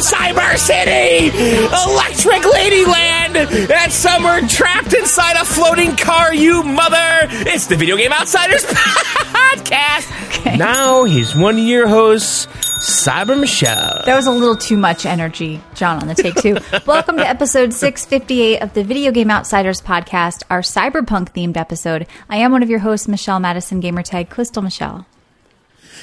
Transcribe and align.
Cyber 0.00 0.56
City, 0.56 1.26
Electric 1.28 2.42
Ladyland. 2.42 3.66
That's 3.68 3.94
somewhere 3.94 4.40
trapped 4.48 4.94
inside 4.94 5.36
a 5.36 5.44
floating 5.44 5.94
car, 5.94 6.32
you 6.32 6.62
mother. 6.62 6.96
It's 7.30 7.66
the 7.66 7.76
Video 7.76 7.98
Game 7.98 8.10
Outsiders 8.10 8.64
podcast. 8.64 10.56
Now 10.56 11.04
he's 11.04 11.36
one 11.36 11.56
of 11.58 11.64
your 11.64 11.86
hosts, 11.86 12.46
Cyber 12.46 13.38
Michelle. 13.38 14.02
That 14.06 14.16
was 14.16 14.26
a 14.26 14.30
little 14.30 14.56
too 14.56 14.78
much 14.78 15.04
energy, 15.04 15.60
John, 15.74 16.00
on 16.00 16.08
the 16.08 16.14
take 16.14 16.36
two. 16.36 16.56
Welcome 16.86 17.18
to 17.18 17.28
episode 17.28 17.74
658 17.74 18.60
of 18.62 18.72
the 18.72 18.82
Video 18.82 19.12
Game 19.12 19.30
Outsiders 19.30 19.82
podcast, 19.82 20.44
our 20.48 20.62
cyberpunk 20.62 21.34
themed 21.34 21.58
episode. 21.58 22.06
I 22.30 22.38
am 22.38 22.52
one 22.52 22.62
of 22.62 22.70
your 22.70 22.78
hosts, 22.78 23.06
Michelle 23.06 23.38
Madison, 23.38 23.82
gamertag 23.82 24.30
Crystal 24.30 24.62
Michelle. 24.62 25.06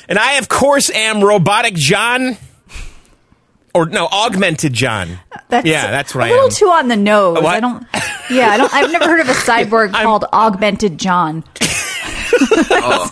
And 0.07 0.19
I, 0.19 0.33
of 0.33 0.49
course, 0.49 0.91
am 0.91 1.23
Robotic 1.23 1.73
John. 1.73 2.37
Or 3.77 3.85
no, 3.85 4.07
Augmented 4.11 4.73
John. 4.73 5.19
That's 5.49 5.67
yeah, 5.67 5.91
that's 5.91 6.15
right. 6.15 6.31
A 6.31 6.33
little 6.33 6.49
too 6.49 6.65
on 6.69 6.87
the 6.87 6.95
nose. 6.95 7.35
What? 7.41 7.45
I 7.55 7.59
don't. 7.59 7.85
Yeah, 8.29 8.49
I 8.49 8.57
don't. 8.57 8.73
I've 8.73 8.91
never 8.91 9.05
heard 9.05 9.19
of 9.19 9.29
a 9.29 9.33
cyborg 9.47 9.91
called 9.93 10.25
Augmented 10.33 10.97
John. 10.97 11.43
Oh. 12.69 13.09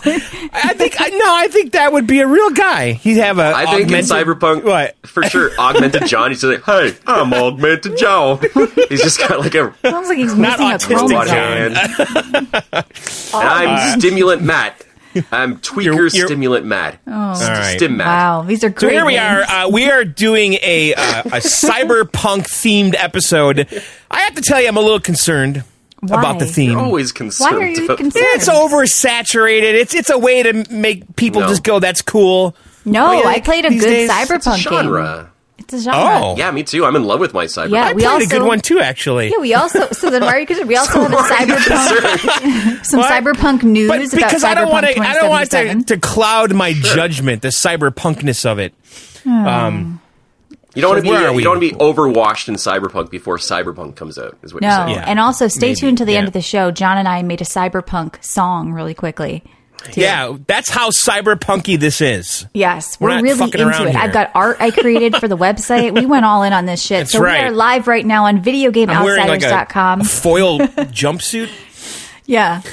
I 0.52 0.74
think 0.74 0.94
I 1.00 1.08
no, 1.08 1.24
I 1.34 1.48
think 1.50 1.72
that 1.72 1.92
would 1.92 2.06
be 2.06 2.20
a 2.20 2.26
real 2.26 2.50
guy. 2.50 2.92
He'd 2.92 3.16
have 3.16 3.38
a. 3.38 3.52
I 3.56 3.64
think 3.66 3.90
in 3.90 4.04
Cyberpunk, 4.04 4.62
What? 4.62 4.94
for 5.06 5.22
sure, 5.24 5.50
Augmented 5.58 6.06
John. 6.06 6.30
He's 6.30 6.42
just 6.42 6.64
like, 6.66 6.92
"Hey, 6.92 6.96
I'm 7.06 7.32
Augmented 7.32 7.96
Joe." 7.96 8.36
He's 8.88 9.02
just 9.02 9.18
got 9.18 9.40
like 9.40 9.54
a 9.54 9.74
Sounds 9.82 10.08
like 10.08 10.18
he's 10.18 10.34
Not 10.34 10.58
missing 10.60 10.92
a 10.92 10.96
autistic 10.96 11.00
robot 11.00 11.26
chromosome. 11.26 11.74
John. 11.74 12.44
hand. 12.44 12.86
and 13.34 13.48
I'm 13.48 13.98
Stimulant 13.98 14.42
Matt. 14.42 14.85
I'm 15.32 15.56
Tweaker 15.60 15.82
You're- 15.84 15.96
you're- 16.12 16.26
Stimulant 16.26 16.66
mad. 16.66 16.98
Oh, 17.06 17.10
right. 17.12 17.76
Stim 17.76 17.96
Matt. 17.96 18.06
Wow, 18.06 18.42
these 18.42 18.62
are 18.64 18.68
great. 18.70 18.80
So 18.80 18.86
great. 18.88 18.94
here 18.94 19.06
we 19.06 19.16
are. 19.18 19.42
Uh, 19.42 19.68
we 19.70 19.90
are 19.90 20.04
doing 20.04 20.54
a 20.62 20.94
uh, 20.94 21.20
a 21.24 21.30
cyberpunk 21.40 22.46
themed 22.48 22.94
episode. 22.98 23.68
I 24.10 24.20
have 24.20 24.34
to 24.34 24.42
tell 24.42 24.60
you, 24.60 24.68
I'm 24.68 24.76
a 24.76 24.80
little 24.80 25.00
concerned 25.00 25.64
Why? 26.00 26.18
about 26.20 26.38
the 26.38 26.46
theme. 26.46 26.72
You're 26.72 26.80
always 26.80 27.12
Why 27.12 27.18
concerned. 27.18 27.56
are 27.62 27.66
you 27.68 27.84
about- 27.84 27.98
concerned? 27.98 28.24
It's 28.34 28.48
oversaturated. 28.48 29.74
It's 29.74 29.94
it's 29.94 30.10
a 30.10 30.18
way 30.18 30.42
to 30.42 30.64
make 30.72 31.16
people 31.16 31.40
No. 31.42 31.48
just 31.48 31.62
go, 31.64 31.78
"That's 31.80 32.02
cool." 32.02 32.56
No, 32.84 33.06
What 33.06 33.12
do 33.12 33.18
you 33.18 33.24
I 33.34 33.40
played 33.40 33.64
a 33.64 33.70
good 33.70 33.80
days? 33.80 34.10
cyberpunk 34.10 34.36
It's 34.36 34.46
a 34.46 34.56
genre. 34.58 35.16
game. 35.24 35.32
It's 35.68 35.74
a 35.74 35.80
genre. 35.80 36.00
Oh. 36.24 36.36
Yeah, 36.36 36.50
me 36.52 36.62
too. 36.62 36.84
I'm 36.84 36.94
in 36.96 37.02
love 37.04 37.18
with 37.20 37.34
my 37.34 37.46
cyber. 37.46 37.70
Yeah, 37.70 37.86
I 37.86 37.92
we 37.92 38.02
played 38.02 38.06
a 38.06 38.12
also- 38.14 38.38
good 38.38 38.46
one 38.46 38.60
too, 38.60 38.78
actually. 38.78 39.30
Yeah, 39.30 39.38
we 39.40 39.52
also 39.54 39.88
so 39.90 40.10
then 40.10 40.22
why 40.22 40.34
are 40.36 40.38
you 40.38 40.46
concerned? 40.46 40.68
We 40.68 40.76
also 40.76 41.00
have 41.00 41.12
a 41.12 41.16
cyberpunk 41.16 42.84
some 42.86 43.00
What? 43.00 43.12
cyberpunk 43.12 43.62
news 43.64 43.88
But 43.88 43.98
about 44.00 44.10
because 44.12 44.44
I 44.44 44.54
don't 44.54 44.68
cyberpunk 44.68 44.72
want 44.72 44.86
to, 44.86 45.00
I 45.00 45.14
don't 45.14 45.28
want 45.30 45.50
to, 45.50 45.94
to 45.94 46.00
cloud 46.00 46.54
my 46.54 46.72
judgment, 46.72 47.42
the 47.42 47.48
cyberpunkness 47.48 48.46
of 48.50 48.58
it. 48.60 48.74
Um, 49.26 50.00
You 50.74 50.82
don't 50.82 50.90
want 50.92 51.04
to 51.04 51.10
So 51.10 51.32
be. 51.32 51.36
You 51.38 51.42
don't 51.44 51.58
want 51.58 51.62
to 51.62 51.70
be 51.70 51.74
overwashed 52.12 52.48
in 52.48 52.54
Cyberpunk 52.56 53.10
before 53.10 53.38
Cyberpunk 53.38 53.96
comes 53.96 54.18
out. 54.18 54.36
Is 54.42 54.52
what 54.54 54.62
No, 54.62 54.68
you're 54.68 54.76
saying. 54.86 54.96
Yeah. 54.98 55.04
and 55.06 55.18
also 55.18 55.48
stay 55.48 55.68
Maybe, 55.68 55.80
tuned 55.80 55.98
to 55.98 56.04
the 56.04 56.16
end 56.16 56.26
of 56.28 56.32
the 56.34 56.42
show. 56.42 56.70
John 56.70 56.98
and 56.98 57.08
I 57.08 57.22
made 57.22 57.40
a 57.40 57.44
cyberpunk 57.44 58.22
song 58.22 58.72
really 58.72 58.94
quickly. 58.94 59.42
Too. 59.92 60.00
yeah, 60.00 60.36
that's 60.46 60.68
how 60.68 60.90
cyberpunky 60.90 61.78
this 61.78 62.00
is. 62.00 62.46
Yes, 62.54 62.98
We're 63.00 63.08
we're, 63.10 63.22
really 63.22 63.44
into 63.44 63.88
it. 63.88 63.90
here. 63.92 64.00
I've 64.00 64.12
got 64.12 64.30
art 64.34 64.56
I 64.60 64.70
created 64.70 65.16
for 65.16 65.28
the 65.28 65.36
website. 65.36 65.94
We 65.94 66.06
went 66.06 66.24
all 66.24 66.42
in 66.42 66.52
on 66.52 66.66
this 66.66 66.82
shit. 66.82 67.00
That's 67.00 67.12
so 67.12 67.20
right. 67.20 67.42
we 67.42 67.48
are 67.48 67.52
live 67.52 67.86
right 67.86 68.04
now 68.06 68.24
on 68.26 68.36
I'm 68.38 68.42
wearing 68.44 69.26
like 69.28 69.40
videogameoutsiders.com. 69.40 70.04
foil 70.04 70.58
jumpsuit. 70.90 71.50
yeah. 72.26 72.60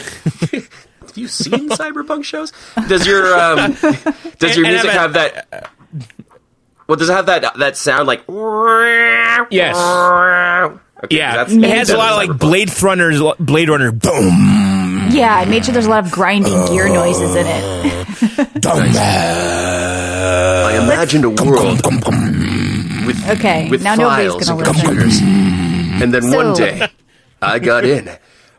Have 1.14 1.18
you 1.18 1.28
seen 1.28 1.70
Cyberpunk 1.70 2.24
shows? 2.24 2.52
Does 2.88 3.06
your 3.06 3.40
um, 3.40 3.74
does 4.40 4.58
your 4.58 4.66
And- 4.66 4.76
and 4.76 4.84
music 4.84 4.90
I'm 4.90 4.96
a- 4.96 5.00
have 5.00 5.14
that? 5.14 5.70
Well, 6.88 6.98
does 6.98 7.08
it 7.10 7.14
have 7.14 7.28
that 7.28 7.58
that 7.60 7.78
sound 7.78 8.08
like? 8.08 8.24
Yes. 9.52 9.78
Okay, 11.04 11.18
Yeah, 11.18 11.36
that's- 11.38 11.52
it 11.56 11.64
has 11.64 11.90
a 11.90 11.98
lot 11.98 12.12
of 12.14 12.18
like 12.30 12.40
Blade 12.40 12.70
Runner's 12.82 13.22
Blade 13.40 13.70
Runner. 13.70 13.92
Boom, 13.92 14.83
Yeah, 15.14 15.36
I 15.36 15.46
made 15.46 15.64
sure 15.66 15.74
there's 15.74 15.86
a 15.86 15.90
lot 15.90 16.06
of 16.06 16.12
grinding 16.12 16.66
gear 16.68 16.88
noises 16.90 17.36
in 17.36 17.46
it. 17.48 18.64
I 18.66 18.70
imagined 20.84 21.26
a 21.26 21.30
world 21.30 21.82
with 23.06 23.30
Okay, 23.30 23.70
with 23.70 23.84
now 23.84 23.94
nobody's 23.96 24.32
files 24.32 24.50
gonna 24.50 24.64
and 24.64 24.68
listen. 24.68 24.86
computers, 24.88 25.20
and 26.02 26.14
then 26.14 26.32
one 26.32 26.54
day 26.56 26.88
I 27.42 27.60
got 27.60 27.84
in. 27.86 28.10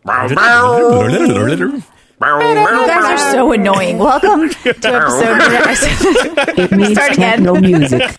You 2.25 2.87
guys 2.87 3.21
are 3.21 3.33
so 3.33 3.53
annoying. 3.53 3.99
Welcome 3.99 4.49
to 4.63 4.69
episode. 4.71 6.55
It 6.59 6.73
needs 6.73 6.93
Start 6.93 7.13
again. 7.13 7.45
techno 7.45 7.61
music. 7.61 8.17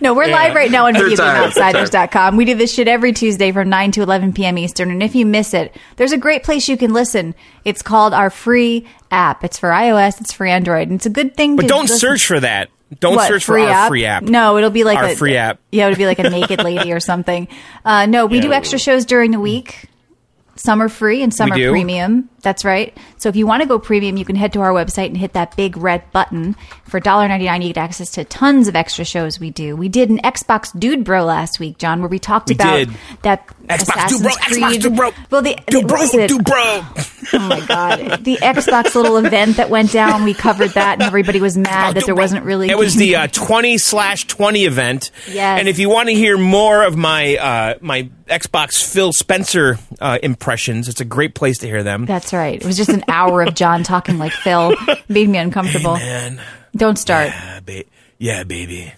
No, 0.00 0.12
we're 0.14 0.26
live 0.26 0.54
right 0.56 0.70
now 0.70 0.86
on 0.86 0.94
Third 0.94 1.16
time, 1.16 1.50
third 1.52 1.62
VideoGameOutsiders.com. 1.74 2.36
We 2.36 2.46
do 2.46 2.54
this 2.56 2.74
shit 2.74 2.88
every 2.88 3.12
Tuesday 3.12 3.52
from 3.52 3.68
9 3.68 3.92
to 3.92 4.02
11 4.02 4.32
p.m. 4.32 4.58
Eastern. 4.58 4.90
And 4.90 5.02
if 5.04 5.14
you 5.14 5.24
miss 5.24 5.54
it, 5.54 5.76
there's 5.96 6.10
a 6.12 6.16
great 6.18 6.42
place 6.42 6.68
you 6.68 6.76
can 6.76 6.92
listen. 6.92 7.34
It's 7.64 7.80
called 7.82 8.12
our 8.12 8.28
free 8.30 8.88
app. 9.12 9.44
It's 9.44 9.58
for 9.58 9.70
iOS, 9.70 10.20
it's 10.20 10.32
for 10.32 10.46
Android. 10.46 10.88
And 10.88 10.96
it's 10.96 11.06
a 11.06 11.10
good 11.10 11.36
thing 11.36 11.54
But 11.54 11.62
to 11.62 11.68
don't 11.68 11.82
listen- 11.82 11.98
search 11.98 12.26
for 12.26 12.40
that. 12.40 12.70
Don't 12.98 13.14
What, 13.16 13.28
search 13.28 13.44
for 13.44 13.58
our 13.58 13.88
free 13.88 14.04
app. 14.04 14.24
No, 14.24 14.56
it'll 14.58 14.70
be 14.70 14.82
like 14.84 14.98
Our 14.98 15.04
a 15.10 15.16
free 15.16 15.36
app. 15.36 15.60
Yeah, 15.70 15.86
it'll 15.86 15.98
be 15.98 16.06
like 16.06 16.18
a 16.18 16.28
naked 16.30 16.62
lady 16.62 16.92
or 16.92 17.00
something. 17.00 17.46
Uh, 17.84 18.06
no, 18.06 18.26
we 18.26 18.40
do 18.40 18.52
extra 18.52 18.78
shows 18.78 19.04
during 19.04 19.30
the 19.30 19.40
week. 19.40 19.86
Some 20.56 20.80
are 20.80 20.88
free 20.88 21.22
and 21.22 21.34
some 21.34 21.50
We 21.50 21.52
are 21.52 21.66
do? 21.66 21.70
premium. 21.70 22.30
That's 22.44 22.64
right. 22.64 22.96
So 23.16 23.28
if 23.28 23.34
you 23.34 23.46
want 23.46 23.62
to 23.62 23.68
go 23.68 23.78
premium, 23.80 24.16
you 24.16 24.24
can 24.24 24.36
head 24.36 24.52
to 24.52 24.60
our 24.60 24.70
website 24.70 25.06
and 25.06 25.16
hit 25.16 25.32
that 25.32 25.56
big 25.56 25.76
red 25.76 26.08
button. 26.12 26.54
For 26.84 27.00
$1.99, 27.00 27.62
you 27.62 27.68
get 27.72 27.78
access 27.78 28.10
to 28.12 28.24
tons 28.24 28.68
of 28.68 28.76
extra 28.76 29.04
shows 29.04 29.40
we 29.40 29.50
do. 29.50 29.74
We 29.74 29.88
did 29.88 30.10
an 30.10 30.18
Xbox 30.18 30.78
Dude 30.78 31.02
Bro 31.02 31.24
last 31.24 31.58
week, 31.58 31.78
John, 31.78 32.00
where 32.00 32.08
we 32.08 32.20
talked 32.20 32.50
We 32.50 32.54
about 32.54 32.76
did. 32.76 32.90
that 33.22 33.48
Xbox 33.66 34.08
Dude 34.10 34.22
Bro, 34.22 34.32
Creed. 34.34 34.62
Xbox 34.62 34.80
Dude 34.80 34.96
Bro. 34.96 35.10
Well, 35.30 35.42
the, 35.42 35.56
what 35.72 35.88
bro, 35.88 36.26
do 36.26 36.38
bro. 36.42 36.82
Oh 37.32 37.38
my 37.38 37.64
god, 37.66 38.22
the 38.22 38.36
Xbox 38.36 38.94
little 38.94 39.16
event 39.16 39.56
that 39.56 39.70
went 39.70 39.90
down. 39.90 40.24
We 40.24 40.34
covered 40.34 40.70
that, 40.72 40.94
and 40.94 41.02
everybody 41.02 41.40
was 41.40 41.56
mad 41.56 41.96
that 41.96 42.04
there 42.04 42.14
wasn't 42.14 42.44
really. 42.44 42.68
It 42.68 42.76
was 42.76 42.94
the 42.94 43.16
uh, 43.16 43.26
twenty 43.28 43.78
slash 43.78 44.26
twenty 44.26 44.66
event. 44.66 45.10
Yes. 45.26 45.58
And 45.58 45.68
if 45.68 45.78
you 45.78 45.88
want 45.88 46.10
to 46.10 46.14
hear 46.14 46.36
more 46.36 46.84
of 46.84 46.96
my 46.96 47.36
uh, 47.36 47.74
my 47.80 48.10
Xbox 48.26 48.84
Phil 48.86 49.12
Spencer 49.12 49.78
uh, 50.00 50.18
impressions, 50.22 50.88
it's 50.88 51.00
a 51.00 51.04
great 51.06 51.34
place 51.34 51.58
to 51.58 51.66
hear 51.66 51.82
them. 51.82 52.04
That's 52.04 52.33
right. 52.38 52.60
It 52.60 52.64
was 52.66 52.76
just 52.76 52.90
an 52.90 53.04
hour 53.08 53.42
of 53.42 53.54
John 53.54 53.82
talking 53.82 54.18
like 54.18 54.32
Phil. 54.32 54.74
Made 55.08 55.28
me 55.28 55.38
uncomfortable. 55.38 55.94
Man, 55.96 56.40
Don't 56.76 56.96
start. 56.96 57.28
yeah, 57.28 57.60
ba- 57.60 57.84
yeah, 58.18 58.44
baby, 58.44 58.92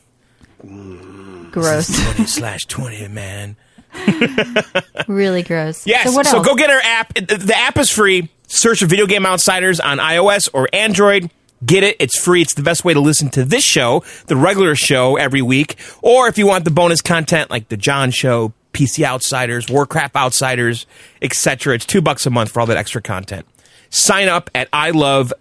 mm. 0.65 1.51
Gross. 1.53 1.87
twenty 1.89 2.27
slash 2.27 2.65
twenty, 2.67 3.07
man. 3.09 3.57
really 5.09 5.43
gross. 5.43 5.87
Yes. 5.87 6.05
So 6.11 6.13
what 6.13 6.27
else? 6.27 6.47
go 6.47 6.55
get 6.55 6.71
our 6.71 6.81
app. 6.83 7.15
The 7.15 7.37
the 7.39 7.57
app 7.57 7.79
is 7.79 7.91
free. 7.91 8.29
Search 8.47 8.81
for 8.81 8.87
Video 8.87 9.07
Game 9.07 9.27
Outsiders 9.27 9.81
on 9.81 9.99
iOS 9.99 10.49
or 10.53 10.69
Android. 10.73 11.31
Get 11.65 11.83
it. 11.83 11.97
It's 11.99 12.19
free. 12.23 12.43
It's 12.43 12.55
the 12.55 12.63
best 12.63 12.85
way 12.85 12.93
to 12.93 13.01
listen 13.01 13.31
to 13.31 13.45
this 13.45 13.65
show, 13.65 14.05
the 14.27 14.37
regular 14.37 14.75
show 14.75 15.17
every 15.17 15.41
week. 15.41 15.77
Or 16.03 16.29
if 16.29 16.37
you 16.37 16.47
want 16.47 16.65
the 16.67 16.71
bonus 16.71 17.01
content 17.01 17.51
like 17.51 17.71
the 17.71 17.79
John 17.79 18.11
Show, 18.11 18.53
PC 18.77 19.05
Outsiders, 19.05 19.69
Warcraft 19.69 20.17
Outsiders, 20.17 20.87
etc., 21.23 21.75
it's 21.75 21.87
two 21.87 22.03
bucks 22.03 22.27
a 22.27 22.31
month 22.31 22.51
for 22.53 22.61
all 22.61 22.67
that 22.67 22.77
extra 22.77 23.01
content. 23.01 23.47
Sign 23.89 24.29
up 24.29 24.51
at 24.55 24.71
ilovevgo.com. 24.71 25.33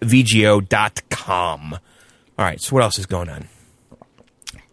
All 2.38 2.44
right. 2.44 2.60
So 2.60 2.74
what 2.74 2.82
else 2.82 2.98
is 2.98 3.06
going 3.06 3.28
on? 3.28 3.48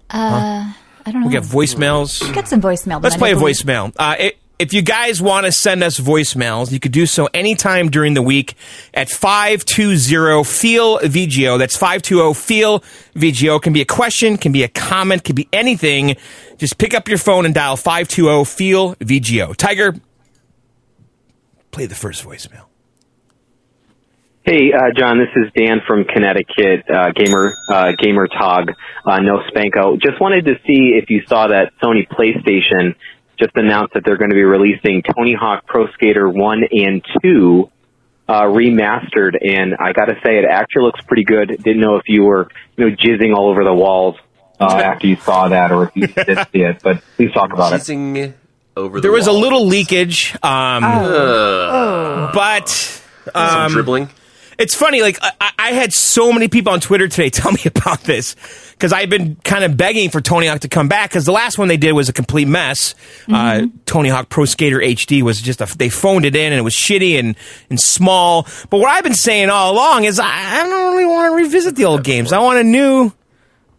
uh 0.10 0.74
I 1.06 1.12
don't 1.12 1.22
know. 1.22 1.28
We 1.28 1.34
got 1.34 1.44
voicemails. 1.44 2.26
We 2.26 2.34
got 2.34 2.48
some 2.48 2.62
voicemail. 2.62 3.04
Let's 3.04 3.18
play 3.18 3.34
a 3.34 3.36
voicemail. 3.36 3.94
Uh, 4.00 4.16
it, 4.18 4.38
if 4.64 4.72
you 4.72 4.82
guys 4.82 5.22
want 5.22 5.46
to 5.46 5.52
send 5.52 5.84
us 5.84 6.00
voicemails, 6.00 6.72
you 6.72 6.80
could 6.80 6.94
do 6.94 7.06
so 7.06 7.28
anytime 7.34 7.90
during 7.90 8.14
the 8.14 8.22
week 8.22 8.56
at 8.94 9.10
520 9.10 10.46
FEEL 10.46 11.00
VGO. 11.00 11.60
That's 11.60 11.76
520 11.76 12.34
FEEL 12.34 12.80
VGO. 13.14 13.62
Can 13.62 13.74
be 13.74 13.82
a 13.82 13.86
question, 13.86 14.38
can 14.38 14.54
be 14.54 14.64
a 14.64 14.70
comment, 14.70 15.26
can 15.26 15.36
be 15.36 15.50
anything. 15.52 16.16
Just 16.58 16.78
pick 16.78 16.94
up 16.94 17.10
your 17.10 17.18
phone 17.18 17.44
and 17.44 17.54
dial 17.54 17.76
520 17.76 18.46
FEEL 18.46 18.96
VGO. 18.96 19.54
Tiger, 19.54 19.96
play 21.72 21.86
the 21.86 21.96
first 21.96 22.26
voicemail. 22.26 22.64
Hey, 24.46 24.72
uh, 24.72 24.92
John, 24.96 25.20
this 25.20 25.30
is 25.36 25.52
Dan 25.58 25.82
from 25.86 26.06
Connecticut, 26.06 26.90
uh, 26.90 27.12
gamer, 27.12 27.54
uh, 27.70 27.92
gamer 28.02 28.30
tog, 28.30 28.72
uh, 29.06 29.20
no 29.20 29.40
spanko. 29.50 30.02
Just 30.02 30.22
wanted 30.22 30.46
to 30.46 30.56
see 30.66 31.00
if 31.02 31.10
you 31.10 31.22
saw 31.28 31.48
that 31.48 31.74
Sony 31.84 32.08
PlayStation 32.08 32.96
just 33.44 33.56
announced 33.56 33.94
that 33.94 34.04
they're 34.06 34.18
going 34.18 34.30
to 34.30 34.36
be 34.36 34.44
releasing 34.44 35.02
Tony 35.04 35.34
Hawk 35.38 35.66
Pro 35.66 35.88
Skater 35.94 36.30
1 36.30 36.64
and 36.72 37.04
2, 37.22 37.70
uh, 38.30 38.42
remastered. 38.44 39.36
And 39.46 39.76
I 39.76 39.92
gotta 39.92 40.16
say, 40.24 40.38
it 40.38 40.46
actually 40.46 40.84
looks 40.84 41.02
pretty 41.02 41.26
good. 41.26 41.50
Didn't 41.62 41.82
know 41.82 41.98
if 41.98 42.04
you 42.08 42.24
were, 42.24 42.48
you 42.78 42.90
know, 42.90 42.96
jizzing 42.96 43.36
all 43.36 43.50
over 43.50 43.64
the 43.64 43.74
walls, 43.74 44.16
uh, 44.60 44.66
after 44.86 45.08
you 45.08 45.18
saw 45.18 45.50
that 45.50 45.72
or 45.72 45.86
if 45.86 45.92
you 45.96 46.08
did 46.08 46.38
see 46.54 46.62
it, 46.62 46.82
but 46.82 47.04
please 47.18 47.32
talk 47.34 47.52
about 47.52 47.74
it. 47.74 47.78
Kissing 47.80 48.34
over 48.78 48.98
the 49.00 49.02
There 49.02 49.12
was 49.12 49.28
a 49.28 49.32
little 49.34 49.66
leakage, 49.66 50.34
um, 50.42 50.84
Oh. 50.86 52.32
but 52.34 52.70
Some 53.34 53.72
dribbling. 53.72 54.10
It's 54.58 54.76
funny, 54.76 55.02
like 55.02 55.18
I, 55.22 55.52
I 55.58 55.72
had 55.72 55.94
so 55.94 56.32
many 56.32 56.48
people 56.48 56.74
on 56.74 56.80
Twitter 56.80 57.08
today 57.08 57.30
tell 57.32 57.52
me 57.52 57.62
about 57.66 58.02
this 58.02 58.36
because 58.72 58.94
I've 58.94 59.10
been 59.10 59.36
kind 59.44 59.64
of 59.64 59.78
begging 59.78 60.10
for 60.10 60.22
Tony 60.22 60.48
Hawk 60.48 60.62
to 60.62 60.68
come 60.68 60.88
back 60.88 61.10
because 61.10 61.26
the 61.26 61.32
last 61.32 61.58
one 61.58 61.68
they 61.68 61.78
did 61.78 61.94
was 61.94 62.10
a 62.10 62.14
complete 62.14 62.48
mess. 62.48 62.96
Uh, 63.32 63.68
Tony 63.86 64.10
Hawk 64.10 64.30
Pro 64.30 64.46
Skater 64.46 64.80
HD 64.80 65.22
was 65.22 65.42
just 65.42 65.62
a, 65.62 65.78
they 65.78 65.90
phoned 65.90 66.26
it 66.26 66.36
in 66.36 66.52
and 66.52 66.60
it 66.60 66.64
was 66.64 66.74
shitty 66.74 67.20
and 67.20 67.36
and 67.70 67.80
small. 67.80 68.48
But 68.70 68.80
what 68.80 68.90
I've 68.90 69.04
been 69.04 69.14
saying 69.14 69.50
all 69.50 69.74
along 69.74 70.04
is 70.04 70.20
I, 70.20 70.28
I 70.28 70.64
don't 70.64 70.94
really 70.94 71.06
want 71.06 71.32
to 71.32 71.44
revisit 71.44 71.76
the 71.76 71.86
old 71.86 72.04
games. 72.04 72.34
I 72.34 72.40
want 72.40 72.60
a 72.60 72.64
new 72.64 73.12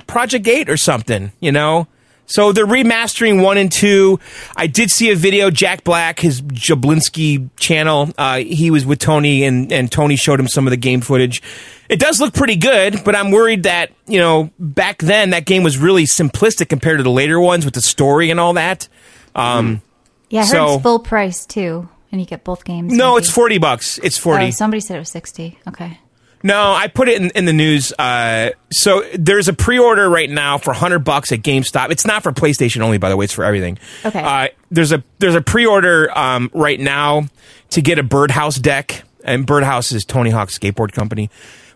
Project 0.07 0.47
8 0.47 0.69
or 0.69 0.77
something, 0.77 1.33
you 1.41 1.53
know? 1.53 1.89
So 2.27 2.53
they're 2.53 2.67
remastering 2.67 3.43
one 3.43 3.59
and 3.59 3.71
two. 3.71 4.19
I 4.57 4.67
did 4.67 4.91
see 4.91 5.11
a 5.11 5.17
video, 5.17 5.51
Jack 5.51 5.85
Black, 5.85 6.21
his 6.21 6.41
Jablinski 6.43 7.51
channel. 7.59 8.11
Uh, 8.17 8.39
he 8.39 8.71
was 8.71 8.87
with 8.87 8.99
Tony 8.99 9.45
and, 9.45 9.71
and 9.73 9.91
Tony 9.93 10.17
showed 10.17 10.41
him 10.41 10.49
some 10.49 10.67
of 10.67 10.71
the 10.71 10.77
game 10.77 11.01
footage. 11.01 11.43
It 11.89 11.99
does 12.01 12.21
look 12.21 12.33
pretty 12.33 12.57
good, 12.57 13.05
but 13.05 13.15
I'm 13.15 13.31
worried 13.31 13.65
that, 13.65 13.91
you 14.07 14.19
know, 14.19 14.51
back 14.59 14.99
then 15.03 15.31
that 15.31 15.45
game 15.45 15.63
was 15.63 15.77
really 15.77 16.05
simplistic 16.05 16.69
compared 16.71 16.99
to 16.99 17.03
the 17.03 17.11
later 17.11 17.39
ones 17.39 17.65
with 17.67 17.75
the 17.75 17.83
story 17.83 18.31
and 18.31 18.41
all 18.41 18.55
that. 18.55 18.89
Um, 19.35 19.83
Yeah, 20.31 20.41
I 20.41 20.45
heard 20.45 20.51
So- 20.51 20.75
it's 20.75 20.83
full 20.83 20.99
price 21.01 21.45
too, 21.45 21.89
and 22.11 22.21
you 22.21 22.27
get 22.27 22.43
both 22.43 22.65
games. 22.65 22.93
no, 22.93 23.15
maybe. 23.15 23.25
it's 23.25 23.31
40 23.31 23.59
bucks. 23.59 23.99
It's 24.03 24.17
40. 24.17 24.47
Oh, 24.47 24.51
somebody 24.51 24.81
said 24.81 24.97
it 24.97 25.01
was 25.01 25.11
sixty. 25.11 25.59
Okay. 25.69 25.99
No, 26.47 26.73
I 26.75 26.89
put 26.89 27.09
it 27.09 27.21
in, 27.21 27.31
in 27.31 27.47
the 27.47 27.55
news. 27.55 27.91
Uh, 27.99 28.51
so 28.71 29.03
there's 29.15 29.49
a 29.49 29.55
pre-order 29.55 30.09
right 30.11 30.29
now 30.29 30.59
for 30.59 30.75
hundred 30.75 30.99
bucks 31.01 31.33
at 31.33 31.41
GameStop. 31.41 31.91
It's 31.91 32.07
not 32.07 32.23
for 32.23 32.33
PlayStation 32.33 32.83
only, 32.83 32.99
by 32.99 33.09
the 33.09 33.17
way. 33.17 33.25
It's 33.25 33.33
for 33.33 33.45
everything. 33.45 33.79
Okay. 34.05 34.21
Uh, 34.23 34.49
there's 34.71 34.93
a 34.93 35.03
there's 35.21 35.35
a 35.35 35.41
pre-order 35.41 36.17
um, 36.17 36.51
right 36.53 36.79
now 36.79 37.29
to 37.71 37.81
get 37.81 37.99
a 37.99 38.03
Birdhouse 38.03 38.57
deck, 38.57 39.05
and 39.25 39.47
Birdhouse 39.47 39.91
is 39.91 40.05
Tony 40.05 40.29
Hawk's 40.29 40.59
skateboard 40.59 40.93
company 40.93 41.31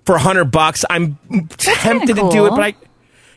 for 0.04 0.18
hundred 0.18 0.50
bucks. 0.52 0.84
I'm 0.90 1.16
tempted 1.56 2.16
to 2.16 2.28
do 2.30 2.46
it, 2.46 2.50
but 2.50 2.60
I. 2.60 2.74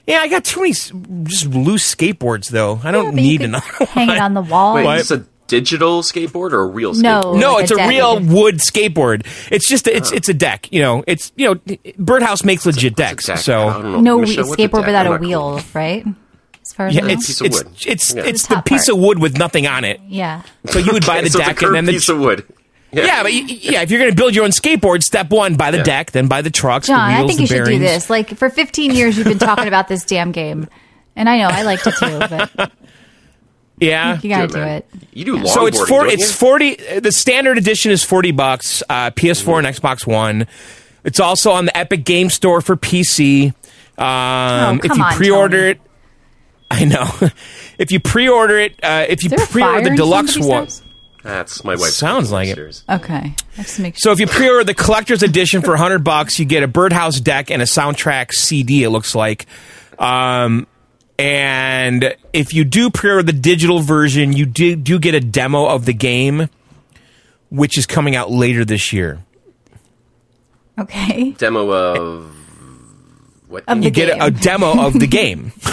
Yeah, 0.07 0.17
I 0.17 0.27
got 0.27 0.43
too 0.43 0.59
many 0.61 0.73
just 0.73 1.45
loose 1.45 1.95
skateboards 1.95 2.49
though. 2.49 2.81
I 2.83 2.91
don't 2.91 3.15
Yeah, 3.15 3.21
need 3.23 3.37
could 3.37 3.45
another 3.51 3.85
Hang 3.85 4.09
it 4.09 4.17
on 4.17 4.33
the 4.33 4.41
wall. 4.41 4.73
Wait, 4.73 4.83
What? 4.83 4.99
is 4.99 5.07
this 5.09 5.19
a 5.19 5.25
digital 5.51 6.01
skateboard 6.01 6.53
or 6.53 6.61
a 6.61 6.65
real 6.67 6.93
skateboard? 6.93 7.01
No. 7.23 7.33
No, 7.35 7.53
like 7.53 7.63
it's 7.63 7.71
a 7.71 7.75
a, 7.75 7.87
real 7.87 8.19
wood 8.19 8.55
skateboard. 8.57 9.25
It's 9.51 9.67
just 9.67 9.85
a, 9.87 9.95
it's 9.95 10.11
it's 10.11 10.29
a 10.29 10.33
deck. 10.33 10.71
You 10.71 10.81
know, 10.81 11.03
it's 11.07 11.31
you 11.35 11.45
know, 11.53 11.77
Birdhouse 11.99 12.43
makes 12.43 12.65
legit 12.65 12.95
decks. 12.95 13.29
Exactly. 13.29 13.43
So 13.43 13.67
I 13.67 13.73
don't 13.81 13.91
know. 13.91 13.99
no 14.01 14.19
Michelle, 14.19 14.47
what's 14.47 14.59
a 14.61 14.67
skateboard 14.67 14.85
without 14.85 15.05
I'm 15.05 15.13
a 15.13 15.17
wheel, 15.17 15.57
cool. 15.59 15.63
right? 15.73 16.05
As 16.63 16.73
far 16.73 16.87
as 16.87 16.95
Yeah, 16.95 17.03
I 17.03 17.07
know. 17.07 17.13
it's 17.13 17.41
it's 17.41 17.63
it's 17.85 18.13
Yeah. 18.15 18.23
it's 18.23 18.47
The 18.47 18.55
the 18.55 18.61
piece 18.61 18.85
part. 18.87 18.97
of 18.97 19.03
wood 19.03 19.19
with 19.19 19.37
nothing 19.37 19.67
on 19.67 19.83
it. 19.83 19.99
yeah. 20.07 20.41
So 20.67 20.79
you 20.79 20.93
would 20.93 21.05
buy 21.07 21.21
the 21.21 21.29
so 21.29 21.39
it's 21.39 21.47
a 21.47 21.51
deck 21.53 21.61
and 21.61 21.75
then 21.75 21.85
the 21.85 21.91
piece 21.93 22.07
of 22.09 22.19
wood. 22.19 22.45
yeah, 22.93 23.05
yeah, 23.05 23.23
but 23.23 23.31
y- 23.31 23.45
yeah, 23.47 23.81
if 23.81 23.91
you're 23.91 23.99
going 23.99 24.11
to 24.11 24.15
build 24.15 24.33
your 24.35 24.43
own 24.45 24.51
skateboard, 24.51 25.01
step 25.03 25.29
one, 25.31 25.55
buy 25.55 25.71
the 25.71 25.77
Yeah. 25.77 25.83
deck, 25.83 26.11
then 26.11 26.27
buy 26.27 26.41
the 26.41 26.49
trucks, 26.49 26.87
John, 26.87 27.09
the 27.09 27.15
wheels, 27.17 27.23
I 27.23 27.27
think 27.27 27.39
you 27.41 27.47
should 27.47 27.65
do 27.65 27.79
this. 27.79 28.09
Like 28.09 28.35
for 28.37 28.49
15 28.49 28.91
years, 28.93 29.17
you've 29.17 29.27
been 29.27 29.39
talking 29.39 29.67
about 29.67 29.87
this 29.87 30.03
damn 30.05 30.31
game, 30.31 30.67
and 31.15 31.27
I 31.29 31.37
know 31.39 31.47
I 31.47 31.63
liked 31.63 31.87
it 31.87 31.93
too, 31.99 32.19
but 32.19 32.71
Yeah. 33.81 34.19
you 34.21 34.29
gotta 34.29 34.47
Do 34.47 34.53
do 34.53 34.61
it. 34.61 34.85
You 35.13 35.25
do 35.25 35.35
longboarding, 35.37 35.47
So 35.47 35.65
it's 35.65 35.87
four. 35.89 36.05
It's 36.07 36.21
you? 36.21 36.27
forty. 36.33 36.77
uh, 36.87 36.99
The 37.01 37.11
standard 37.11 37.57
edition 37.57 37.91
is 37.91 38.03
forty 38.03 38.31
bucks. 38.31 38.81
Uh, 38.89 39.11
PS4 39.11 39.65
and 39.65 39.67
Xbox 39.75 40.07
One. 40.07 40.47
It's 41.03 41.19
also 41.19 41.51
on 41.51 41.65
the 41.65 41.75
Epic 41.75 42.05
Game 42.05 42.29
Store 42.29 42.61
for 42.61 42.75
PC. 42.77 43.53
Um, 43.97 44.77
if 44.77 44.83
come 44.89 44.97
you 44.97 45.03
on, 45.03 45.13
pre-order 45.15 45.65
it, 45.69 45.81
I 46.71 46.85
know. 46.85 47.09
if 47.77 47.91
you 47.91 47.99
pre-order 47.99 48.57
it, 48.59 48.79
uh, 48.83 49.05
if 49.09 49.23
you 49.23 49.29
Is 49.31 49.35
there 49.35 49.43
a 49.45 49.47
pre-order 49.47 49.89
the 49.89 49.95
deluxe 49.95 50.37
one. 50.39 50.67
That's 51.23 51.63
my 51.63 51.73
wife. 51.75 51.91
Sounds 51.91 52.31
like 52.31 52.47
it. 52.47 52.83
Okay, 52.89 53.35
let's 53.57 53.77
make 53.77 53.95
sure. 53.95 53.99
So 53.99 54.11
if 54.11 54.19
you 54.19 54.25
pre-order 54.27 54.63
the 54.63 54.73
collector's 54.73 55.21
edition 55.21 55.61
for 55.61 55.71
100 55.71 56.03
bucks, 56.03 56.39
you 56.39 56.45
get 56.45 56.63
a 56.63 56.67
Birdhouse 56.67 57.19
deck 57.21 57.51
and 57.51 57.61
a 57.61 57.65
soundtrack 57.65 58.31
CD. 58.31 58.83
It 58.83 58.89
looks 58.89 59.13
like. 59.13 59.45
Um, 59.99 60.65
and 61.21 62.15
if 62.33 62.53
you 62.53 62.63
do 62.63 62.89
pre-order 62.89 63.23
the 63.23 63.33
digital 63.33 63.79
version, 63.79 64.33
you 64.33 64.45
do 64.45 64.75
do 64.75 64.97
get 64.99 65.13
a 65.13 65.19
demo 65.19 65.65
of 65.67 65.85
the 65.85 65.93
game, 65.93 66.49
which 67.49 67.77
is 67.77 67.85
coming 67.85 68.15
out 68.15 68.31
later 68.31 68.65
this 68.65 68.91
year. 68.91 69.19
okay, 70.79 71.31
Demo 71.31 71.69
of 71.71 72.35
what? 73.47 73.63
Of 73.67 73.77
You 73.77 73.83
the 73.85 73.91
get 73.91 74.09
a, 74.17 74.25
a 74.25 74.31
demo 74.31 74.85
of 74.87 74.93
the 74.99 75.07
game. 75.07 75.51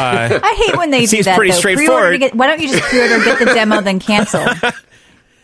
I 0.00 0.54
hate 0.66 0.76
when 0.76 0.90
they 0.90 1.00
do 1.00 1.06
Seems 1.06 1.24
that. 1.24 1.36
pretty 1.36 1.52
though. 1.52 1.60
Pre-order 1.60 1.78
straightforward. 1.86 2.20
get- 2.20 2.34
why 2.34 2.46
don't 2.46 2.60
you 2.60 2.68
just 2.68 2.82
pre-order, 2.84 3.24
get 3.24 3.38
the 3.38 3.46
demo, 3.46 3.80
then 3.80 3.98
cancel? 3.98 4.40
Why 4.50 4.54
don't 4.60 4.62
you 4.62 4.70
do 4.70 4.72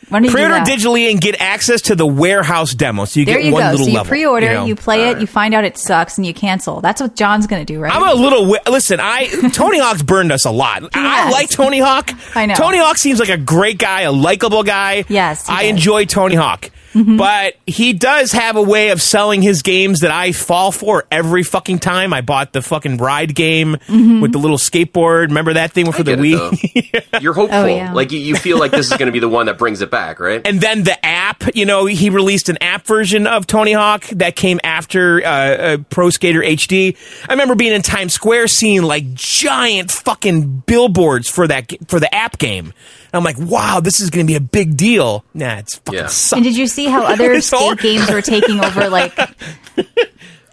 Pre-order 0.09 0.55
digitally 0.65 1.11
and 1.11 1.21
get 1.21 1.41
access 1.41 1.83
to 1.83 1.95
the 1.97 2.06
warehouse 2.06 2.75
demo, 2.75 3.05
so 3.05 3.21
you 3.21 3.27
There 3.27 3.37
get 3.37 3.47
you 3.47 3.53
one 3.53 3.62
go. 3.62 3.71
little 3.71 3.85
So 3.87 3.91
you 3.91 3.97
level. 3.97 4.09
pre-order, 4.09 4.65
you, 4.65 4.75
know? 4.75 4.75
play 4.77 5.11
it, 5.11 5.21
you 5.21 5.27
find 5.27 5.55
out 5.55 5.65
it 5.65 5.79
sucks, 5.79 6.19
and 6.19 6.27
you 6.27 6.35
cancel. 6.35 6.81
That's 6.81 7.01
what 7.01 7.17
John's 7.17 7.47
going 7.47 7.65
to 7.65 7.73
do, 7.73 7.81
right? 7.81 7.93
I'm 7.95 8.03
a 8.03 8.15
little. 8.21 8.41
wi- 8.43 8.62
Listen, 8.69 9.01
I 9.01 9.27
Tony 9.53 9.79
Hawk's 9.81 10.03
burned 10.03 10.33
us 10.33 10.45
a 10.45 10.51
lot. 10.51 10.83
I 10.95 10.99
has. 10.99 11.33
like 11.33 11.51
Tony 11.51 11.79
Hawk. 11.81 12.11
I 12.37 12.47
know. 12.47 12.55
Tony 12.55 12.79
Hawk 12.79 12.99
seems 12.99 13.19
like 13.21 13.29
a 13.31 13.39
great 13.39 13.79
guy, 13.79 14.03
a 14.03 14.12
likable 14.12 14.62
guy. 14.62 15.05
Yes, 15.09 15.49
I 15.49 15.62
does. 15.62 15.71
Enjoy 15.71 16.05
Tony 16.05 16.35
Hawk. 16.35 16.71
But 16.94 17.55
he 17.67 17.93
does 17.93 18.32
have 18.32 18.56
a 18.56 18.62
way 18.62 18.91
of 18.91 19.02
selling 19.02 19.43
his 19.43 19.62
games 19.62 20.00
that 20.00 20.11
I 20.12 20.32
fall 20.32 20.70
for 20.73 21.05
every 21.11 21.43
fucking 21.43 21.81
time. 21.81 22.12
I 22.12 22.20
bought 22.20 22.52
the 22.52 22.62
fucking 22.62 22.99
ride 22.99 23.35
game 23.35 23.76
Mm-hmm. 23.88 24.20
with 24.20 24.32
the 24.32 24.38
little 24.38 24.56
skateboard. 24.58 25.29
Remember 25.29 25.55
that 25.55 25.73
thing 25.73 25.91
for 25.93 26.02
the 26.02 26.17
get 26.17 26.25
it, 26.25 27.05
You're 27.23 27.32
hopeful. 27.32 27.58
Oh, 27.58 27.67
yeah. 27.67 27.93
Like 27.93 28.12
you, 28.12 28.19
you 28.19 28.37
feel 28.37 28.58
like 28.58 28.70
this 28.70 28.91
is 28.91 28.96
going 28.96 29.06
to 29.06 29.12
be 29.12 29.19
the 29.19 29.29
one 29.29 29.46
that 29.46 29.58
brings 29.58 29.81
it 29.81 29.91
back, 29.91 30.20
right? 30.20 30.41
and 30.46 30.61
then 30.61 30.85
the 30.85 31.05
app, 31.05 31.43
you 31.55 31.64
know, 31.67 31.87
he 31.87 32.11
released 32.11 32.49
an 32.49 32.58
app 32.61 32.87
version 32.87 33.26
of 33.26 33.47
Tony 33.47 33.73
Hawk 33.73 34.05
that 34.08 34.37
came 34.37 34.61
after 34.64 35.25
uh, 35.25 35.29
uh, 35.29 35.76
Pro 35.90 36.11
Skater 36.11 36.40
HD. 36.40 36.97
I 37.29 37.32
remember 37.32 37.55
being 37.55 37.73
in 37.73 37.82
Times 37.82 38.12
Square 38.14 38.49
seeing 38.49 38.82
like 38.82 39.12
giant 39.14 39.90
fucking 39.90 40.64
billboards 40.67 41.29
for 41.29 41.47
that 41.49 41.73
for 41.88 41.99
the 42.00 42.12
app 42.14 42.38
game. 42.38 42.67
And 42.67 43.14
I'm 43.14 43.25
like, 43.25 43.38
wow, 43.38 43.81
this 43.81 44.00
is 44.00 44.11
going 44.11 44.26
to 44.26 44.31
be 44.31 44.37
a 44.37 44.40
big 44.40 44.76
deal. 44.76 45.25
Nah, 45.35 45.58
it's 45.58 45.76
fucking 45.76 45.94
Yeah. 46.00 46.06
sucks. 46.06 46.32
and 46.32 46.43
did 46.44 46.56
you 46.56 46.67
see 46.67 46.84
how 46.87 47.05
other 47.05 47.41
skate 47.43 47.59
hard. 47.61 47.79
games 47.81 48.11
were 48.11 48.23
taking 48.23 48.61
over, 48.65 48.89
like 48.89 49.17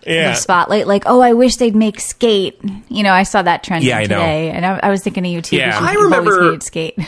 yeah. 0.06 0.30
the 0.32 0.34
spotlight? 0.36 0.88
Like, 0.88 1.04
oh, 1.06 1.22
I 1.22 1.34
wish 1.34 1.56
they'd 1.58 1.76
make 1.76 2.00
skate. 2.00 2.60
You 2.90 3.04
know, 3.04 3.14
I 3.14 3.24
saw 3.24 3.42
that 3.42 3.64
trend 3.64 3.84
Yeah, 3.84 3.98
I 4.00 4.04
today, 4.04 4.50
and 4.52 4.66
I, 4.66 4.80
I 4.84 4.90
was 4.90 5.02
thinking 5.04 5.26
of 5.26 5.32
you 5.32 5.42
too. 5.42 5.58
Yeah. 5.58 5.80
because 5.80 5.90
I 5.90 5.94
remember- 6.02 6.60
skate. 6.62 6.98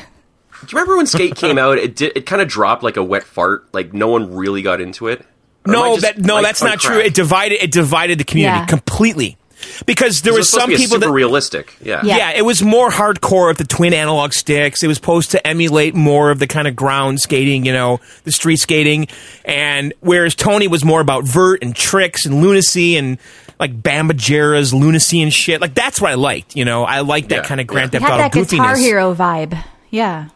Do 0.65 0.67
you 0.71 0.77
remember 0.79 0.95
when 0.95 1.07
Skate 1.07 1.35
came 1.35 1.57
out? 1.57 1.77
It 1.77 1.93
did, 1.93 2.15
it 2.15 2.25
kind 2.25 2.41
of 2.41 2.47
dropped 2.47 2.83
like 2.83 2.95
a 2.95 3.03
wet 3.03 3.23
fart. 3.23 3.67
Like 3.73 3.91
no 3.93 4.07
one 4.07 4.33
really 4.33 4.61
got 4.61 4.79
into 4.79 5.09
it. 5.09 5.19
Or 5.67 5.73
No, 5.73 5.95
just, 5.95 6.01
that 6.03 6.17
no, 6.19 6.35
like, 6.35 6.45
that's 6.45 6.61
on 6.61 6.69
not 6.69 6.79
true. 6.79 6.99
It 6.99 7.13
divided 7.13 7.61
it 7.61 7.69
divided 7.69 8.17
the 8.17 8.23
community 8.23 8.59
Yeah. 8.59 8.65
completely. 8.65 9.37
Because 9.85 10.21
there 10.21 10.33
It 10.33 10.37
was 10.37 10.49
some 10.49 10.61
to 10.61 10.67
be 10.67 10.75
people 10.77 10.95
super 10.95 11.07
that 11.07 11.11
realistic. 11.11 11.75
Yeah. 11.81 12.01
Yeah. 12.03 12.17
Yeah, 12.17 12.31
it 12.31 12.43
was 12.43 12.61
more 12.63 12.89
hardcore 12.89 13.47
with 13.49 13.57
the 13.57 13.65
twin 13.65 13.93
analog 13.93 14.33
sticks. 14.33 14.83
It 14.83 14.87
was 14.87 14.97
supposed 14.97 15.31
to 15.31 15.45
emulate 15.47 15.95
more 15.95 16.31
of 16.31 16.39
the 16.39 16.47
kind 16.47 16.67
of 16.67 16.75
ground 16.75 17.19
skating, 17.21 17.65
you 17.65 17.73
know, 17.73 17.99
the 18.23 18.31
street 18.31 18.57
skating. 18.57 19.07
And 19.45 19.93
whereas 19.99 20.35
Tony 20.35 20.67
was 20.67 20.83
more 20.85 21.01
about 21.01 21.23
vert 21.23 21.63
and 21.63 21.75
tricks 21.75 22.25
and 22.25 22.41
lunacy 22.41 22.97
and 22.97 23.17
like 23.59 23.81
Bam 23.81 24.09
Margera's 24.09 24.73
lunacy 24.73 25.21
and 25.21 25.31
shit. 25.33 25.61
Like 25.61 25.73
that's 25.73 26.01
what 26.01 26.11
I 26.11 26.15
liked, 26.15 26.55
you 26.55 26.65
know. 26.65 26.83
I 26.83 27.01
liked 27.01 27.29
that 27.29 27.35
Yeah, 27.35 27.43
kind 27.43 27.61
of 27.61 27.67
Grand 27.67 27.93
yeah. 27.93 27.99
Theft 27.99 28.11
Auto 28.11 28.17
that 28.23 28.31
Guitar. 28.33 28.75
Hero 28.75 29.15
vibe. 29.15 29.63
Yeah. 29.89 30.29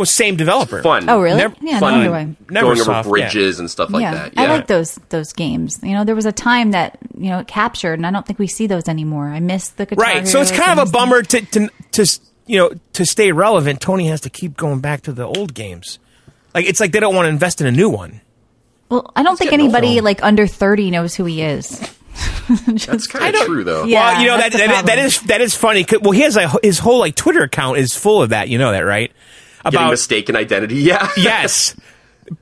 Was 0.00 0.10
same 0.10 0.36
developer. 0.36 0.82
Fun. 0.82 1.08
Oh, 1.10 1.20
really? 1.20 1.36
Never- 1.36 1.54
yeah, 1.60 1.78
Fun. 1.78 1.92
no 1.92 2.10
wonder 2.10 2.10
why. 2.10 2.36
Never 2.48 2.66
going 2.74 2.78
soft, 2.78 3.06
over 3.06 3.18
yeah. 3.18 3.26
bridges 3.26 3.60
and 3.60 3.70
stuff 3.70 3.90
like 3.90 4.00
yeah. 4.02 4.14
that. 4.14 4.32
I 4.36 4.46
like 4.46 4.66
those 4.66 4.94
those 5.10 5.32
games. 5.34 5.78
You 5.82 5.92
know, 5.92 6.04
there 6.04 6.14
was 6.14 6.24
a 6.26 6.32
time 6.32 6.70
that 6.70 6.98
you 7.18 7.28
know 7.28 7.38
it 7.40 7.46
captured, 7.46 7.92
and 7.94 8.06
I 8.06 8.10
don't 8.10 8.26
think 8.26 8.38
we 8.38 8.46
see 8.46 8.66
those 8.66 8.88
anymore. 8.88 9.26
I 9.28 9.40
miss 9.40 9.68
the 9.68 9.84
guitar. 9.86 10.02
Right. 10.02 10.26
So 10.26 10.40
it's 10.40 10.50
kind 10.50 10.78
of 10.80 10.88
a 10.88 10.90
bummer 10.90 11.22
to, 11.22 11.40
to 11.42 11.68
to 11.92 12.20
you 12.46 12.56
know 12.58 12.70
to 12.94 13.04
stay 13.04 13.30
relevant. 13.30 13.80
Tony 13.82 14.08
has 14.08 14.22
to 14.22 14.30
keep 14.30 14.56
going 14.56 14.80
back 14.80 15.02
to 15.02 15.12
the 15.12 15.26
old 15.26 15.52
games. 15.54 15.98
Like 16.54 16.64
it's 16.66 16.80
like 16.80 16.92
they 16.92 17.00
don't 17.00 17.14
want 17.14 17.26
to 17.26 17.30
invest 17.30 17.60
in 17.60 17.66
a 17.66 17.72
new 17.72 17.90
one. 17.90 18.22
Well, 18.88 19.12
I 19.14 19.22
don't 19.22 19.36
think 19.38 19.52
anybody 19.52 19.96
old. 19.96 20.04
like 20.04 20.22
under 20.24 20.46
thirty 20.46 20.90
knows 20.90 21.14
who 21.14 21.26
he 21.26 21.42
is. 21.42 21.78
That's 22.66 23.06
kind 23.06 23.34
of 23.34 23.42
true, 23.42 23.62
though. 23.62 23.84
Yeah. 23.84 24.12
well, 24.14 24.20
you 24.22 24.26
know 24.28 24.36
that 24.38 24.50
that's 24.52 24.54
the 24.62 24.66
that, 24.68 24.86
that 24.86 24.94
problem. 24.96 25.06
is 25.06 25.20
that 25.22 25.40
is 25.40 25.54
funny. 25.54 25.84
'cause- 25.84 26.00
Well, 26.00 26.10
he 26.10 26.22
has 26.22 26.36
a 26.36 26.48
his 26.62 26.78
whole 26.80 26.98
like 26.98 27.14
Twitter 27.14 27.42
account 27.44 27.78
is 27.78 27.94
full 27.94 28.22
of 28.22 28.30
that. 28.30 28.48
You 28.48 28.58
know 28.58 28.72
that, 28.72 28.80
right? 28.80 29.12
Getting 29.64 29.78
About 29.80 29.90
mistaken 29.90 30.36
identity. 30.36 30.76
Yeah. 30.80 31.08
yes. 31.16 31.74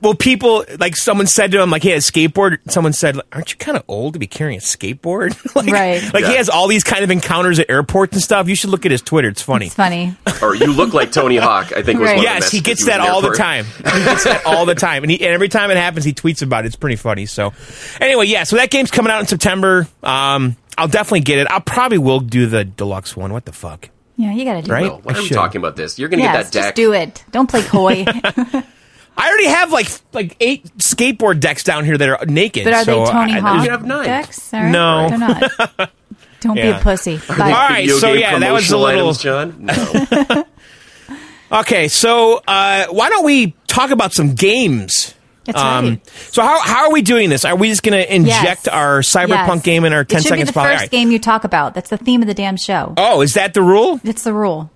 Well, 0.03 0.13
people 0.13 0.65
like 0.79 0.95
someone 0.95 1.25
said 1.25 1.51
to 1.51 1.59
him 1.63 1.71
like 1.71 1.81
he 1.81 1.89
had 1.89 1.97
a 1.97 2.01
skateboard. 2.01 2.59
Someone 2.71 2.93
said, 2.93 3.19
"Aren't 3.33 3.51
you 3.53 3.57
kind 3.57 3.75
of 3.75 3.83
old 3.87 4.13
to 4.13 4.19
be 4.19 4.27
carrying 4.27 4.59
a 4.59 4.61
skateboard?" 4.61 5.33
like, 5.55 5.71
Right. 5.71 6.13
Like 6.13 6.25
he 6.25 6.35
has 6.35 6.47
all 6.47 6.67
these 6.67 6.83
kind 6.83 7.03
of 7.03 7.09
encounters 7.09 7.57
at 7.57 7.71
airports 7.71 8.13
and 8.13 8.21
stuff. 8.21 8.47
You 8.47 8.53
should 8.55 8.69
look 8.69 8.85
at 8.85 8.91
his 8.91 9.01
Twitter. 9.01 9.29
It's 9.29 9.41
funny. 9.41 9.65
It's 9.65 9.73
funny. 9.75 10.15
or 10.43 10.53
you 10.53 10.67
look 10.73 10.93
like 10.93 11.11
Tony 11.11 11.37
Hawk. 11.37 11.73
I 11.75 11.81
think 11.81 11.99
was 11.99 12.07
Right. 12.09 12.17
one 12.17 12.25
of 12.27 12.31
the 12.33 12.39
Yes, 12.39 12.51
he 12.51 12.57
messages 12.57 12.61
gets 12.61 12.81
was 12.81 12.85
that 12.87 12.97
there 13.01 13.11
all 13.11 13.21
the 13.21 13.29
for. 13.29 13.35
time. 13.35 13.65
He 13.65 13.81
gets 14.05 14.23
that 14.25 14.45
all 14.45 14.67
the 14.67 14.75
time, 14.75 15.03
and, 15.03 15.09
he, 15.11 15.17
and 15.25 15.33
every 15.33 15.49
time 15.49 15.71
it 15.71 15.77
happens, 15.77 16.05
he 16.05 16.13
tweets 16.13 16.43
about 16.43 16.65
it. 16.65 16.67
It's 16.67 16.75
pretty 16.75 16.95
funny. 16.97 17.25
So, 17.25 17.53
anyway, 17.99 18.27
yeah. 18.27 18.43
So 18.43 18.57
that 18.57 18.69
game's 18.69 18.91
coming 18.91 19.11
out 19.11 19.21
in 19.21 19.25
September. 19.25 19.87
Um, 20.03 20.55
I'll 20.77 20.87
definitely 20.87 21.21
get 21.21 21.39
it. 21.39 21.47
I'll 21.49 21.61
probably 21.61 21.97
will 21.97 22.19
do 22.19 22.45
the 22.45 22.63
deluxe 22.63 23.17
one. 23.17 23.33
What 23.33 23.45
the 23.45 23.53
fuck? 23.53 23.89
Yeah, 24.21 24.33
you 24.33 24.43
got 24.43 24.55
to 24.55 24.61
do 24.63 24.71
Right? 24.71 24.83
it. 24.85 24.89
Well, 24.89 24.99
why 25.03 25.13
I 25.13 25.17
are 25.17 25.21
we 25.21 25.27
should. 25.29 25.33
talking 25.35 25.59
about 25.59 25.77
this? 25.77 25.97
You're 25.97 26.09
going 26.09 26.19
to 26.19 26.23
Yes, 26.25 26.35
get 26.35 26.43
that 26.43 26.51
just 26.53 26.67
deck. 26.69 26.75
do 26.75 26.91
it. 26.91 27.23
Don't 27.31 27.49
play 27.49 27.61
coy. 27.67 28.03
I 28.05 29.27
already 29.29 29.47
have 29.47 29.71
like 29.71 29.87
like 30.11 30.35
eight 30.41 30.65
skateboard 30.77 31.39
decks 31.39 31.63
down 31.63 31.85
here 31.85 31.97
that 31.97 32.09
are 32.09 32.25
naked. 32.25 32.65
But 32.65 32.73
are 32.73 32.83
so 32.83 33.05
they 33.05 33.11
Tony 33.11 33.33
I- 33.33 33.39
Hawk 33.39 33.61
should 33.63 33.71
have 33.71 33.85
nine. 33.85 34.05
decks? 34.05 34.53
All 34.53 34.59
right. 34.61 34.69
No. 34.71 35.07
They're 35.09 35.17
not. 35.17 35.91
Don't 36.41 36.55
be 36.55 36.61
a 36.61 36.79
pussy. 36.79 37.19
All 37.29 37.35
Bye. 37.37 37.51
right, 37.51 37.89
so 37.89 38.13
yeah, 38.13 38.39
that 38.39 38.51
was 38.53 38.69
a 38.71 38.77
little. 38.77 39.09
items, 39.09 39.21
John. 39.23 39.55
No. 39.65 40.45
Okay, 41.51 41.87
so 41.87 42.41
uh, 42.47 42.85
why 42.91 43.09
don't 43.09 43.25
we 43.25 43.55
talk 43.67 43.89
about 43.91 44.13
some 44.13 44.35
games? 44.35 45.15
Um, 45.55 45.85
right. 45.89 46.07
So 46.31 46.41
how 46.41 46.59
how 46.61 46.85
are 46.85 46.91
we 46.91 47.01
doing 47.01 47.29
this? 47.29 47.45
Are 47.45 47.55
we 47.55 47.69
just 47.69 47.83
going 47.83 47.99
to 47.99 48.13
inject 48.15 48.65
Yes. 48.65 48.67
our 48.67 48.99
cyberpunk 49.01 49.55
Yes. 49.57 49.61
game 49.63 49.85
in 49.85 49.93
our 49.93 50.03
ten 50.03 50.19
it 50.19 50.23
should 50.23 50.29
seconds? 50.29 50.49
be 50.49 50.53
the? 50.53 50.59
First 50.61 50.81
right. 50.81 50.89
game 50.91 51.11
you 51.11 51.19
talk 51.19 51.43
about. 51.43 51.73
That's 51.73 51.89
the 51.89 51.97
theme 51.97 52.21
of 52.21 52.27
the 52.27 52.33
damn 52.33 52.57
show. 52.57 52.93
Oh, 52.97 53.21
is 53.21 53.33
that 53.33 53.53
the 53.53 53.61
rule? 53.61 53.99
It's 54.03 54.23
the 54.23 54.33
rule. 54.33 54.69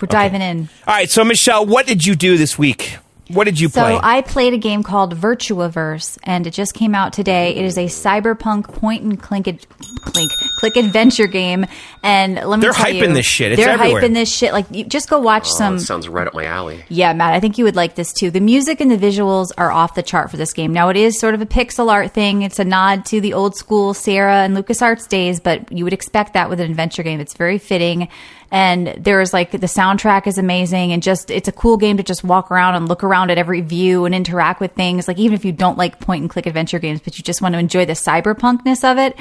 We're 0.00 0.06
diving 0.06 0.42
in. 0.42 0.68
All 0.86 0.94
right, 0.94 1.10
so 1.10 1.24
Michelle, 1.24 1.66
what 1.66 1.86
did 1.86 2.06
you 2.06 2.14
do 2.14 2.36
this 2.38 2.56
week? 2.56 2.98
What 3.28 3.44
did 3.44 3.60
you 3.60 3.68
So 3.68 3.80
play? 3.82 3.98
I 4.02 4.22
played 4.22 4.54
a 4.54 4.58
game 4.58 4.82
called 4.82 5.14
VirtuaVerse, 5.14 6.18
and 6.22 6.46
it 6.46 6.52
just 6.52 6.74
came 6.74 6.94
out 6.94 7.12
today. 7.12 7.54
It 7.54 7.64
is 7.64 7.76
a 7.76 7.84
cyberpunk 7.86 8.64
point 8.74 9.02
and 9.02 9.20
click, 9.20 9.46
ad- 9.48 9.66
clink, 10.02 10.30
click 10.58 10.76
adventure 10.76 11.26
game. 11.26 11.66
And 12.02 12.36
let 12.36 12.58
me 12.58 12.62
They're 12.62 12.72
tell 12.72 12.86
hyping 12.86 13.08
you, 13.08 13.14
this 13.14 13.26
shit. 13.26 13.52
It's 13.52 13.60
they're 13.60 13.70
everywhere. 13.74 14.02
hyping 14.02 14.14
this 14.14 14.32
shit. 14.34 14.52
Like, 14.52 14.66
you 14.70 14.84
just 14.84 15.10
go 15.10 15.18
watch 15.18 15.48
Oh, 15.48 15.56
some. 15.58 15.78
sounds 15.78 16.08
right 16.08 16.26
up 16.26 16.34
my 16.34 16.44
alley. 16.44 16.84
Yeah, 16.88 17.12
Matt, 17.12 17.34
I 17.34 17.40
think 17.40 17.58
you 17.58 17.64
would 17.64 17.76
like 17.76 17.94
this 17.96 18.12
too. 18.12 18.30
The 18.30 18.40
music 18.40 18.80
and 18.80 18.90
the 18.90 18.96
visuals 18.96 19.48
are 19.58 19.70
off 19.70 19.94
the 19.94 20.02
chart 20.02 20.30
for 20.30 20.36
this 20.36 20.52
game. 20.52 20.72
Now, 20.72 20.88
it 20.88 20.96
is 20.96 21.18
sort 21.20 21.34
of 21.34 21.42
a 21.42 21.46
pixel 21.46 21.90
art 21.90 22.12
thing. 22.12 22.42
It's 22.42 22.58
a 22.58 22.64
nod 22.64 23.04
to 23.06 23.20
the 23.20 23.34
old 23.34 23.56
school 23.56 23.92
Sierra 23.94 24.36
and 24.44 24.56
LucasArts 24.56 25.08
days, 25.08 25.38
but 25.40 25.70
you 25.70 25.84
would 25.84 25.92
expect 25.92 26.32
that 26.34 26.48
with 26.48 26.60
an 26.60 26.70
adventure 26.70 27.02
game. 27.02 27.20
It's 27.20 27.34
very 27.34 27.58
fitting. 27.58 28.08
And 28.50 28.94
there's 28.98 29.32
like 29.32 29.50
the 29.50 29.58
soundtrack 29.58 30.26
is 30.26 30.38
amazing 30.38 30.92
and 30.92 31.02
just 31.02 31.30
it's 31.30 31.48
a 31.48 31.52
cool 31.52 31.76
game 31.76 31.98
to 31.98 32.02
just 32.02 32.24
walk 32.24 32.50
around 32.50 32.76
and 32.76 32.88
look 32.88 33.04
around 33.04 33.30
at 33.30 33.36
every 33.36 33.60
view 33.60 34.06
and 34.06 34.14
interact 34.14 34.60
with 34.60 34.72
things. 34.72 35.06
Like 35.06 35.18
even 35.18 35.34
if 35.34 35.44
you 35.44 35.52
don't 35.52 35.76
like 35.76 36.00
point 36.00 36.22
and 36.22 36.30
click 36.30 36.46
adventure 36.46 36.78
games, 36.78 37.00
but 37.00 37.18
you 37.18 37.24
just 37.24 37.42
want 37.42 37.54
to 37.54 37.58
enjoy 37.58 37.84
the 37.84 37.92
cyberpunkness 37.92 38.90
of 38.90 38.96
it. 38.98 39.16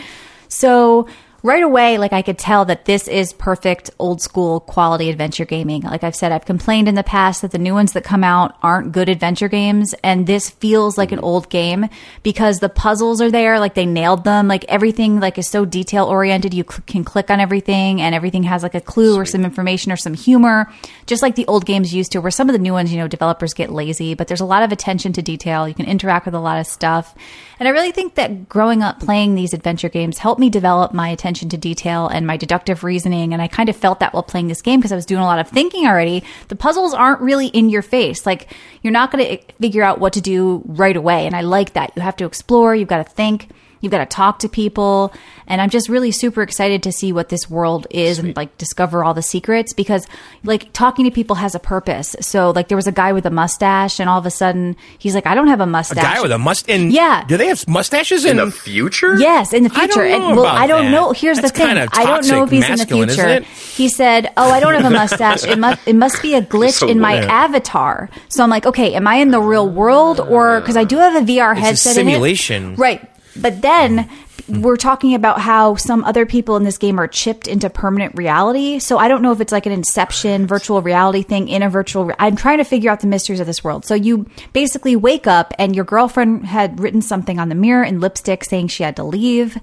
So 0.48 1.08
right 1.48 1.64
away, 1.64 1.98
like 1.98 2.12
I 2.12 2.22
could 2.22 2.38
tell 2.38 2.66
that 2.66 2.84
this 2.84 3.08
is 3.08 3.32
perfect 3.32 3.90
old 4.00 4.22
school 4.22 4.60
quality 4.60 5.10
adventure 5.10 5.46
gaming. 5.46 5.82
Like 5.82 6.04
I've 6.04 6.16
said, 6.16 6.34
I've 6.34 6.46
complained 6.46 6.90
in 6.90 6.96
the 6.96 7.04
past 7.04 7.42
that 7.42 7.52
the 7.52 7.58
new 7.58 7.74
ones 7.74 7.94
that 7.94 8.04
come 8.04 8.24
out 8.24 8.58
aren't 8.62 8.92
good 8.92 9.08
adventure 9.08 9.48
games, 9.48 9.96
and 10.04 10.28
this 10.28 10.50
feels 10.50 10.98
like 10.98 11.14
an 11.14 11.20
mm-hmm. 11.20 11.26
old 11.26 11.50
game 11.50 11.88
because 12.22 12.60
the 12.60 12.68
puzzles 12.68 13.22
are 13.22 13.32
there, 13.32 13.60
like 13.60 13.76
they 13.76 13.86
nailed 13.86 14.26
them. 14.26 14.50
Like 14.50 14.66
everything, 14.66 15.22
like 15.22 15.38
is 15.38 15.48
so 15.48 15.64
detail 15.64 16.06
oriented. 16.06 16.54
You 16.54 16.66
cl- 16.70 16.84
can 16.86 17.06
click 17.06 17.32
on 17.32 17.40
everything, 17.40 18.02
and 18.02 18.14
everything 18.14 18.44
has 18.44 18.62
like 18.62 18.76
a 18.76 18.82
clue 18.82 19.18
or 19.18 19.26
some 19.26 19.46
information 19.46 19.94
or 19.94 19.98
some 19.98 20.14
humor, 20.14 20.70
just 21.06 21.22
like 21.22 21.36
the 21.36 21.48
old 21.48 21.66
games 21.66 21.96
used 21.96 22.12
to. 22.12 22.20
Where 22.20 22.30
some 22.30 22.50
of 22.50 22.54
the 22.54 22.60
new 22.60 22.74
ones, 22.74 22.92
you 22.92 23.00
know, 23.00 23.08
developers 23.08 23.54
get 23.54 23.72
lazy, 23.72 24.16
but 24.16 24.28
there's 24.28 24.42
a 24.42 24.46
lot 24.46 24.64
of 24.64 24.74
attention 24.74 25.14
to 25.14 25.22
detail. 25.22 25.66
You 25.66 25.74
can 25.74 25.86
interact 25.86 26.26
with 26.26 26.36
a 26.36 26.40
lot 26.40 26.60
of 26.60 26.68
stuff, 26.68 27.16
and 27.58 27.70
I 27.70 27.72
really 27.72 27.94
think 27.94 28.16
that 28.16 28.50
growing 28.50 28.84
up 28.84 29.00
playing 29.00 29.36
these 29.36 29.54
adventure 29.54 29.90
games 29.90 30.18
helped 30.18 30.42
me 30.42 30.50
develop 30.50 30.94
my 30.94 31.08
attention 31.08 31.37
to 31.38 31.58
detail 31.58 32.08
and 32.08 32.26
my 32.26 32.38
deductive 32.38 32.84
reasoning. 32.84 33.34
And 33.34 33.42
I 33.42 33.48
kind 33.48 33.70
of 33.70 33.76
felt 33.76 34.00
that 34.00 34.14
while 34.14 34.24
playing 34.24 34.48
this 34.48 34.62
game 34.62 34.80
because 34.80 34.92
I 34.92 34.96
was 34.96 35.06
doing 35.06 35.22
a 35.22 35.26
lot 35.26 35.40
of 35.40 35.48
thinking 35.48 35.88
already. 35.88 36.24
The 36.48 36.56
puzzles 36.56 36.94
aren't 36.94 37.22
really 37.22 37.48
in 37.48 37.70
your 37.70 37.82
face. 37.82 38.26
Like 38.26 38.54
you're 38.82 38.94
not 38.94 39.12
going 39.12 39.26
to 39.26 39.54
figure 39.60 39.84
out 39.84 40.00
what 40.00 40.14
to 40.14 40.22
do 40.22 40.64
right 40.66 40.96
away. 40.96 41.26
And 41.26 41.36
I 41.36 41.42
like 41.42 41.74
that. 41.74 41.92
You 41.96 42.02
have 42.02 42.16
to 42.18 42.26
explore, 42.26 42.76
you've 42.76 42.88
got 42.88 43.06
to 43.06 43.12
think. 43.14 43.50
You've 43.82 43.92
got 43.92 44.00
to 44.00 44.06
talk 44.06 44.40
to 44.40 44.50
people. 44.50 45.14
And 45.50 45.62
I'm 45.62 45.70
just 45.70 45.88
really 45.88 46.12
super 46.12 46.42
excited 46.42 46.84
to 46.84 46.92
see 46.92 47.14
what 47.14 47.30
this 47.30 47.50
world 47.50 47.88
is 47.90 48.20
and 48.20 48.36
like 48.36 48.58
discover 48.58 49.04
all 49.04 49.14
the 49.14 49.22
secrets 49.22 49.72
because 49.74 50.06
like 50.44 50.74
talking 50.74 51.06
to 51.06 51.12
people 51.12 51.38
has 51.38 51.56
a 51.56 51.60
purpose. 51.60 52.16
So 52.20 52.52
like 52.52 52.68
there 52.68 52.76
was 52.76 52.88
a 52.88 52.92
guy 52.92 53.14
with 53.14 53.26
a 53.26 53.30
mustache 53.30 54.00
and 54.02 54.10
all 54.10 54.20
of 54.20 54.26
a 54.26 54.30
sudden 54.32 54.76
he's 55.00 55.16
like, 55.16 55.26
I 55.26 55.36
don't 55.36 55.48
have 55.48 55.62
a 55.62 55.66
mustache. 55.66 55.98
a 55.98 56.02
mustache. 56.02 56.16
guy 56.18 56.22
with 56.22 56.32
a 56.34 56.38
mustache. 56.38 56.80
Yeah. 56.92 57.24
do 57.28 57.38
they 57.38 57.48
have 57.48 57.66
mustaches 57.68 58.26
In 58.26 58.32
in, 58.40 58.46
the 58.46 58.52
future? 58.52 59.18
Yes, 59.18 59.54
in 59.54 59.64
the 59.64 59.72
I 59.74 59.80
future. 59.88 60.08
don't 60.08 60.10
know 60.22 60.28
And- 60.28 60.36
well, 60.38 60.46
about 60.48 60.58
I 60.58 60.68
don't 60.68 60.86
that. 60.86 60.92
know. 60.92 61.12
Here's 61.14 61.38
That's 61.38 61.52
the 61.52 61.58
thing. 61.58 61.68
kinda 61.68 61.88
I 61.94 62.06
don't 62.06 62.28
know 62.28 62.44
if 62.44 62.50
he's 62.52 62.68
in 62.70 62.78
the 62.78 62.86
future. 62.86 63.40
He 63.76 63.88
said, 63.90 64.32
"Oh, 64.36 64.52
I 64.52 64.60
don't 64.60 64.74
have 64.74 64.86
a 64.86 64.90
mustache. 64.90 65.44
It 65.46 65.60
must 65.60 65.80
it 65.88 65.96
must 65.96 66.22
be 66.22 66.34
a 66.34 66.42
glitch 66.54 66.80
So 66.80 66.88
in 66.90 67.00
my 67.00 67.14
weird. 67.20 67.26
avatar." 67.26 68.10
So 68.28 68.44
I'm 68.44 68.50
like, 68.50 68.66
"Okay, 68.66 68.96
am 68.96 69.08
I 69.08 69.16
in 69.16 69.32
the 69.32 69.40
real 69.40 69.70
world 69.70 70.20
or 70.20 70.62
cuz 70.62 70.76
I 70.76 70.84
do 70.84 70.98
have 70.98 71.16
a 71.16 71.22
VR 71.26 71.52
It's 71.54 71.60
a 71.62 71.64
headset 71.64 71.96
simulation. 71.96 72.64
in 72.66 72.74
it?" 72.74 72.80
Right. 72.80 73.02
But 73.42 73.62
then 73.62 74.10
mm. 74.48 74.62
we're 74.62 74.78
talking 74.78 75.14
about 75.14 75.40
how 75.40 75.76
some 75.76 76.04
other 76.04 76.26
people 76.26 76.56
in 76.56 76.64
this 76.64 76.78
game 76.78 77.00
are 77.00 77.08
chipped 77.08 77.48
into 77.48 77.70
permanent 77.70 78.16
reality. 78.16 78.80
So 78.80 78.98
I 78.98 79.08
don't 79.08 79.22
know 79.22 79.32
if 79.32 79.42
it's 79.42 79.52
like 79.52 79.66
an 79.66 79.72
inception 79.72 80.48
virtual 80.48 80.82
reality 80.82 81.24
thing 81.24 81.48
in 81.48 81.64
a 81.64 81.70
virtual 81.70 82.06
re- 82.06 82.16
I'm 82.20 82.36
trying 82.36 82.58
to 82.58 82.64
figure 82.64 82.92
out 82.92 83.02
the 83.02 83.08
mysteries 83.08 83.40
of 83.40 83.48
this 83.48 83.64
world. 83.64 83.86
So 83.86 83.94
you 83.94 84.26
basically 84.54 84.96
wake 84.96 85.28
up 85.28 85.54
and 85.60 85.76
your 85.76 85.86
girlfriend 85.86 86.46
had 86.46 86.80
written 86.80 87.02
something 87.02 87.40
on 87.40 87.50
the 87.50 87.56
mirror 87.56 87.84
in 87.84 88.00
lipstick 88.00 88.44
saying 88.44 88.68
she 88.68 88.84
had 88.84 88.96
to 88.98 89.04
leave 89.04 89.58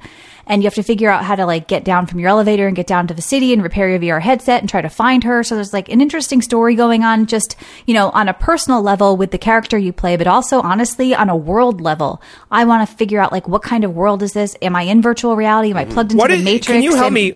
and 0.47 0.63
you 0.63 0.67
have 0.67 0.75
to 0.75 0.83
figure 0.83 1.11
out 1.11 1.25
how 1.25 1.35
to 1.37 1.47
like 1.47 1.67
get 1.69 1.85
down 1.85 2.07
from 2.07 2.19
your 2.21 2.29
elevator 2.29 2.67
and 2.67 2.77
get 2.77 2.87
down 2.87 3.07
to 3.07 3.15
the 3.15 3.23
city 3.23 3.53
and 3.53 3.63
repair 3.63 3.89
your 3.89 3.99
VR 3.99 4.21
headset 4.21 4.61
and 4.61 4.69
try 4.69 4.81
to 4.83 4.89
find 4.89 5.25
her. 5.25 5.43
So 5.43 5.55
there's 5.55 5.73
like 5.73 5.89
an 5.89 6.01
interesting 6.01 6.43
story 6.43 6.75
going 6.75 7.03
on 7.05 7.27
just, 7.27 7.57
you 7.87 7.95
know, 7.95 8.11
on 8.11 8.29
a 8.29 8.35
personal 8.35 8.83
level 8.83 9.17
with 9.17 9.31
the 9.31 9.39
character 9.39 9.79
you 9.79 9.93
play, 9.93 10.17
but 10.17 10.27
also 10.27 10.61
honestly 10.61 11.15
on 11.15 11.29
a 11.29 11.37
world 11.37 11.81
level. 11.81 12.21
I 12.51 12.65
want 12.65 12.89
to 12.89 12.95
figure 12.97 13.21
out 13.21 13.33
like 13.33 13.49
what 13.49 13.63
kind 13.63 13.85
of 13.85 13.95
world 13.95 14.23
is 14.23 14.33
this? 14.33 14.57
Am 14.63 14.77
I 14.77 14.83
in 14.83 15.01
virtual 15.03 15.37
reality? 15.37 15.71
Am 15.71 15.77
I 15.77 15.85
plugged 15.85 16.13
into 16.13 16.21
What 16.23 16.29
the 16.29 16.37
is, 16.37 16.45
matrix? 16.45 16.67
can 16.67 16.83
you 16.83 16.95
help 16.95 17.07
And- 17.07 17.15
me? 17.15 17.35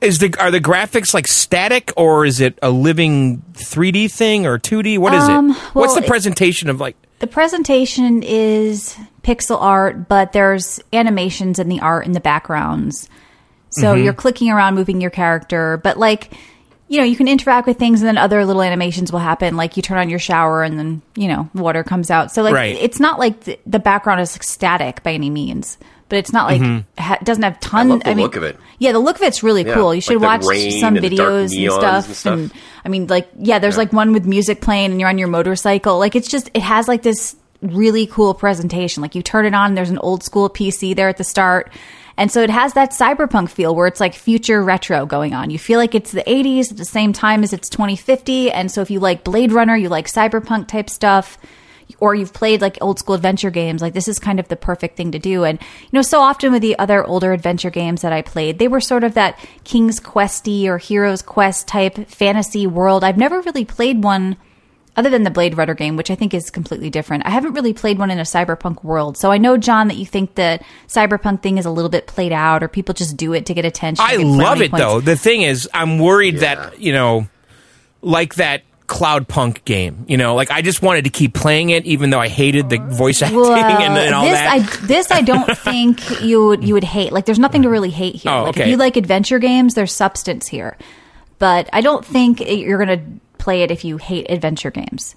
Is 0.00 0.18
the 0.18 0.34
are 0.38 0.50
the 0.50 0.60
graphics 0.60 1.12
like 1.14 1.26
static 1.26 1.92
or 1.96 2.24
is 2.24 2.40
it 2.40 2.58
a 2.62 2.70
living 2.70 3.42
3D 3.54 4.10
thing 4.10 4.46
or 4.46 4.58
2D? 4.58 4.98
What 4.98 5.14
is 5.14 5.22
Um, 5.24 5.50
it? 5.50 5.56
What's 5.74 5.74
well, 5.74 5.94
the 5.96 6.04
it- 6.04 6.08
presentation 6.08 6.68
of 6.70 6.80
like? 6.80 6.96
The 7.18 7.26
presentation 7.26 8.22
is 8.22 8.96
pixel 9.22 9.60
art, 9.60 10.08
but 10.08 10.32
there's 10.32 10.80
animations 10.92 11.58
in 11.58 11.68
the 11.68 11.80
art 11.80 12.06
in 12.06 12.12
the 12.12 12.20
backgrounds. 12.20 13.08
So 13.70 13.94
Mm-hmm. 13.94 14.04
you're 14.04 14.12
clicking 14.14 14.50
around, 14.50 14.74
moving 14.74 15.00
your 15.00 15.10
character, 15.10 15.76
but 15.76 15.96
like, 15.96 16.32
you 16.88 16.98
know, 16.98 17.04
you 17.04 17.14
can 17.16 17.28
interact 17.28 17.68
with 17.68 17.78
things 17.78 18.00
and 18.00 18.08
then 18.08 18.18
other 18.18 18.44
little 18.44 18.62
animations 18.62 19.12
will 19.12 19.20
happen. 19.20 19.56
Like 19.56 19.76
you 19.76 19.82
turn 19.82 19.98
on 19.98 20.10
your 20.10 20.18
shower 20.18 20.62
and 20.64 20.76
then, 20.78 21.02
you 21.14 21.28
know, 21.28 21.48
water 21.54 21.84
comes 21.84 22.10
out. 22.10 22.32
So 22.32 22.42
like, 22.42 22.54
Right. 22.54 22.76
it's 22.80 22.98
not 22.98 23.18
like 23.20 23.40
the, 23.44 23.58
the 23.66 23.78
background 23.78 24.20
is 24.20 24.32
static 24.42 25.04
by 25.04 25.12
any 25.12 25.30
means, 25.30 25.78
but 26.08 26.18
it's 26.18 26.32
not 26.32 26.50
like, 26.50 26.84
ha- 26.98 27.18
it 27.20 27.24
doesn't 27.24 27.44
have 27.44 27.60
tons. 27.60 27.90
I 27.90 27.94
love 27.94 28.02
the 28.02 28.14
mean, 28.16 28.24
look 28.24 28.34
of 28.34 28.42
it. 28.42 28.56
Yeah, 28.80 28.90
the 28.90 28.98
look 28.98 29.16
of 29.16 29.22
it's 29.22 29.44
really 29.44 29.64
Yeah, 29.64 29.74
cool. 29.74 29.94
You 29.94 30.00
should 30.00 30.20
like 30.20 30.42
watch 30.42 30.58
some 30.80 30.96
and 30.96 31.04
videos 31.06 31.56
and 31.56 31.72
stuff. 31.72 32.06
and 32.06 32.16
stuff. 32.16 32.32
and 32.38 32.52
I 32.84 32.88
mean, 32.88 33.06
like, 33.06 33.28
yeah, 33.38 33.60
there's 33.60 33.76
like 33.76 33.92
one 33.92 34.12
with 34.12 34.26
music 34.26 34.60
playing 34.60 34.90
and 34.90 34.98
you're 34.98 35.08
on 35.10 35.18
your 35.18 35.28
motorcycle. 35.28 35.96
Like, 36.00 36.16
it's 36.16 36.26
just, 36.26 36.50
it 36.54 36.62
has 36.62 36.88
like 36.88 37.02
this 37.02 37.36
really 37.62 38.06
cool 38.06 38.34
presentation. 38.34 39.02
Like, 39.02 39.14
you 39.14 39.22
turn 39.22 39.46
it 39.46 39.54
on, 39.54 39.74
there's 39.74 39.90
an 39.90 39.98
old 39.98 40.22
school 40.22 40.48
PC 40.48 40.94
there 40.94 41.08
at 41.08 41.16
the 41.16 41.24
start. 41.24 41.72
And 42.16 42.30
so 42.30 42.42
it 42.42 42.50
has 42.50 42.74
that 42.74 42.90
cyberpunk 42.90 43.48
feel 43.48 43.74
where 43.74 43.86
it's 43.86 44.00
like 44.00 44.14
future 44.14 44.62
retro 44.62 45.06
going 45.06 45.32
on. 45.32 45.48
You 45.48 45.58
feel 45.58 45.78
like 45.78 45.94
it's 45.94 46.12
the 46.12 46.24
80s 46.24 46.70
at 46.70 46.76
the 46.76 46.84
same 46.84 47.14
time 47.14 47.42
as 47.42 47.52
it's 47.52 47.70
2050. 47.70 48.50
And 48.50 48.70
so 48.70 48.82
if 48.82 48.90
you 48.90 49.00
like 49.00 49.24
Blade 49.24 49.52
Runner, 49.52 49.74
you 49.74 49.88
like 49.88 50.06
cyberpunk 50.06 50.68
type 50.68 50.90
stuff, 50.90 51.38
or 51.98 52.14
you've 52.14 52.32
played 52.32 52.60
like 52.60 52.78
old 52.80 52.98
school 52.98 53.14
adventure 53.14 53.50
games, 53.50 53.82
like 53.82 53.94
this 53.94 54.06
is 54.06 54.18
kind 54.18 54.38
of 54.38 54.48
the 54.48 54.56
perfect 54.56 54.96
thing 54.96 55.12
to 55.12 55.18
do. 55.18 55.44
And 55.44 55.60
you 55.60 55.88
know, 55.92 56.02
so 56.02 56.20
often 56.20 56.52
with 56.52 56.62
the 56.62 56.78
other 56.78 57.04
older 57.04 57.32
adventure 57.32 57.70
games 57.70 58.02
that 58.02 58.12
I 58.12 58.22
played, 58.22 58.58
they 58.58 58.68
were 58.68 58.80
sort 58.80 59.04
of 59.04 59.14
that 59.14 59.38
King's 59.64 59.98
Questy 59.98 60.66
or 60.66 60.78
Hero's 60.78 61.22
Quest 61.22 61.68
type 61.68 62.08
fantasy 62.08 62.66
world. 62.66 63.02
I've 63.02 63.18
never 63.18 63.40
really 63.40 63.64
played 63.64 64.04
one 64.04 64.36
other 65.00 65.10
than 65.10 65.24
the 65.24 65.30
Blade 65.30 65.56
Runner 65.56 65.74
game, 65.74 65.96
which 65.96 66.10
I 66.10 66.14
think 66.14 66.32
is 66.34 66.50
completely 66.50 66.90
different. 66.90 67.26
I 67.26 67.30
haven't 67.30 67.54
really 67.54 67.72
played 67.72 67.98
one 67.98 68.10
in 68.10 68.18
a 68.18 68.22
cyberpunk 68.22 68.84
world. 68.84 69.16
So 69.16 69.32
I 69.32 69.38
know, 69.38 69.56
John, 69.56 69.88
that 69.88 69.96
you 69.96 70.06
think 70.06 70.36
the 70.36 70.60
cyberpunk 70.86 71.42
thing 71.42 71.58
is 71.58 71.66
a 71.66 71.70
little 71.70 71.88
bit 71.90 72.06
played 72.06 72.32
out 72.32 72.62
or 72.62 72.68
people 72.68 72.94
just 72.94 73.16
do 73.16 73.32
it 73.32 73.46
to 73.46 73.54
get 73.54 73.64
attention. 73.64 74.04
I 74.06 74.18
get 74.18 74.26
love 74.26 74.60
it 74.60 74.70
points. 74.70 74.84
though. 74.84 75.00
The 75.00 75.16
thing 75.16 75.42
is, 75.42 75.68
I'm 75.74 75.98
worried 75.98 76.34
Yeah. 76.34 76.54
that 76.54 76.80
you 76.80 76.92
know, 76.92 77.26
like 78.02 78.34
that 78.36 78.62
Cloudpunk 78.86 79.64
game. 79.64 80.04
You 80.08 80.16
know, 80.16 80.34
like 80.34 80.50
I 80.50 80.62
just 80.62 80.82
wanted 80.82 81.04
to 81.04 81.10
keep 81.10 81.32
playing 81.32 81.70
it, 81.70 81.84
even 81.86 82.10
though 82.10 82.18
I 82.20 82.28
hated 82.28 82.68
the 82.70 82.78
voice 82.78 83.22
acting 83.22 83.38
Well, 83.40 83.52
and, 83.54 83.96
and 83.96 84.14
all 84.14 84.24
this 84.24 84.32
that. 84.38 84.48
I 84.52 84.86
this 84.86 85.10
I 85.10 85.22
don't 85.22 85.56
think 85.58 86.20
you 86.20 86.44
would 86.46 86.64
you 86.64 86.74
would 86.74 86.84
hate. 86.84 87.12
Like, 87.12 87.24
there's 87.24 87.38
nothing 87.38 87.62
to 87.62 87.68
really 87.70 87.90
hate 87.90 88.16
here. 88.16 88.32
Oh, 88.32 88.42
like, 88.42 88.48
okay. 88.50 88.62
if 88.62 88.68
you 88.68 88.76
like 88.76 88.96
adventure 88.96 89.38
games, 89.38 89.74
there's 89.74 89.92
substance 89.92 90.48
here. 90.48 90.76
But 91.38 91.70
I 91.72 91.80
don't 91.80 92.04
think 92.04 92.40
you're 92.40 92.78
gonna 92.78 93.00
play 93.40 93.62
it 93.62 93.70
if 93.70 93.84
you 93.84 93.96
hate 93.96 94.30
adventure 94.30 94.70
games. 94.70 95.16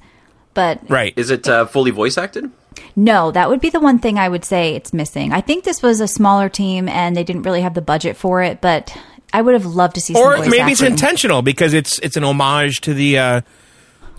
But 0.54 0.90
right. 0.90 1.14
Is 1.16 1.30
it 1.30 1.48
uh, 1.48 1.66
fully 1.66 1.92
voice 1.92 2.18
acted? 2.18 2.52
no, 2.96 3.32
that 3.32 3.50
would 3.50 3.62
be 3.62 3.70
the 3.70 3.80
one 3.80 4.00
thing 4.00 4.18
I 4.18 4.30
would 4.30 4.46
say 4.46 4.76
it's 4.76 4.94
missing. 4.94 5.32
I 5.32 5.42
think 5.42 5.64
this 5.64 5.82
was 5.82 6.00
a 6.00 6.08
smaller 6.08 6.50
team 6.50 6.88
and 6.88 7.16
they 7.16 7.24
didn't 7.24 7.44
really 7.44 7.62
have 7.62 7.74
the 7.74 7.82
budget 7.82 8.18
for 8.18 8.42
it, 8.42 8.62
but 8.62 8.96
I 9.32 9.42
would 9.42 9.54
have 9.54 9.66
loved 9.66 9.96
to 9.96 10.02
see 10.02 10.14
some 10.14 10.24
or 10.24 10.38
voice 10.38 10.50
maybe 10.50 10.72
it's 10.72 10.82
intentional 10.82 11.42
because 11.42 11.74
it's 11.74 12.00
it's 12.00 12.18
an 12.18 12.24
homage 12.24 12.82
to 12.82 12.94
the 12.94 13.18
uh, 13.18 13.42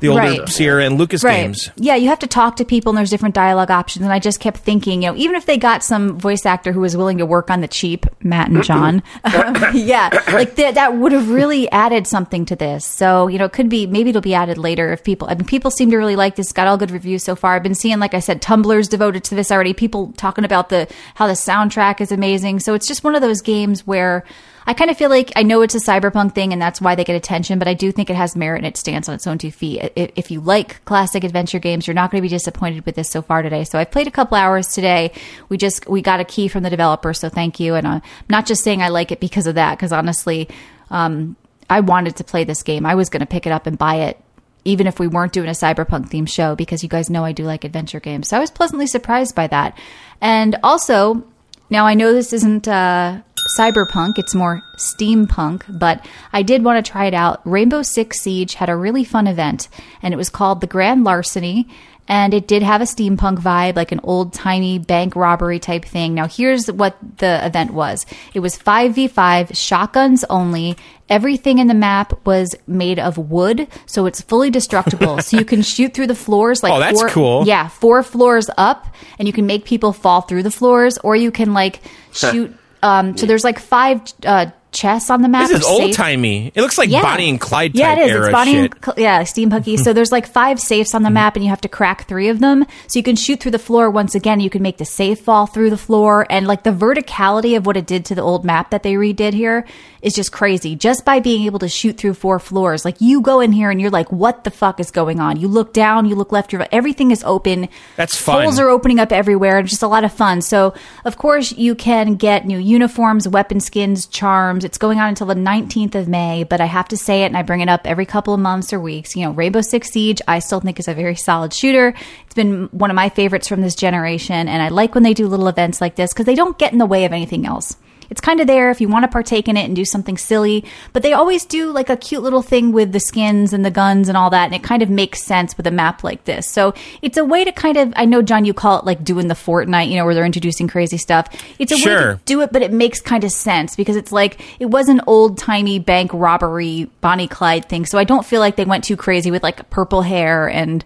the 0.01 0.09
older 0.09 0.23
Right. 0.23 0.49
Sierra 0.49 0.85
and 0.85 0.99
Lucas 0.99 1.23
games. 1.23 1.71
Yeah, 1.77 1.95
you 1.95 2.09
have 2.09 2.19
to 2.21 2.27
talk 2.27 2.57
to 2.57 2.65
people 2.65 2.91
and 2.91 2.99
there's 2.99 3.11
different 3.11 3.35
dialogue 3.35 3.71
options. 3.71 4.05
And 4.05 4.13
I 4.13 4.19
just 4.19 4.41
kept 4.41 4.59
thinking, 4.59 5.03
you 5.03 5.11
know, 5.11 5.17
even 5.17 5.37
if 5.37 5.47
they 5.47 5.57
got 5.57 5.83
some 5.83 6.19
voice 6.19 6.47
actor 6.47 6.73
who 6.73 6.81
was 6.81 6.97
willing 6.97 7.19
to 7.19 7.27
work 7.27 7.51
on 7.51 7.61
the 7.61 7.69
cheap, 7.69 8.07
Matt 8.23 8.49
and 8.49 8.63
John, 8.63 9.03
um, 9.25 9.57
yeah, 9.75 10.11
like 10.33 10.57
that, 10.57 10.75
that 10.75 10.97
would 10.97 11.13
have 11.13 11.31
really 11.31 11.71
added 11.71 12.07
something 12.07 12.45
to 12.47 12.57
this. 12.57 12.85
So, 12.85 13.29
you 13.29 13.39
know, 13.39 13.47
it 13.47 13.53
could 13.53 13.69
be, 13.69 13.87
maybe 13.87 14.11
it'll 14.11 14.23
be 14.23 14.35
added 14.35 14.59
later 14.59 14.93
if 14.93 15.05
people, 15.05 15.29
I 15.29 15.35
mean, 15.35 15.47
people 15.47 15.71
seem 15.71 15.91
to 15.91 15.97
really 15.97 16.17
like 16.17 16.37
this, 16.37 16.53
got 16.53 16.67
all 16.67 16.77
good 16.77 16.91
reviews 16.91 17.25
so 17.25 17.37
far. 17.37 17.55
I've 17.55 17.63
been 17.63 17.75
seeing, 17.75 17.99
like 17.99 18.15
I 18.15 18.21
said, 18.21 18.43
Tumblrs 18.43 18.89
devoted 18.89 19.25
to 19.25 19.35
this 19.35 19.51
already, 19.51 19.75
people 19.75 20.13
talking 20.17 20.45
about 20.45 20.69
the, 20.69 20.89
how 21.15 21.27
the 21.27 21.35
soundtrack 21.35 22.01
is 22.01 22.13
amazing. 22.13 22.61
So 22.61 22.75
it's 22.75 22.87
just 22.87 23.05
one 23.05 23.15
of 23.15 23.23
those 23.23 23.41
games 23.41 23.87
where, 23.87 24.25
I 24.67 24.73
kind 24.75 24.91
of 24.91 24.97
feel 24.97 25.11
like 25.11 25.33
I 25.37 25.43
know 25.43 25.63
it's 25.63 25.75
a 25.75 25.79
cyberpunk 25.79 26.35
thing 26.35 26.53
and 26.53 26.61
that's 26.61 26.81
why 26.81 26.95
they 26.95 27.05
get 27.05 27.17
attention, 27.17 27.59
but 27.59 27.69
I 27.69 27.75
do 27.75 27.93
think 27.93 28.09
it 28.09 28.17
has 28.17 28.35
merit 28.35 28.59
and 28.59 28.67
it 28.67 28.77
stands 28.77 29.09
on 29.09 29.15
its 29.15 29.27
own 29.27 29.39
two 29.39 29.51
feet. 29.51 29.93
If 29.95 30.31
you 30.31 30.41
like 30.41 30.85
classic 30.85 31.23
adventure 31.25 31.59
games, 31.59 31.87
you're 31.87 31.95
not 31.95 32.11
going 32.11 32.21
to 32.21 32.23
be 32.23 32.29
disappointed 32.29 32.87
with 32.87 32.95
this 32.95 33.11
so 33.11 33.21
far 33.21 33.43
today. 33.43 33.65
So 33.65 33.79
I've 33.79 33.91
played 33.91 34.07
a 34.07 34.11
couple 34.11 34.37
hours 34.37 34.69
today. 34.69 35.13
We 35.49 35.59
just 35.59 35.89
we 35.89 36.01
got 36.01 36.21
a 36.21 36.25
key 36.25 36.49
from 36.49 36.63
the 36.63 36.71
developer, 36.71 37.13
so 37.13 37.29
thank 37.29 37.61
you. 37.61 37.75
And 37.75 37.87
I'm 37.87 38.03
not 38.29 38.47
just 38.47 38.65
saying 38.65 38.81
I 38.81 38.89
like 38.89 39.13
it 39.13 39.21
because 39.21 39.47
of 39.47 39.57
that, 39.57 39.77
because 39.77 39.93
honestly, 39.93 40.49
um, 40.91 41.37
I 41.69 41.81
wanted 41.81 42.17
to 42.17 42.25
play 42.25 42.45
this 42.45 42.63
game. 42.63 42.87
I 42.87 42.95
was 42.95 43.09
going 43.11 43.21
to 43.21 43.27
pick 43.27 43.47
it 43.47 43.53
up 43.53 43.67
and 43.67 43.77
buy 43.77 43.97
it 43.97 44.19
even 44.65 44.87
if 44.87 44.99
we 44.99 45.07
weren't 45.07 45.33
doing 45.33 45.49
a 45.49 45.53
cyberpunk 45.53 46.09
themed 46.09 46.29
show 46.29 46.55
because 46.55 46.83
you 46.83 46.89
guys 46.89 47.11
know 47.11 47.23
I 47.23 47.33
do 47.33 47.45
like 47.45 47.65
adventure 47.65 48.01
games. 48.01 48.29
So 48.29 48.37
I 48.37 48.41
was 48.41 48.51
pleasantly 48.51 48.87
surprised 48.87 49.35
by 49.35 49.47
that. 49.49 49.77
And 50.23 50.57
also, 50.63 51.23
now 51.69 51.87
I 51.87 51.95
know 51.95 52.13
this 52.13 52.33
isn't 52.33 52.67
uh, 52.67 53.21
cyberpunk, 53.57 54.19
it's 54.19 54.35
more 54.35 54.63
steampunk, 54.77 55.63
but 55.69 56.05
I 56.33 56.43
did 56.43 56.65
want 56.65 56.85
to 56.85 56.91
try 56.91 57.07
it 57.07 57.15
out. 57.15 57.41
Rainbow 57.45 57.83
Six 57.83 58.21
Siege 58.21 58.55
had 58.55 58.69
a 58.69 58.77
really 58.77 59.05
fun 59.05 59.27
event, 59.27 59.69
and 60.03 60.15
it 60.15 60.17
was 60.17 60.31
called 60.31 60.61
the 60.61 60.67
Grand 60.67 61.05
Larceny. 61.05 61.69
And 62.07 62.35
it 62.35 62.47
did 62.47 62.63
have 62.63 62.83
a 62.83 62.85
steampunk 62.85 63.39
vibe, 63.39 63.77
like 63.77 63.91
an 63.91 64.01
old 64.03 64.35
timey 64.35 64.79
bank 64.79 65.17
robbery 65.17 65.59
type 65.59 65.87
thing. 65.87 66.13
Now, 66.13 66.27
here's 66.29 66.71
what 66.71 66.99
the 67.17 67.45
event 67.47 67.73
was 67.73 68.05
it 68.35 68.41
was 68.41 68.59
5v5, 68.59 69.57
shotguns 69.57 70.23
only. 70.29 70.77
Everything 71.09 71.59
in 71.59 71.67
the 71.67 71.75
map 71.75 72.27
was 72.27 72.55
made 72.67 72.99
of 72.99 73.17
wood, 73.17 73.69
so 73.87 74.05
it's 74.05 74.21
fully 74.21 74.51
destructible. 74.51 75.19
so 75.23 75.39
you 75.39 75.47
can 75.47 75.63
shoot 75.63 75.95
through 75.95 76.09
the 76.09 76.15
floors 76.15 76.63
like 76.63 76.75
Oh, 76.75 76.79
that's 76.79 77.01
four, 77.01 77.09
cool. 77.09 77.47
Yeah, 77.47 77.69
four 77.69 78.03
floors 78.03 78.51
up, 78.59 78.87
and 79.19 79.27
you 79.27 79.33
can 79.33 79.47
make 79.47 79.65
people 79.65 79.95
fall 79.95 80.21
through 80.21 80.43
the 80.43 80.51
floors, 80.51 80.99
or 80.99 81.17
you 81.17 81.31
can 81.31 81.55
like 81.55 81.81
shoot. 82.13 82.55
Um, 82.85 83.17
so 83.17 83.25
there's 83.25 83.45
like 83.45 83.59
five 83.59 84.03
uh, 84.27 84.47
chests 84.75 85.09
on 85.09 85.23
the 85.23 85.29
map. 85.29 85.49
This 85.49 85.61
is 85.61 85.67
old 85.67 85.93
timey. 85.93 86.53
It 86.55 86.61
looks 86.61 86.77
like 86.77 86.91
yeah. 86.91 87.03
Bonnie 87.03 87.31
and 87.31 87.41
Clyde 87.41 87.73
type 87.75 87.79
Yeah, 87.81 87.93
it 87.95 88.07
is. 88.07 88.11
era 88.11 88.25
It's 88.27 88.33
Bonnie 88.33 88.53
shit. 88.53 88.75
and 88.87 88.95
yeah, 88.99 89.23
steampunky. 89.23 89.79
so 89.83 89.93
there's 89.93 90.13
like 90.13 90.27
five 90.27 90.61
safes 90.61 90.95
on 90.95 91.03
the 91.03 91.11
map, 91.11 91.37
and 91.37 91.45
you 91.45 91.51
have 91.51 91.61
to 91.63 91.69
crack 91.69 92.07
three 92.07 92.29
of 92.29 92.41
them. 92.41 92.67
So 92.89 92.99
you 92.99 93.03
can 93.03 93.17
shoot 93.17 93.41
through 93.41 93.53
the 93.53 93.59
floor 93.59 93.89
once 93.91 94.15
again. 94.15 94.41
You 94.41 94.51
can 94.51 94.63
make 94.63 94.79
the 94.79 94.85
safe 94.85 95.21
fall 95.21 95.47
through 95.47 95.71
the 95.71 95.79
floor, 95.79 96.27
and 96.29 96.47
like 96.47 96.65
the 96.65 96.71
verticality 96.71 97.57
of 97.57 97.65
what 97.67 97.77
it 97.77 97.87
did 97.87 98.05
to 98.07 98.15
the 98.15 98.23
old 98.23 98.45
map 98.45 98.71
that 98.71 98.83
they 98.83 98.95
redid 98.95 99.33
here 99.33 99.65
is 100.03 100.13
just 100.15 100.33
crazy. 100.33 100.77
Just 100.77 101.05
by 101.05 101.21
being 101.21 101.47
able 101.47 101.61
to 101.61 101.69
shoot 101.69 101.97
through 101.97 102.15
four 102.15 102.39
floors, 102.39 102.85
like 102.85 103.01
you 103.01 103.23
go 103.23 103.41
in 103.41 103.53
here 103.53 103.71
and 103.71 103.81
you're 103.81 103.91
like, 103.91 104.13
what 104.13 104.45
the 104.45 104.51
fuck 104.51 104.79
is 104.79 104.91
going 104.91 105.19
on? 105.19 105.41
You 105.41 105.49
look 105.49 105.73
down, 105.73 106.05
you 106.05 106.15
look 106.15 106.31
left, 106.31 106.53
you're 106.53 106.67
everything 106.71 107.11
is 107.11 107.23
open. 107.25 107.69
That's 107.97 108.17
fun. 108.17 108.43
Holes 108.43 108.59
are 108.59 108.69
opening 108.69 108.99
up 108.99 109.13
everywhere. 109.13 109.59
It's 109.61 109.71
just 109.71 109.83
a 109.83 109.89
lot 109.89 110.05
of 110.05 110.13
fun. 110.13 110.43
So, 110.43 110.75
of 111.05 111.17
course, 111.17 111.53
you 111.53 111.75
can 111.75 112.17
get 112.17 112.47
new 112.47 112.59
uniforms, 112.59 113.27
weapon 113.29 113.61
skins, 113.61 114.07
charms. 114.07 114.64
It's 114.65 114.79
going 114.79 114.99
on 114.99 115.09
until 115.09 115.27
the 115.27 115.35
19th 115.35 115.95
of 115.95 116.09
May, 116.09 116.45
but 116.45 116.61
I 116.61 116.67
have 116.67 116.89
to 116.89 116.97
say 116.97 117.23
it 117.23 117.27
and 117.27 117.37
I 117.37 117.43
bring 117.43 117.61
it 117.61 117.69
up 117.69 117.83
every 117.87 118.07
couple 118.07 118.35
of 118.35 118.41
months 118.41 118.73
or 118.73 118.81
weeks. 118.81 119.15
You 119.15 119.25
know, 119.25 119.33
Rainbow 119.33 119.61
Six 119.61 119.91
Siege, 119.91 120.21
I 120.27 120.39
still 120.39 120.61
think 120.61 120.79
is 120.81 120.89
a 120.89 120.95
very 120.95 121.15
solid 121.15 121.53
shooter. 121.53 121.95
It's 122.25 122.35
been 122.35 122.69
one 122.73 122.91
of 122.91 122.97
my 122.97 123.09
favorites 123.09 123.49
from 123.49 123.61
this 123.61 123.75
generation, 123.75 124.49
and 124.49 124.63
I 124.63 124.69
like 124.69 124.95
when 124.95 125.05
they 125.05 125.15
do 125.15 125.29
little 125.29 125.49
events 125.49 125.81
like 125.81 125.95
this 125.95 126.13
because 126.13 126.27
they 126.27 126.35
don't 126.35 126.59
get 126.59 126.73
in 126.73 126.79
the 126.79 126.87
way 126.87 127.05
of 127.05 127.13
anything 127.13 127.47
else. 127.47 127.77
It's 128.11 128.21
kind 128.21 128.41
of 128.41 128.47
there 128.47 128.71
if 128.71 128.81
you 128.81 128.89
want 128.89 129.05
to 129.05 129.09
partake 129.09 129.49
in 129.49 129.57
it 129.57 129.65
and 129.65 129.75
do 129.75 129.85
something 129.85 130.17
silly, 130.17 130.65
but 130.93 131.03
they 131.03 131.13
always 131.13 131.45
do 131.45 131.71
like 131.71 131.89
a 131.89 131.97
cute 131.97 132.23
little 132.23 132.43
thing 132.43 132.73
with 132.73 132.93
the 132.93 133.01
skins 133.01 133.53
and 133.53 133.65
the 133.65 133.71
guns 133.71 134.09
and 134.09 134.17
all 134.17 134.31
that, 134.31 134.47
and 134.47 134.55
it 134.55 134.63
kind 134.63 134.83
of 134.83 134.91
makes 134.91 135.23
sense 135.23 135.57
with 135.57 135.67
a 135.67 135.71
map 135.71 136.05
like 136.05 136.25
this. 136.25 136.49
So 136.49 136.75
it's 137.03 137.17
a 137.17 137.25
way 137.25 137.45
to 137.45 137.53
kind 137.53 137.77
of, 137.77 137.93
I 137.97 138.05
know, 138.05 138.23
John, 138.23 138.45
you 138.45 138.55
call 138.55 138.79
it 138.79 138.85
like 138.85 139.05
doing 139.05 139.29
the 139.29 139.35
Fortnite, 139.35 139.89
you 139.89 139.97
know, 139.97 140.05
where 140.05 140.15
they're 140.15 140.25
introducing 140.25 140.69
crazy 140.69 140.99
stuff. 140.99 141.29
It's 141.59 141.73
a 141.73 141.77
way 141.77 141.95
to 141.95 142.21
do 142.25 142.41
it, 142.43 142.53
but 142.53 142.63
it 142.63 142.73
makes 142.73 143.01
kind 143.01 143.25
of 143.25 143.33
sense 143.33 143.77
because 143.77 143.97
it's 143.97 144.13
like, 144.13 144.41
it 144.61 144.67
was 144.67 144.89
an 144.89 145.01
old 145.07 145.39
timey 145.39 145.79
bank 145.79 146.11
robbery 146.13 146.91
Bonnie 147.01 147.29
Clyde 147.29 147.69
thing. 147.69 147.87
So 147.87 147.99
I 147.99 148.05
don't 148.05 148.25
feel 148.25 148.41
like 148.41 148.57
they 148.57 148.65
went 148.65 148.85
too 148.85 148.97
crazy 148.97 149.31
with 149.31 149.43
like 149.43 149.71
purple 149.71 150.03
hair 150.03 150.49
and 150.49 150.85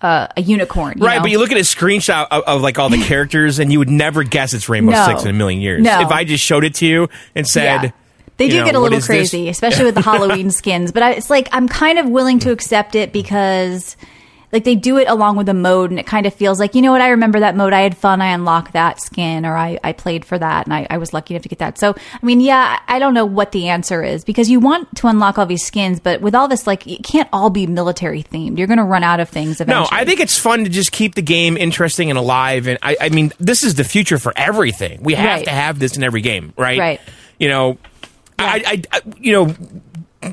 uh, 0.00 0.28
a 0.36 0.40
unicorn. 0.42 0.98
you 0.98 1.04
Right, 1.06 1.16
know? 1.16 1.22
but 1.22 1.30
you 1.30 1.38
look 1.38 1.50
at 1.50 1.56
a 1.58 1.62
screenshot 1.62 2.26
of, 2.30 2.42
of 2.44 2.60
like 2.62 2.78
all 2.78 2.88
the 2.88 3.02
characters, 3.04 3.58
and 3.58 3.72
you 3.72 3.78
would 3.78 3.90
never 3.90 4.22
guess 4.24 4.54
it's 4.54 4.68
Rainbow 4.68 4.92
No. 4.92 5.06
Six 5.06 5.22
in 5.24 5.30
a 5.30 5.32
million 5.32 5.60
years. 5.60 5.82
No. 5.82 6.00
If 6.00 6.08
I 6.08 6.24
just 6.24 6.44
showed 6.44 6.64
it 6.64 6.74
to 6.76 6.86
you 6.86 7.08
and 7.34 7.46
said, 7.46 7.82
Yeah. 7.84 7.90
They 8.36 8.48
do 8.48 8.58
know, 8.60 8.64
get 8.66 8.74
a 8.76 8.78
little 8.78 8.98
is 8.98 9.04
this? 9.08 9.16
crazy, 9.30 9.48
especially 9.48 9.86
with 9.86 9.96
the 9.96 10.00
Halloween 10.10 10.52
skins. 10.52 10.92
But 10.92 11.02
I, 11.02 11.10
it's 11.14 11.28
like 11.28 11.48
I'm 11.50 11.66
kind 11.68 11.98
of 11.98 12.08
willing 12.08 12.38
to 12.40 12.52
accept 12.52 12.94
it 12.94 13.12
because, 13.12 13.96
like, 14.52 14.64
they 14.64 14.74
do 14.74 14.96
it 14.98 15.08
along 15.08 15.36
with 15.36 15.48
a 15.48 15.54
mode, 15.54 15.90
and 15.90 15.98
it 16.00 16.06
kind 16.06 16.24
of 16.26 16.32
feels 16.34 16.58
like, 16.58 16.74
you 16.74 16.82
know 16.82 16.92
what? 16.92 17.00
I 17.00 17.10
remember 17.10 17.40
that 17.40 17.54
mode. 17.56 17.72
I 17.72 17.82
had 17.82 17.96
fun. 17.96 18.20
I 18.22 18.28
unlocked 18.28 18.72
that 18.72 19.00
skin, 19.00 19.44
or 19.44 19.56
I, 19.56 19.78
I 19.84 19.92
played 19.92 20.24
for 20.24 20.38
that, 20.38 20.66
and 20.66 20.74
I, 20.74 20.86
I 20.88 20.98
was 20.98 21.12
lucky 21.12 21.34
enough 21.34 21.42
to 21.42 21.48
get 21.48 21.58
that. 21.58 21.78
So, 21.78 21.94
I 22.14 22.26
mean, 22.26 22.40
yeah, 22.40 22.78
I 22.88 22.98
don't 22.98 23.14
know 23.14 23.26
what 23.26 23.52
the 23.52 23.68
answer 23.68 24.02
is 24.02 24.24
because 24.24 24.48
you 24.48 24.60
want 24.60 24.94
to 24.96 25.06
unlock 25.06 25.38
all 25.38 25.46
these 25.46 25.64
skins, 25.66 26.00
but 26.00 26.20
with 26.20 26.34
all 26.34 26.48
this, 26.48 26.66
like, 26.66 26.86
it 26.86 27.04
can't 27.04 27.28
all 27.32 27.50
be 27.50 27.66
military 27.66 28.22
themed. 28.22 28.56
You're 28.58 28.66
going 28.66 28.78
to 28.78 28.84
run 28.84 29.02
out 29.02 29.20
of 29.20 29.28
things 29.28 29.60
eventually. 29.60 29.88
No. 29.90 29.96
I 29.96 30.04
think 30.04 30.20
it's 30.20 30.38
fun 30.38 30.64
to 30.64 30.70
just 30.70 30.92
keep 30.92 31.14
the 31.14 31.22
game 31.22 31.56
interesting 31.56 32.08
and 32.10 32.18
alive. 32.18 32.66
And 32.68 32.78
I, 32.82 32.96
I 33.00 33.08
mean, 33.10 33.32
this 33.38 33.62
is 33.62 33.74
the 33.74 33.84
future 33.84 34.18
for 34.18 34.32
everything. 34.36 35.02
We 35.02 35.14
have 35.14 35.26
Right. 35.38 35.44
to 35.44 35.50
have 35.50 35.78
this 35.78 35.96
in 35.96 36.02
every 36.02 36.22
game, 36.22 36.54
right? 36.56 36.78
Right. 36.78 37.00
You 37.38 37.48
know, 37.48 37.78
I, 38.38 38.62
I, 38.92 38.96
I, 38.96 39.00
you 39.18 39.32
know, 39.32 39.54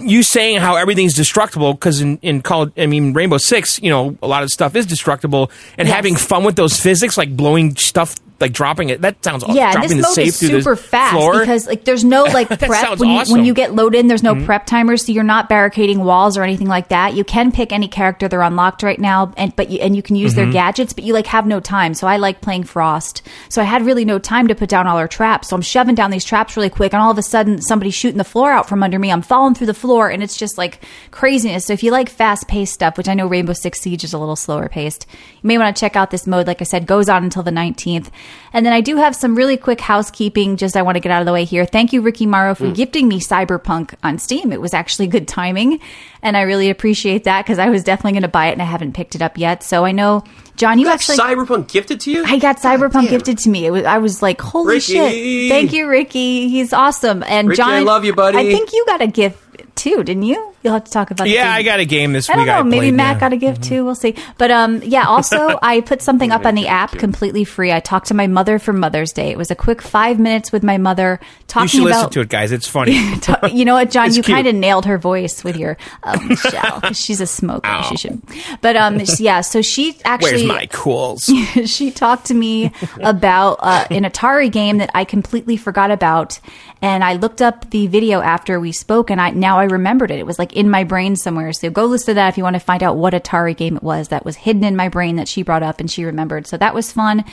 you 0.02 0.24
saying 0.24 0.58
how 0.60 0.76
everything's 0.76 1.14
destructible 1.14 1.74
because 1.74 2.02
in 2.02 2.18
in 2.22 2.42
Call, 2.42 2.70
I 2.78 2.86
mean, 2.86 3.14
Rainbow 3.14 3.38
Six, 3.38 3.82
you 3.82 3.90
know, 3.90 4.18
a 4.22 4.28
lot 4.28 4.44
of 4.44 4.50
stuff 4.50 4.76
is 4.76 4.86
destructible, 4.86 5.52
and 5.78 5.88
Yes. 5.88 5.96
having 5.96 6.16
fun 6.16 6.44
with 6.44 6.56
those 6.56 6.80
physics, 6.80 7.18
like 7.18 7.36
blowing 7.36 7.76
stuff, 7.76 8.16
like 8.40 8.52
dropping 8.54 8.90
it. 8.90 9.02
That 9.02 9.24
sounds 9.24 9.44
yeah, 9.48 9.66
and 9.66 9.74
dropping 9.74 9.90
this 9.90 9.98
the 9.98 10.02
mode 10.02 10.14
safe 10.16 10.28
is 10.28 10.38
super 10.38 10.76
fast 10.76 11.14
floor. 11.16 11.40
because 11.40 11.68
like 11.68 11.86
there's 11.86 12.04
no 12.04 12.24
like 12.34 12.48
prep 12.50 13.00
when 13.00 13.10
you, 13.10 13.18
awesome. 13.20 13.34
when 13.38 13.46
you 13.46 13.54
get 13.54 13.74
loaded 13.74 14.00
in. 14.00 14.08
There's 14.08 14.24
no 14.24 14.36
Mm-hmm. 14.36 14.46
prep 14.46 14.66
timers, 14.66 15.06
so 15.06 15.12
you're 15.14 15.24
not 15.24 15.48
barricading 15.50 16.04
walls 16.04 16.38
or 16.38 16.44
anything 16.44 16.68
like 16.68 16.90
that. 16.90 17.14
You 17.14 17.24
can 17.24 17.52
pick 17.52 17.72
any 17.72 17.88
character 17.88 18.28
they're 18.28 18.42
unlocked 18.42 18.84
right 18.84 19.00
now, 19.00 19.34
and 19.38 19.56
but 19.56 19.70
you, 19.70 19.80
and 19.80 19.96
you 19.96 20.02
can 20.02 20.16
use 20.16 20.34
Mm-hmm. 20.34 20.42
their 20.44 20.52
gadgets, 20.52 20.92
but 20.94 21.04
you 21.06 21.14
like 21.14 21.28
have 21.28 21.46
no 21.48 21.60
time. 21.60 21.94
So 21.94 22.08
I 22.08 22.18
like 22.18 22.42
playing 22.42 22.64
Frost, 22.66 23.22
so 23.50 23.62
I 23.62 23.66
had 23.66 23.86
really 23.86 24.04
no 24.06 24.20
time 24.20 24.48
to 24.50 24.56
put 24.56 24.68
down 24.70 24.88
all 24.88 24.98
our 24.98 25.08
traps. 25.08 25.48
So 25.50 25.56
I'm 25.56 25.62
shoving 25.62 25.96
down 25.96 26.12
these 26.12 26.26
traps 26.26 26.58
really 26.58 26.70
quick, 26.70 26.94
and 26.94 27.02
all 27.02 27.12
of 27.12 27.18
a 27.18 27.24
sudden 27.24 27.62
somebody's 27.62 27.94
shooting 27.96 28.18
the 28.18 28.24
floor 28.24 28.52
out 28.52 28.68
from 28.68 28.84
under 28.84 29.00
me. 29.00 29.12
I'm 29.12 29.22
falling 29.22 29.56
through 29.56 29.68
the 29.68 29.74
floor, 29.74 30.10
and 30.10 30.22
it's 30.22 30.36
just 30.38 30.58
like 30.58 30.82
craziness. 31.12 31.66
So 31.68 31.74
if 31.74 31.84
you 31.84 31.92
like 31.92 32.10
fast 32.10 32.48
paced 32.48 32.74
stuff, 32.74 32.98
which 32.98 33.08
I 33.08 33.14
know 33.14 33.28
Rainbow 33.28 33.54
Six 33.54 33.80
Siege 33.82 34.04
is 34.04 34.14
a 34.14 34.18
little 34.18 34.36
slower 34.36 34.68
paced, 34.68 35.06
you 35.42 35.48
may 35.48 35.58
want 35.58 35.76
to 35.76 35.80
check 35.80 35.96
out 35.96 36.12
this 36.12 36.28
mode. 36.28 36.48
Like 36.48 36.62
I 36.62 36.66
said, 36.66 36.86
goes 36.86 37.08
on 37.10 37.24
until 37.24 37.44
the 37.44 37.52
19th. 37.52 38.10
And 38.54 38.66
then 38.66 38.74
I 38.74 38.82
do 38.82 38.98
have 38.98 39.16
some 39.16 39.36
really 39.36 39.58
quick 39.58 39.82
housekeeping. 39.82 40.58
Just 40.58 40.78
I 40.78 40.82
want 40.82 40.96
to 40.96 41.00
get 41.00 41.12
out 41.12 41.22
of 41.22 41.26
the 41.26 41.34
way 41.34 41.44
here. 41.44 41.66
Thank 41.66 41.94
you, 41.94 42.02
Ricky 42.02 42.26
Morrow, 42.26 42.56
for 42.56 42.68
hmm. 42.68 42.74
gifting 42.74 43.08
me 43.08 43.20
Cyberpunk 43.20 43.96
on 44.04 44.18
Steam. 44.18 44.52
It 44.52 44.62
was 44.62 44.74
actually 44.74 45.08
good 45.08 45.28
timing, 45.28 45.80
and 46.22 46.38
I 46.38 46.42
really 46.42 46.70
appreciate 46.70 47.26
that 47.26 47.44
because 47.44 47.60
I 47.60 47.70
was 47.70 47.84
definitely 47.84 48.14
going 48.14 48.24
to 48.24 48.28
buy 48.30 48.48
it 48.48 48.54
and 48.54 48.62
I 48.62 48.66
haven't 48.66 48.94
picked 48.94 49.16
it 49.16 49.22
up 49.22 49.38
yet. 49.38 49.64
So 49.64 49.86
I 49.86 49.92
know, 49.92 50.24
John, 50.56 50.80
you 50.80 50.86
You 50.86 50.92
got 50.92 50.96
actually. 50.96 51.18
Cyberpunk 51.18 51.68
gifted 51.68 52.00
to 52.02 52.12
you? 52.12 52.24
I 52.26 52.40
got 52.40 52.58
Cyberpunk 52.58 53.10
gifted 53.10 53.38
to 53.40 53.50
me. 53.50 53.66
It 53.66 53.72
was, 53.72 53.84
I 53.84 53.98
was 53.98 54.22
like, 54.22 54.42
holy 54.42 54.76
Ricky! 54.76 54.94
shit. 54.94 55.50
Thank 55.50 55.74
you, 55.74 55.88
Ricky. 55.88 56.50
He's 56.50 56.74
awesome. 56.74 57.24
And 57.24 57.50
Ricky, 57.50 57.58
John, 57.58 57.72
I 57.72 57.80
love 57.82 58.06
you, 58.06 58.14
buddy. 58.14 58.38
I 58.38 58.44
think 58.52 58.74
you 58.74 58.86
got 58.86 59.02
a 59.02 59.08
gift 59.08 59.45
too, 59.76 60.04
didn't 60.04 60.24
you? 60.24 60.54
You'll 60.64 60.74
have 60.74 60.86
to 60.86 60.92
talk 60.92 61.12
about 61.12 61.30
yeah, 61.30 61.44
the- 61.46 61.50
I 61.56 61.64
got 61.64 61.80
a 61.80 61.86
game 61.86 62.12
this 62.14 62.30
I 62.30 62.38
week. 62.38 62.48
don't 62.48 62.66
know. 62.66 62.70
Maybe 62.78 62.92
Matt 62.92 63.06
yeah. 63.06 63.12
Mm-hmm. 63.14 63.20
got 63.20 63.34
a 63.34 63.38
gift 63.38 63.64
too. 63.64 63.86
We'll 63.86 63.94
see. 63.96 64.16
But 64.38 64.52
um, 64.52 64.82
yeah. 64.84 65.06
Also, 65.16 65.58
I 65.62 65.80
put 65.82 66.02
something 66.02 66.32
up 66.32 66.46
on 66.46 66.56
the 66.56 66.68
app 66.68 66.92
completely 66.92 67.44
free. 67.46 67.72
I 67.72 67.80
talked 67.80 68.08
to 68.08 68.14
my 68.14 68.28
mother 68.28 68.60
for 68.60 68.74
Mother's 68.74 69.14
Day. 69.14 69.30
It 69.30 69.38
was 69.38 69.50
a 69.52 69.56
quick 69.56 69.82
five 69.82 70.20
minutes 70.20 70.52
with 70.52 70.62
my 70.64 70.78
mother 70.78 71.20
talking. 71.48 71.64
You 71.64 71.68
talking 71.68 71.68
should 71.70 71.84
listen 71.84 72.00
about. 72.02 72.12
to 72.14 72.20
it, 72.22 72.30
guys. 72.30 72.52
It's 72.52 72.68
funny. 72.68 73.00
You 73.54 73.64
know 73.64 73.76
what, 73.76 73.92
John? 73.92 74.08
It's 74.08 74.18
you 74.18 74.24
kind 74.24 74.48
of 74.48 74.56
nailed 74.56 74.86
her 74.86 74.98
voice 74.98 75.44
with 75.44 75.56
your 75.56 75.78
oh, 76.04 76.20
Michelle. 76.24 76.82
'cause 76.82 77.00
She's 77.00 77.22
a 77.22 77.28
smoker. 77.28 77.84
She 77.90 77.96
should. 77.98 78.22
But 78.62 78.76
um, 78.76 79.00
yeah. 79.20 79.42
So 79.42 79.62
she 79.62 79.98
actually 80.04 80.32
Where's 80.32 80.46
my 80.46 80.66
cools? 80.68 81.30
she 81.66 81.92
talked 81.92 82.26
to 82.28 82.34
me 82.34 82.72
about 83.02 83.60
uh, 83.62 83.86
an 83.92 84.04
Atari 84.04 84.52
game 84.52 84.80
that 84.80 84.90
I 84.96 85.06
completely 85.06 85.58
forgot 85.58 85.92
about, 85.92 86.40
and 86.82 87.04
I 87.04 87.14
looked 87.14 87.42
up 87.42 87.70
the 87.70 87.88
video 87.88 88.22
after 88.22 88.60
we 88.60 88.72
spoke, 88.72 89.10
and 89.12 89.22
I 89.22 89.30
now 89.30 89.60
I 89.60 89.65
remembered 89.66 90.12
it. 90.12 90.20
It 90.20 90.26
was 90.26 90.40
like 90.40 90.54
in 90.54 90.70
my 90.70 90.84
brain 90.84 91.16
somewhere. 91.16 91.54
So 91.54 91.70
go 91.70 91.86
listen 91.86 92.08
to 92.08 92.14
that 92.16 92.30
if 92.30 92.38
you 92.38 92.44
want 92.44 92.56
to 92.56 92.60
find 92.60 92.82
out 92.82 92.98
what 92.98 93.14
Atari 93.14 93.56
game 93.56 93.76
it 93.78 93.84
was 93.84 94.08
that 94.08 94.26
was 94.26 94.36
hidden 94.36 94.64
in 94.64 94.76
my 94.76 94.90
brain 94.90 95.18
that 95.18 95.28
she 95.28 95.44
brought 95.44 95.64
up 95.64 95.80
and 95.80 95.90
she 95.90 96.04
remembered. 96.04 96.48
So 96.48 96.58
that 96.58 96.74
was 96.74 96.92
fun. 96.92 97.24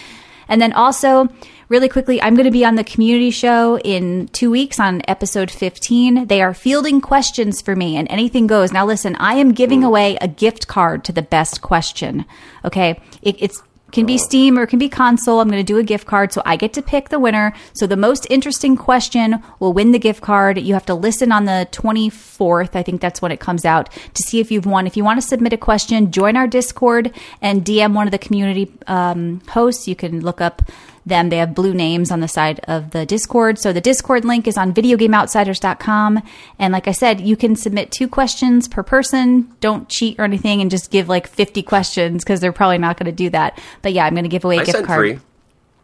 And 0.48 0.60
then 0.60 0.72
also, 0.72 1.28
really 1.68 1.88
quickly, 1.88 2.20
I'm 2.20 2.34
going 2.34 2.44
to 2.44 2.50
be 2.50 2.64
on 2.64 2.74
the 2.74 2.84
community 2.84 3.30
show 3.30 3.78
in 3.78 4.28
two 4.28 4.50
weeks 4.50 4.78
on 4.78 5.02
episode 5.08 5.50
15. 5.50 6.26
They 6.26 6.42
are 6.42 6.52
fielding 6.52 7.00
questions 7.00 7.62
for 7.62 7.74
me 7.74 7.96
and 7.96 8.10
anything 8.10 8.46
goes. 8.46 8.72
Now, 8.72 8.84
listen, 8.84 9.16
I 9.16 9.34
am 9.34 9.52
giving 9.52 9.84
away 9.84 10.18
a 10.20 10.28
gift 10.28 10.66
card 10.68 11.04
to 11.04 11.12
the 11.12 11.22
best 11.22 11.62
question. 11.62 12.26
Okay. 12.64 13.00
It, 13.22 13.36
it's 13.38 13.62
can 13.92 14.06
be 14.06 14.18
Steam 14.18 14.58
or 14.58 14.62
it 14.62 14.68
can 14.68 14.78
be 14.78 14.88
console. 14.88 15.40
I'm 15.40 15.48
going 15.48 15.64
to 15.64 15.72
do 15.72 15.78
a 15.78 15.84
gift 15.84 16.06
card, 16.06 16.32
so 16.32 16.42
I 16.44 16.56
get 16.56 16.72
to 16.74 16.82
pick 16.82 17.10
the 17.10 17.18
winner. 17.18 17.54
So 17.74 17.86
the 17.86 17.96
most 17.96 18.26
interesting 18.30 18.76
question 18.76 19.42
will 19.60 19.72
win 19.72 19.92
the 19.92 19.98
gift 19.98 20.22
card. 20.22 20.58
You 20.58 20.74
have 20.74 20.86
to 20.86 20.94
listen 20.94 21.30
on 21.30 21.44
the 21.44 21.68
24th. 21.70 22.74
I 22.74 22.82
think 22.82 23.00
that's 23.00 23.22
when 23.22 23.32
it 23.32 23.40
comes 23.40 23.64
out 23.64 23.90
to 24.14 24.22
see 24.22 24.40
if 24.40 24.50
you've 24.50 24.66
won. 24.66 24.86
If 24.86 24.96
you 24.96 25.04
want 25.04 25.20
to 25.20 25.26
submit 25.26 25.52
a 25.52 25.58
question, 25.58 26.10
join 26.10 26.36
our 26.36 26.46
Discord 26.46 27.14
and 27.40 27.64
DM 27.64 27.94
one 27.94 28.06
of 28.06 28.12
the 28.12 28.18
community 28.18 28.72
um, 28.86 29.40
hosts. 29.48 29.86
You 29.86 29.94
can 29.94 30.20
look 30.20 30.40
up 30.40 30.62
them. 31.04 31.28
They 31.28 31.38
have 31.38 31.54
blue 31.54 31.74
names 31.74 32.10
on 32.10 32.20
the 32.20 32.28
side 32.28 32.60
of 32.68 32.90
the 32.90 33.04
Discord. 33.06 33.58
So 33.58 33.72
the 33.72 33.80
Discord 33.80 34.24
link 34.24 34.46
is 34.46 34.56
on 34.56 34.72
videogameoutsiders.com. 34.72 36.22
And 36.58 36.72
like 36.72 36.88
I 36.88 36.92
said, 36.92 37.20
you 37.20 37.36
can 37.36 37.56
submit 37.56 37.90
two 37.90 38.08
questions 38.08 38.68
per 38.68 38.82
person. 38.82 39.54
Don't 39.60 39.88
cheat 39.88 40.18
or 40.18 40.24
anything 40.24 40.60
and 40.60 40.70
just 40.70 40.90
give 40.90 41.08
like 41.08 41.26
50 41.26 41.62
questions 41.62 42.24
because 42.24 42.40
they're 42.40 42.52
probably 42.52 42.78
not 42.78 42.96
going 42.96 43.06
to 43.06 43.12
do 43.12 43.30
that. 43.30 43.58
But 43.82 43.92
yeah, 43.92 44.06
I'm 44.06 44.14
going 44.14 44.24
to 44.24 44.28
give 44.28 44.44
away 44.44 44.58
a 44.58 44.60
I 44.60 44.64
gift 44.64 44.84
card. 44.84 44.98
three. 44.98 45.18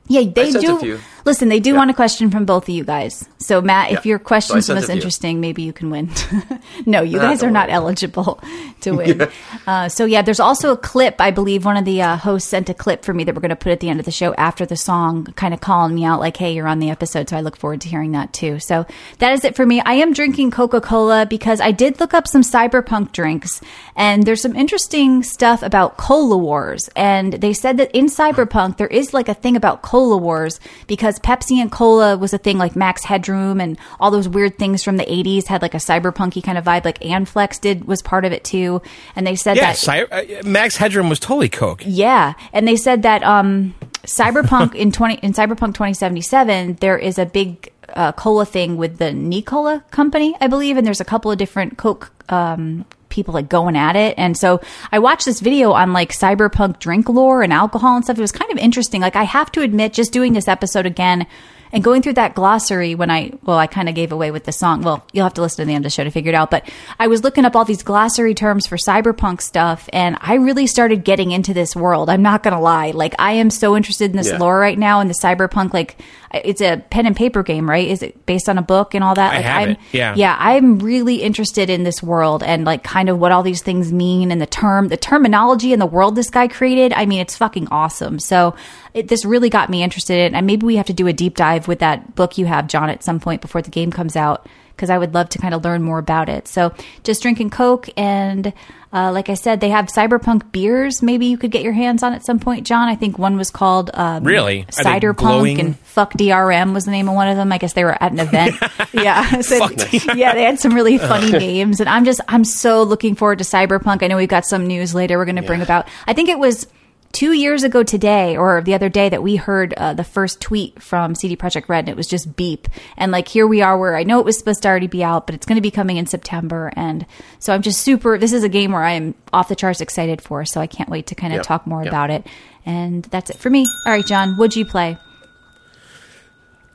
Yeah, 0.09 0.31
they 0.31 0.53
do. 0.53 1.01
Listen, 1.29 1.49
they 1.51 1.61
do 1.61 1.71
Yeah. 1.73 1.77
want 1.77 1.91
a 1.91 1.95
question 1.95 2.31
from 2.31 2.47
both 2.47 2.65
of 2.65 2.71
you 2.71 2.85
guys. 2.85 3.29
So, 3.37 3.61
Matt, 3.61 3.93
if 3.93 4.07
your 4.07 4.19
question's 4.19 4.65
So 4.67 4.73
I 4.73 4.77
the 4.77 4.81
sent 4.81 4.89
most 4.89 4.97
interesting, 4.97 5.41
maybe 5.41 5.61
you 5.63 5.75
can 5.75 5.91
win. 5.91 6.11
no, 6.87 7.03
you 7.03 7.19
Nah, 7.19 7.23
guys 7.25 7.43
are 7.43 7.51
don't 7.51 7.71
eligible 7.71 8.41
to 8.81 8.93
win. 8.93 9.29
uh, 9.67 9.89
so, 9.91 10.07
yeah, 10.07 10.23
there's 10.23 10.41
also 10.41 10.73
a 10.73 10.77
clip. 10.77 11.21
I 11.21 11.31
believe 11.31 11.67
one 11.67 11.77
of 11.77 11.85
the 11.85 12.01
uh, 12.01 12.17
hosts 12.17 12.49
sent 12.49 12.71
a 12.71 12.75
clip 12.75 13.05
for 13.05 13.13
me 13.13 13.25
that 13.25 13.35
we're 13.35 13.43
going 13.43 13.51
to 13.51 13.57
put 13.57 13.73
at 13.73 13.81
the 13.81 13.91
end 13.91 14.01
of 14.01 14.07
the 14.07 14.11
show 14.13 14.33
after 14.35 14.65
the 14.65 14.77
song, 14.77 15.25
kind 15.37 15.53
of 15.53 15.61
calling 15.61 15.95
me 15.95 16.05
out, 16.05 16.19
like, 16.19 16.37
hey, 16.39 16.53
you're 16.55 16.67
on 16.67 16.79
the 16.79 16.89
episode. 16.91 17.29
So, 17.29 17.37
I 17.37 17.43
look 17.43 17.57
forward 17.59 17.83
to 17.83 17.89
hearing 17.91 18.13
that 18.13 18.33
too. 18.33 18.59
So, 18.59 18.87
that 19.19 19.33
is 19.33 19.45
it 19.45 19.55
for 19.55 19.67
me. 19.67 19.81
I 19.85 19.95
am 19.95 20.15
drinking 20.15 20.51
Coca 20.51 20.81
Cola 20.81 21.27
because 21.27 21.61
I 21.61 21.73
did 21.73 22.01
look 22.01 22.15
up 22.15 22.27
some 22.27 22.43
cyberpunk 22.43 23.13
drinks, 23.13 23.61
and 23.95 24.25
there's 24.25 24.41
some 24.41 24.57
interesting 24.57 25.23
stuff 25.23 25.63
about 25.63 25.99
cola 25.99 26.39
wars. 26.39 26.89
And 26.97 27.35
they 27.35 27.53
said 27.53 27.77
that 27.77 27.91
in 27.95 28.07
cyberpunk, 28.07 28.79
there 28.79 28.87
is 28.89 29.13
like 29.13 29.29
a 29.29 29.35
thing 29.35 29.57
about 29.57 29.83
cola 29.83 30.17
wars 30.17 30.59
because 30.87 31.18
Pepsi 31.19 31.59
and 31.59 31.71
cola 31.71 32.17
was 32.17 32.33
a 32.33 32.39
thing 32.39 32.59
like 32.59 32.77
Max 32.77 33.05
Headroom 33.05 33.61
and 33.61 33.79
all 34.01 34.11
those 34.11 34.29
weird 34.29 34.59
things 34.59 34.83
from 34.85 34.97
the 34.97 35.05
80s 35.05 35.47
had 35.47 35.63
like 35.63 35.75
a 35.75 35.79
cyberpunky 35.79 36.43
kind 36.43 36.59
of 36.59 36.65
vibe, 36.65 36.85
like 36.85 36.99
Anflex 37.01 37.61
did 37.61 37.85
was 37.87 38.03
part 38.03 38.25
of 38.25 38.33
it 38.33 38.45
too. 38.45 38.83
And 39.17 39.27
they 39.27 39.35
said 39.37 39.57
Yeah, 39.57 39.63
that. 39.73 39.77
Cy- 39.77 40.03
uh, 40.03 40.25
Max 40.45 40.77
Headroom 40.77 41.09
was 41.09 41.19
totally 41.21 41.49
Coke. 41.49 41.83
Yeah, 41.85 42.35
and 42.53 42.67
they 42.67 42.77
said 42.77 43.03
that 43.03 43.23
um, 43.23 43.75
Cyberpunk 44.05 44.75
in 44.75 44.93
twenty 44.93 45.15
in 45.17 45.33
Cyberpunk 45.33 45.75
twenty 45.75 45.95
seventy 45.95 46.21
seven 46.23 46.75
there 46.81 46.97
is 46.99 47.19
a 47.19 47.27
big 47.27 47.73
uh, 47.95 48.13
cola 48.13 48.45
thing 48.47 48.77
with 48.77 48.99
the 48.99 49.13
Nicola 49.13 49.85
company, 49.91 50.35
I 50.41 50.47
believe, 50.47 50.77
and 50.77 50.87
there's 50.87 51.01
a 51.01 51.05
couple 51.05 51.31
of 51.31 51.39
different 51.39 51.79
Coke 51.79 52.13
um, 52.31 52.85
people 53.19 53.35
like 53.35 53.49
going 53.49 53.77
at 53.77 53.97
it. 53.97 54.15
And 54.17 54.37
so 54.37 54.61
I 54.93 54.99
watched 55.01 55.25
this 55.25 55.41
video 55.41 55.73
on 55.73 55.93
like 55.93 56.13
cyberpunk 56.13 56.79
drink 56.79 57.09
lore 57.09 57.43
and 57.43 57.53
alcohol 57.53 57.97
and 57.97 58.05
stuff. 58.05 58.19
It 58.19 58.23
was 58.23 58.33
kind 58.33 58.51
of 58.53 58.59
interesting. 58.59 59.01
Like 59.01 59.17
I 59.17 59.25
have 59.25 59.51
to 59.53 59.63
admit, 59.63 59.93
just 59.93 60.13
doing 60.13 60.33
this 60.33 60.49
episode 60.49 60.87
again 60.87 61.27
and 61.71 61.85
going 61.85 62.01
through 62.01 62.15
that 62.15 62.35
glossary 62.35 62.95
when 62.95 63.11
I 63.11 63.33
well, 63.43 63.59
I 63.59 63.67
kind 63.67 63.91
of 63.91 63.95
gave 63.95 64.11
away 64.11 64.31
with 64.31 64.45
the 64.45 64.53
song. 64.53 64.81
Well, 64.83 65.05
you'll 65.13 65.25
have 65.25 65.35
to 65.35 65.43
listen 65.43 65.63
to 65.65 65.67
the 65.67 65.75
end 65.75 65.85
of 65.85 65.91
the 65.91 65.95
show 65.95 66.03
to 66.05 66.11
figure 66.11 66.31
it 66.31 66.35
out. 66.35 66.51
But 66.51 66.67
I 66.99 67.09
was 67.09 67.23
looking 67.25 67.45
up 67.45 67.55
all 67.55 67.67
these 67.67 67.83
glossary 67.83 68.35
terms 68.35 68.67
for 68.67 68.77
cyberpunk 68.79 69.43
stuff, 69.43 69.87
and 69.93 70.17
I 70.23 70.35
really 70.37 70.67
started 70.67 71.05
getting 71.05 71.31
into 71.31 71.53
this 71.53 71.77
world. 71.77 72.09
I'm 72.09 72.23
not 72.23 72.43
gonna 72.43 72.61
lie. 72.61 72.93
Like 72.93 73.15
I 73.19 73.33
am 73.33 73.51
so 73.51 73.77
interested 73.77 74.11
in 74.11 74.17
this 74.17 74.29
Yeah. 74.31 74.39
lore 74.39 74.59
right 74.59 74.79
now, 74.79 75.01
and 75.01 75.11
the 75.11 75.15
cyberpunk. 75.15 75.75
Like 75.75 75.99
it's 76.33 76.61
a 76.61 76.83
pen 76.91 77.07
and 77.07 77.17
paper 77.17 77.43
game, 77.43 77.69
right? 77.69 77.89
Is 77.89 78.03
it 78.03 78.27
based 78.27 78.49
on 78.49 78.59
a 78.59 78.63
book 78.63 78.95
and 78.95 79.03
all 79.03 79.15
that? 79.15 79.33
I 79.33 79.37
like 79.37 79.45
have 79.45 79.63
I'm, 79.63 79.71
it, 79.71 79.79
yeah. 79.93 80.15
yeah, 80.15 80.37
I'm 80.39 80.79
really 80.79 81.23
interested 81.23 81.71
in 81.71 81.85
this 81.85 82.03
world 82.03 82.43
and 82.43 82.65
like 82.65 82.83
kind 82.85 83.09
of 83.09 83.19
what 83.19 83.33
all 83.33 83.43
these 83.43 83.63
things 83.63 83.93
mean 83.93 84.31
and 84.31 84.41
the 84.41 84.47
term, 84.47 84.89
the 84.89 84.97
terminology 84.97 85.73
and 85.73 85.81
the 85.81 85.87
world 85.87 86.17
this 86.17 86.31
guy 86.31 86.49
created. 86.49 86.93
I 86.93 87.07
mean, 87.07 87.21
it's 87.21 87.37
fucking 87.37 87.69
awesome. 87.71 88.19
So 88.19 88.55
it, 88.93 89.09
this 89.09 89.25
really 89.25 89.49
got 89.49 89.71
me 89.71 89.83
interested 89.83 90.19
in, 90.19 90.35
and 90.35 90.47
maybe 90.47 90.67
we 90.67 90.77
have 90.77 90.87
to 90.87 90.93
do 90.93 91.07
a 91.07 91.13
deep 91.13 91.37
dive 91.37 91.67
with 91.67 91.79
that 91.79 92.15
book 92.15 92.37
you 92.37 92.47
have, 92.47 92.67
John, 92.67 92.91
at 92.91 93.03
some 93.03 93.21
point 93.21 93.41
before 93.41 93.63
the 93.63 93.71
game 93.71 93.91
comes 93.91 94.17
out 94.17 94.47
because 94.77 94.91
I 94.91 94.99
would 94.99 95.15
love 95.15 95.29
to 95.31 95.39
kind 95.39 95.55
of 95.55 95.65
learn 95.65 95.83
more 95.83 95.99
about 95.99 96.29
it. 96.29 96.47
So 96.47 96.75
just 97.05 97.23
drinking 97.23 97.51
Coke 97.51 97.89
and. 97.97 98.53
Uh, 98.93 99.13
like 99.13 99.29
I 99.29 99.35
said, 99.35 99.61
they 99.61 99.69
have 99.69 99.87
cyberpunk 99.87 100.51
beers. 100.51 101.03
Maybe 101.03 101.27
you 101.27 101.37
could 101.37 101.51
get 101.51 101.63
your 101.63 101.75
hands 101.75 102.03
on 102.03 102.15
at 102.15 102.25
some 102.25 102.39
point, 102.39 102.67
John. 102.67 102.89
I 102.89 102.95
think 102.95 103.19
one 103.19 103.37
was 103.37 103.51
called 103.51 103.91
um, 103.93 104.25
Really? 104.25 104.63
Are 104.63 104.65
they 104.65 104.83
Cider 104.83 105.13
Punk 105.13 105.59
and 105.59 105.79
Fuck 105.81 106.15
DRM 106.15 106.73
was 106.73 106.87
the 106.87 106.91
name 106.91 107.09
of 107.09 107.15
one 107.15 107.29
of 107.29 107.37
them. 107.37 107.53
I 107.53 107.59
guess 107.59 107.75
they 107.75 107.85
were 107.85 108.03
at 108.03 108.13
an 108.13 108.21
event. 108.21 108.55
yeah. 108.93 109.41
So, 109.49 109.69
yeah, 110.15 110.35
they 110.35 110.43
had 110.43 110.59
some 110.59 110.75
really 110.75 110.99
funny 110.99 111.31
names. 111.31 111.81
And 111.81 111.89
I'm 111.89 112.05
just, 112.05 112.21
I'm 112.29 112.45
so 112.45 112.83
looking 112.83 113.15
forward 113.15 113.39
to 113.39 113.45
Cyberpunk. 113.45 114.03
I 114.03 114.09
know 114.09 114.17
we've 114.17 114.29
got 114.29 114.45
some 114.45 114.67
news 114.67 114.95
later 114.95 115.17
we're 115.17 115.25
going 115.25 115.37
to 115.37 115.43
bring 115.43 115.63
about. 115.63 115.89
I 116.07 116.13
think 116.13 116.29
it 116.29 116.39
was 116.39 116.67
two 117.13 117.33
years 117.33 117.63
ago 117.65 117.83
today 117.83 118.37
or 118.37 118.61
the 118.61 118.75
other 118.75 118.89
day 118.89 119.09
that 119.09 119.23
we 119.23 119.37
heard 119.37 119.73
uh, 119.75 119.95
the 119.95 120.05
first 120.05 120.41
tweet 120.41 120.81
from 120.83 121.15
CD 121.15 121.37
Projekt 121.37 121.69
Red 121.69 121.81
and 121.81 121.89
it 121.89 121.97
was 121.97 122.07
just 122.07 122.37
beep. 122.37 122.69
And 122.97 123.11
like 123.11 123.29
here 123.29 123.47
we 123.47 123.63
are 123.63 123.79
where 123.79 123.97
I 123.97 124.03
know 124.05 124.19
it 124.19 124.25
was 124.25 124.39
supposed 124.39 124.63
to 124.63 124.69
already 124.69 124.87
be 124.89 125.03
out, 125.03 125.27
but 125.27 125.35
it's 125.35 125.47
going 125.47 125.57
to 125.57 125.63
be 125.63 125.71
coming 125.71 125.97
in 125.97 126.07
September. 126.07 126.71
And 126.77 127.07
so 127.39 127.55
I'm 127.55 127.63
just 127.63 127.81
super, 127.81 128.19
this 128.19 128.33
is 128.33 128.45
a 128.45 128.49
game 128.49 128.73
where 128.73 128.85
I 128.85 128.93
am 128.93 129.15
off 129.33 129.49
the 129.49 129.57
charts 129.57 129.81
excited 129.81 130.21
for. 130.23 130.45
So 130.45 130.61
I 130.61 130.67
can't 130.67 130.91
wait 130.91 131.07
to 131.09 131.15
kind 131.15 131.33
of 131.33 131.39
Yep. 131.39 131.47
talk 131.47 131.67
more 131.67 131.83
Yep. 131.83 131.91
about 131.93 132.11
it. 132.11 132.27
And 132.67 133.05
that's 133.05 133.31
it 133.31 133.39
for 133.39 133.49
me. 133.51 133.65
All 133.87 133.93
right, 133.93 134.07
John, 134.07 134.37
what'd 134.37 134.55
you 134.57 134.67
play? 134.67 134.99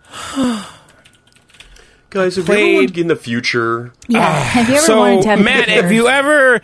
Guys, 2.09 2.35
have 2.35 2.47
you 2.47 2.53
ever 2.53 2.53
Played- 2.53 2.75
wanted 2.75 2.93
to 2.95 3.01
in 3.01 3.07
the 3.07 3.15
future? 3.15 3.91
Yeah. 4.07 4.29
have 4.39 4.69
you 4.69 4.75
ever 4.75 4.85
so, 4.85 4.97
wanted 4.99 5.21
to 5.23 5.29
have 5.29 5.41
Matt, 5.41 5.67
have 5.69 5.91
you 5.91 6.07
ever, 6.07 6.61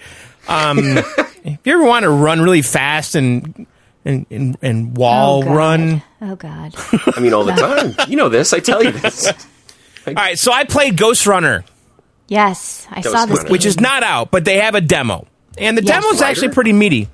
um, 0.47 0.77
if 1.43 1.60
you 1.65 1.73
ever 1.73 1.84
want 1.84 2.04
to 2.04 2.10
run 2.10 2.41
really 2.41 2.62
fast 2.62 3.15
and 3.15 3.65
and 4.06 4.25
and, 4.30 4.58
and 4.62 4.95
wall 4.97 5.43
Oh, 5.47 5.54
run? 5.54 6.02
Oh 6.21 6.36
God. 6.36 6.73
I 7.15 7.19
mean, 7.19 7.34
all 7.34 7.43
the 7.43 7.54
time. 7.54 7.95
You 8.10 8.17
know 8.17 8.30
this. 8.30 8.54
I 8.54 8.60
tell 8.60 8.84
you 8.84 8.91
this. 8.91 9.28
All 10.08 10.13
right, 10.13 10.39
so 10.39 10.52
I 10.52 10.63
played 10.63 10.95
Ghostrunner, 10.97 11.63
Yes, 12.30 12.88
I 12.89 13.02
That 13.02 13.12
saw 13.12 13.25
this. 13.25 13.38
fun. 13.38 13.45
Game. 13.45 13.52
which 13.52 13.65
is 13.65 13.80
not 13.80 14.02
out, 14.02 14.32
but 14.32 14.43
they 14.45 14.58
have 14.60 14.73
a 14.73 14.82
demo, 14.82 15.28
and 15.58 15.78
the 15.78 15.84
Yes. 15.84 16.04
is 16.06 16.21
actually 16.21 16.49
pretty 16.49 16.73
meaty. 16.73 17.10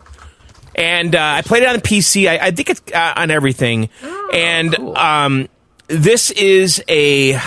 And 0.75 1.13
uh, 1.15 1.19
I 1.21 1.41
played 1.41 1.63
it 1.63 1.69
on 1.69 1.75
the 1.75 1.81
PC. 1.81 2.29
I, 2.29 2.47
I 2.47 2.51
think 2.51 2.69
it's 2.69 2.81
uh, 2.93 3.13
on 3.17 3.31
everything. 3.31 3.89
and 4.33 4.75
cool. 4.75 4.97
um, 4.97 5.49
this 5.87 6.31
is 6.31 6.81
a 6.87 7.37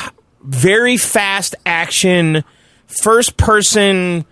very 0.42 0.96
fast 0.96 1.54
action, 1.64 2.42
first 2.86 3.36
person 3.36 4.26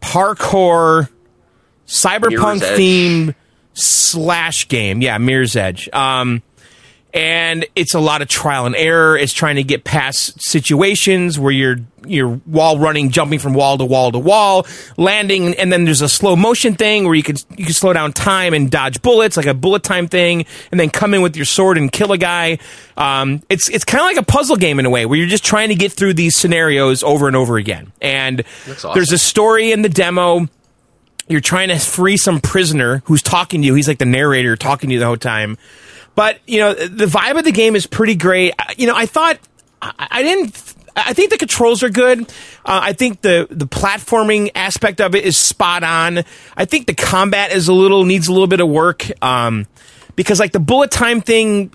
parkour, 0.00 1.08
cyberpunk 1.88 2.60
themed 2.60 3.34
slash 3.74 4.68
game. 4.68 5.02
Yeah, 5.02 5.18
Mirror's 5.18 5.56
Edge. 5.56 5.88
Um, 5.92 6.42
and 7.14 7.64
it's 7.74 7.94
a 7.94 8.00
lot 8.00 8.20
of 8.20 8.28
trial 8.28 8.66
and 8.66 8.76
error. 8.76 9.16
It's 9.16 9.32
trying 9.32 9.56
to 9.56 9.62
get 9.62 9.82
past 9.82 10.42
situations 10.42 11.38
where 11.38 11.52
you're 11.52 11.78
you're 12.06 12.40
wall 12.46 12.78
running, 12.78 13.10
jumping 13.10 13.38
from 13.38 13.54
wall 13.54 13.78
to 13.78 13.84
wall 13.84 14.12
to 14.12 14.18
wall, 14.18 14.66
landing, 14.96 15.54
and 15.54 15.72
then 15.72 15.84
there's 15.84 16.02
a 16.02 16.08
slow 16.08 16.36
motion 16.36 16.74
thing 16.74 17.04
where 17.04 17.14
you 17.14 17.22
can 17.22 17.36
you 17.56 17.64
can 17.64 17.74
slow 17.74 17.92
down 17.92 18.12
time 18.12 18.52
and 18.52 18.70
dodge 18.70 19.00
bullets, 19.00 19.36
like 19.36 19.46
a 19.46 19.54
bullet 19.54 19.82
time 19.82 20.06
thing, 20.06 20.44
and 20.70 20.78
then 20.78 20.90
come 20.90 21.14
in 21.14 21.22
with 21.22 21.34
your 21.34 21.46
sword 21.46 21.78
and 21.78 21.90
kill 21.90 22.12
a 22.12 22.18
guy. 22.18 22.58
Um, 22.96 23.42
it's 23.48 23.70
it's 23.70 23.84
kind 23.84 24.00
of 24.00 24.06
like 24.06 24.18
a 24.18 24.30
puzzle 24.30 24.56
game 24.56 24.78
in 24.78 24.84
a 24.84 24.90
way 24.90 25.06
where 25.06 25.18
you're 25.18 25.28
just 25.28 25.44
trying 25.44 25.70
to 25.70 25.74
get 25.74 25.92
through 25.92 26.14
these 26.14 26.36
scenarios 26.36 27.02
over 27.02 27.26
and 27.26 27.34
over 27.34 27.56
again. 27.56 27.90
And 28.02 28.44
awesome. 28.70 28.92
there's 28.94 29.12
a 29.12 29.18
story 29.18 29.72
in 29.72 29.80
the 29.80 29.88
demo 29.88 30.46
you're 31.28 31.40
trying 31.40 31.68
to 31.68 31.78
free 31.78 32.16
some 32.16 32.40
prisoner 32.40 33.02
who's 33.04 33.22
talking 33.22 33.60
to 33.62 33.66
you. 33.66 33.74
He's 33.74 33.88
like 33.88 33.98
the 33.98 34.06
narrator 34.06 34.56
talking 34.56 34.88
to 34.90 34.94
you 34.94 34.98
the 35.00 35.06
whole 35.06 35.16
time. 35.16 35.58
But 36.14 36.40
you 36.46 36.58
know, 36.58 36.74
the 36.74 37.06
vibe 37.06 37.38
of 37.38 37.44
the 37.44 37.52
game 37.52 37.76
is 37.76 37.86
pretty 37.86 38.16
great. 38.16 38.54
You 38.76 38.86
know, 38.86 38.96
I 38.96 39.06
thought 39.06 39.38
I, 39.80 40.08
I 40.10 40.22
didn't. 40.22 40.74
I 40.96 41.12
think 41.12 41.30
the 41.30 41.38
controls 41.38 41.84
are 41.84 41.90
good. 41.90 42.22
Uh, 42.64 42.80
I 42.82 42.92
think 42.92 43.20
the 43.20 43.46
the 43.50 43.68
platforming 43.68 44.50
aspect 44.54 45.00
of 45.00 45.14
it 45.14 45.24
is 45.24 45.36
spot 45.36 45.84
on. 45.84 46.24
I 46.56 46.64
think 46.64 46.86
the 46.86 46.94
combat 46.94 47.52
is 47.52 47.68
a 47.68 47.72
little 47.72 48.04
needs 48.04 48.26
a 48.26 48.32
little 48.32 48.48
bit 48.48 48.60
of 48.60 48.68
work 48.68 49.06
um, 49.22 49.66
because 50.16 50.40
like 50.40 50.52
the 50.52 50.60
bullet 50.60 50.90
time 50.90 51.20
thing 51.20 51.70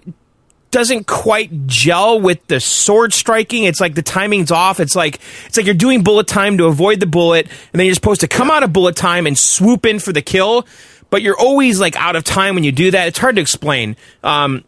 doesn't 0.74 1.08
quite 1.08 1.68
gel 1.68 2.20
with 2.20 2.46
the 2.48 2.60
sword 2.60 3.14
striking. 3.14 3.64
It's 3.64 3.80
like 3.80 3.96
the 3.96 4.02
timing's 4.02 4.52
off. 4.52 4.82
It's 4.82 4.96
like 4.96 5.22
it's 5.46 5.56
like 5.56 5.66
you're 5.66 5.76
doing 5.76 6.04
bullet 6.04 6.28
time 6.28 6.58
to 6.58 6.66
avoid 6.66 7.00
the 7.00 7.06
bullet, 7.06 7.46
and 7.72 7.80
then 7.80 7.86
you're 7.86 7.96
supposed 7.96 8.20
to 8.22 8.28
come 8.28 8.52
out 8.52 8.64
of 8.64 8.74
bullet 8.74 8.96
time 8.98 9.26
and 9.26 9.38
swoop 9.38 9.86
in 9.86 10.00
for 10.00 10.12
the 10.12 10.22
kill. 10.22 10.68
But 11.10 11.22
you're 11.22 11.40
always 11.40 11.80
like 11.80 11.96
out 11.96 12.16
of 12.18 12.24
time 12.26 12.56
when 12.56 12.64
you 12.66 12.72
do 12.74 12.92
that. 12.92 13.08
It's 13.08 13.20
hard 13.20 13.36
to 13.36 13.42
explain. 13.42 13.96
Um, 14.24 14.64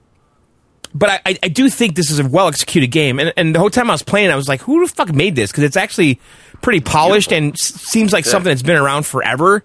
but 0.93 1.09
I, 1.25 1.37
I- 1.43 1.47
do 1.49 1.69
think 1.69 1.95
this 1.95 2.09
is 2.09 2.19
a 2.19 2.25
well 2.27 2.47
executed 2.47 2.87
game. 2.87 3.19
And, 3.19 3.33
and 3.35 3.53
the 3.53 3.59
whole 3.59 3.69
time 3.69 3.89
I 3.89 3.93
was 3.93 4.03
playing, 4.03 4.29
I 4.31 4.35
was 4.35 4.47
like, 4.47 4.61
who 4.61 4.85
the 4.87 4.93
fuck 4.93 5.11
made 5.13 5.35
this? 5.35 5.51
Because 5.51 5.63
it's 5.65 5.75
actually 5.75 6.21
pretty 6.61 6.79
polished 6.79 7.33
and 7.33 7.53
s- 7.53 7.61
seems 7.61 8.13
like 8.13 8.23
something 8.25 8.49
that's 8.49 8.61
been 8.61 8.77
around 8.77 9.05
forever. 9.05 9.63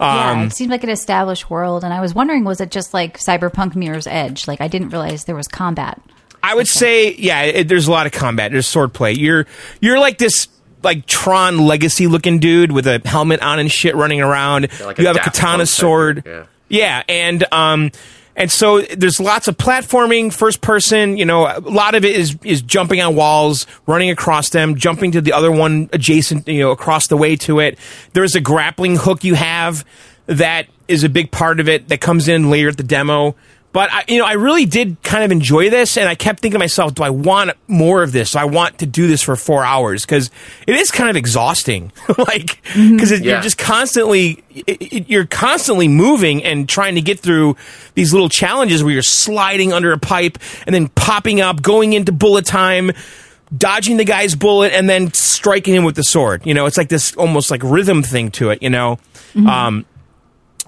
Yeah, 0.00 0.30
Um, 0.32 0.40
it 0.46 0.52
seemed 0.52 0.70
like 0.70 0.82
an 0.84 0.90
established 0.90 1.50
world, 1.50 1.84
and 1.84 1.92
I 1.92 2.00
was 2.00 2.14
wondering, 2.14 2.44
was 2.44 2.60
it 2.60 2.70
just 2.70 2.92
like 2.94 3.18
Cyberpunk 3.18 3.76
Mirror's 3.76 4.06
Edge? 4.06 4.48
Like, 4.48 4.60
I 4.60 4.68
didn't 4.68 4.90
realize 4.90 5.24
there 5.24 5.36
was 5.36 5.48
combat. 5.48 6.00
I 6.42 6.54
would 6.54 6.68
say, 6.68 7.14
yeah, 7.14 7.42
it, 7.42 7.68
there's 7.68 7.88
a 7.88 7.90
lot 7.90 8.06
of 8.06 8.12
combat. 8.12 8.52
There's 8.52 8.70
swordplay. 8.70 9.16
You're 9.16 9.46
you're 9.80 9.98
like 9.98 10.18
this 10.18 10.48
like 10.82 11.06
Tron 11.06 11.58
Legacy 11.58 12.06
looking 12.06 12.38
dude 12.38 12.70
with 12.70 12.86
a 12.86 13.00
helmet 13.04 13.40
on 13.40 13.58
and 13.58 13.72
shit 13.72 13.94
running 13.96 14.20
around. 14.20 14.68
like 14.80 14.98
you 14.98 15.04
a 15.04 15.08
have 15.08 15.16
a 15.16 15.20
katana 15.20 15.64
sword. 15.64 16.22
yeah. 16.26 16.44
yeah, 16.68 17.02
and 17.08 17.44
um, 17.50 17.90
and 18.36 18.50
so 18.50 18.80
there's 18.80 19.20
lots 19.20 19.48
of 19.48 19.56
platforming, 19.56 20.32
first 20.32 20.60
person. 20.60 21.16
You 21.16 21.24
know, 21.24 21.46
a 21.46 21.60
lot 21.60 21.94
of 21.94 22.04
it 22.04 22.16
is 22.16 22.36
is 22.44 22.62
jumping 22.62 23.00
on 23.00 23.14
walls, 23.14 23.66
running 23.86 24.10
across 24.10 24.50
them, 24.50 24.76
jumping 24.76 25.12
to 25.12 25.20
the 25.20 25.32
other 25.32 25.52
one 25.52 25.88
adjacent. 25.92 26.48
You 26.48 26.60
know, 26.60 26.70
across 26.70 27.06
the 27.06 27.16
way 27.16 27.36
to 27.36 27.60
it. 27.60 27.78
There's 28.12 28.34
a 28.34 28.40
grappling 28.40 28.96
hook 28.96 29.24
you 29.24 29.34
have 29.34 29.84
that 30.26 30.66
is 30.88 31.04
a 31.04 31.08
big 31.08 31.30
part 31.30 31.60
of 31.60 31.68
it 31.68 31.88
that 31.88 32.00
comes 32.00 32.28
in 32.28 32.50
later 32.50 32.68
at 32.68 32.76
the 32.76 32.82
demo. 32.82 33.34
But 33.74 33.92
I, 33.92 34.04
you 34.08 34.18
know, 34.20 34.24
I 34.24 34.34
really 34.34 34.64
did 34.66 35.02
kind 35.02 35.24
of 35.24 35.32
enjoy 35.32 35.68
this, 35.68 35.96
and 35.98 36.08
I 36.08 36.14
kept 36.14 36.40
thinking 36.40 36.54
to 36.54 36.58
myself, 36.60 36.94
"Do 36.94 37.02
I 37.02 37.10
want 37.10 37.50
more 37.68 38.02
of 38.04 38.12
this? 38.12 38.32
Do 38.32 38.38
I 38.38 38.44
want 38.44 38.78
to 38.78 38.86
do 38.86 39.08
this 39.08 39.20
for 39.20 39.34
four 39.36 39.64
hours?" 39.64 40.06
Because 40.06 40.30
it 40.66 40.76
is 40.76 40.90
kind 40.92 41.10
of 41.10 41.16
exhausting, 41.16 41.90
like 42.18 42.62
because 42.72 43.10
Yeah. 43.10 43.32
you're 43.32 43.40
just 43.42 43.58
constantly 43.58 44.44
it, 44.54 44.80
it- 44.80 45.08
you're 45.10 45.26
constantly 45.26 45.88
moving 45.88 46.42
and 46.44 46.68
trying 46.68 46.94
to 46.94 47.00
get 47.02 47.18
through 47.18 47.56
these 47.94 48.12
little 48.12 48.28
challenges 48.28 48.84
where 48.84 48.92
you're 48.92 49.02
sliding 49.02 49.72
under 49.72 49.92
a 49.92 49.98
pipe 49.98 50.38
and 50.66 50.72
then 50.74 50.86
popping 50.88 51.40
up, 51.40 51.60
going 51.60 51.94
into 51.94 52.12
bullet 52.12 52.46
time, 52.46 52.92
dodging 53.56 53.96
the 53.96 54.04
guy's 54.04 54.36
bullet, 54.36 54.72
and 54.72 54.88
then 54.88 55.12
striking 55.12 55.74
him 55.74 55.82
with 55.82 55.96
the 55.96 56.04
sword. 56.04 56.46
You 56.46 56.54
know, 56.54 56.66
it's 56.66 56.76
like 56.78 56.88
this 56.88 57.14
almost 57.16 57.50
like 57.50 57.62
rhythm 57.64 58.04
thing 58.04 58.30
to 58.32 58.50
it. 58.50 58.62
You 58.62 58.70
know. 58.70 58.98
Um, 59.34 59.84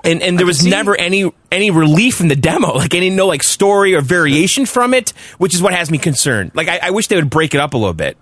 and 0.06 0.22
and 0.22 0.38
there 0.38 0.46
was 0.46 0.60
see- 0.60 0.70
never 0.70 0.96
any 0.96 1.30
any 1.52 1.70
relief 1.70 2.20
in 2.20 2.28
the 2.28 2.36
demo, 2.36 2.72
like 2.74 2.94
any 2.94 3.10
no 3.10 3.26
like 3.26 3.42
story 3.42 3.94
or 3.94 4.00
variation 4.00 4.64
from 4.66 4.94
it, 4.94 5.10
which 5.38 5.54
is 5.54 5.60
what 5.62 5.74
has 5.74 5.90
me 5.90 5.98
concerned. 5.98 6.52
Like 6.54 6.68
I, 6.68 6.78
I 6.84 6.90
wish 6.90 7.08
they 7.08 7.16
would 7.16 7.30
break 7.30 7.54
it 7.54 7.60
up 7.60 7.74
a 7.74 7.76
little 7.76 7.94
bit. 7.94 8.16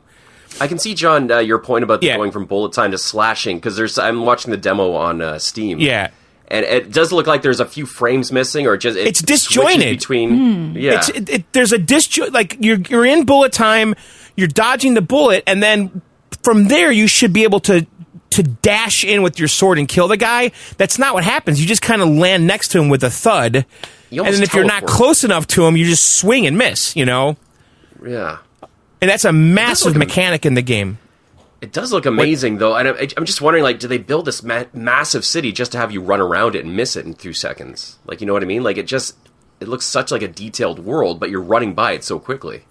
I 0.60 0.68
can 0.68 0.78
see, 0.78 0.94
John, 0.94 1.30
uh, 1.30 1.38
your 1.38 1.58
point 1.58 1.82
about 1.82 2.02
Yeah. 2.02 2.16
going 2.16 2.30
from 2.30 2.46
bullet 2.46 2.72
time 2.72 2.92
to 2.92 2.98
slashing 2.98 3.56
because 3.58 3.76
there's. 3.76 3.98
I'm 3.98 4.24
watching 4.24 4.50
the 4.52 4.56
demo 4.56 4.92
on 4.92 5.20
uh, 5.20 5.38
Steam. 5.40 5.80
Yeah. 5.80 6.10
and 6.46 6.64
it 6.64 6.92
does 6.92 7.10
look 7.10 7.26
like 7.26 7.42
there's 7.42 7.58
a 7.60 7.66
few 7.66 7.86
frames 7.86 8.30
missing, 8.30 8.66
or 8.66 8.76
just 8.76 8.96
it 8.96 9.06
It's 9.06 9.20
disjointed. 9.22 9.98
between. 9.98 10.74
Yeah, 10.76 10.98
It's, 10.98 11.08
it, 11.08 11.28
it, 11.28 11.52
there's 11.52 11.72
a 11.72 11.78
disjo 11.78 12.32
like 12.32 12.56
you're 12.60 12.78
you're 12.88 13.04
in 13.06 13.24
bullet 13.24 13.52
time, 13.52 13.94
you're 14.36 14.46
dodging 14.46 14.94
the 14.94 15.02
bullet, 15.02 15.42
and 15.48 15.60
then 15.62 16.02
from 16.44 16.68
there 16.68 16.92
you 16.92 17.08
should 17.08 17.32
be 17.32 17.42
able 17.44 17.60
to 17.60 17.84
to 18.34 18.42
dash 18.42 19.04
in 19.04 19.22
with 19.22 19.38
your 19.38 19.48
sword 19.48 19.78
and 19.78 19.88
kill 19.88 20.08
the 20.08 20.16
guy. 20.16 20.52
That's 20.76 20.98
not 20.98 21.14
what 21.14 21.24
happens. 21.24 21.60
You 21.60 21.66
just 21.66 21.82
kind 21.82 22.02
of 22.02 22.08
land 22.08 22.46
next 22.46 22.68
to 22.68 22.80
him 22.80 22.88
with 22.88 23.02
a 23.04 23.10
thud, 23.10 23.66
and 24.10 24.26
then 24.26 24.42
if 24.42 24.54
you're 24.54 24.64
not 24.64 24.86
close 24.86 25.24
enough 25.24 25.46
to 25.48 25.64
him, 25.66 25.76
you 25.76 25.84
just 25.84 26.18
swing 26.18 26.46
and 26.46 26.56
miss. 26.58 26.94
You 26.96 27.04
know, 27.06 27.36
yeah. 28.04 28.38
and 29.00 29.10
that's 29.10 29.24
a 29.24 29.32
massive 29.32 29.96
mechanic 29.96 30.46
in 30.46 30.54
the 30.54 30.62
game. 30.62 30.98
It 31.60 31.72
does 31.72 31.92
look 31.92 32.04
amazing, 32.04 32.58
though, 32.58 32.76
and 32.76 32.88
I, 32.88 33.08
I'm 33.16 33.24
just 33.24 33.40
wondering, 33.40 33.64
like, 33.64 33.78
do 33.78 33.88
they 33.88 33.96
build 33.96 34.26
this 34.26 34.42
ma- 34.42 34.64
massive 34.74 35.24
city 35.24 35.50
just 35.50 35.72
to 35.72 35.78
have 35.78 35.90
you 35.90 36.02
run 36.02 36.20
around 36.20 36.54
it 36.56 36.64
and 36.64 36.76
miss 36.76 36.94
it 36.94 37.06
in 37.06 37.14
two 37.14 37.32
seconds? 37.32 37.98
Like, 38.04 38.20
you 38.20 38.26
know 38.26 38.34
what 38.34 38.42
I 38.42 38.46
mean? 38.46 38.62
Like, 38.62 38.76
it 38.76 38.86
just 38.86 39.16
it 39.60 39.68
looks 39.68 39.86
such 39.86 40.10
like 40.10 40.20
a 40.20 40.28
detailed 40.28 40.78
world, 40.80 41.18
but 41.18 41.30
you're 41.30 41.40
running 41.40 41.72
by 41.72 41.92
it 41.92 42.04
so 42.04 42.18
quickly. 42.18 42.64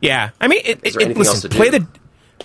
Yeah, 0.00 0.30
I 0.40 0.48
mean, 0.48 0.62
it, 0.64 0.80
it, 0.82 0.94
there 0.94 1.02
it- 1.02 1.04
anything 1.04 1.22
listen, 1.22 1.50
play 1.50 1.70
do? 1.70 1.78
the. 1.78 1.86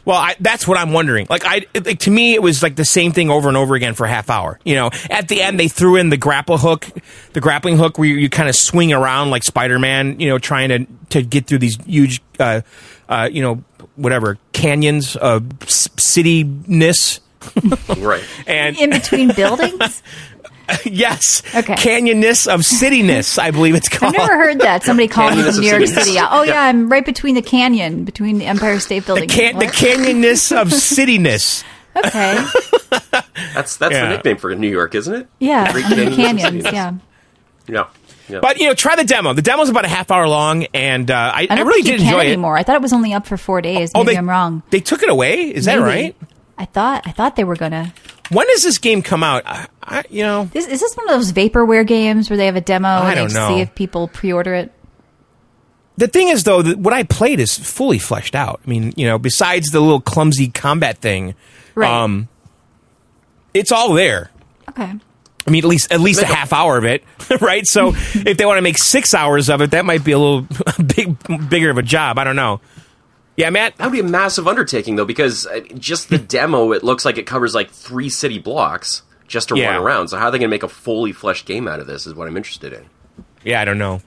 Well, 0.06 0.18
I, 0.18 0.36
that's 0.40 0.68
what 0.68 0.78
I'm 0.78 0.94
wondering. 0.94 1.26
Like, 1.30 1.44
I 1.46 1.66
like, 1.84 2.00
to 2.00 2.12
me, 2.12 2.36
it 2.36 2.42
was 2.42 2.62
like 2.62 2.76
the 2.76 2.86
same 2.86 3.12
thing 3.12 3.30
over 3.32 3.48
and 3.48 3.58
over 3.58 3.74
again 3.76 3.96
for 3.96 4.06
a 4.06 4.10
half 4.10 4.30
hour. 4.30 4.60
You 4.64 4.76
know, 4.76 4.92
at 5.10 5.28
the 5.28 5.42
end 5.42 5.60
they 5.60 5.68
threw 5.68 5.96
in 5.96 6.10
the 6.10 6.18
grapple 6.18 6.58
hook, 6.60 6.88
the 7.34 7.42
grappling 7.42 7.78
hook 7.78 7.98
where 7.98 8.08
you, 8.08 8.16
you 8.16 8.30
kind 8.30 8.48
of 8.48 8.56
swing 8.56 8.94
around 8.94 9.32
like 9.32 9.44
Spider 9.44 9.80
Man. 9.80 10.20
You 10.20 10.30
know, 10.30 10.38
trying 10.38 10.70
to 10.70 10.86
to 11.10 11.24
get 11.24 11.48
through 11.48 11.58
these 11.60 11.78
huge, 11.86 12.22
uh, 12.40 12.62
uh, 13.10 13.30
you 13.32 13.42
know, 13.42 13.64
whatever 13.96 14.38
canyons 14.54 15.16
of 15.16 15.44
c- 15.68 15.90
cityness. 15.98 17.20
Right. 17.98 18.24
And 18.48 18.78
In 18.78 18.90
between 18.92 19.34
buildings? 19.34 20.02
yes, 20.86 21.42
Okay. 21.56 21.74
canyonness 21.76 22.48
of 22.52 22.62
cityness, 22.62 23.38
I 23.38 23.52
believe 23.52 23.76
it's 23.76 23.90
called. 23.90 24.16
I've 24.16 24.22
never 24.22 24.38
heard 24.38 24.60
that. 24.62 24.84
Somebody 24.84 25.08
calling 25.08 25.38
me 25.38 25.44
from 25.44 25.62
New 25.62 25.68
York. 25.70 25.86
City. 25.88 26.18
Oh, 26.20 26.44
yeah, 26.44 26.54
Yeah. 26.54 26.62
I'm 26.64 26.90
right 26.90 27.06
between 27.06 27.36
the 27.36 27.42
canyon, 27.42 28.04
between 28.04 28.38
the 28.40 28.46
Empire 28.46 28.80
State 28.80 29.06
Building. 29.06 29.30
Can- 29.30 29.60
the 29.60 29.66
canyonness 29.66 30.56
of 30.56 30.68
cityness. 30.72 31.64
Okay. 31.96 32.46
That's 33.54 33.78
that's 33.78 33.94
Yeah. 33.94 34.04
the 34.04 34.10
nickname 34.10 34.38
for 34.38 34.54
New 34.56 34.70
York, 34.70 34.96
isn't 34.96 35.14
it? 35.14 35.28
Yeah, 35.40 35.72
Great 35.72 35.88
the 35.88 35.96
canyons 35.96 36.44
of 36.44 36.52
canyons. 36.64 36.66
Yeah. 36.66 36.94
Yeah. 37.68 37.86
yeah. 38.28 38.40
But 38.42 38.60
you 38.60 38.68
know, 38.68 38.74
try 38.74 38.96
the 38.96 39.04
demo. 39.06 39.34
The 39.34 39.42
demo's 39.42 39.70
about 39.70 39.86
a 39.86 39.90
half 39.90 40.12
hour 40.12 40.28
long, 40.28 40.66
and 40.74 41.10
uh, 41.10 41.14
I, 41.34 41.42
I 41.42 41.48
I, 41.50 41.56
don't 41.56 41.68
really 41.68 41.84
think 41.84 42.00
did 42.00 42.02
you 42.02 42.06
can 42.08 42.14
enjoy 42.16 42.26
it. 42.26 42.34
anymore. 42.34 42.58
I 42.58 42.64
thought 42.64 42.76
it 42.76 42.82
was 42.82 42.92
only 42.94 43.14
up 43.14 43.26
for 43.28 43.38
four 43.38 43.62
days. 43.62 43.92
Maybe 43.94 44.02
Oh, 44.02 44.04
they, 44.12 44.18
I'm 44.18 44.30
wrong. 44.30 44.62
They 44.72 44.82
took 44.82 45.04
it 45.04 45.10
away. 45.10 45.44
Is 45.56 45.66
that 45.66 45.80
right? 45.80 46.16
I 46.58 46.66
thought 46.66 47.04
I 47.06 47.12
thought 47.12 47.36
they 47.38 47.44
were 47.44 47.56
gonna. 47.56 47.94
When 48.32 48.48
does 48.48 48.64
this 48.64 48.78
game 48.80 49.02
come 49.02 49.24
out? 49.24 49.44
I, 49.46 49.68
I, 49.84 50.04
you 50.10 50.24
know, 50.24 50.46
This, 50.52 50.66
is 50.68 50.80
this 50.80 50.96
one 50.96 51.08
of 51.10 51.16
those 51.16 51.32
vaporware 51.32 51.86
games 51.86 52.30
where 52.30 52.38
they 52.38 52.48
have 52.48 52.56
a 52.56 52.62
demo 52.62 52.88
I 52.88 53.12
and 53.12 53.16
don't 53.16 53.28
they 53.30 53.34
know. 53.36 53.48
see 53.56 53.62
if 53.62 53.76
people 53.76 54.08
pre-order 54.08 54.54
it? 54.56 54.72
the 55.98 56.08
thing 56.08 56.28
is 56.28 56.44
though, 56.44 56.62
that 56.62 56.78
what 56.78 56.94
I 56.94 57.04
played 57.04 57.40
is 57.40 57.58
fully 57.58 58.00
fleshed 58.00 58.36
out. 58.36 58.60
I 58.66 58.70
mean, 58.70 58.92
you 58.98 59.08
know, 59.08 59.18
besides 59.18 59.70
the 59.70 59.80
little 59.80 60.02
clumsy 60.02 60.50
combat 60.50 60.98
thing, 60.98 61.36
Right. 61.74 61.90
um, 61.90 62.28
it's 63.54 63.72
all 63.72 63.94
there. 63.94 64.30
okay. 64.70 64.92
I 65.48 65.52
mean, 65.52 65.64
at 65.64 65.70
least 65.70 65.92
at 65.94 66.00
least 66.02 66.22
a 66.22 66.24
a- 66.24 66.34
half 66.36 66.52
hour 66.52 66.78
of 66.78 66.84
it, 66.86 67.04
right? 67.42 67.64
So 67.68 67.90
if 67.96 68.36
they 68.38 68.46
want 68.46 68.58
to 68.58 68.62
make 68.64 68.78
six 68.80 69.14
hours 69.14 69.50
of 69.50 69.62
it, 69.62 69.72
that 69.72 69.86
might 69.86 70.04
be 70.04 70.12
a 70.12 70.18
little 70.20 70.42
big 70.84 71.16
bigger 71.50 71.70
of 71.70 71.78
a 71.78 71.84
job. 71.84 72.18
I 72.18 72.24
don't 72.24 72.36
know. 72.36 72.60
Yeah, 73.38 73.50
Matt. 73.50 73.76
That 73.78 73.86
would 73.86 73.92
be 73.94 74.00
a 74.00 74.04
massive 74.04 74.48
undertaking, 74.48 74.96
though, 74.96 75.06
because 75.06 75.46
uh, 75.48 75.60
just 75.78 76.10
the 76.10 76.18
demo, 76.36 76.72
it 76.72 76.84
looks 76.84 77.04
like 77.06 77.18
it 77.18 77.26
covers 77.26 77.54
like 77.54 77.70
three 77.70 78.10
city 78.10 78.40
blocks 78.40 79.02
just 79.28 79.50
to 79.50 79.58
Yeah. 79.58 79.72
run 79.72 79.82
around. 79.84 80.08
So 80.10 80.18
how 80.18 80.26
are 80.26 80.32
they 80.32 80.38
going 80.38 80.50
to 80.50 80.54
make 80.56 80.64
a 80.64 80.70
fully 80.70 81.12
fleshed 81.12 81.46
game 81.46 81.68
out 81.68 81.80
of 81.80 81.88
this? 81.88 82.06
Is 82.08 82.14
what 82.14 82.28
I'm 82.28 82.38
interested 82.38 82.72
in. 82.74 82.86
Yeah, 83.44 83.62
I 83.62 83.66
don't 83.66 83.78
know. 83.78 84.02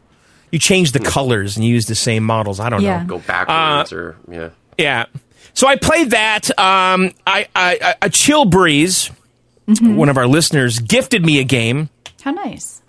You 0.51 0.59
change 0.59 0.93
the 0.93 1.01
colors 1.01 1.57
and 1.57 1.65
use 1.67 1.87
the 1.87 1.95
same 1.95 2.25
models. 2.25 2.59
I 2.59 2.71
don't 2.71 2.81
Yeah. 2.81 3.01
know. 3.03 3.07
Go 3.07 3.19
backwards 3.19 3.93
Uh, 3.93 3.97
or 3.97 4.17
yeah. 4.31 4.49
Yeah. 4.79 5.05
So 5.53 5.67
I 5.67 5.77
played 5.77 6.11
that. 6.13 6.49
Um, 6.59 7.11
I, 7.27 7.49
I, 7.55 7.79
I 7.83 7.95
a 8.03 8.09
chill 8.11 8.45
breeze. 8.47 9.11
One 9.83 10.09
of 10.09 10.17
our 10.17 10.27
listeners 10.27 10.79
gifted 10.79 11.23
me 11.27 11.39
a 11.41 11.45
game. 11.45 11.91
How 12.23 12.31
nice. 12.31 12.81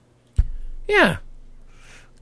Yeah. 0.88 1.18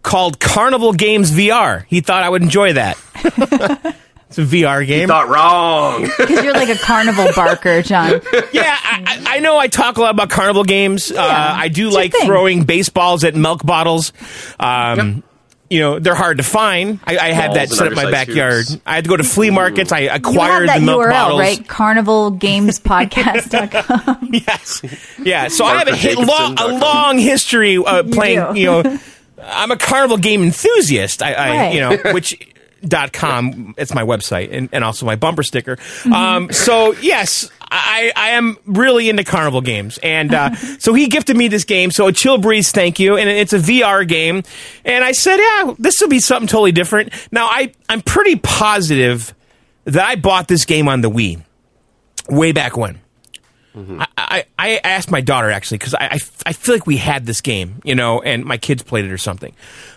Called 0.02 0.40
Carnival 0.40 0.94
Games 0.94 1.30
VR. 1.32 1.86
He 1.88 2.02
thought 2.02 2.24
I 2.24 2.30
would 2.30 2.42
enjoy 2.42 2.74
that. 2.74 2.98
it's 4.28 4.38
a 4.38 4.42
VR 4.44 4.86
game. 4.86 5.08
Thought 5.08 5.30
wrong. 5.30 6.08
Because 6.18 6.44
you're 6.44 6.54
like 6.54 6.70
a 6.70 6.78
carnival 6.78 7.28
barker, 7.36 7.82
John. 7.82 8.22
yeah, 8.52 8.78
I, 8.84 9.24
I 9.28 9.38
I 9.38 9.40
know 9.40 9.58
I 9.58 9.68
talk 9.68 9.98
a 9.98 10.02
lot 10.02 10.12
about 10.12 10.30
carnival 10.30 10.64
games. 10.64 11.12
Uh, 11.12 11.16
I 11.20 11.68
do 11.70 11.90
like 11.90 12.14
throwing 12.26 12.64
baseballs 12.64 13.24
at 13.24 13.34
milk 13.36 13.66
bottles. 13.66 14.14
Um, 14.60 15.24
You 15.70 15.82
know, 15.82 16.00
they're 16.00 16.16
hard 16.16 16.38
to 16.38 16.44
find. 16.44 16.98
I, 17.06 17.18
I 17.18 17.32
had 17.34 17.56
that 17.56 17.68
set 17.70 17.88
up 17.88 17.94
my 17.94 18.10
backyard. 18.10 18.68
tubes. 18.68 18.82
I 18.86 18.96
had 18.96 19.04
to 19.04 19.10
go 19.10 19.18
to 19.18 19.24
flea 19.26 19.50
markets. 19.50 19.92
I 19.92 20.00
You 20.00 20.10
have 20.12 20.22
acquired 20.22 20.70
that 20.70 20.80
the 20.80 20.86
milk 20.86 21.02
URL, 21.04 21.10
bottles. 21.12 21.40
right? 21.42 21.60
Carnivalgamespodcast.com. 21.68 24.30
Yes. 24.32 24.82
Yeah. 25.20 25.48
So 25.50 25.66
I 25.66 25.78
have 25.80 25.88
a, 25.88 25.96
hit, 25.96 26.18
long, 26.18 26.56
a 26.60 26.68
long 26.68 27.18
history 27.18 27.78
uh, 27.78 28.04
playing. 28.04 28.54
do. 28.54 28.60
You, 28.60 28.66
know, 28.68 29.00
I'm 29.44 29.72
a 29.72 29.78
carnival 29.78 30.18
game 30.18 30.44
enthusiast. 30.44 31.22
I, 31.22 31.34
I 31.34 31.50
Right. 31.50 31.74
you 31.74 31.82
know, 31.82 31.98
which 32.14 32.38
dot 32.82 33.14
com. 33.14 33.76
It's 33.78 33.94
my 33.94 34.04
website 34.04 34.52
and, 34.52 34.70
and 34.72 34.84
also 34.84 35.06
my 35.06 35.16
bumper 35.16 35.44
sticker. 35.44 35.76
Mm-hmm. 35.76 36.14
Um, 36.14 36.52
so 36.52 36.94
yes. 36.94 37.50
I, 37.70 38.14
I 38.16 38.30
am 38.30 38.58
really 38.66 39.10
into 39.10 39.26
carnival 39.26 39.60
games, 39.60 40.00
and 40.02 40.34
uh, 40.34 40.56
so 40.80 40.94
he 40.94 41.08
gifted 41.08 41.36
me 41.36 41.50
this 41.50 41.66
game. 41.66 41.92
So 41.92 42.08
a 42.08 42.14
chill 42.14 42.38
breeze, 42.38 42.72
thank 42.72 42.98
you, 42.98 43.18
and 43.18 43.28
it's 43.28 43.52
a 43.52 43.60
VR 43.60 44.08
game. 44.08 44.44
And 44.86 45.04
I 45.04 45.12
said, 45.12 45.36
yeah, 45.36 45.74
this 45.78 45.96
will 46.00 46.08
be 46.08 46.22
something 46.22 46.48
totally 46.48 46.72
different. 46.72 47.12
Now 47.30 47.48
I 47.48 47.74
I'm 47.90 48.02
pretty 48.02 48.38
positive 48.38 49.36
that 49.84 50.06
I 50.06 50.16
bought 50.16 50.48
this 50.48 50.64
game 50.64 50.88
on 50.88 51.02
the 51.02 51.10
Wii 51.10 51.44
way 52.30 52.54
back 52.54 52.78
when. 52.78 53.02
I, 53.78 54.08
I, 54.18 54.46
I 54.58 54.80
asked 54.84 55.12
my 55.12 55.22
daughter 55.22 55.52
actually 55.52 55.78
because 55.78 55.94
I, 55.94 56.06
I, 56.06 56.20
I 56.48 56.54
feel 56.54 56.76
like 56.76 56.88
we 56.88 56.98
had 56.98 57.26
this 57.26 57.42
game, 57.42 57.82
you 57.84 57.94
know, 57.94 58.22
and 58.22 58.44
my 58.44 58.58
kids 58.58 58.82
played 58.82 59.06
it 59.06 59.12
or 59.12 59.20
something. 59.20 59.54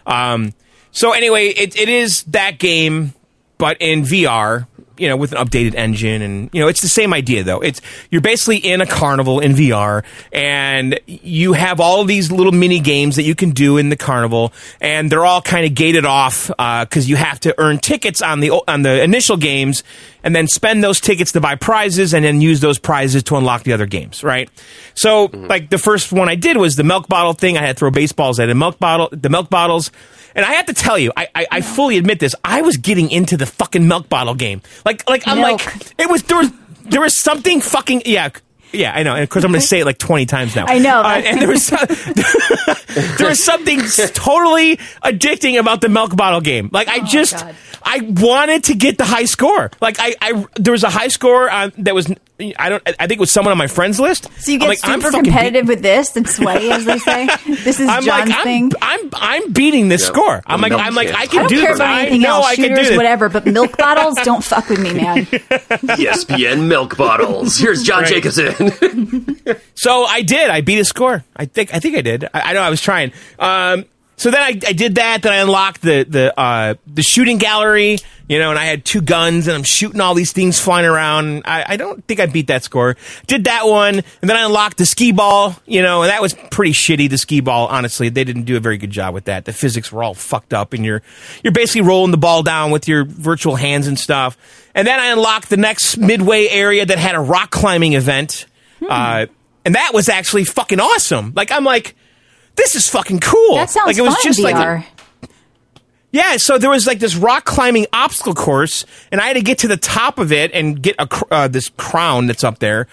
Um, 0.06 0.52
so 0.92 1.12
anyway, 1.12 1.48
it, 1.48 1.78
it 1.78 1.88
is 1.88 2.22
that 2.24 2.58
game, 2.58 3.14
but 3.58 3.76
in 3.80 4.02
VR, 4.02 4.66
you 5.00 5.08
know, 5.08 5.16
with 5.16 5.32
an 5.32 5.38
updated 5.38 5.74
engine, 5.74 6.20
and 6.20 6.50
you 6.52 6.60
know, 6.60 6.68
it's 6.68 6.82
the 6.82 6.88
same 6.88 7.14
idea 7.14 7.42
though. 7.42 7.60
It's 7.60 7.80
you're 8.10 8.20
basically 8.20 8.58
in 8.58 8.82
a 8.82 8.86
carnival 8.86 9.40
in 9.40 9.52
VR, 9.52 10.04
and 10.30 11.00
you 11.06 11.54
have 11.54 11.80
all 11.80 12.04
these 12.04 12.30
little 12.30 12.52
mini 12.52 12.80
games 12.80 13.16
that 13.16 13.22
you 13.22 13.34
can 13.34 13.50
do 13.50 13.78
in 13.78 13.88
the 13.88 13.96
carnival, 13.96 14.52
and 14.78 15.10
they're 15.10 15.24
all 15.24 15.40
kind 15.40 15.64
of 15.64 15.74
gated 15.74 16.04
off 16.04 16.50
uh, 16.58 16.84
because 16.84 17.08
you 17.08 17.16
have 17.16 17.40
to 17.40 17.54
earn 17.58 17.78
tickets 17.78 18.20
on 18.20 18.40
the 18.40 18.50
on 18.68 18.82
the 18.82 19.02
initial 19.02 19.38
games, 19.38 19.82
and 20.22 20.34
then 20.34 20.46
spend 20.46 20.82
those 20.82 21.00
tickets 21.00 21.32
to 21.32 21.40
buy 21.40 21.54
prizes 21.54 22.14
and 22.14 22.24
then 22.24 22.40
use 22.40 22.60
those 22.60 22.78
prizes 22.78 23.22
to 23.24 23.36
unlock 23.36 23.62
the 23.62 23.72
other 23.72 23.86
games, 23.86 24.22
right? 24.22 24.50
So, 24.94 25.28
mm-hmm. 25.28 25.46
like 25.46 25.70
the 25.70 25.78
first 25.78 26.12
one 26.12 26.28
I 26.28 26.34
did 26.34 26.56
was 26.56 26.76
the 26.76 26.84
milk 26.84 27.08
bottle 27.08 27.32
thing. 27.32 27.56
I 27.56 27.62
had 27.62 27.76
to 27.76 27.80
throw 27.80 27.90
baseballs 27.90 28.38
at 28.40 28.50
a 28.50 28.54
milk 28.54 28.78
bottle, 28.78 29.08
the 29.12 29.28
milk 29.28 29.50
bottles. 29.50 29.90
And 30.34 30.44
I 30.44 30.52
have 30.52 30.66
to 30.66 30.74
tell 30.74 30.98
you, 30.98 31.12
I, 31.16 31.28
I, 31.34 31.46
I 31.50 31.60
fully 31.60 31.98
admit 31.98 32.20
this. 32.20 32.34
I 32.44 32.62
was 32.62 32.76
getting 32.76 33.10
into 33.10 33.36
the 33.36 33.46
fucking 33.46 33.86
milk 33.86 34.08
bottle 34.08 34.34
game. 34.34 34.62
Like, 34.84 35.08
like 35.08 35.26
I'm 35.26 35.38
Milk. 35.38 35.66
like, 35.66 35.94
it 35.98 36.08
was 36.08 36.22
there 36.24 36.38
was 36.38 36.50
there 36.84 37.00
was 37.00 37.18
something 37.18 37.60
fucking 37.60 38.02
yeah. 38.06 38.30
Yeah, 38.72 38.92
I 38.94 39.02
know. 39.02 39.14
And 39.14 39.22
of 39.22 39.28
course, 39.28 39.44
I'm 39.44 39.50
going 39.50 39.60
to 39.60 39.66
say 39.66 39.80
it 39.80 39.84
like 39.84 39.98
20 39.98 40.26
times 40.26 40.54
now. 40.54 40.66
I 40.66 40.78
know. 40.78 41.00
Uh, 41.00 41.22
and 41.24 41.40
there 41.40 41.48
was 41.48 41.64
some- 41.66 41.86
there 43.18 43.28
was 43.28 43.42
something 43.42 43.80
totally 44.14 44.76
addicting 45.04 45.58
about 45.58 45.80
the 45.80 45.88
milk 45.88 46.14
bottle 46.16 46.40
game. 46.40 46.70
Like 46.72 46.88
I 46.88 47.00
just 47.00 47.34
Oh, 47.34 47.38
God. 47.38 47.56
I 47.82 48.00
wanted 48.02 48.64
to 48.64 48.74
get 48.74 48.98
the 48.98 49.04
high 49.04 49.24
score. 49.24 49.70
Like 49.80 49.96
I, 49.98 50.14
I 50.20 50.46
there 50.56 50.72
was 50.72 50.84
a 50.84 50.90
high 50.90 51.08
score 51.08 51.50
on, 51.50 51.72
that 51.78 51.94
was 51.94 52.12
I 52.58 52.68
don't 52.68 52.82
I 52.86 53.06
think 53.06 53.12
it 53.12 53.20
was 53.20 53.30
someone 53.30 53.52
on 53.52 53.58
my 53.58 53.66
friends 53.66 54.00
list. 54.00 54.28
So 54.40 54.50
you 54.52 54.56
I'm 54.56 54.60
get 54.60 54.68
like, 54.68 54.78
I'm 54.84 55.00
super 55.00 55.12
fucking 55.12 55.22
beat- 55.24 55.30
competitive 55.30 55.68
with 55.68 55.82
this 55.82 56.16
and 56.16 56.28
sweaty, 56.28 56.70
as 56.70 56.84
they 56.84 56.98
say. 56.98 57.28
This 57.64 57.78
is 57.80 57.88
I'm 57.88 58.02
John's 58.02 58.30
like 58.30 58.38
I'm, 58.38 58.44
thing. 58.44 58.72
I'm 58.80 59.10
I'm 59.12 59.52
beating 59.52 59.88
this 59.88 60.02
Yeah. 60.02 60.06
score. 60.08 60.42
I'm 60.46 60.60
The 60.60 60.68
like 60.68 60.86
I'm 60.86 60.94
like 60.94 61.08
can. 61.08 61.16
I 61.16 61.20
I 61.20 61.26
can 61.26 61.38
don't 61.40 61.48
do 61.48 61.60
care 61.60 61.70
this. 61.70 61.76
about 61.78 61.88
I 61.88 62.00
anything 62.02 62.20
know 62.22 62.36
else, 62.36 62.46
I 62.46 62.54
can 62.56 62.62
do 62.64 62.68
shooters, 62.70 62.88
this. 62.88 62.96
whatever, 62.96 63.28
but 63.28 63.46
milk 63.46 63.76
bottles, 63.78 64.16
don't 64.24 64.42
fuck 64.44 64.68
with 64.68 64.80
me, 64.80 64.94
man. 64.94 65.26
ESPN 65.26 66.66
milk 66.68 66.96
bottles. 66.96 67.56
Here's 67.58 67.82
John 67.82 68.02
Right. 68.02 68.08
Jacobson. 68.22 69.36
So 69.74 70.04
I 70.04 70.22
did. 70.22 70.50
I 70.50 70.60
beat 70.60 70.78
a 70.78 70.84
score. 70.84 71.24
I 71.36 71.46
think. 71.46 71.74
I 71.74 71.80
think 71.80 71.96
I 71.96 72.00
did. 72.02 72.24
I, 72.32 72.40
I 72.40 72.52
know. 72.52 72.60
I 72.62 72.70
was 72.70 72.80
trying. 72.80 73.12
Um, 73.38 73.84
so 74.20 74.30
then 74.30 74.42
I, 74.42 74.48
I 74.48 74.74
did 74.74 74.96
that. 74.96 75.22
Then 75.22 75.32
I 75.32 75.36
unlocked 75.36 75.80
the 75.80 76.04
the 76.04 76.38
uh, 76.38 76.74
the 76.86 77.02
shooting 77.02 77.38
gallery. 77.38 77.96
You 78.28 78.38
know, 78.38 78.50
and 78.50 78.58
I 78.58 78.66
had 78.66 78.84
two 78.84 79.00
guns, 79.00 79.48
and 79.48 79.56
I'm 79.56 79.64
shooting 79.64 79.98
all 80.00 80.14
these 80.14 80.30
things 80.30 80.60
flying 80.60 80.86
around. 80.86 81.42
I, 81.46 81.64
I 81.66 81.76
don't 81.78 82.04
think 82.04 82.20
I 82.20 82.26
beat 82.26 82.46
that 82.48 82.62
score. 82.62 82.96
Did 83.26 83.44
that 83.44 83.66
one, 83.66 83.94
and 83.94 84.30
then 84.30 84.36
I 84.36 84.44
unlocked 84.44 84.76
the 84.76 84.84
skee 84.84 85.12
ball. 85.12 85.56
You 85.64 85.80
know, 85.80 86.02
and 86.02 86.10
that 86.10 86.20
was 86.20 86.34
pretty 86.34 86.72
shitty. 86.72 87.08
The 87.08 87.16
skee 87.16 87.40
ball, 87.40 87.66
honestly, 87.68 88.10
they 88.10 88.22
didn't 88.24 88.42
do 88.42 88.58
a 88.58 88.60
very 88.60 88.76
good 88.76 88.90
job 88.90 89.14
with 89.14 89.24
that. 89.24 89.46
The 89.46 89.54
physics 89.54 89.90
were 89.90 90.04
all 90.04 90.12
fucked 90.12 90.52
up, 90.52 90.74
and 90.74 90.84
you're 90.84 91.00
you're 91.42 91.54
basically 91.54 91.88
rolling 91.88 92.10
the 92.10 92.18
ball 92.18 92.42
down 92.42 92.72
with 92.72 92.86
your 92.86 93.06
virtual 93.06 93.56
hands 93.56 93.86
and 93.86 93.98
stuff. 93.98 94.36
And 94.74 94.86
then 94.86 95.00
I 95.00 95.06
unlocked 95.06 95.48
the 95.48 95.56
next 95.56 95.96
midway 95.96 96.46
area 96.46 96.84
that 96.84 96.98
had 96.98 97.14
a 97.14 97.20
rock 97.20 97.50
climbing 97.50 97.94
event. 97.94 98.44
Uh, 98.86 99.26
and 99.64 99.74
that 99.74 99.92
was 99.92 100.08
actually 100.08 100.44
fucking 100.44 100.78
awesome. 100.78 101.32
Like 101.34 101.50
I'm 101.50 101.64
like, 101.64 101.96
this 102.56 102.74
is 102.74 102.88
fucking 102.88 103.20
cool. 103.20 103.54
That 103.56 103.70
sounds 103.70 103.86
like 103.86 103.98
it 103.98 104.02
was 104.02 104.14
fun 104.14 104.22
just 104.24 104.38
in 104.38 104.44
like 104.44 104.54
VR. 104.56 104.84
yeah. 106.12 106.36
So 106.36 106.58
there 106.58 106.70
was 106.70 106.86
like 106.86 106.98
this 106.98 107.16
rock 107.16 107.44
climbing 107.44 107.86
obstacle 107.92 108.34
course, 108.34 108.84
and 109.10 109.20
I 109.20 109.26
had 109.26 109.34
to 109.36 109.42
get 109.42 109.58
to 109.58 109.68
the 109.68 109.76
top 109.76 110.18
of 110.18 110.32
it 110.32 110.52
and 110.52 110.80
get 110.82 110.96
a 110.98 111.06
cr- 111.06 111.24
uh, 111.30 111.48
this 111.48 111.70
crown 111.76 112.26
that's 112.26 112.44
up 112.44 112.58
there, 112.58 112.86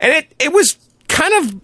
and 0.00 0.12
it 0.12 0.34
it 0.38 0.52
was 0.52 0.76
kind 1.08 1.32
of 1.34 1.60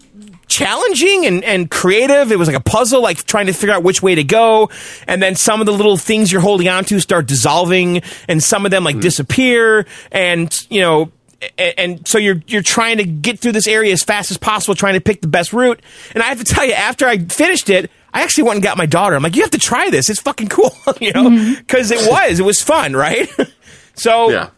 challenging 0.49 1.25
and, 1.27 1.43
and 1.45 1.71
creative. 1.71 2.31
It 2.31 2.39
was 2.39 2.47
like 2.47 2.57
a 2.57 2.61
puzzle, 2.63 3.01
like 3.03 3.25
trying 3.25 3.47
to 3.47 3.53
figure 3.53 3.75
out 3.75 3.83
which 3.83 4.03
way 4.03 4.15
to 4.15 4.23
go. 4.25 4.71
And 5.09 5.23
then 5.23 5.35
some 5.35 5.61
of 5.61 5.67
the 5.67 5.73
little 5.73 5.97
things 5.97 6.31
you're 6.31 6.43
holding 6.43 6.69
on 6.69 6.85
to 6.87 7.01
start 7.01 7.27
dissolving 7.27 8.03
and 8.29 8.43
some 8.43 8.65
of 8.67 8.71
them 8.71 8.85
like 8.85 9.01
disappear. 9.01 9.87
And, 10.11 10.55
you 10.71 10.81
know, 10.83 11.11
and, 11.59 11.75
and 11.79 12.09
so 12.09 12.19
you're 12.19 12.43
you're 12.47 12.63
trying 12.63 12.99
to 12.99 13.05
get 13.05 13.39
through 13.39 13.53
this 13.53 13.67
area 13.67 13.93
as 13.93 14.03
fast 14.03 14.31
as 14.31 14.39
possible, 14.39 14.75
trying 14.75 14.95
to 14.95 15.01
pick 15.01 15.21
the 15.21 15.29
best 15.29 15.53
route. 15.53 15.81
And 16.15 16.23
I 16.23 16.27
have 16.27 16.39
to 16.39 16.45
tell 16.45 16.65
you, 16.65 16.73
after 16.73 17.07
I 17.07 17.19
finished 17.19 17.71
it, 17.71 17.91
I 18.15 18.23
actually 18.23 18.45
went 18.45 18.57
and 18.57 18.63
got 18.63 18.77
my 18.77 18.87
daughter. 18.87 19.17
I'm 19.17 19.23
like, 19.23 19.37
you 19.37 19.43
have 19.43 19.51
to 19.53 19.59
try 19.59 19.91
this. 19.91 20.11
It's 20.11 20.21
fucking 20.21 20.49
cool, 20.49 20.75
you 21.01 21.13
know, 21.13 21.55
because 21.59 21.91
it 21.91 22.09
was 22.11 22.41
it 22.41 22.45
was 22.45 22.61
fun, 22.61 22.95
right? 22.95 23.31
so 23.95 24.31
yeah. 24.31 24.51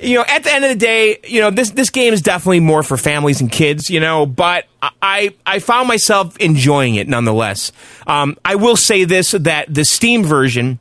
you 0.00 0.14
know, 0.16 0.24
at 0.26 0.44
the 0.44 0.52
end 0.52 0.64
of 0.64 0.70
the 0.70 0.76
day, 0.76 1.18
you 1.24 1.40
know, 1.40 1.50
this 1.50 1.70
this 1.70 1.90
game 1.90 2.12
is 2.12 2.22
definitely 2.22 2.60
more 2.60 2.82
for 2.82 2.96
families 2.96 3.40
and 3.40 3.50
kids, 3.50 3.90
you 3.90 4.00
know, 4.00 4.26
but 4.26 4.66
I 5.02 5.34
I 5.44 5.58
found 5.58 5.88
myself 5.88 6.36
enjoying 6.38 6.96
it 6.96 7.08
nonetheless. 7.08 7.72
Um, 8.06 8.36
I 8.44 8.56
will 8.56 8.76
say 8.76 9.04
this 9.04 9.32
that 9.32 9.72
the 9.72 9.84
Steam 9.84 10.24
version 10.24 10.78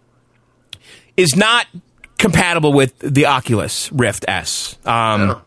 is 1.18 1.36
not 1.36 1.68
compatible 2.18 2.74
with 2.74 2.98
the 3.00 3.26
Oculus 3.26 3.92
Rift 3.92 4.26
S. 4.28 4.78
Um, 4.86 5.32
Oh. 5.32 5.42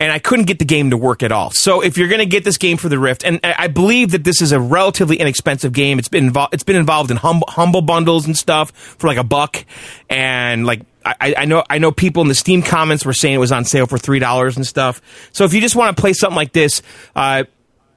and 0.00 0.12
I 0.12 0.18
couldn't 0.18 0.46
get 0.46 0.58
the 0.58 0.64
game 0.64 0.90
to 0.90 0.96
work 0.96 1.22
at 1.22 1.30
all. 1.32 1.50
So 1.52 1.80
if 1.80 1.96
you're 1.96 2.08
going 2.08 2.18
to 2.18 2.26
get 2.26 2.44
this 2.44 2.58
game 2.58 2.76
for 2.76 2.88
the 2.88 2.98
Rift, 2.98 3.24
and 3.24 3.38
I 3.42 3.68
believe 3.68 4.10
that 4.10 4.24
this 4.24 4.42
is 4.42 4.50
a 4.52 4.58
relatively 4.60 5.16
inexpensive 5.16 5.72
game, 5.72 5.98
it's 5.98 6.08
been 6.08 6.24
involved. 6.26 6.52
It's 6.52 6.64
been 6.64 6.76
involved 6.76 7.10
in 7.10 7.16
humble, 7.16 7.46
humble 7.48 7.80
bundles 7.80 8.26
and 8.26 8.36
stuff 8.36 8.70
for 8.72 9.06
like 9.06 9.18
a 9.18 9.24
buck, 9.24 9.64
and 10.10 10.66
like. 10.66 10.82
I, 11.06 11.34
I 11.36 11.44
know 11.44 11.62
I 11.68 11.76
know 11.76 11.92
people 11.92 12.22
in 12.22 12.28
the 12.28 12.34
Steam 12.34 12.62
comments 12.62 13.04
were 13.04 13.12
saying 13.12 13.34
it 13.34 13.38
was 13.38 13.52
on 13.52 13.66
sale 13.66 13.86
for 13.86 13.98
three 13.98 14.20
dollars 14.20 14.56
and 14.56 14.66
stuff. 14.66 15.02
So 15.32 15.44
if 15.44 15.52
you 15.52 15.60
just 15.60 15.76
want 15.76 15.94
to 15.94 16.00
play 16.00 16.14
something 16.14 16.34
like 16.34 16.54
this, 16.54 16.80
uh, 17.14 17.44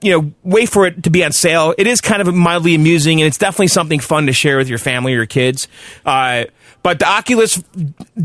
you 0.02 0.12
know, 0.12 0.34
wait 0.44 0.68
for 0.68 0.86
it 0.86 1.04
to 1.04 1.10
be 1.10 1.24
on 1.24 1.32
sale. 1.32 1.74
It 1.78 1.88
is 1.88 2.02
kind 2.02 2.22
of 2.22 2.36
mildly 2.36 2.76
amusing, 2.76 3.22
and 3.22 3.28
it's 3.30 3.38
definitely 3.38 3.70
something 3.70 4.02
fun 4.02 4.26
to 4.26 4.34
share 4.34 4.58
with 4.58 4.68
your 4.68 4.78
family 4.78 5.14
or 5.14 5.20
your 5.20 5.26
kids. 5.26 5.70
Uh, 6.06 6.44
but 6.88 7.00
the 7.00 7.06
Oculus 7.06 7.62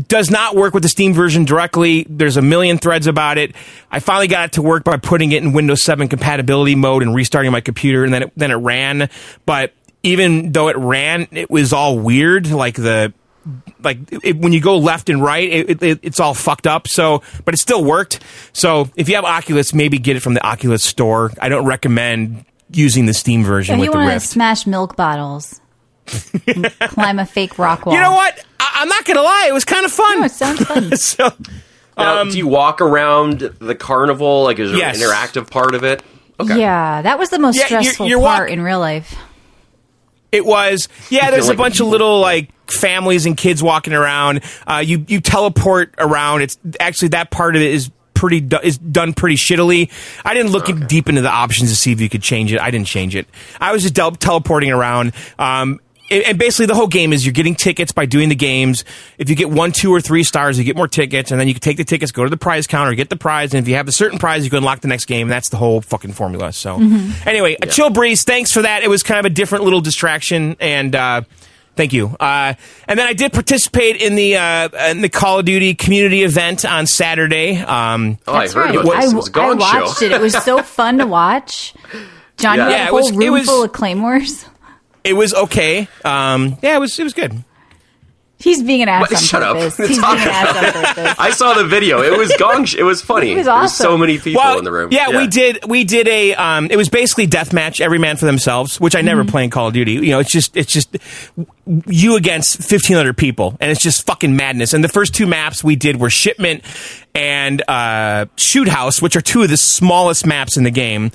does 0.07 0.31
not 0.31 0.55
work 0.55 0.73
with 0.73 0.83
the 0.83 0.87
Steam 0.87 1.13
version 1.13 1.43
directly. 1.43 2.07
There's 2.09 2.37
a 2.37 2.41
million 2.41 2.77
threads 2.77 3.07
about 3.07 3.37
it. 3.37 3.53
I 3.91 3.99
finally 3.99 4.29
got 4.29 4.45
it 4.45 4.51
to 4.53 4.61
work 4.61 4.85
by 4.85 4.95
putting 4.95 5.33
it 5.33 5.43
in 5.43 5.51
Windows 5.51 5.83
7 5.83 6.07
compatibility 6.07 6.73
mode 6.73 7.03
and 7.03 7.13
restarting 7.13 7.51
my 7.51 7.59
computer, 7.59 8.05
and 8.05 8.13
then 8.13 8.23
it, 8.23 8.31
then 8.37 8.51
it 8.51 8.55
ran. 8.55 9.09
But 9.45 9.73
even 10.01 10.53
though 10.53 10.69
it 10.69 10.77
ran, 10.77 11.27
it 11.31 11.51
was 11.51 11.73
all 11.73 11.99
weird. 11.99 12.51
Like 12.51 12.75
the 12.75 13.11
like 13.83 13.97
it, 14.09 14.37
when 14.37 14.53
you 14.53 14.61
go 14.61 14.77
left 14.77 15.09
and 15.09 15.21
right, 15.21 15.49
it, 15.51 15.83
it, 15.83 15.99
it's 16.01 16.21
all 16.21 16.33
fucked 16.33 16.65
up. 16.65 16.87
So, 16.87 17.21
but 17.43 17.53
it 17.53 17.57
still 17.57 17.83
worked. 17.83 18.21
So, 18.53 18.89
if 18.95 19.09
you 19.09 19.15
have 19.15 19.25
Oculus, 19.25 19.73
maybe 19.73 19.97
get 19.97 20.15
it 20.15 20.21
from 20.21 20.35
the 20.35 20.47
Oculus 20.47 20.85
store. 20.85 21.33
I 21.41 21.49
don't 21.49 21.65
recommend 21.65 22.45
using 22.71 23.07
the 23.07 23.13
Steam 23.13 23.43
version 23.43 23.73
If 23.75 23.79
with 23.81 23.87
you 23.87 23.91
the 23.91 23.97
want 23.97 24.09
to 24.09 24.13
Rift. 24.13 24.25
smash 24.25 24.65
milk 24.65 24.95
bottles, 24.95 25.59
climb 26.81 27.19
a 27.19 27.25
fake 27.25 27.57
rock 27.57 27.85
wall. 27.85 27.95
you 27.95 28.01
know 28.01 28.11
what? 28.11 28.43
I, 28.59 28.71
I'm 28.81 28.87
not 28.89 29.05
gonna 29.05 29.21
lie. 29.21 29.45
It 29.49 29.53
was 29.53 29.65
kind 29.65 29.85
of 29.85 29.91
fun. 29.91 30.19
No, 30.19 30.25
it 30.25 30.31
sounds 30.31 30.59
fun. 30.65 30.95
so, 30.97 31.31
Now, 31.97 32.23
do 32.23 32.37
you 32.37 32.47
walk 32.47 32.81
around 32.81 33.39
the 33.59 33.75
carnival? 33.75 34.43
Like, 34.43 34.59
is 34.59 34.69
there 34.71 34.75
Um, 34.75 34.79
Yes. 34.79 35.01
an 35.01 35.07
interactive 35.07 35.49
part 35.49 35.75
of 35.75 35.83
it? 35.83 36.01
Okay. 36.39 36.59
Yeah, 36.59 37.01
that 37.01 37.19
was 37.19 37.29
the 37.29 37.39
most 37.39 37.55
Yeah, 37.57 37.67
you're- 37.69 37.83
stressful 37.83 38.07
you're 38.07 38.19
walk- 38.19 38.37
part 38.37 38.49
in 38.51 38.61
real 38.61 38.79
life. 38.79 39.15
It 40.31 40.45
was, 40.45 40.89
yeah. 41.11 41.29
There's 41.29 41.47
like 41.47 41.57
a 41.57 41.57
bunch 41.57 41.79
of 41.79 41.85
little 41.87 42.19
like 42.19 42.49
families 42.67 43.27
and 43.27 43.37
kids 43.37 43.61
walking 43.61 43.93
around. 43.93 44.41
Uh, 44.65 44.81
you 44.83 45.05
you 45.07 45.21
teleport 45.21 45.93
around. 45.99 46.41
It's 46.41 46.57
actually 46.79 47.09
that 47.09 47.29
part 47.29 47.55
of 47.55 47.61
it 47.61 47.71
is 47.71 47.91
pretty 48.15 48.41
do- 48.41 48.57
is 48.63 48.79
done 48.79 49.13
pretty 49.13 49.35
shittily. 49.35 49.91
I 50.25 50.33
didn't 50.33 50.51
look 50.51 50.65
deep 50.87 51.07
into 51.07 51.21
the 51.21 51.29
options 51.29 51.69
to 51.69 51.75
see 51.75 51.91
if 51.91 52.01
you 52.01 52.09
could 52.09 52.23
change 52.23 52.51
it. 52.51 52.59
I 52.59 52.71
didn't 52.71 52.87
change 52.87 53.15
it. 53.15 53.27
I 53.61 53.71
was 53.71 53.83
just 53.83 53.93
del- 53.93 54.13
teleporting 54.13 54.71
around. 54.71 55.13
Um, 55.37 55.79
and 56.13 56.23
and 56.23 56.37
basically, 56.37 56.67
the 56.67 56.75
whole 56.75 56.87
game 56.87 57.11
is 57.13 57.25
you're 57.25 57.33
getting 57.33 57.55
tickets 57.55 57.91
by 57.91 58.05
doing 58.05 58.29
the 58.29 58.35
games. 58.35 58.83
If 59.17 59.29
you 59.29 59.35
get 59.35 59.49
one, 59.49 59.71
two, 59.71 59.91
or 59.93 59.99
three 60.01 60.23
stars, 60.23 60.57
you 60.57 60.63
get 60.63 60.75
more 60.75 60.87
tickets, 60.87 61.31
and 61.31 61.39
then 61.39 61.47
you 61.47 61.53
can 61.53 61.61
take 61.61 61.77
the 61.77 61.83
tickets, 61.83 62.11
go 62.11 62.23
to 62.23 62.29
the 62.29 62.37
prize 62.37 62.67
counter, 62.67 62.93
get 62.95 63.09
the 63.09 63.15
prize, 63.17 63.53
and 63.53 63.61
if 63.63 63.67
you 63.67 63.75
have 63.75 63.87
a 63.87 63.91
certain 63.91 64.19
prize, 64.19 64.43
you 64.43 64.49
can 64.49 64.57
unlock 64.57 64.81
the 64.81 64.87
next 64.87 65.05
game. 65.05 65.23
And 65.27 65.31
that's 65.31 65.49
the 65.49 65.57
whole 65.57 65.81
fucking 65.81 66.13
formula. 66.13 66.53
So, 66.53 66.75
anyway, 67.25 67.57
a 67.61 67.67
chill 67.67 67.89
breeze. 67.89 68.23
Thanks 68.23 68.51
for 68.51 68.61
that. 68.61 68.83
It 68.83 68.89
was 68.89 69.03
kind 69.03 69.19
of 69.19 69.25
a 69.25 69.33
different 69.33 69.63
little 69.63 69.81
distraction, 69.81 70.55
and 70.59 70.95
uh, 70.95 71.21
thank 71.75 71.93
you. 71.93 72.15
Uh, 72.19 72.53
and 72.87 72.99
then 72.99 73.07
I 73.07 73.13
did 73.13 73.33
participate 73.33 74.01
in 74.01 74.15
the 74.15 74.37
uh, 74.37 74.89
in 74.89 75.01
the 75.01 75.09
Call 75.09 75.39
of 75.39 75.45
Duty 75.45 75.73
community 75.75 76.23
event 76.23 76.65
on 76.65 76.85
Saturday. 76.87 77.57
Um, 77.57 78.17
Oh, 78.27 78.33
I 78.33 78.47
heard 78.47 78.55
right. 78.55 78.75
about 78.75 78.83
this. 79.01 79.05
I, 79.05 79.11
It 79.11 79.15
was 79.15 79.27
a 79.27 79.31
I 79.31 79.33
gong 79.33 79.57
watched 79.57 79.99
show. 79.99 80.05
it. 80.05 80.11
It 80.11 80.21
was 80.21 80.33
so 80.43 80.61
fun 80.63 80.97
to 80.99 81.07
watch. 81.07 81.73
John, 82.37 82.57
Yeah. 82.57 82.65
you 82.65 82.71
had 82.71 82.77
Yeah, 82.77 82.83
a 82.83 82.85
it 82.85 82.89
whole 82.89 82.99
was- 82.99 83.09
it 83.11 83.15
room 83.17 83.31
was- 83.33 83.45
full 83.45 83.63
of 83.63 83.71
claymores. 83.73 84.45
It 85.03 85.13
was 85.13 85.33
okay. 85.33 85.87
Um, 86.05 86.57
yeah, 86.61 86.75
it 86.75 86.79
was 86.79 86.97
it 86.99 87.03
was 87.03 87.13
good. 87.13 87.43
He's 88.39 88.61
being 88.61 88.81
an 88.81 88.89
ass 88.89 89.01
What? 89.03 89.13
on 89.13 89.19
Shut 89.23 89.41
up. 89.41 89.55
He's 89.77 89.77
being 89.77 89.99
an 89.99 90.03
ass 90.03 90.75
on 90.75 90.83
purpose. 90.95 91.15
I 91.17 91.29
saw 91.29 91.53
the 91.53 91.63
video. 91.63 92.01
It 92.01 92.17
was 92.17 92.33
gong. 92.37 92.65
Sh- 92.65 92.75
it 92.75 92.83
was 92.83 93.01
funny. 93.01 93.31
It 93.31 93.37
was 93.37 93.45
There 93.45 93.67
so 93.69 93.97
many 93.97 94.17
people 94.17 94.41
well, 94.41 94.57
in 94.59 94.65
the 94.65 94.71
room. 94.71 94.89
Yeah, 94.91 95.17
we 95.17 95.27
did. 95.27 95.59
We 95.65 95.85
did 95.85 96.09
a. 96.09 96.33
Um, 96.35 96.67
it 96.69 96.75
was 96.75 96.89
basically 96.89 97.25
deathmatch, 97.25 97.79
every 97.79 97.99
man 97.99 98.17
for 98.17 98.25
themselves, 98.25 98.81
which 98.81 98.95
I 98.95 98.99
Mm-hmm. 98.99 99.05
never 99.05 99.23
play 99.23 99.45
in 99.45 99.49
Call 99.49 99.69
of 99.69 99.73
Duty. 99.73 99.93
You 99.93 100.11
know, 100.11 100.19
it's 100.19 100.31
just 100.31 100.57
it's 100.57 100.73
just 100.73 100.93
you 101.87 102.17
against 102.17 102.61
fifteen 102.61 102.97
hundred 102.97 103.15
people, 103.15 103.55
and 103.61 103.71
it's 103.71 103.81
just 103.81 104.05
fucking 104.05 104.35
madness. 104.35 104.73
And 104.73 104.83
the 104.83 104.89
first 104.89 105.13
two 105.15 105.25
maps 105.27 105.63
we 105.63 105.77
did 105.77 106.01
were 106.01 106.09
Shipment 106.09 106.65
and 107.15 107.61
uh, 107.69 108.25
Shoot 108.35 108.67
House, 108.67 109.01
which 109.01 109.15
are 109.15 109.21
two 109.21 109.43
of 109.43 109.49
the 109.51 109.57
smallest 109.57 110.25
maps 110.25 110.57
in 110.57 110.65
the 110.65 110.71
game. 110.71 111.11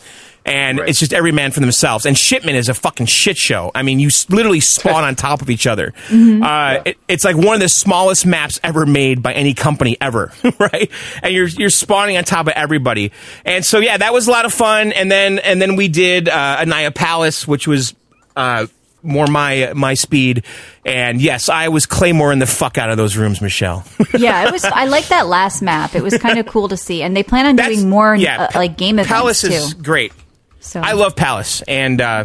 And 0.48 0.78
Right. 0.78 0.88
it's 0.88 0.98
just 0.98 1.12
every 1.12 1.30
man 1.30 1.52
for 1.52 1.60
themselves. 1.60 2.06
And 2.06 2.16
Shipment 2.16 2.56
is 2.56 2.68
a 2.70 2.74
fucking 2.74 3.04
shit 3.06 3.36
show. 3.36 3.70
I 3.74 3.82
mean, 3.82 3.98
you 4.00 4.08
literally 4.30 4.60
spawn 4.60 5.04
on 5.04 5.14
top 5.14 5.42
of 5.42 5.50
each 5.50 5.66
other. 5.66 5.92
Uh, 6.48 6.82
it, 6.86 6.96
it's 7.08 7.24
like 7.24 7.36
one 7.36 7.54
of 7.54 7.60
the 7.60 7.68
smallest 7.68 8.24
maps 8.24 8.58
ever 8.64 8.86
made 8.86 9.22
by 9.22 9.32
any 9.34 9.52
company 9.54 9.96
ever, 10.00 10.32
right? 10.58 10.90
And 11.22 11.34
you're 11.34 11.48
you're 11.48 11.68
spawning 11.70 12.16
on 12.16 12.24
top 12.24 12.46
of 12.46 12.52
everybody. 12.54 13.12
And 13.44 13.64
so 13.64 13.78
yeah, 13.78 13.96
that 13.98 14.12
was 14.12 14.26
a 14.28 14.30
lot 14.30 14.44
of 14.46 14.54
fun. 14.54 14.92
And 14.92 15.10
then 15.10 15.38
and 15.40 15.60
then 15.60 15.76
we 15.76 15.88
did 15.88 16.28
uh, 16.28 16.56
Aniyah 16.64 16.94
Palace, 16.94 17.46
which 17.46 17.66
was 17.68 17.94
uh, 18.36 18.66
more 19.02 19.26
my 19.26 19.72
my 19.74 19.94
speed. 19.94 20.44
And 20.86 21.20
yes, 21.20 21.48
I 21.48 21.68
was 21.68 21.86
claymoring 21.86 22.38
the 22.38 22.46
fuck 22.46 22.78
out 22.78 22.88
of 22.90 22.96
those 22.96 23.16
rooms, 23.16 23.40
Michelle. 23.42 23.84
yeah, 24.18 24.46
it 24.46 24.52
was. 24.52 24.64
I 24.64 24.86
like 24.86 25.08
that 25.08 25.26
last 25.26 25.60
map. 25.60 25.94
It 25.94 26.02
was 26.02 26.16
kind 26.18 26.38
of 26.38 26.46
cool 26.46 26.68
to 26.68 26.76
see, 26.76 27.02
and 27.02 27.14
they 27.16 27.22
plan 27.22 27.46
on 27.46 27.56
That's- 27.56 27.76
doing 27.76 27.90
more 27.90 28.14
yeah, 28.14 28.44
uh, 28.44 28.48
like 28.58 28.76
game 28.78 28.98
events 28.98 29.08
Palace 29.12 29.40
too. 29.42 29.48
is 29.48 29.74
great. 29.74 30.12
So 30.60 30.80
I 30.80 30.92
love 30.92 31.16
Palace, 31.16 31.62
and 31.62 32.00
uh, 32.00 32.24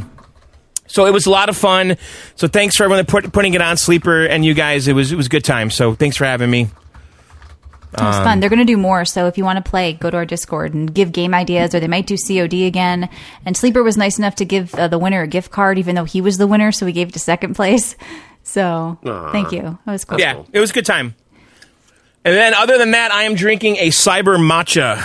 so 0.87 1.05
it 1.05 1.13
was 1.13 1.25
a 1.25 1.31
lot 1.31 1.49
of 1.49 1.57
fun. 1.57 1.97
So 2.35 2.47
thanks 2.47 2.75
for 2.75 2.83
everyone 2.83 3.05
put, 3.05 3.31
putting 3.33 3.53
it 3.53 3.61
on 3.61 3.77
Sleeper 3.77 4.25
and 4.25 4.43
you 4.45 4.53
guys. 4.53 4.87
It 4.87 4.93
was 4.93 5.11
it 5.11 5.15
was 5.15 5.27
a 5.27 5.29
good 5.29 5.43
time. 5.43 5.69
So 5.69 5.93
thanks 5.95 6.17
for 6.17 6.25
having 6.25 6.49
me. 6.49 6.61
It 7.95 8.01
was 8.01 8.15
Um, 8.17 8.23
fun. 8.23 8.39
They're 8.39 8.49
going 8.49 8.57
to 8.57 8.65
do 8.65 8.75
more. 8.77 9.05
So 9.05 9.27
if 9.27 9.37
you 9.37 9.43
want 9.45 9.63
to 9.63 9.69
play, 9.69 9.93
go 9.93 10.09
to 10.09 10.17
our 10.17 10.25
Discord 10.25 10.73
and 10.73 10.91
give 10.91 11.11
game 11.11 11.35
ideas, 11.35 11.75
or 11.75 11.79
they 11.79 11.87
might 11.87 12.07
do 12.07 12.15
COD 12.17 12.65
again. 12.65 13.07
And 13.45 13.55
Sleeper 13.55 13.83
was 13.83 13.97
nice 13.97 14.17
enough 14.17 14.33
to 14.37 14.45
give 14.45 14.73
uh, 14.73 14.87
the 14.87 14.97
winner 14.97 15.21
a 15.21 15.27
gift 15.27 15.51
card, 15.51 15.77
even 15.77 15.93
though 15.93 16.03
he 16.03 16.19
was 16.19 16.39
the 16.39 16.47
winner, 16.47 16.71
so 16.71 16.87
we 16.87 16.91
gave 16.91 17.09
it 17.09 17.11
to 17.13 17.19
second 17.19 17.55
place. 17.55 17.95
So 18.45 18.97
thank 19.31 19.53
you. 19.53 19.61
That 19.85 19.91
was 19.93 20.03
cool. 20.03 20.19
Yeah, 20.19 20.43
it 20.51 20.59
was 20.59 20.71
a 20.71 20.73
good 20.73 20.85
time. 20.85 21.15
And 22.25 22.35
then 22.35 22.53
other 22.53 22.77
than 22.77 22.91
that, 22.91 23.09
I 23.09 23.23
am 23.23 23.35
drinking 23.35 23.77
a 23.77 23.87
cyber 23.87 24.35
matcha 24.37 25.01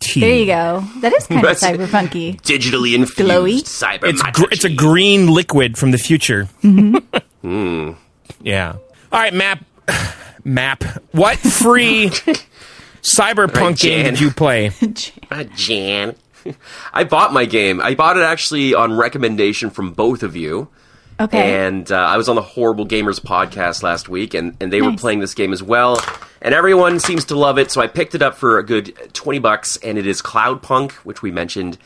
tea. 0.00 0.20
There 0.20 0.34
you 0.34 0.46
go. 0.46 0.84
That 1.00 1.12
is 1.12 1.26
kind 1.26 1.44
of 1.46 1.56
cyberpunky. 1.56 2.40
Digitally 2.42 2.94
infused 2.94 3.18
Glowy? 3.30 3.60
cyber. 3.62 4.04
It's 4.08 4.22
gr- 4.22 4.48
it's 4.50 4.64
a 4.64 4.74
green 4.74 5.28
liquid 5.28 5.78
from 5.78 5.92
the 5.92 5.98
future. 5.98 6.48
Mm-hmm. 6.62 7.92
Yeah. 8.42 8.76
All 9.12 9.20
right, 9.20 9.34
map. 9.34 9.64
Map. 10.44 10.82
What 11.12 11.38
free 11.38 12.08
cyberpunk 13.02 13.54
Right, 13.56 13.78
game 13.78 14.04
Jan. 14.04 14.14
did 14.14 14.20
you 14.20 14.30
play? 14.30 14.72
Ah, 15.30 15.42
Jan. 15.54 16.14
I 16.92 17.04
bought 17.04 17.32
my 17.34 17.44
game. 17.44 17.80
I 17.80 17.94
bought 17.94 18.16
it 18.16 18.22
actually 18.22 18.72
on 18.74 18.96
recommendation 18.96 19.68
from 19.70 19.92
both 19.92 20.22
of 20.22 20.36
you. 20.36 20.68
Okay. 21.20 21.66
And 21.66 21.92
uh, 21.92 21.96
I 21.96 22.16
was 22.16 22.28
on 22.30 22.34
the 22.36 22.42
Horrible 22.42 22.86
Gamers 22.86 23.20
podcast 23.20 23.82
last 23.82 24.08
week, 24.08 24.32
and, 24.32 24.56
and 24.60 24.72
they 24.72 24.80
were 24.80 24.96
playing 24.96 25.20
this 25.20 25.34
game 25.34 25.52
as 25.52 25.62
well. 25.62 26.00
And 26.40 26.54
everyone 26.54 26.98
seems 26.98 27.26
to 27.26 27.36
love 27.36 27.58
it, 27.58 27.70
so 27.70 27.82
I 27.82 27.86
picked 27.88 28.14
it 28.14 28.22
up 28.22 28.34
for 28.34 28.58
a 28.58 28.64
good 28.64 28.96
20 29.12 29.38
bucks, 29.38 29.76
and 29.78 29.98
it 29.98 30.06
is 30.06 30.22
Cloudpunk, 30.22 30.92
which 31.04 31.20
we 31.20 31.30
mentioned 31.30 31.76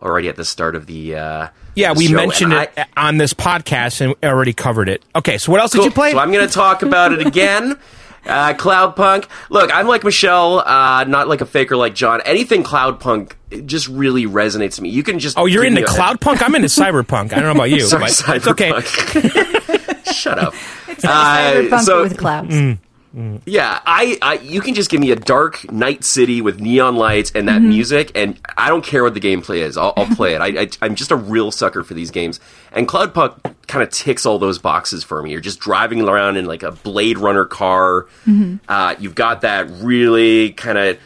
already 0.00 0.28
at 0.28 0.36
the 0.36 0.44
start 0.44 0.76
of 0.76 0.84
the. 0.86 1.16
Uh, 1.16 1.48
Yeah, 1.74 1.94
the 1.94 1.98
we 1.98 2.06
show. 2.08 2.16
mentioned 2.16 2.52
And 2.52 2.68
it 2.76 2.86
on 2.96 3.16
this 3.16 3.32
podcast 3.32 4.02
and 4.02 4.14
already 4.22 4.52
covered 4.52 4.90
it. 4.90 5.02
Okay, 5.16 5.38
so 5.38 5.50
what 5.50 5.60
else 5.62 5.72
did 5.72 5.84
you 5.84 5.90
play? 5.90 6.12
So 6.12 6.18
I'm 6.18 6.30
going 6.30 6.46
to 6.46 6.52
talk 6.52 6.82
about 6.82 7.12
it 7.12 7.26
again. 7.26 7.78
Uh, 8.24 8.54
Cloudpunk. 8.54 9.26
Look, 9.50 9.74
I'm 9.74 9.86
like 9.88 10.04
Michelle, 10.04 10.60
uh, 10.60 11.04
not 11.04 11.26
like 11.28 11.40
a 11.40 11.46
faker 11.46 11.76
like 11.76 11.94
John. 11.94 12.20
Anything 12.24 12.62
Cloudpunk 12.62 13.32
it 13.50 13.66
just 13.66 13.88
really 13.88 14.26
resonates 14.26 14.76
to 14.76 14.82
me. 14.82 14.88
You 14.90 15.02
can 15.02 15.18
just. 15.18 15.36
oh, 15.36 15.46
you're 15.46 15.64
give 15.64 15.72
into 15.76 15.82
me 15.82 15.86
a- 15.86 15.90
Cloudpunk? 15.90 16.40
I'm 16.42 16.54
into 16.54 16.68
cyberpunk. 16.68 17.32
I 17.32 17.36
don't 17.36 17.44
know 17.44 17.50
about 17.52 17.70
you, 17.70 17.80
Sorry, 17.82 18.02
but 18.04 18.36
it's 18.36 18.46
okay. 18.46 18.70
Shut 20.12 20.38
up. 20.38 20.54
It's 20.88 21.04
Cyberpunk 21.04 21.72
Uh, 21.72 21.78
so 21.82 22.02
with 22.02 22.16
clouds. 22.18 22.54
Mm. 22.54 22.78
Mm. 23.14 23.42
yeah, 23.44 23.80
I, 23.84 24.16
I 24.22 24.34
you 24.34 24.62
can 24.62 24.74
just 24.74 24.90
give 24.90 25.00
me 25.00 25.10
a 25.10 25.16
dark 25.16 25.70
night 25.70 26.02
city 26.02 26.40
with 26.40 26.60
neon 26.60 26.96
lights 26.96 27.30
and 27.34 27.46
that 27.48 27.60
mm-hmm. 27.60 27.68
music, 27.68 28.12
and 28.14 28.40
I 28.56 28.68
don't 28.68 28.82
care 28.84 29.02
what 29.02 29.12
the 29.12 29.20
gameplay 29.20 29.58
is. 29.58 29.76
I'll, 29.76 29.92
I'll 29.96 30.06
play 30.16 30.34
it. 30.34 30.40
I, 30.40 30.62
I, 30.62 30.68
I'm 30.80 30.94
just 30.94 31.10
a 31.10 31.16
real 31.16 31.50
sucker 31.50 31.82
for 31.82 31.92
these 31.92 32.10
games, 32.10 32.40
and 32.72 32.88
Cloudpunk 32.88 33.54
kind 33.66 33.82
of 33.82 33.90
ticks 33.90 34.24
all 34.24 34.38
those 34.38 34.58
boxes 34.58 35.04
for 35.04 35.22
me. 35.22 35.30
You're 35.30 35.40
just 35.40 35.60
driving 35.60 36.00
around 36.00 36.38
in 36.38 36.46
like 36.46 36.62
a 36.62 36.72
Blade 36.72 37.18
Runner 37.18 37.44
car. 37.44 38.06
Mm-hmm. 38.26 38.56
Uh, 38.66 38.94
you've 38.98 39.14
got 39.14 39.42
that 39.42 39.68
really 39.82 40.52
kind 40.52 40.78
of 40.78 40.98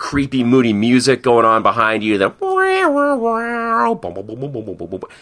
creepy, 0.00 0.42
moody 0.42 0.72
music 0.72 1.22
going 1.22 1.44
on 1.44 1.62
behind 1.62 2.02
you. 2.02 2.18
The 2.18 2.30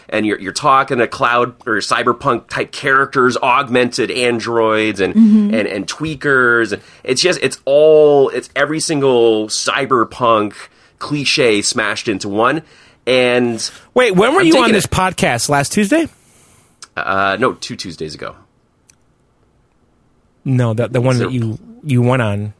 and 0.09 0.25
you're 0.25 0.39
you're 0.39 0.53
talking 0.53 0.97
to 0.97 1.07
cloud 1.07 1.49
or 1.67 1.75
cyberpunk 1.77 2.47
type 2.47 2.71
characters, 2.71 3.37
augmented 3.37 4.09
androids 4.09 4.99
and 5.01 5.13
and 5.15 5.67
and 5.67 5.85
tweakers. 5.85 6.79
It's 7.03 7.21
just 7.21 7.39
it's 7.43 7.61
all 7.65 8.29
it's 8.29 8.49
every 8.55 8.79
single 8.79 9.47
cyberpunk 9.47 10.55
cliche 10.97 11.61
smashed 11.61 12.07
into 12.07 12.29
one. 12.29 12.63
And 13.05 13.69
Wait, 13.93 14.15
when 14.15 14.33
were 14.33 14.41
I'm 14.41 14.47
you 14.47 14.57
on 14.63 14.71
this 14.71 14.85
it. 14.85 14.91
podcast 14.91 15.49
last 15.49 15.73
Tuesday? 15.73 16.07
uh, 16.95 17.37
no, 17.39 17.53
two 17.53 17.75
Tuesdays 17.75 18.15
ago. 18.15 18.35
No, 20.45 20.73
the 20.73 20.87
the 20.87 21.01
one 21.01 21.17
that 21.19 21.31
you 21.31 21.59
you 21.83 22.01
went 22.01 22.21
on. 22.21 22.53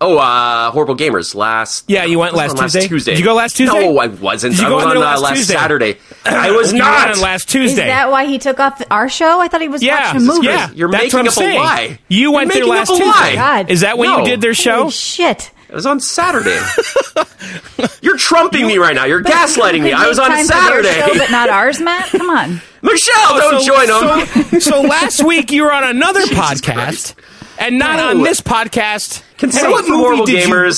Oh, 0.00 0.18
uh, 0.18 0.70
horrible 0.72 0.96
gamers 0.96 1.34
last. 1.34 1.84
Yeah, 1.88 2.04
you 2.04 2.18
went 2.18 2.34
I 2.36 2.46
was 2.48 2.54
last 2.54 2.72
Tuesday? 2.74 2.88
Tuesday. 2.88 3.12
Did 3.12 3.20
you 3.20 3.24
go 3.24 3.34
last 3.34 3.56
Tuesday? 3.56 3.80
No, 3.80 3.98
I 3.98 4.08
wasn't. 4.08 4.54
Did 4.54 4.60
you 4.60 4.66
I 4.66 4.70
go 4.70 4.76
was 4.76 4.84
on 4.84 4.90
on 4.92 4.96
uh, 4.98 5.00
last 5.00 5.22
last 5.22 5.46
Saturday. 5.46 5.98
I 6.26 6.50
was 6.50 6.72
You 6.72 6.80
not. 6.80 7.06
went 7.06 7.16
on 7.18 7.22
last 7.22 7.46
Is 7.46 7.52
Tuesday. 7.52 7.86
that 7.86 8.10
why 8.10 8.26
he 8.26 8.38
took 8.38 8.60
off 8.60 8.82
our 8.90 9.08
show? 9.08 9.40
I 9.40 9.48
thought 9.48 9.62
he 9.62 9.68
was 9.68 9.82
yeah, 9.82 10.12
watching 10.12 10.28
a 10.28 10.32
movie. 10.34 10.46
yeah. 10.48 10.70
You're 10.74 10.90
that's 10.90 11.04
making 11.04 11.18
what 11.24 11.38
I'm 11.38 11.46
up 11.48 11.54
a 11.54 11.58
lie. 11.58 11.98
You 12.08 12.20
You're 12.20 12.32
went 12.32 12.52
there 12.52 12.66
last 12.66 12.90
up 12.90 12.96
a 12.96 13.02
Tuesday. 13.02 13.20
lie. 13.20 13.34
God. 13.36 13.70
Is 13.70 13.80
that 13.80 13.96
when 13.96 14.10
No. 14.10 14.18
you 14.18 14.24
did 14.26 14.40
their 14.40 14.52
show? 14.54 14.78
Holy 14.80 14.90
shit. 14.90 15.50
It 15.68 15.74
was 15.74 15.86
on 15.86 16.00
Saturday. 16.00 16.60
You're 18.02 18.16
trumping 18.18 18.66
me 18.66 18.78
right 18.78 18.94
now. 18.94 19.06
You're 19.06 19.22
gaslighting 19.22 19.82
me. 19.82 19.92
I 19.92 20.06
was 20.06 20.18
on 20.18 20.28
time 20.28 20.46
for 20.46 20.52
Saturday. 20.52 20.92
show, 21.00 21.18
but 21.18 21.30
not 21.30 21.48
ours, 21.50 21.80
Matt. 21.80 22.08
Come 22.10 22.30
on. 22.30 22.60
Michelle, 22.82 23.38
don't 23.38 23.62
so, 23.62 23.74
join 23.74 23.86
them. 23.86 24.60
So, 24.60 24.70
so 24.70 24.80
last 24.88 25.24
week 25.24 25.50
you 25.50 25.62
were 25.62 25.72
on 25.72 25.84
another 25.84 26.20
podcast 26.26 26.62
Christ. 26.64 27.14
And 27.58 27.78
not 27.78 27.96
No. 27.96 28.08
on 28.10 28.22
this 28.22 28.40
podcast. 28.40 29.22
Can 29.38 29.48
And 29.50 29.54
some 29.54 29.70
what 29.72 29.84
movie 29.84 29.96
horrible 29.96 30.26
did 30.26 30.46
you- 30.48 30.72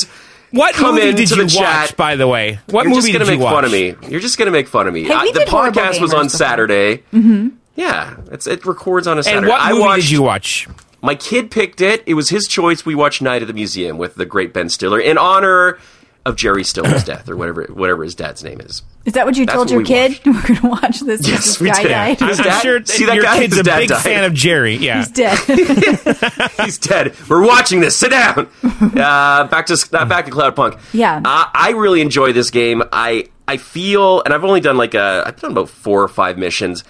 What 0.53 0.75
come 0.75 0.95
movie 0.95 1.09
into 1.09 1.23
did 1.23 1.31
you 1.31 1.37
the 1.37 1.43
watch? 1.45 1.55
chat? 1.89 1.97
By 1.97 2.17
the 2.17 2.27
way, 2.29 2.61
what 2.67 2.87
movie 2.87 2.97
was 2.97 3.05
that? 3.05 3.11
You're 3.13 3.13
movie 3.13 3.13
just 3.13 3.13
gonna 3.13 3.25
did 3.25 3.33
you 3.33 3.39
make 3.39 3.45
watch? 3.45 3.55
fun 3.55 3.65
of 3.65 3.73
me. 3.73 3.95
You're 4.11 4.21
just 4.21 4.39
gonna 4.39 4.51
make 4.53 4.69
fun 4.69 4.87
of 4.87 4.95
me. 4.95 5.03
Hey, 5.05 5.17
we 5.23 5.31
Uh, 5.31 5.33
the 5.33 5.41
podcast 5.41 6.01
was 6.01 6.15
on 6.15 6.27
before. 6.27 6.39
Saturday. 6.39 6.97
Mm-hmm. 7.13 7.49
Yeah, 7.75 8.15
it's, 8.33 8.47
it 8.47 8.65
records 8.65 9.07
on 9.07 9.19
a 9.19 9.23
Saturday. 9.23 9.39
And 9.39 9.49
what 9.49 9.61
I 9.61 9.71
movie 9.73 9.81
watched, 9.83 10.03
did 10.03 10.11
you 10.13 10.23
watch? 10.23 10.67
My 11.03 11.15
kid 11.15 11.51
picked 11.51 11.81
it. 11.83 12.03
It 12.07 12.15
was 12.15 12.31
his 12.31 12.47
choice. 12.49 12.87
We 12.87 12.95
watched 12.95 13.21
Night 13.21 13.43
at 13.43 13.49
the 13.49 13.55
Museum 13.55 13.99
with 13.99 14.15
the 14.15 14.25
great 14.25 14.53
Ben 14.55 14.69
Stiller 14.71 14.99
in 14.99 15.19
honor 15.19 15.79
of 16.27 16.37
Jerry 16.37 16.65
Stiller's 16.65 17.05
death, 17.05 17.29
or 17.29 17.37
whatever 17.37 17.65
whatever 17.73 18.03
his 18.05 18.15
dad's 18.15 18.43
name 18.45 18.61
is. 18.61 18.83
Is 19.07 19.13
that 19.15 19.25
what 19.25 19.37
you 19.37 19.47
That's 19.47 19.55
told 19.57 19.67
what 19.69 19.73
your 19.73 19.79
we 19.81 19.87
kid? 19.87 20.21
We're 20.27 20.43
going 20.43 20.57
to 20.61 20.67
watch 20.67 21.01
this. 21.01 21.27
Yes, 21.27 21.45
this 21.47 21.61
we 21.61 21.71
guy 21.71 21.83
did. 21.83 21.89
died. 21.89 22.23
I'm, 22.23 22.37
dad- 22.37 22.61
sure 22.63 22.85
see 22.85 23.07
that 23.07 23.15
your 23.15 23.23
guy? 23.25 23.39
kid's 23.39 23.55
His 23.57 23.61
a 23.61 23.65
big 23.65 23.89
died. 23.89 24.03
fan 24.03 24.25
of 24.25 24.35
Jerry. 24.35 24.77
Yeah. 24.87 24.99
He's 24.99 25.09
dead. 25.11 25.39
He's 26.65 26.79
dead. 26.79 27.15
We're 27.29 27.47
watching 27.47 27.81
this. 27.81 27.97
Sit 27.97 28.11
down. 28.11 28.49
Uh, 28.63 29.45
back 29.47 29.67
to 29.67 29.89
uh, 29.93 30.05
back 30.05 30.25
to 30.27 30.31
Cloudpunk. 30.31 30.79
Yeah. 30.93 31.19
uh, 31.25 31.47
I 31.55 31.71
really 31.77 32.01
enjoy 32.01 32.33
this 32.33 32.51
game. 32.51 32.83
I 32.93 33.29
I 33.49 33.57
feel, 33.59 34.23
and 34.23 34.35
I've 34.35 34.45
only 34.45 34.61
done 34.61 34.77
like 34.77 34.95
a, 34.95 35.23
I've 35.27 35.41
done 35.41 35.53
about 35.53 35.69
four 35.69 36.03
or 36.03 36.09
five 36.09 36.37
missions. 36.39 36.83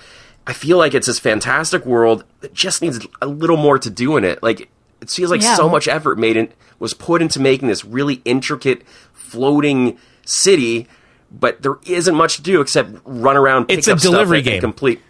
I 0.46 0.52
feel 0.52 0.78
like 0.78 0.94
it's 0.94 1.06
this 1.08 1.18
fantastic 1.18 1.84
world 1.84 2.24
that 2.40 2.54
just 2.54 2.80
needs 2.80 3.04
a 3.20 3.26
little 3.26 3.56
more 3.56 3.78
to 3.78 3.90
do 3.90 4.16
in 4.16 4.24
it. 4.24 4.42
Like 4.42 4.68
it 5.00 5.10
feels 5.10 5.30
like 5.30 5.42
Yeah. 5.42 5.54
so 5.56 5.68
much 5.68 5.86
effort 5.88 6.18
made 6.18 6.36
in 6.36 6.52
was 6.78 6.94
put 6.94 7.20
into 7.22 7.40
making 7.40 7.68
this 7.68 7.84
really 7.84 8.20
intricate 8.24 8.82
floating 9.26 9.98
city. 10.24 10.86
But 11.30 11.60
there 11.62 11.76
isn't 11.86 12.14
much 12.14 12.36
to 12.36 12.42
do 12.42 12.60
except 12.60 12.90
run 13.04 13.36
around. 13.36 13.66
Pick 13.66 13.78
It's 13.78 13.88
a 13.88 13.96
delivery 13.96 14.42
game. 14.42 14.60
Complete. 14.60 15.00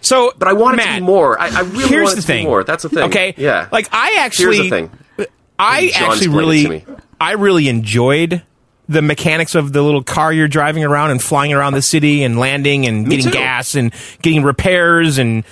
So, 0.00 0.32
But 0.38 0.48
I 0.48 0.52
want 0.52 0.78
it 0.78 0.84
to 0.84 0.94
be 0.94 1.00
more. 1.00 1.40
I, 1.40 1.48
I 1.48 1.60
really 1.60 1.88
here's 1.88 2.08
want 2.08 2.12
it 2.12 2.16
the 2.16 2.22
to 2.22 2.26
be 2.28 2.32
thing. 2.34 2.46
more. 2.46 2.62
That's 2.64 2.82
the 2.82 2.88
thing. 2.90 3.04
Okay. 3.04 3.34
Yeah. 3.36 3.68
Like 3.72 3.88
I 3.92 4.16
actually, 4.20 4.56
Here's 4.68 4.70
the 4.70 4.88
thing. 5.18 5.28
I 5.58 5.90
actually 5.94 6.28
really. 6.28 6.84
I 7.20 7.32
really 7.32 7.68
enjoyed 7.68 8.42
the 8.88 9.00
mechanics 9.00 9.54
of 9.54 9.72
the 9.72 9.80
little 9.80 10.02
car 10.02 10.32
you're 10.32 10.48
driving 10.48 10.84
around 10.84 11.12
and 11.12 11.22
flying 11.22 11.52
around 11.52 11.72
the 11.72 11.82
city 11.82 12.22
and 12.24 12.38
landing 12.38 12.84
and 12.86 13.08
getting 13.08 13.26
too. 13.26 13.30
gas 13.30 13.74
and 13.76 13.94
getting 14.20 14.42
repairs 14.42 15.18
and 15.18 15.44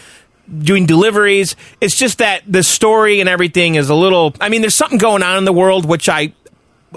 doing 0.59 0.85
deliveries. 0.85 1.55
It's 1.81 1.97
just 1.97 2.18
that 2.18 2.43
the 2.47 2.62
story 2.64 3.21
and 3.21 3.29
everything 3.29 3.77
is 3.77 3.89
a 3.89 3.95
little. 3.95 4.35
I 4.41 4.49
mean, 4.49 4.61
there's 4.61 4.75
something 4.75 4.99
going 4.99 5.23
on 5.23 5.39
in 5.39 5.45
the 5.45 5.53
world 5.53 5.85
which 5.87 6.09
I 6.09 6.35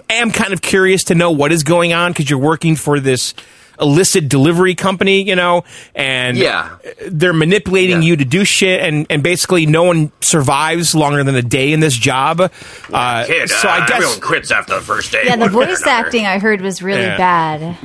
am 0.10 0.32
kind 0.32 0.54
of 0.54 0.62
curious 0.62 1.04
to 1.06 1.16
know 1.16 1.32
what 1.32 1.52
is 1.52 1.64
going 1.64 1.94
on 1.94 2.12
because 2.12 2.30
you're 2.30 2.39
working 2.39 2.76
for 2.76 3.00
this 3.00 3.34
illicit 3.82 4.30
delivery 4.30 4.76
company, 4.76 5.24
you 5.24 5.36
know, 5.36 5.64
and 5.96 6.38
Yeah. 6.38 6.70
they're 7.08 7.34
manipulating 7.34 8.04
Yeah. 8.04 8.10
you 8.10 8.16
to 8.18 8.26
do 8.26 8.46
shit, 8.46 8.82
and, 8.82 9.08
and 9.10 9.24
basically 9.24 9.66
no 9.66 9.84
one 9.84 10.12
survives 10.22 10.94
longer 10.94 11.24
than 11.24 11.34
a 11.36 11.41
day 11.41 11.72
in 11.74 11.80
this 11.80 11.96
job. 11.98 12.39
Uh, 12.39 12.50
so 12.52 12.94
I 12.94 13.26
guess 13.26 13.91
everyone 13.91 14.20
quits 14.22 14.52
after 14.52 14.76
the 14.76 14.82
first 14.82 15.12
day. 15.12 15.24
yeah, 15.26 15.36
the 15.38 15.50
voice 15.50 15.86
acting 15.88 16.26
I 16.28 16.38
heard 16.38 16.62
was 16.62 16.84
really 16.84 17.02
Yeah. 17.02 17.18
bad. 17.18 17.78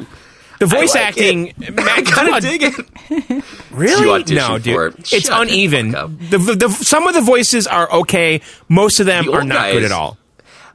the 0.61 0.67
voice 0.67 0.95
like 0.95 1.05
acting, 1.07 1.55
I 1.67 1.71
Matt, 1.71 2.05
kind 2.05 2.35
of 2.35 2.43
dig 2.43 2.63
it. 2.65 3.45
really? 3.71 4.03
You 4.05 4.13
audition 4.13 4.37
no, 4.37 4.59
for 4.59 4.91
dude, 4.91 4.99
it. 5.01 5.13
it's 5.13 5.27
Shut 5.29 5.43
uneven. 5.49 5.93
The, 5.93 6.37
the, 6.39 6.55
the- 6.55 6.71
some 6.71 7.07
of 7.07 7.15
the 7.15 7.21
voices 7.23 7.67
are 7.67 7.91
okay. 7.93 8.41
Most 8.69 9.01
of 9.01 9.07
them 9.07 9.25
The 9.25 9.33
are 9.33 9.39
old 9.39 9.49
not 9.49 9.71
good 9.73 9.85
at 9.85 9.93
all. 9.93 10.19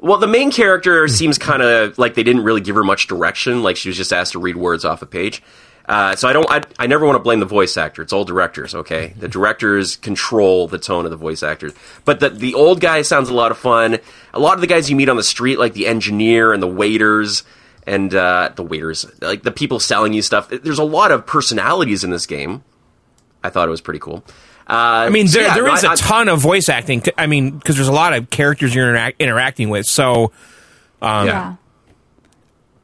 Well, 0.04 0.18
the 0.18 0.28
main 0.28 0.52
character 0.52 1.08
seems 1.08 1.38
kind 1.38 1.62
of 1.62 1.98
like 1.98 2.14
they 2.16 2.24
didn't 2.24 2.44
really 2.44 2.60
give 2.60 2.76
her 2.76 2.84
much 2.84 3.08
direction. 3.08 3.64
Like 3.64 3.78
she 3.78 3.88
was 3.88 3.96
just 3.96 4.12
asked 4.12 4.34
to 4.34 4.40
read 4.40 4.58
words 4.58 4.84
off 4.84 5.02
a 5.02 5.06
page. 5.06 5.42
Uh, 5.86 6.14
so 6.18 6.28
I 6.28 6.34
don't. 6.34 6.46
I, 6.52 6.62
I 6.78 6.88
never 6.88 7.06
want 7.06 7.16
to 7.16 7.24
blame 7.24 7.40
the 7.40 7.46
voice 7.46 7.78
actor. 7.78 8.02
It's 8.02 8.12
all 8.12 8.26
directors. 8.26 8.76
Okay, 8.76 9.14
the 9.18 9.30
directors 9.30 9.96
control 9.96 10.68
the 10.68 10.78
tone 10.78 11.06
of 11.06 11.12
the 11.12 11.18
voice 11.18 11.42
actors. 11.42 11.72
But 12.04 12.20
the 12.20 12.30
the 12.30 12.54
old 12.54 12.82
guy 12.82 13.02
sounds 13.02 13.30
a 13.30 13.34
lot 13.34 13.52
of 13.52 13.58
fun. 13.58 14.00
A 14.34 14.40
lot 14.40 14.56
of 14.56 14.62
the 14.62 14.68
guys 14.68 14.90
you 14.90 14.98
meet 14.98 15.08
on 15.08 15.16
the 15.16 15.24
street, 15.24 15.58
like 15.58 15.74
the 15.74 15.88
engineer 15.88 16.52
and 16.52 16.62
the 16.62 16.68
waiters 16.68 17.44
and 17.88 18.14
uh, 18.14 18.52
the 18.56 18.64
waiters, 18.64 19.06
like 19.22 19.44
the 19.44 19.52
people 19.52 19.80
selling 19.80 20.12
you 20.12 20.22
stuff. 20.22 20.50
There's 20.50 20.80
a 20.80 20.84
lot 20.84 21.12
of 21.12 21.26
personalities 21.26 22.04
in 22.04 22.12
this 22.12 22.26
game. 22.26 22.64
I 23.42 23.50
thought 23.50 23.70
it 23.70 23.72
was 23.72 23.82
pretty 23.82 24.00
cool. 24.00 24.24
Uh, 24.70 24.74
I 25.08 25.10
mean, 25.10 25.28
so 25.28 25.40
there, 25.40 25.48
yeah, 25.50 25.54
there 25.56 25.66
no, 25.66 25.74
is 25.74 25.84
I- 25.84 25.90
a 25.90 25.92
I- 25.92 25.96
ton 25.96 26.30
of 26.30 26.40
voice 26.40 26.70
acting. 26.70 27.04
I 27.18 27.28
mean, 27.28 27.52
because 27.58 27.76
there's 27.76 27.88
a 27.90 27.92
lot 27.94 28.14
of 28.14 28.30
characters 28.30 28.74
you're 28.74 28.94
interac- 28.94 29.20
interacting 29.20 29.70
with. 29.70 29.86
So 29.86 30.32
yeah. 31.02 31.26
Yeah. 31.26 31.56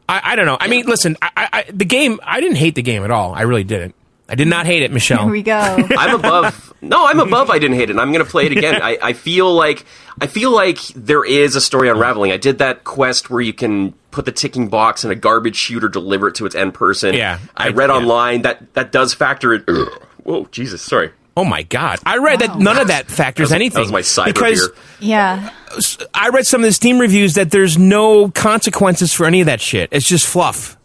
I, 0.07 0.21
I 0.31 0.35
don't 0.35 0.45
know. 0.45 0.57
I 0.59 0.67
mean, 0.67 0.85
listen, 0.87 1.15
I, 1.21 1.29
I, 1.37 1.49
I- 1.53 1.71
the 1.71 1.85
game. 1.85 2.19
I 2.23 2.41
didn't 2.41 2.57
hate 2.57 2.75
the 2.75 2.81
game 2.81 3.03
at 3.03 3.11
all. 3.11 3.33
I 3.33 3.43
really 3.43 3.63
didn't. 3.63 3.95
I 4.27 4.35
did 4.35 4.47
not 4.47 4.65
hate 4.67 4.83
it, 4.83 4.91
Michelle. 4.91 5.23
Here 5.23 5.31
we 5.31 5.41
go. 5.41 5.53
I'm 5.97 6.15
above. 6.19 6.73
No, 6.81 7.05
I'm 7.07 7.19
above. 7.19 7.49
I 7.49 7.57
didn't 7.59 7.77
hate 7.77 7.89
it. 7.89 7.91
and 7.91 7.99
I'm 8.01 8.11
going 8.11 8.23
to 8.23 8.29
play 8.29 8.45
it 8.45 8.51
again. 8.51 8.79
I, 8.81 8.97
I 9.01 9.13
feel 9.13 9.51
like 9.53 9.85
I 10.21 10.27
feel 10.27 10.51
like 10.51 10.79
there 10.95 11.23
is 11.25 11.55
a 11.55 11.61
story 11.61 11.89
unraveling. 11.89 12.31
I 12.31 12.37
did 12.37 12.59
that 12.59 12.83
quest 12.83 13.29
where 13.29 13.41
you 13.41 13.53
can 13.53 13.93
put 14.11 14.25
the 14.25 14.31
ticking 14.31 14.67
box 14.69 15.03
in 15.03 15.09
a 15.11 15.15
garbage 15.15 15.55
chute 15.55 15.83
or 15.83 15.89
deliver 15.89 16.27
it 16.27 16.35
to 16.35 16.45
its 16.45 16.53
end 16.55 16.73
person. 16.75 17.15
Yeah, 17.15 17.39
I, 17.57 17.67
I- 17.67 17.69
read 17.71 17.89
yeah. 17.89 17.95
online 17.95 18.41
that 18.43 18.73
that 18.75 18.91
does 18.91 19.13
factor 19.13 19.53
it. 19.53 19.63
Whoa, 20.23 20.45
Jesus, 20.51 20.81
sorry. 20.83 21.11
Oh 21.39 21.45
my 21.45 21.63
god! 21.63 21.99
I 22.05 22.17
read 22.17 22.39
that 22.39 22.57
none 22.59 22.77
of 22.77 22.87
that 22.89 23.07
factors 23.07 23.47
That 23.49 23.55
was- 23.55 23.61
anything. 23.61 23.75
That 23.87 23.91
was 23.91 23.91
my 23.93 24.01
cyber 24.01 24.25
because 24.25 24.67
beer. 24.67 24.77
yeah. 24.99 25.49
I 26.13 26.29
read 26.29 26.45
some 26.45 26.59
of 26.61 26.65
the 26.65 26.73
Steam 26.73 26.99
reviews 26.99 27.35
that 27.35 27.51
there's 27.51 27.77
no 27.77 28.29
consequences 28.31 29.13
for 29.13 29.25
any 29.25 29.39
of 29.39 29.45
that 29.45 29.61
shit. 29.61 29.87
It's 29.93 30.05
just 30.05 30.27
fluff. 30.27 30.75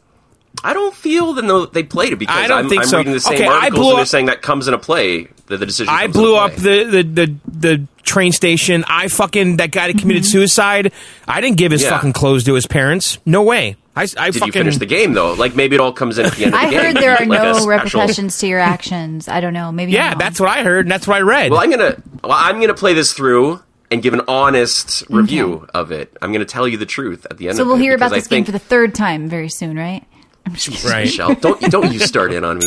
I 0.63 0.73
don't 0.73 0.95
feel 0.95 1.33
that 1.35 1.71
they 1.73 1.83
played 1.83 2.13
it 2.13 2.17
because 2.21 2.37
I 2.37 2.47
don't 2.47 2.61
am 2.61 2.69
think 2.69 2.83
I'm 2.83 2.89
so. 2.89 2.99
reading 2.99 3.13
the 3.15 3.19
same 3.21 3.35
Okay, 3.35 3.47
I 3.49 3.53
articles 3.65 3.79
blew 3.81 3.89
and 3.89 3.97
they're 3.97 4.03
up- 4.03 4.09
saying 4.09 4.27
that 4.27 4.43
comes 4.43 4.69
into 4.69 4.79
play. 4.79 5.29
That 5.47 5.59
the 5.59 5.67
decision. 5.67 5.93
I 5.93 6.07
blew 6.07 6.37
up 6.37 6.55
the, 6.55 6.85
the 6.85 7.03
the 7.03 7.35
the 7.47 7.87
train 8.03 8.31
station. 8.33 8.85
I 8.87 9.09
fucking 9.09 9.57
that 9.57 9.73
guy 9.73 9.91
that 9.93 9.99
committed 9.99 10.23
mm-hmm. 10.23 10.31
suicide. 10.31 10.93
I 11.27 11.41
didn't 11.41 11.57
give 11.57 11.73
his 11.73 11.83
Yeah. 11.83 11.91
fucking 11.91 12.13
clothes 12.13 12.45
to 12.45 12.55
his 12.55 12.67
parents. 12.67 13.19
No 13.27 13.43
way. 13.43 13.77
I, 13.97 14.03
I 14.03 14.05
Did 14.31 14.35
fucking 14.41 14.47
you 14.47 14.53
finish 14.53 14.79
the 14.79 14.87
game 14.87 15.13
though? 15.13 15.35
Like 15.35 15.55
maybe 15.55 15.77
it 15.77 15.81
all 15.81 15.93
comes 15.93 16.19
in 16.19 16.27
at 16.27 16.33
the 16.33 16.45
end 16.47 16.55
of 16.55 16.61
the 16.61 16.67
I 16.67 16.71
game. 16.71 16.81
heard 16.81 16.97
there 16.97 17.13
are 17.13 17.27
Like 17.27 17.29
no 17.43 17.53
special- 17.53 17.69
repercussions 17.69 18.39
to 18.39 18.47
your 18.49 18.59
actions. 18.59 19.29
I 19.29 19.41
don't 19.41 19.53
know. 19.53 19.71
Maybe. 19.71 19.93
I'm 19.99 20.05
yeah. 20.13 20.15
That's 20.17 20.41
what 20.41 20.49
I 20.49 20.65
heard, 20.65 20.87
and 20.87 20.91
that's 20.93 21.07
what 21.07 21.17
I 21.17 21.21
read. 21.21 21.51
Well, 21.53 21.61
I'm 21.61 21.71
gonna 21.71 21.97
well, 22.23 22.33
I'm 22.33 22.61
gonna 22.61 22.75
play 22.75 22.95
this 22.95 23.13
through 23.13 23.63
and 23.91 24.03
give 24.03 24.13
an 24.15 24.23
honest 24.27 25.05
review 25.11 25.69
of 25.75 25.93
it. 25.93 26.17
I'm 26.21 26.33
gonna 26.33 26.45
tell 26.45 26.67
you 26.67 26.77
the 26.77 26.87
truth 26.87 27.25
at 27.31 27.37
the 27.39 27.45
end. 27.49 27.53
Of 27.53 27.55
it. 27.55 27.63
So 27.63 27.67
we'll 27.67 27.77
it 27.77 27.83
hear 27.83 27.95
about 27.95 28.07
because 28.07 28.13
I 28.13 28.17
this 28.21 28.29
game 28.29 28.45
for 28.45 28.53
the 28.53 28.59
third 28.59 28.95
time 28.97 29.29
very 29.29 29.49
soon, 29.49 29.77
right? 29.77 30.03
right. 30.85 31.05
Michelle, 31.05 31.35
don't 31.37 31.61
don't 31.71 31.93
you 31.93 32.01
start 32.01 32.33
in 32.33 32.43
on 32.45 32.59
me. 32.59 32.67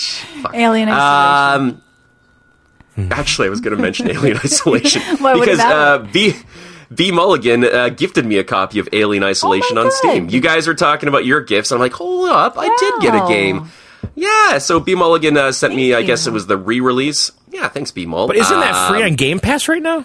Alien 0.54 0.88
Isolation. 0.88 1.80
Um, 2.96 3.10
actually, 3.10 3.46
I 3.46 3.50
was 3.50 3.60
going 3.60 3.76
to 3.76 3.82
mention 3.82 4.10
Alien 4.10 4.36
Isolation 4.44 5.02
What- 5.18 5.20
what 5.36 5.40
because 5.40 5.58
about 5.60 6.00
uh, 6.00 6.04
B 6.12 6.34
B 6.94 7.10
Mulligan 7.12 7.64
uh, 7.64 7.88
gifted 7.90 8.26
me 8.26 8.38
a 8.38 8.44
copy 8.44 8.78
of 8.78 8.88
Alien 8.92 9.24
Isolation 9.24 9.78
Oh 9.78 9.84
my 9.84 9.86
on 9.86 9.92
Steam. 9.92 10.28
You 10.28 10.40
guys 10.40 10.66
were 10.66 10.74
talking 10.74 11.08
about 11.08 11.24
your 11.24 11.40
gifts. 11.40 11.70
I'm 11.72 11.78
like, 11.78 11.92
hold 11.92 12.28
up, 12.28 12.54
I 12.56 12.68
did 12.78 13.00
get 13.00 13.14
a 13.14 13.26
game. 13.28 13.68
Yeah, 14.14 14.58
so 14.58 14.78
B 14.80 14.94
Mulligan 14.94 15.36
uh, 15.36 15.52
sent 15.52 15.74
me. 15.74 15.92
I 15.92 15.98
Thank 15.98 16.08
guess 16.08 16.26
it 16.26 16.32
was 16.32 16.46
the 16.46 16.56
re-release. 16.56 17.32
Yeah, 17.50 17.68
thanks 17.68 17.90
B 17.90 18.04
Mull. 18.06 18.26
But 18.26 18.36
isn't 18.36 18.60
that 18.60 18.90
free 18.90 19.00
Um, 19.02 19.10
on 19.10 19.14
Game 19.16 19.38
Pass 19.40 19.68
right 19.68 19.82
now? 19.82 20.04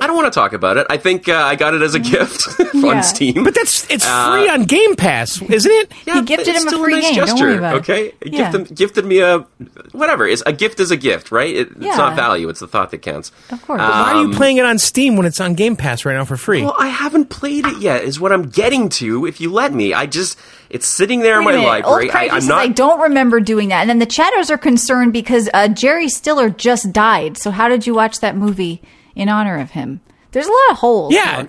I 0.00 0.06
don't 0.06 0.16
want 0.16 0.32
to 0.32 0.36
talk 0.38 0.52
about 0.52 0.76
it. 0.76 0.86
I 0.90 0.96
think 0.96 1.28
uh, 1.28 1.34
I 1.34 1.54
got 1.56 1.74
it 1.74 1.82
as 1.82 1.94
a 1.94 1.98
gift 2.00 2.48
on 2.74 3.02
Steam. 3.02 3.44
But 3.44 3.54
that's 3.54 3.88
it's 3.90 4.06
Uh, 4.06 4.32
free 4.32 4.48
on 4.48 4.64
Game 4.64 4.96
Pass, 4.96 5.40
isn't 5.40 5.70
it? 5.70 5.92
Yeah, 6.06 6.14
He 6.16 6.22
gifted 6.22 6.48
him 6.48 6.56
a 6.56 6.60
still 6.60 6.82
free 6.82 6.94
nice 6.94 7.14
game. 7.14 7.24
Don't 7.26 7.40
worry 7.40 7.56
about 7.56 7.74
it. 7.74 7.78
okay, 7.78 8.12
He 8.22 8.30
Yeah. 8.30 8.50
gifted, 8.52 8.76
gifted 8.76 9.04
me 9.04 9.20
a 9.20 9.46
whatever. 9.92 10.26
It's 10.26 10.42
a 10.46 10.52
gift 10.52 10.80
is 10.80 10.90
a 10.90 10.96
gift, 10.96 11.30
right? 11.30 11.54
It, 11.54 11.68
Yeah. 11.78 11.88
It's 11.88 11.96
not 11.96 12.16
value; 12.16 12.48
it's 12.48 12.60
the 12.60 12.66
thought 12.68 12.90
that 12.90 13.02
counts. 13.02 13.30
Of 13.50 13.62
course. 13.66 13.80
Uh, 13.80 13.84
Why 13.84 14.12
are 14.12 14.20
you 14.22 14.26
Um, 14.28 14.32
playing 14.34 14.56
it 14.56 14.64
on 14.64 14.78
Steam 14.78 15.16
when 15.16 15.26
it's 15.26 15.40
on 15.40 15.54
Game 15.54 15.76
Pass 15.76 16.04
right 16.04 16.14
now 16.14 16.24
for 16.24 16.36
free? 16.36 16.62
Well, 16.62 16.76
I 16.78 16.88
haven't 16.88 17.30
played 17.30 17.66
it 17.66 17.78
yet. 17.78 18.02
Is 18.04 18.18
what 18.18 18.32
I'm 18.32 18.48
getting 18.48 18.88
to. 19.00 19.26
If 19.26 19.40
you 19.40 19.50
let 19.52 19.72
me, 19.72 19.94
I 19.94 20.06
just 20.06 20.38
it's 20.70 20.88
sitting 20.88 21.20
there 21.20 21.38
in 21.38 21.44
Wait 21.44 21.54
a 21.54 21.58
my 21.58 21.64
library. 21.66 22.06
Old 22.10 22.16
I, 22.16 22.28
I'm 22.36 22.46
not. 22.46 22.58
I 22.58 22.68
don't 22.68 23.00
remember 23.00 23.38
doing 23.40 23.68
that. 23.68 23.80
And 23.82 23.90
then 23.90 23.98
the 24.00 24.06
chatters 24.06 24.50
are 24.50 24.58
concerned 24.58 25.12
because 25.12 25.48
uh, 25.54 25.68
Jerry 25.68 26.08
Stiller 26.08 26.50
just 26.50 26.92
died. 26.92 27.36
So 27.38 27.50
how 27.50 27.68
did 27.68 27.86
you 27.86 27.94
watch 27.94 28.20
that 28.20 28.36
movie 28.36 28.82
in 29.14 29.28
honor 29.28 29.58
of 29.58 29.70
him? 29.70 30.00
There's 30.32 30.46
a 30.46 30.50
lot 30.52 30.70
of 30.72 30.76
holes. 30.78 31.14
yeah. 31.14 31.46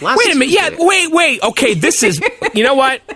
last 0.00 0.02
Wait 0.18 0.34
a 0.34 0.38
minute. 0.38 0.48
Yeah. 0.48 0.70
Wait. 0.78 1.10
Wait. 1.12 1.42
Okay. 1.42 1.74
This 1.74 2.02
is. 2.02 2.20
You 2.54 2.64
know 2.64 2.74
what? 2.74 3.00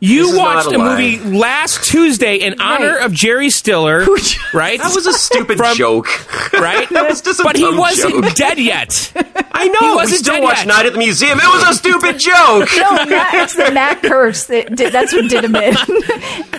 You 0.00 0.36
watched 0.36 0.66
a 0.70 0.74
a 0.74 0.78
movie 0.78 1.18
last 1.18 1.84
Tuesday 1.90 2.36
in 2.36 2.60
honor 2.60 2.98
of 2.98 3.12
Jerry 3.12 3.48
Stiller, 3.48 4.00
right? 4.52 4.78
That 4.78 4.92
was 4.94 5.06
a 5.06 5.14
stupid 5.14 5.56
From- 5.56 5.74
joke. 5.78 6.08
right. 6.52 6.86
that 6.90 7.08
was 7.08 7.22
just 7.22 7.40
a 7.40 7.42
but 7.42 7.56
he 7.56 7.64
wasn't 7.74 8.22
joke. 8.22 8.34
dead 8.34 8.58
yet. 8.58 9.10
I 9.52 9.66
know. 9.68 9.78
he 9.80 9.86
we 9.88 9.94
wasn't 9.94 10.18
still 10.18 10.34
dead 10.34 10.42
watch 10.42 10.58
yet. 10.58 10.66
Night 10.66 10.84
at 10.86 10.92
the 10.92 10.98
Museum. 10.98 11.38
It 11.40 11.46
was 11.46 11.70
a 11.70 11.72
stupid 11.74 12.18
joke. 12.18 12.68
No, 12.76 13.06
Matt, 13.06 13.34
it's 13.34 13.54
the 13.54 13.70
Matt 13.72 14.02
curse. 14.02 14.44
That 14.46 14.76
did, 14.76 14.92
that's 14.92 15.14
what 15.14 15.30
did 15.30 15.42
him 15.44 15.56
in. 15.56 15.74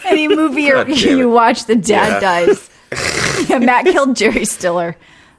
Any 0.05 0.27
movie 0.27 0.71
or 0.71 0.87
you 0.89 1.29
watch, 1.29 1.65
the 1.65 1.75
dad 1.75 2.23
Yeah. 2.23 2.45
dies. 2.47 2.69
yeah, 3.47 3.59
Matt 3.59 3.85
killed 3.85 4.15
Jerry 4.15 4.45
Stiller. 4.45 4.95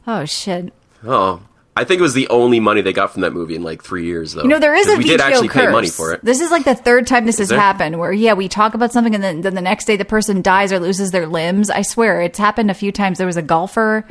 Oh 0.06 0.24
shit! 0.24 0.72
Oh, 1.06 1.40
I 1.76 1.84
think 1.84 1.98
it 1.98 2.02
was 2.02 2.14
the 2.14 2.28
only 2.28 2.60
money 2.60 2.80
they 2.80 2.92
got 2.92 3.12
from 3.12 3.22
that 3.22 3.32
movie 3.32 3.54
in 3.54 3.62
like 3.62 3.82
three 3.82 4.04
years, 4.06 4.32
though. 4.34 4.42
You 4.42 4.48
know 4.48 4.58
there 4.58 4.74
is 4.74 4.86
'Cause 4.86 4.94
a 4.94 4.98
we 4.98 5.04
VGO 5.04 5.08
did 5.08 5.20
actually 5.20 5.48
curse. 5.48 5.66
pay 5.66 5.72
money 5.72 5.88
for 5.90 6.12
it. 6.12 6.24
This 6.24 6.40
is 6.40 6.50
like 6.50 6.64
the 6.64 6.74
third 6.74 7.06
time 7.06 7.26
this 7.26 7.38
has 7.38 7.48
there? 7.48 7.58
happened. 7.58 7.98
Where 7.98 8.12
yeah, 8.12 8.32
we 8.34 8.48
talk 8.48 8.74
about 8.74 8.92
something 8.92 9.14
and 9.14 9.22
then, 9.22 9.40
then 9.42 9.54
the 9.54 9.60
next 9.60 9.84
day 9.86 9.96
the 9.96 10.04
person 10.04 10.42
dies 10.42 10.72
or 10.72 10.78
loses 10.80 11.10
their 11.10 11.26
limbs. 11.26 11.68
I 11.70 11.82
swear 11.82 12.22
it's 12.22 12.38
happened 12.38 12.70
a 12.70 12.74
few 12.74 12.92
times. 12.92 13.18
There 13.18 13.26
was 13.26 13.36
a 13.36 13.42
golfer. 13.42 14.06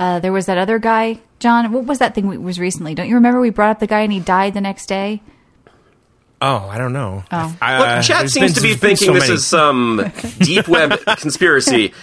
Uh, 0.00 0.18
there 0.18 0.32
was 0.32 0.46
that 0.46 0.58
other 0.58 0.78
guy, 0.80 1.20
John. 1.38 1.70
What 1.70 1.84
was 1.84 1.98
that 1.98 2.14
thing 2.16 2.26
we, 2.26 2.36
was 2.36 2.58
recently? 2.58 2.94
Don't 2.96 3.08
you 3.08 3.14
remember 3.14 3.38
we 3.40 3.50
brought 3.50 3.70
up 3.70 3.78
the 3.78 3.86
guy 3.86 4.00
and 4.00 4.12
he 4.12 4.18
died 4.18 4.54
the 4.54 4.60
next 4.60 4.86
day? 4.86 5.22
Oh, 6.42 6.68
I 6.68 6.78
don't 6.78 6.92
know. 6.92 7.22
Oh. 7.30 7.56
I, 7.62 7.78
Look, 7.78 7.88
uh, 7.88 8.02
chat 8.02 8.18
there's 8.20 8.32
seems 8.32 8.54
been- 8.54 8.62
to 8.62 8.68
be 8.68 8.74
thinking 8.74 9.06
so 9.06 9.12
this 9.14 9.22
many. 9.22 9.34
is 9.34 9.46
some 9.46 10.12
deep 10.40 10.66
web 10.68 10.98
conspiracy. 11.18 11.94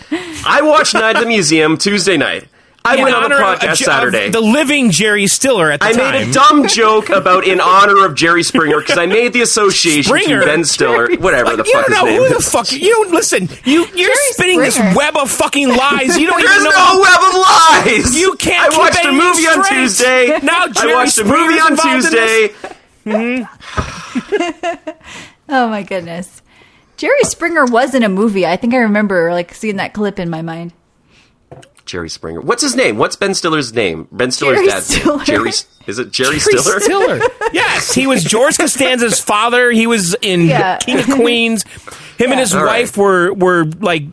I 0.46 0.62
watched 0.64 0.94
Night 0.94 1.18
at 1.18 1.20
the 1.20 1.28
Museum 1.28 1.78
Tuesday 1.78 2.16
night. 2.18 2.46
I 2.84 2.96
In 2.98 3.04
went 3.04 3.16
on 3.16 3.30
the 3.30 3.36
honor 3.36 3.58
podcast 3.58 3.72
of 3.74 3.78
Saturday. 3.78 4.30
The 4.32 4.42
living 4.42 4.90
Jerry 4.90 5.28
Stiller 5.28 5.70
at 5.72 5.82
the 5.82 5.86
I 5.86 5.92
time. 5.92 6.12
made 6.14 6.30
a 6.30 6.32
dumb 6.34 6.68
joke 6.68 7.10
about 7.10 7.46
in 7.46 7.62
honor 7.62 8.06
of 8.06 8.16
Jerry 8.16 8.42
Springer 8.42 8.80
because 8.80 8.98
I 8.98 9.06
made 9.06 9.34
the 9.34 9.42
association 9.42 10.04
Springer? 10.10 10.40
to 10.40 10.46
Ben 10.48 10.66
Stiller, 10.66 11.16
whatever 11.18 11.56
the 11.56 11.64
you 11.64 11.72
fuck 11.74 11.86
don't 11.88 11.92
his 11.92 11.98
know 12.02 12.06
name 12.06 12.22
who 12.24 12.30
the 12.30 12.36
is. 12.38 12.50
fuck 12.52 12.72
you 12.72 12.90
don't 12.90 13.12
listen. 13.12 13.48
You 13.66 13.86
you're 13.86 14.08
Jerry 14.10 14.16
spinning 14.32 14.64
Springer. 14.72 14.90
this 14.90 14.98
web 14.98 15.16
of 15.16 15.30
fucking 15.30 15.68
lies. 15.70 16.18
You 16.18 16.26
don't 16.28 16.40
There's 16.42 16.52
even 16.56 16.64
know. 16.64 16.72
no 16.72 17.02
web 17.02 17.20
of 17.20 17.36
lies. 17.36 18.20
You 18.20 18.36
can't 18.38 18.66
I 18.66 18.70
keep 18.70 18.80
watched 18.80 18.96
a 19.06 19.08
anything 19.10 19.28
movie 19.28 19.48
on. 19.48 19.66
Tuesday. 19.68 20.40
Now 20.44 20.68
Jerry 20.68 20.92
I 20.94 20.96
watched 20.96 21.18
a 21.20 21.24
movie 21.24 21.60
on 21.60 21.72
involved 21.74 22.06
in 22.06 22.12
this? 22.12 22.52
Tuesday. 23.04 23.48
Oh 25.54 25.68
my 25.68 25.84
goodness. 25.84 26.42
Jerry 26.98 27.24
Springer 27.24 27.66
was 27.66 27.94
in 27.94 28.04
a 28.04 28.10
movie. 28.10 28.46
I 28.46 28.56
think 28.56 28.74
I 28.74 28.78
remember 28.78 29.32
like 29.34 29.54
seeing 29.54 29.76
that 29.78 29.94
clip 29.94 30.18
in 30.18 30.30
my 30.30 30.42
mind. 30.42 30.72
Jerry 31.86 32.10
Springer. 32.10 32.42
What's 32.42 32.62
his 32.62 32.76
name? 32.76 32.98
What's 32.98 33.16
Ben 33.16 33.34
Stiller's 33.34 33.74
name? 33.74 34.08
Ben 34.12 34.32
Stiller's 34.32 34.58
Jerry 34.58 34.68
dad's 34.68 34.86
Stiller. 34.88 35.18
name. 35.18 35.26
Jerry. 35.26 35.50
Is 35.50 36.00
it 36.00 36.12
Jerry, 36.12 36.38
Jerry 36.40 36.40
Stiller? 36.60 36.80
Stiller. 36.80 37.20
yes, 37.54 37.94
he 37.94 38.08
was 38.08 38.24
George 38.24 38.58
Costanza's 38.58 39.20
father. 39.24 39.72
He 39.72 39.88
was 39.88 40.16
in 40.22 40.42
Yeah. 40.42 40.78
King 40.78 41.00
of 41.00 41.06
Queens. 41.06 41.64
Him 42.18 42.32
and 42.32 42.40
his 42.40 42.54
All 42.54 42.64
right. 42.64 42.82
wife 42.84 42.98
were 42.98 43.34
were 43.34 43.66
like, 43.80 44.04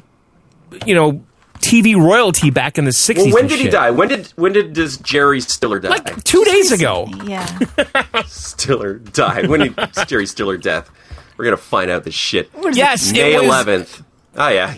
you 0.86 0.94
know, 0.94 1.22
TV 1.60 1.94
royalty 1.96 2.50
back 2.50 2.78
in 2.78 2.84
the 2.86 2.92
sixties. 2.92 3.32
Well, 3.34 3.42
when 3.42 3.48
did 3.50 3.58
he 3.60 3.68
die? 3.68 3.90
When 3.90 4.08
did 4.08 4.28
when 4.36 4.52
did 4.52 4.72
does 4.72 4.96
Jerry 4.96 5.40
Stiller 5.40 5.78
die? 5.78 5.90
Like 5.90 6.24
two 6.24 6.44
days 6.44 6.72
ago. 6.72 7.08
Yeah. 7.24 7.46
Stiller 8.26 8.94
died. 8.94 9.48
When 9.48 9.60
did 9.60 9.76
Jerry 10.06 10.26
Stiller 10.26 10.56
death? 10.56 10.90
We're 11.36 11.44
gonna 11.44 11.56
find 11.56 11.90
out 11.90 12.04
this 12.04 12.14
shit. 12.14 12.50
Yes, 12.72 13.12
May 13.12 13.34
it 13.34 13.38
was- 13.38 13.46
eleventh. 13.46 14.02
Oh 14.36 14.48
yeah. 14.48 14.74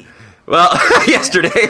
Well, 0.51 0.69
yesterday. 1.07 1.69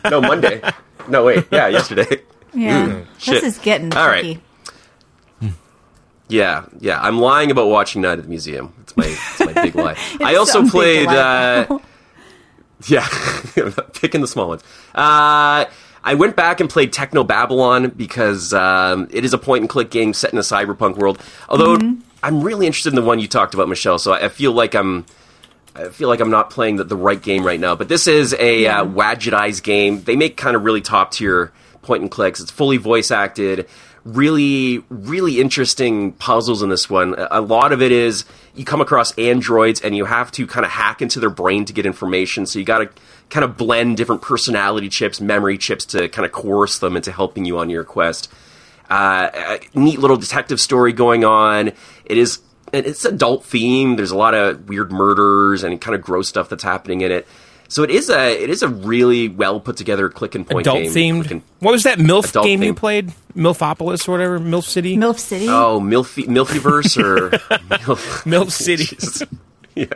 no, 0.10 0.20
Monday. 0.20 0.62
No, 1.08 1.24
wait. 1.24 1.44
Yeah, 1.50 1.66
yesterday. 1.66 2.22
Yeah. 2.54 2.86
Mm, 2.86 3.06
shit. 3.18 3.42
this 3.42 3.56
is 3.56 3.58
getting 3.58 3.92
All 3.92 4.06
right. 4.06 4.40
Yeah, 6.28 6.64
yeah. 6.80 7.00
I'm 7.02 7.18
lying 7.18 7.50
about 7.50 7.66
watching 7.66 8.02
Night 8.02 8.18
at 8.18 8.22
the 8.22 8.28
Museum. 8.30 8.72
It's 8.82 8.96
my, 8.96 9.04
it's 9.06 9.40
my 9.40 9.52
big 9.52 9.74
lie. 9.74 9.96
I 10.22 10.36
also 10.36 10.66
played. 10.66 11.08
Uh, 11.08 11.78
yeah, 12.86 13.06
picking 13.94 14.20
the 14.20 14.26
small 14.28 14.48
ones. 14.48 14.62
Uh, 14.94 15.66
I 16.04 16.14
went 16.14 16.36
back 16.36 16.60
and 16.60 16.70
played 16.70 16.92
Technobabylon 16.92 17.96
because 17.96 18.54
um, 18.54 19.08
it 19.10 19.24
is 19.24 19.32
a 19.34 19.38
point 19.38 19.62
and 19.62 19.68
click 19.68 19.90
game 19.90 20.14
set 20.14 20.32
in 20.32 20.38
a 20.38 20.42
cyberpunk 20.42 20.96
world. 20.96 21.20
Although 21.48 21.76
Mm-hmm. 21.76 22.00
I'm 22.22 22.42
really 22.42 22.66
interested 22.66 22.90
in 22.90 22.94
the 22.96 23.02
one 23.06 23.18
you 23.18 23.28
talked 23.28 23.52
about, 23.52 23.68
Michelle. 23.68 23.98
So 23.98 24.12
I 24.12 24.28
feel 24.28 24.52
like 24.52 24.74
I'm. 24.74 25.04
I 25.74 25.88
feel 25.88 26.08
like 26.08 26.20
I'm 26.20 26.30
not 26.30 26.50
playing 26.50 26.76
the, 26.76 26.84
the 26.84 26.96
right 26.96 27.20
game 27.20 27.44
right 27.44 27.58
now, 27.58 27.74
but 27.74 27.88
this 27.88 28.06
is 28.06 28.34
a 28.38 28.66
uh, 28.66 28.84
Wadjet 28.84 29.32
Eye's 29.32 29.60
game. 29.60 30.02
They 30.02 30.14
make 30.16 30.36
kind 30.36 30.54
of 30.54 30.62
really 30.62 30.80
top 30.80 31.10
tier 31.10 31.52
point 31.82 32.02
and 32.02 32.10
clicks. 32.10 32.40
It's 32.40 32.50
fully 32.50 32.76
voice 32.76 33.10
acted. 33.10 33.68
Really, 34.04 34.84
really 34.88 35.40
interesting 35.40 36.12
puzzles 36.12 36.62
in 36.62 36.68
this 36.68 36.88
one. 36.90 37.14
A 37.30 37.40
lot 37.40 37.72
of 37.72 37.82
it 37.82 37.90
is 37.90 38.24
you 38.54 38.64
come 38.64 38.80
across 38.80 39.16
androids 39.18 39.80
and 39.80 39.96
you 39.96 40.04
have 40.04 40.30
to 40.32 40.46
kind 40.46 40.64
of 40.64 40.70
hack 40.70 41.02
into 41.02 41.18
their 41.20 41.30
brain 41.30 41.64
to 41.64 41.72
get 41.72 41.86
information. 41.86 42.46
So 42.46 42.58
you 42.58 42.64
got 42.64 42.78
to 42.78 42.90
kind 43.30 43.44
of 43.44 43.56
blend 43.56 43.96
different 43.96 44.22
personality 44.22 44.88
chips, 44.88 45.20
memory 45.20 45.58
chips 45.58 45.84
to 45.86 46.08
kind 46.08 46.26
of 46.26 46.32
coerce 46.32 46.78
them 46.78 46.96
into 46.96 47.10
helping 47.10 47.44
you 47.44 47.58
on 47.58 47.70
your 47.70 47.82
quest. 47.82 48.30
Uh, 48.90 49.30
a 49.34 49.78
neat 49.78 49.98
little 49.98 50.18
detective 50.18 50.60
story 50.60 50.92
going 50.92 51.24
on. 51.24 51.72
It 52.04 52.18
is 52.18 52.40
it's 52.76 53.04
adult 53.04 53.44
themed. 53.44 53.96
There's 53.96 54.10
a 54.10 54.16
lot 54.16 54.34
of 54.34 54.68
weird 54.68 54.92
murders 54.92 55.62
and 55.62 55.80
kind 55.80 55.94
of 55.94 56.02
gross 56.02 56.28
stuff 56.28 56.48
that's 56.48 56.62
happening 56.64 57.00
in 57.02 57.10
it. 57.12 57.26
So 57.68 57.82
it 57.82 57.90
is 57.90 58.10
a 58.10 58.42
it 58.42 58.50
is 58.50 58.62
a 58.62 58.68
really 58.68 59.28
well 59.28 59.58
put 59.58 59.76
together 59.76 60.08
click 60.10 60.34
and 60.34 60.46
point 60.46 60.66
Adult 60.66 60.92
game. 60.92 61.22
themed. 61.22 61.30
And- 61.30 61.42
What 61.60 61.72
was 61.72 61.82
that 61.84 61.98
MILF 61.98 62.28
Adult 62.30 62.46
game 62.46 62.62
you 62.62 62.74
played? 62.74 63.12
MILFopolis 63.34 64.06
or 64.06 64.12
whatever? 64.12 64.38
MILF 64.38 64.64
City? 64.64 64.96
MILF 64.96 65.18
City. 65.18 65.48
Oh, 65.48 65.80
Milfy, 65.80 66.26
Milfiverse 66.26 67.02
or 67.02 67.30
Milf, 67.80 68.22
MILF 68.24 68.50
City. 68.50 69.26
Yeah. 69.76 69.86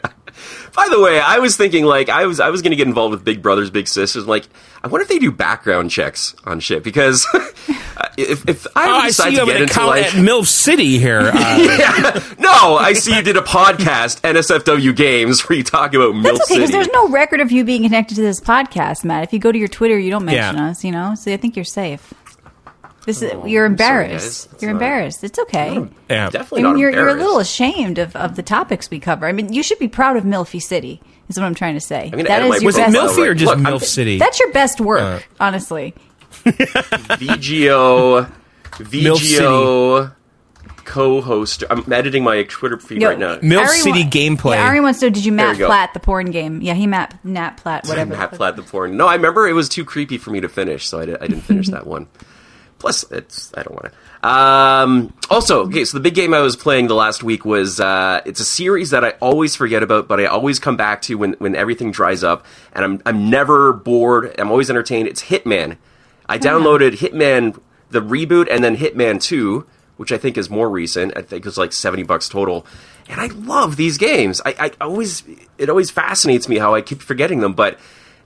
By 0.77 0.89
the 0.91 1.01
way, 1.01 1.19
I 1.21 1.39
was 1.39 1.57
thinking 1.57 1.85
like 1.85 2.09
I 2.09 2.27
was 2.27 2.41
I 2.41 2.51
was 2.51 2.63
going 2.63 2.71
to 2.71 2.77
get 2.77 2.87
involved 2.87 3.13
with 3.13 3.25
Big 3.25 3.43
Brothers 3.43 3.71
Big 3.71 3.89
Sisters. 3.89 4.23
I'm 4.25 4.29
like, 4.29 4.47
I 4.83 4.89
wonder 4.89 5.03
if 5.03 5.09
they 5.09 5.19
do 5.19 5.33
background 5.33 5.91
checks 5.91 6.35
on 6.45 6.61
shit 6.61 6.85
because 6.85 7.27
if, 8.17 8.49
if 8.49 8.67
I 8.77 8.87
Oh, 8.89 8.91
ever 8.91 8.93
I 9.05 9.07
decide 9.09 9.25
see 9.25 9.31
you 9.31 9.37
to 9.37 9.41
have 9.41 9.47
get 9.49 9.57
an 9.57 9.63
into 9.63 9.73
account 9.75 9.89
like 9.89 10.05
at 10.07 10.13
MILF 10.13 10.47
City 10.47 10.99
here. 10.99 11.31
Uh, 11.35 12.21
no, 12.39 12.77
I 12.77 12.93
see 12.93 13.15
you 13.17 13.23
did 13.23 13.37
a 13.37 13.41
podcast 13.43 14.21
NSFW 14.21 14.95
Games 14.95 15.49
where 15.49 15.57
you 15.57 15.65
talk 15.65 15.95
about 15.95 16.15
Milf 16.15 16.23
That's 16.23 16.41
okay 16.43 16.55
because 16.57 16.71
City. 16.71 16.73
there's 16.73 16.89
no 16.93 17.09
record 17.09 17.41
of 17.41 17.51
you 17.51 17.65
being 17.65 17.83
connected 17.83 18.15
to 18.17 18.23
this 18.23 18.41
podcast, 18.41 19.05
Matt. 19.05 19.25
If 19.25 19.33
you 19.33 19.39
go 19.39 19.51
to 19.51 19.59
your 19.59 19.69
Twitter, 19.69 19.99
you 19.99 20.11
don't 20.11 20.25
mention 20.25 20.57
Yeah. 20.57 20.69
us, 20.71 20.85
you 20.85 20.93
know. 20.93 21.15
So 21.17 21.33
I 21.33 21.37
think 21.39 21.57
you're 21.57 21.65
safe. 21.65 22.13
This 23.09 23.23
is 23.23 23.33
Oh, 23.33 23.47
you're 23.47 23.65
I'm 23.65 23.79
sorry, 23.79 24.05
embarrassed. 24.05 24.49
you're 24.61 24.71
not- 24.71 24.83
embarrassed. 24.83 25.25
It's 25.25 25.39
okay. 25.39 25.83
yeah. 26.11 26.29
Definitely 26.29 26.61
I 26.61 26.63
not 26.65 26.73
mean, 26.75 26.81
you're, 26.83 26.91
you're 26.91 27.09
a 27.09 27.15
little 27.15 27.39
ashamed 27.39 27.97
of, 27.99 28.15
of 28.15 28.37
the 28.37 28.43
topics 28.43 28.91
we 28.91 29.01
cover. 29.01 29.27
I 29.27 29.33
mean, 29.33 29.51
you 29.51 29.63
should 29.63 29.79
be 29.79 29.89
proud 29.89 30.19
of 30.19 30.25
Milfy 30.25 30.61
City. 30.61 31.01
Is 31.31 31.39
what 31.39 31.47
I'm 31.47 31.55
trying 31.55 31.73
to 31.75 31.81
say. 31.81 32.11
I 32.13 32.17
mean, 32.17 32.27
that 32.27 32.43
I- 32.43 32.47
your 32.47 32.63
Was 32.65 32.77
it 32.77 32.81
best. 32.81 32.95
Milf- 32.97 33.09
Milfy 33.17 33.27
or 33.29 33.33
just 33.35 33.47
Look, 33.47 33.57
I'm- 33.65 33.65
MILF 33.75 33.83
City? 33.83 34.19
That's 34.19 34.39
your 34.39 34.53
best 34.53 34.79
work, 34.81 35.01
uh, 35.01 35.21
honestly. 35.41 35.95
VGO 36.45 38.31
VGO 38.73 40.13
co-host. 40.85 41.65
I'm 41.71 41.91
editing 41.93 42.25
my 42.25 42.43
Twitter 42.45 42.79
feed 42.79 43.03
Yo, 43.03 43.09
right 43.09 43.19
now. 43.19 43.37
MILF 43.37 43.59
Ari 43.67 43.69
City 43.79 44.05
wa- 44.05 44.11
gameplay. 44.11 44.55
Yeah, 44.55 44.67
Ari 44.69 44.81
wants 44.81 45.01
to 45.01 45.07
know, 45.07 45.11
did 45.11 45.25
you 45.25 45.35
There 45.37 45.47
Matt 45.47 45.59
you. 45.59 45.67
Platt 45.67 45.95
the 45.95 46.01
porn 46.01 46.31
game? 46.31 46.61
Yeah, 46.63 46.75
he 46.75 46.87
Matt 46.87 47.23
Nat 47.25 47.57
Platt 47.59 47.85
whatever. 47.89 48.15
Matt 48.17 48.33
Platt 48.33 48.57
the 48.57 48.63
porn. 48.63 48.97
No, 48.97 49.07
I 49.07 49.15
remember 49.15 49.47
it 49.49 49.53
was 49.55 49.69
too 49.69 49.85
creepy 49.85 50.17
for 50.19 50.31
me 50.31 50.41
to 50.41 50.49
finish, 50.49 50.87
so 50.87 51.01
I, 51.01 51.07
di- 51.07 51.15
I 51.21 51.27
didn't 51.27 51.43
finish 51.43 51.69
that 51.71 51.87
one. 51.87 52.07
Plus, 52.79 53.05
it's 53.11 53.53
I 53.57 53.63
don't 53.63 53.75
want 53.75 53.93
to. 53.93 54.29
Um, 54.29 55.15
also, 55.31 55.65
okay, 55.67 55.85
so 55.85 55.97
the 55.97 56.03
big 56.03 56.15
game 56.15 56.35
I 56.35 56.41
was 56.41 56.57
playing 56.57 56.87
the 56.87 56.95
last 56.95 57.23
week 57.23 57.45
was 57.45 57.81
uh, 57.81 58.21
it's 58.25 58.41
a 58.41 58.45
series 58.45 58.91
that 58.91 59.05
I 59.05 59.11
always 59.21 59.57
forget 59.57 59.83
about, 59.83 60.09
but 60.09 60.21
I 60.21 60.27
always 60.27 60.59
come 60.59 60.77
back 60.77 61.03
to 61.03 61.17
when 61.17 61.33
when 61.35 61.57
everything 61.57 61.91
dries 61.91 62.23
up, 62.23 62.47
and 62.73 62.85
I'm 62.85 63.03
I'm 63.05 63.31
never 63.31 63.73
bored. 63.73 64.35
I'm 64.39 64.51
always 64.51 64.71
entertained. 64.71 65.09
It's 65.09 65.25
Hitman. 65.25 65.77
I 66.29 66.39
downloaded 66.39 66.99
Hitman 66.99 67.59
the 67.91 68.01
reboot 68.01 68.49
and 68.51 68.63
then 68.63 68.77
Hitman 68.77 69.21
Two, 69.21 69.67
which 69.97 70.13
I 70.13 70.19
think 70.19 70.37
is 70.37 70.51
more 70.51 70.69
recent. 70.69 71.17
I 71.17 71.23
think 71.23 71.45
it 71.45 71.47
was 71.47 71.59
like 71.59 71.73
seventy 71.73 72.03
bucks 72.03 72.29
total. 72.29 72.67
And 73.09 73.21
I 73.21 73.27
love 73.29 73.77
these 73.77 73.97
games. 73.97 74.43
I, 74.45 74.55
I 74.59 74.85
always 74.85 75.25
it 75.57 75.71
always 75.71 75.91
fascinates 75.91 76.49
me 76.49 76.59
how 76.59 76.75
I 76.75 76.83
keep 76.83 77.01
forgetting 77.01 77.41
them, 77.41 77.55
but 77.55 77.79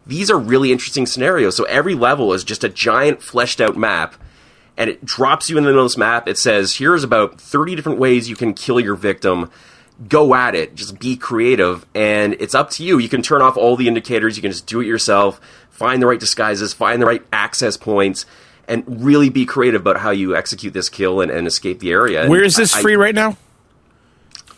these 0.07 0.31
are 0.31 0.39
really 0.39 0.73
interesting 0.73 1.07
scenarios. 1.07 1.57
So 1.57 1.65
every 1.65 1.95
level 1.95 2.33
is 2.33 2.43
just 2.45 2.65
a 2.65 2.69
giant 2.69 3.23
fleshed 3.23 3.61
out 3.61 3.77
map, 3.77 4.17
and 4.77 4.89
it 4.91 5.05
drops 5.05 5.49
you 5.51 5.59
in 5.59 5.64
the 5.64 5.70
middle 5.70 5.85
of 5.85 5.91
this 5.91 5.97
map. 5.99 6.29
It 6.29 6.39
says, 6.39 6.77
here's 6.77 7.05
about 7.05 7.41
30 7.41 7.75
different 7.77 7.99
ways 7.99 8.29
you 8.29 8.37
can 8.37 8.55
kill 8.55 8.81
your 8.81 8.95
victim. 8.95 9.51
Go 10.09 10.35
at 10.35 10.55
it. 10.55 10.75
Just 10.75 10.99
be 10.99 11.16
creative. 11.16 11.87
And 11.95 12.35
it's 12.41 12.55
up 12.55 12.70
to 12.70 12.85
you. 12.85 12.99
You 12.99 13.09
can 13.09 13.23
turn 13.23 13.43
off 13.43 13.57
all 13.57 13.77
the 13.77 13.87
indicators. 13.89 14.37
You 14.37 14.43
can 14.43 14.51
just 14.51 14.66
do 14.66 14.81
it 14.81 14.87
yourself. 14.87 15.41
Find 15.70 16.01
the 16.03 16.07
right 16.07 16.18
disguises. 16.18 16.73
Find 16.73 17.01
the 17.01 17.07
right 17.07 17.23
access 17.33 17.77
points. 17.77 18.25
And 18.66 19.05
really 19.05 19.29
be 19.29 19.45
creative 19.45 19.81
about 19.83 19.99
how 19.99 20.11
you 20.11 20.35
execute 20.37 20.73
this 20.73 20.89
kill 20.89 21.20
and, 21.20 21.31
and 21.31 21.47
escape 21.47 21.81
the 21.81 21.91
area. 21.93 22.27
Where 22.29 22.43
is 22.43 22.57
this 22.57 22.75
I- 22.75 22.81
free 22.83 22.97
right 22.97 23.14
now? 23.14 23.37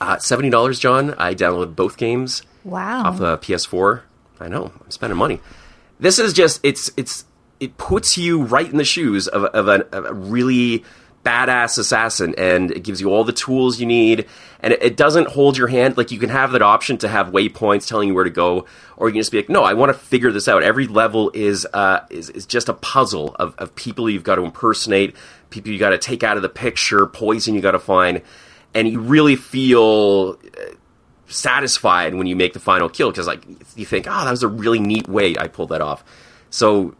Uh, 0.00 0.16
$70, 0.16 0.78
John. 0.80 1.14
I 1.18 1.34
downloaded 1.34 1.74
both 1.74 1.96
games 1.96 2.42
Wow. 2.64 3.04
off 3.04 3.18
the 3.18 3.38
PS4. 3.38 4.02
I 4.40 4.48
know 4.48 4.72
I'm 4.82 4.90
spending 4.90 5.16
money. 5.18 5.40
This 6.00 6.18
is 6.18 6.32
just 6.32 6.60
it's 6.62 6.90
it's 6.96 7.24
it 7.64 7.78
puts 7.78 8.18
you 8.18 8.42
right 8.42 8.70
in 8.70 8.76
the 8.76 8.84
shoes 8.84 9.26
of, 9.26 9.44
of, 9.44 9.68
a, 9.68 9.86
of 9.96 10.04
a 10.04 10.12
really 10.12 10.84
badass 11.24 11.78
assassin, 11.78 12.34
and 12.36 12.70
it 12.70 12.84
gives 12.84 13.00
you 13.00 13.08
all 13.08 13.24
the 13.24 13.32
tools 13.32 13.80
you 13.80 13.86
need, 13.86 14.26
and 14.60 14.74
it, 14.74 14.82
it 14.82 14.96
doesn't 14.98 15.28
hold 15.28 15.56
your 15.56 15.68
hand. 15.68 15.96
Like 15.96 16.10
you 16.10 16.18
can 16.18 16.28
have 16.28 16.52
that 16.52 16.60
option 16.60 16.98
to 16.98 17.08
have 17.08 17.28
waypoints 17.28 17.88
telling 17.88 18.08
you 18.08 18.14
where 18.14 18.24
to 18.24 18.30
go, 18.30 18.66
or 18.98 19.08
you 19.08 19.14
can 19.14 19.20
just 19.20 19.32
be 19.32 19.38
like, 19.38 19.48
no, 19.48 19.62
I 19.62 19.72
want 19.72 19.90
to 19.90 19.98
figure 19.98 20.30
this 20.30 20.46
out. 20.46 20.62
Every 20.62 20.86
level 20.86 21.30
is 21.32 21.66
uh, 21.72 22.00
is 22.10 22.28
is 22.28 22.44
just 22.44 22.68
a 22.68 22.74
puzzle 22.74 23.34
of, 23.38 23.54
of 23.56 23.74
people 23.74 24.10
you've 24.10 24.24
got 24.24 24.34
to 24.34 24.42
impersonate, 24.42 25.16
people 25.48 25.72
you 25.72 25.78
got 25.78 25.90
to 25.90 25.98
take 25.98 26.22
out 26.22 26.36
of 26.36 26.42
the 26.42 26.50
picture, 26.50 27.06
poison 27.06 27.54
you 27.54 27.62
got 27.62 27.72
to 27.72 27.78
find, 27.78 28.20
and 28.74 28.86
you 28.86 29.00
really 29.00 29.36
feel 29.36 30.38
satisfied 31.26 32.14
when 32.14 32.26
you 32.26 32.36
make 32.36 32.52
the 32.52 32.60
final 32.60 32.90
kill 32.90 33.10
because 33.10 33.26
like 33.26 33.42
you 33.76 33.86
think 33.86 34.06
oh 34.06 34.24
that 34.24 34.30
was 34.30 34.42
a 34.42 34.48
really 34.48 34.78
neat 34.78 35.08
way 35.08 35.34
i 35.38 35.48
pulled 35.48 35.70
that 35.70 35.80
off 35.80 36.04
so 36.50 36.94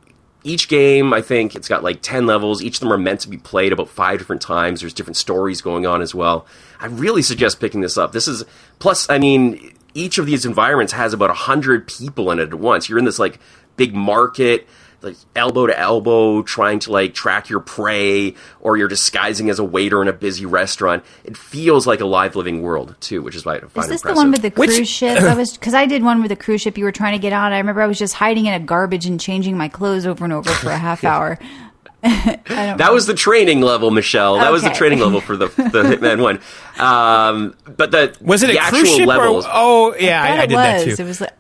each 0.45 0.69
game 0.69 1.13
i 1.13 1.21
think 1.21 1.55
it's 1.57 1.69
got 1.69 1.83
like 1.83 2.01
10 2.03 2.27
levels. 2.27 2.63
Each 2.63 2.77
of 2.77 2.81
them 2.81 2.93
are 2.93 2.99
meant 2.99 3.21
to 3.21 3.29
be 3.29 3.39
played 3.39 3.73
about 3.73 3.89
five 3.89 4.19
different 4.19 4.43
times. 4.43 4.81
There's 4.81 4.95
different 4.95 5.17
stories 5.17 5.61
going 5.61 5.87
on 5.87 6.03
as 6.03 6.15
well. 6.15 6.47
I 6.79 6.87
really 6.87 7.23
suggest 7.23 7.61
picking 7.61 7.81
this 7.81 7.99
up. 7.99 8.13
This 8.13 8.29
is 8.29 8.45
plus 8.79 9.09
i 9.11 9.19
mean 9.19 9.75
each 9.95 10.19
of 10.19 10.27
these 10.27 10.45
environments 10.45 10.93
has 10.93 11.13
about 11.13 11.31
100 11.31 11.87
people 11.87 12.31
in 12.31 12.39
it 12.39 12.49
at 12.49 12.55
once. 12.55 12.89
You're 12.89 12.99
in 12.99 13.05
this 13.05 13.19
like 13.19 13.39
big 13.77 13.95
market 13.95 14.69
like 15.05 15.17
elbow 15.37 15.67
to 15.67 15.79
elbow 15.79 16.43
trying 16.43 16.79
to 16.81 16.91
like 16.93 17.15
track 17.15 17.49
your 17.49 17.61
prey 17.61 18.35
or 18.61 18.77
you're 18.77 18.89
disguising 18.89 19.51
as 19.51 19.59
a 19.59 19.65
waiter 19.65 20.01
in 20.03 20.09
a 20.09 20.13
busy 20.13 20.47
restaurant 20.47 21.05
it 21.25 21.37
feels 21.37 21.87
like 21.87 22.01
a 22.01 22.07
live 22.07 22.35
living 22.37 22.63
world 22.63 22.95
too 23.01 23.23
which 23.23 23.37
is 23.37 23.45
why 23.45 23.57
i 23.57 23.61
find 23.61 23.71
Is 23.85 23.89
this 23.89 24.01
impressive. 24.03 24.05
the 24.07 24.15
one 24.15 24.31
with 24.31 24.43
the 24.43 24.51
Which- 24.51 24.71
cruise 24.71 24.89
ship? 24.89 25.19
I 25.21 25.35
was 25.35 25.53
because 25.53 25.75
I 25.75 25.87
did 25.87 26.03
one 26.03 26.21
with 26.21 26.31
the 26.31 26.37
cruise 26.37 26.61
ship. 26.63 26.77
You 26.79 26.85
were 26.85 26.93
trying 26.93 27.13
to 27.13 27.19
get 27.23 27.33
on. 27.33 27.53
I 27.53 27.59
remember 27.59 27.83
I 27.83 27.87
was 27.87 27.99
just 27.99 28.15
hiding 28.15 28.47
in 28.47 28.55
a 28.55 28.61
garbage 28.61 29.07
and 29.07 29.21
changing 29.21 29.57
my 29.57 29.69
clothes 29.69 30.07
over 30.07 30.25
and 30.25 30.33
over 30.33 30.51
for 30.51 30.71
a 30.71 30.79
half 30.79 31.05
hour. 31.13 31.39
That 32.05 32.93
was 32.93 33.07
the 33.07 33.15
training 33.15 33.61
level, 33.63 33.91
Michelle. 33.91 34.37
That 34.39 34.53
was 34.53 34.63
the 34.63 34.71
training 34.71 34.99
level 35.01 35.21
for 35.23 35.37
the 35.37 35.47
the 35.47 35.53
Hitman 35.97 36.23
one. 36.23 36.39
Um, 36.79 37.55
but 37.77 37.91
the 37.91 38.15
Was 38.21 38.43
it 38.43 38.49
the 38.49 38.57
a 38.57 38.61
actual 38.61 38.81
cruise 38.81 38.95
ship? 38.97 39.07
levels? 39.07 39.47
Or, 39.47 39.51
oh, 39.53 39.95
yeah, 39.99 40.23
I, 40.23 40.29
thought 40.29 40.39
I 40.39 40.47
did 40.47 40.55
was. 40.55 40.63
that 40.87 40.97
too. 40.97 41.03
It 41.03 41.07
was 41.07 41.21
like 41.23 41.33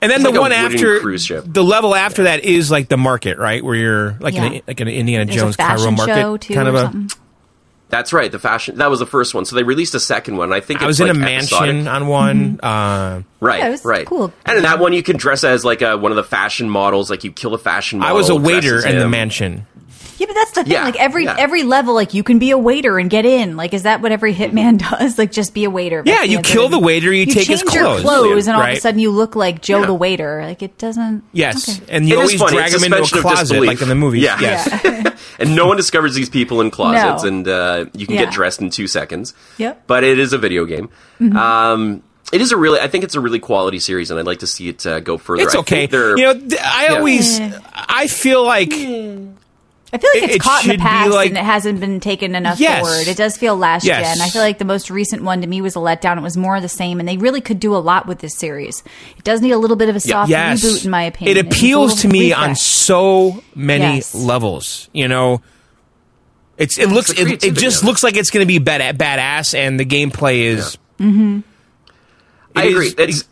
And 0.00 0.10
then 0.10 0.20
It's 0.20 0.24
the 0.24 0.30
like 0.30 0.40
one 0.40 0.52
after 0.52 1.00
cruise 1.00 1.24
ship. 1.24 1.44
the 1.46 1.64
level 1.64 1.94
after 1.94 2.22
that 2.24 2.44
is 2.44 2.70
like 2.70 2.88
the 2.88 2.96
market, 2.96 3.36
right? 3.38 3.64
Where 3.64 3.74
you're 3.74 4.16
like 4.20 4.34
Yeah. 4.34 4.44
an, 4.44 4.60
like 4.68 4.80
an 4.80 4.88
Indiana 4.88 5.24
there's 5.24 5.36
Jones 5.40 5.54
a 5.56 5.58
Cairo 5.58 5.90
market 5.90 6.14
show 6.14 6.36
too, 6.36 6.54
kind 6.54 6.68
of 6.68 6.74
or 6.74 6.78
a. 6.78 6.80
something. 6.82 7.10
That's 7.90 8.12
right. 8.12 8.30
The 8.30 8.38
fashion 8.38 8.76
that 8.76 8.90
was 8.90 8.98
the 9.00 9.06
first 9.06 9.34
one. 9.34 9.44
So 9.46 9.56
they 9.56 9.62
released 9.62 9.94
a 9.94 10.00
second 10.00 10.36
one. 10.36 10.52
I 10.52 10.60
think 10.60 10.82
I 10.82 10.84
it's 10.84 10.88
was 10.88 11.00
in 11.00 11.06
like 11.08 11.16
a 11.16 11.32
episodic. 11.34 11.74
mansion 11.74 11.88
on 11.88 12.06
one. 12.06 12.60
Uh, 12.62 13.22
Right, 13.40 13.60
Yeah, 13.60 13.68
it 13.68 13.70
was 13.70 13.84
right. 13.84 14.06
cool. 14.06 14.32
And 14.44 14.56
in 14.58 14.62
that 14.64 14.78
one, 14.78 14.92
you 14.92 15.02
can 15.02 15.16
dress 15.16 15.42
as 15.42 15.64
like 15.64 15.80
a, 15.80 15.96
one 15.96 16.12
of 16.12 16.16
the 16.16 16.24
fashion 16.24 16.68
models. 16.68 17.08
Like 17.08 17.24
you 17.24 17.32
kill 17.32 17.54
a 17.54 17.58
fashion 17.58 18.00
model. 18.00 18.14
I 18.14 18.18
was 18.18 18.28
a 18.28 18.36
waiter 18.36 18.76
as 18.78 18.84
in 18.84 18.98
the 18.98 19.08
mansion. 19.08 19.66
Yeah, 20.18 20.26
but 20.26 20.34
that's 20.34 20.50
the 20.52 20.64
thing. 20.64 20.72
Yeah, 20.72 20.84
like 20.84 20.96
every 20.96 21.24
yeah. 21.24 21.36
every 21.38 21.62
level, 21.62 21.94
like 21.94 22.12
you 22.12 22.22
can 22.22 22.38
be 22.38 22.50
a 22.50 22.58
waiter 22.58 22.98
and 22.98 23.08
get 23.08 23.24
in. 23.24 23.56
Like, 23.56 23.72
is 23.72 23.84
that 23.84 24.00
what 24.02 24.12
every 24.12 24.34
hitman 24.34 24.78
does? 24.90 25.16
Like, 25.16 25.30
just 25.32 25.54
be 25.54 25.64
a 25.64 25.70
waiter. 25.70 26.02
Yeah, 26.04 26.22
you 26.24 26.38
answer. 26.38 26.52
kill 26.52 26.68
the 26.68 26.78
waiter, 26.78 27.12
you 27.12 27.24
take 27.26 27.46
his 27.46 27.62
change 27.62 27.74
your 27.74 27.84
clothes. 27.84 28.02
clothes, 28.02 28.46
and 28.48 28.56
all 28.56 28.62
of 28.62 28.68
a 28.68 28.76
sudden 28.80 28.98
you 29.00 29.10
look 29.10 29.36
like 29.36 29.62
Joe 29.62 29.80
Yeah. 29.80 29.86
the 29.86 29.94
waiter. 29.94 30.42
Like 30.42 30.62
it 30.62 30.76
doesn't. 30.78 31.22
Yes, 31.32 31.68
Okay. 31.80 31.94
and 31.94 32.08
you 32.08 32.18
It 32.20 32.24
is 32.24 32.40
always 32.42 32.52
drag 32.54 32.72
It's 32.72 32.82
them 32.82 32.92
into 32.92 33.18
a 33.18 33.20
closet 33.22 33.62
like 33.62 33.80
in 33.80 33.88
the 33.88 33.94
movies. 33.94 34.22
Yeah. 34.24 34.38
Yes. 34.40 35.14
and 35.38 35.54
no 35.54 35.66
one 35.66 35.76
discovers 35.76 36.14
these 36.14 36.28
people 36.28 36.60
in 36.60 36.70
closets, 36.70 37.22
No. 37.22 37.28
and 37.28 37.46
uh, 37.48 37.84
you 37.94 38.06
can 38.06 38.16
Yeah. 38.16 38.24
get 38.24 38.32
dressed 38.34 38.60
in 38.60 38.70
two 38.70 38.86
seconds. 38.88 39.34
Yep. 39.58 39.74
Mm-hmm. 39.74 39.84
But 39.86 40.04
it 40.04 40.18
is 40.18 40.32
a 40.32 40.38
video 40.38 40.64
game. 40.64 40.88
Um, 41.36 42.02
it 42.32 42.40
is 42.40 42.52
a 42.52 42.56
really, 42.56 42.78
I 42.80 42.88
think 42.88 43.04
it's 43.04 43.14
a 43.14 43.20
really 43.20 43.38
quality 43.38 43.78
series, 43.78 44.10
and 44.10 44.18
I'd 44.20 44.26
like 44.26 44.40
to 44.40 44.46
see 44.46 44.68
it 44.68 44.84
uh, 44.86 45.00
go 45.00 45.16
further. 45.16 45.44
It's 45.44 45.54
I 45.54 45.58
okay. 45.60 45.86
think 45.86 46.18
You 46.18 46.24
know, 46.26 46.34
th- 46.34 46.60
I 46.60 46.86
Yeah. 46.90 46.94
always. 46.96 47.40
I 47.74 48.06
feel 48.06 48.44
like 48.44 48.72
I 49.90 49.96
feel 49.98 50.10
like 50.14 50.22
it's 50.24 50.34
it 50.36 50.42
caught 50.42 50.64
in 50.64 50.70
the 50.70 50.78
past 50.78 51.10
like- 51.10 51.28
and 51.30 51.38
it 51.38 51.44
hasn't 51.44 51.80
been 51.80 51.98
taken 52.00 52.34
enough 52.34 52.60
Yes. 52.60 52.80
forward. 52.86 53.08
It 53.08 53.16
does 53.16 53.36
feel 53.38 53.56
last 53.56 53.84
Yes. 53.86 54.18
gen. 54.18 54.26
I 54.26 54.28
feel 54.30 54.42
like 54.42 54.58
the 54.58 54.64
most 54.66 54.90
recent 54.90 55.22
one 55.22 55.40
to 55.40 55.46
me 55.46 55.62
was 55.62 55.76
a 55.76 55.78
letdown. 55.78 56.18
It 56.18 56.22
was 56.22 56.36
more 56.36 56.56
of 56.56 56.62
the 56.62 56.68
same, 56.68 57.00
and 57.00 57.08
they 57.08 57.16
really 57.16 57.40
could 57.40 57.58
do 57.58 57.74
a 57.74 57.78
lot 57.78 58.06
with 58.06 58.18
this 58.18 58.36
series. 58.36 58.82
It 59.16 59.24
does 59.24 59.40
need 59.40 59.52
a 59.52 59.58
little 59.58 59.76
bit 59.76 59.88
of 59.88 59.96
a 59.96 60.00
soft 60.00 60.28
yes, 60.30 60.62
reboot, 60.62 60.84
in 60.84 60.90
my 60.90 61.04
opinion. 61.04 61.36
it 61.38 61.40
appeals 61.46 62.02
to 62.02 62.08
me 62.08 62.32
on 62.34 62.54
so 62.54 63.42
many 63.54 63.96
Yes. 63.96 64.14
levels. 64.14 64.90
You 64.92 65.08
know, 65.08 65.40
it's 66.58 66.76
it 66.78 66.90
looks 66.90 67.10
it, 67.10 67.42
it 67.42 67.54
just 67.54 67.82
of 67.82 67.88
looks 67.88 68.02
like 68.02 68.16
it's 68.16 68.28
going 68.30 68.42
to 68.42 68.46
be 68.46 68.58
bad, 68.58 68.98
badass, 68.98 69.54
and 69.54 69.80
the 69.80 69.86
gameplay 69.86 70.40
is. 70.40 70.76
Mm-hmm. 71.00 71.40
I 72.56 72.64
agree. 72.64 72.88
is- 72.88 72.94
It's, 72.98 73.24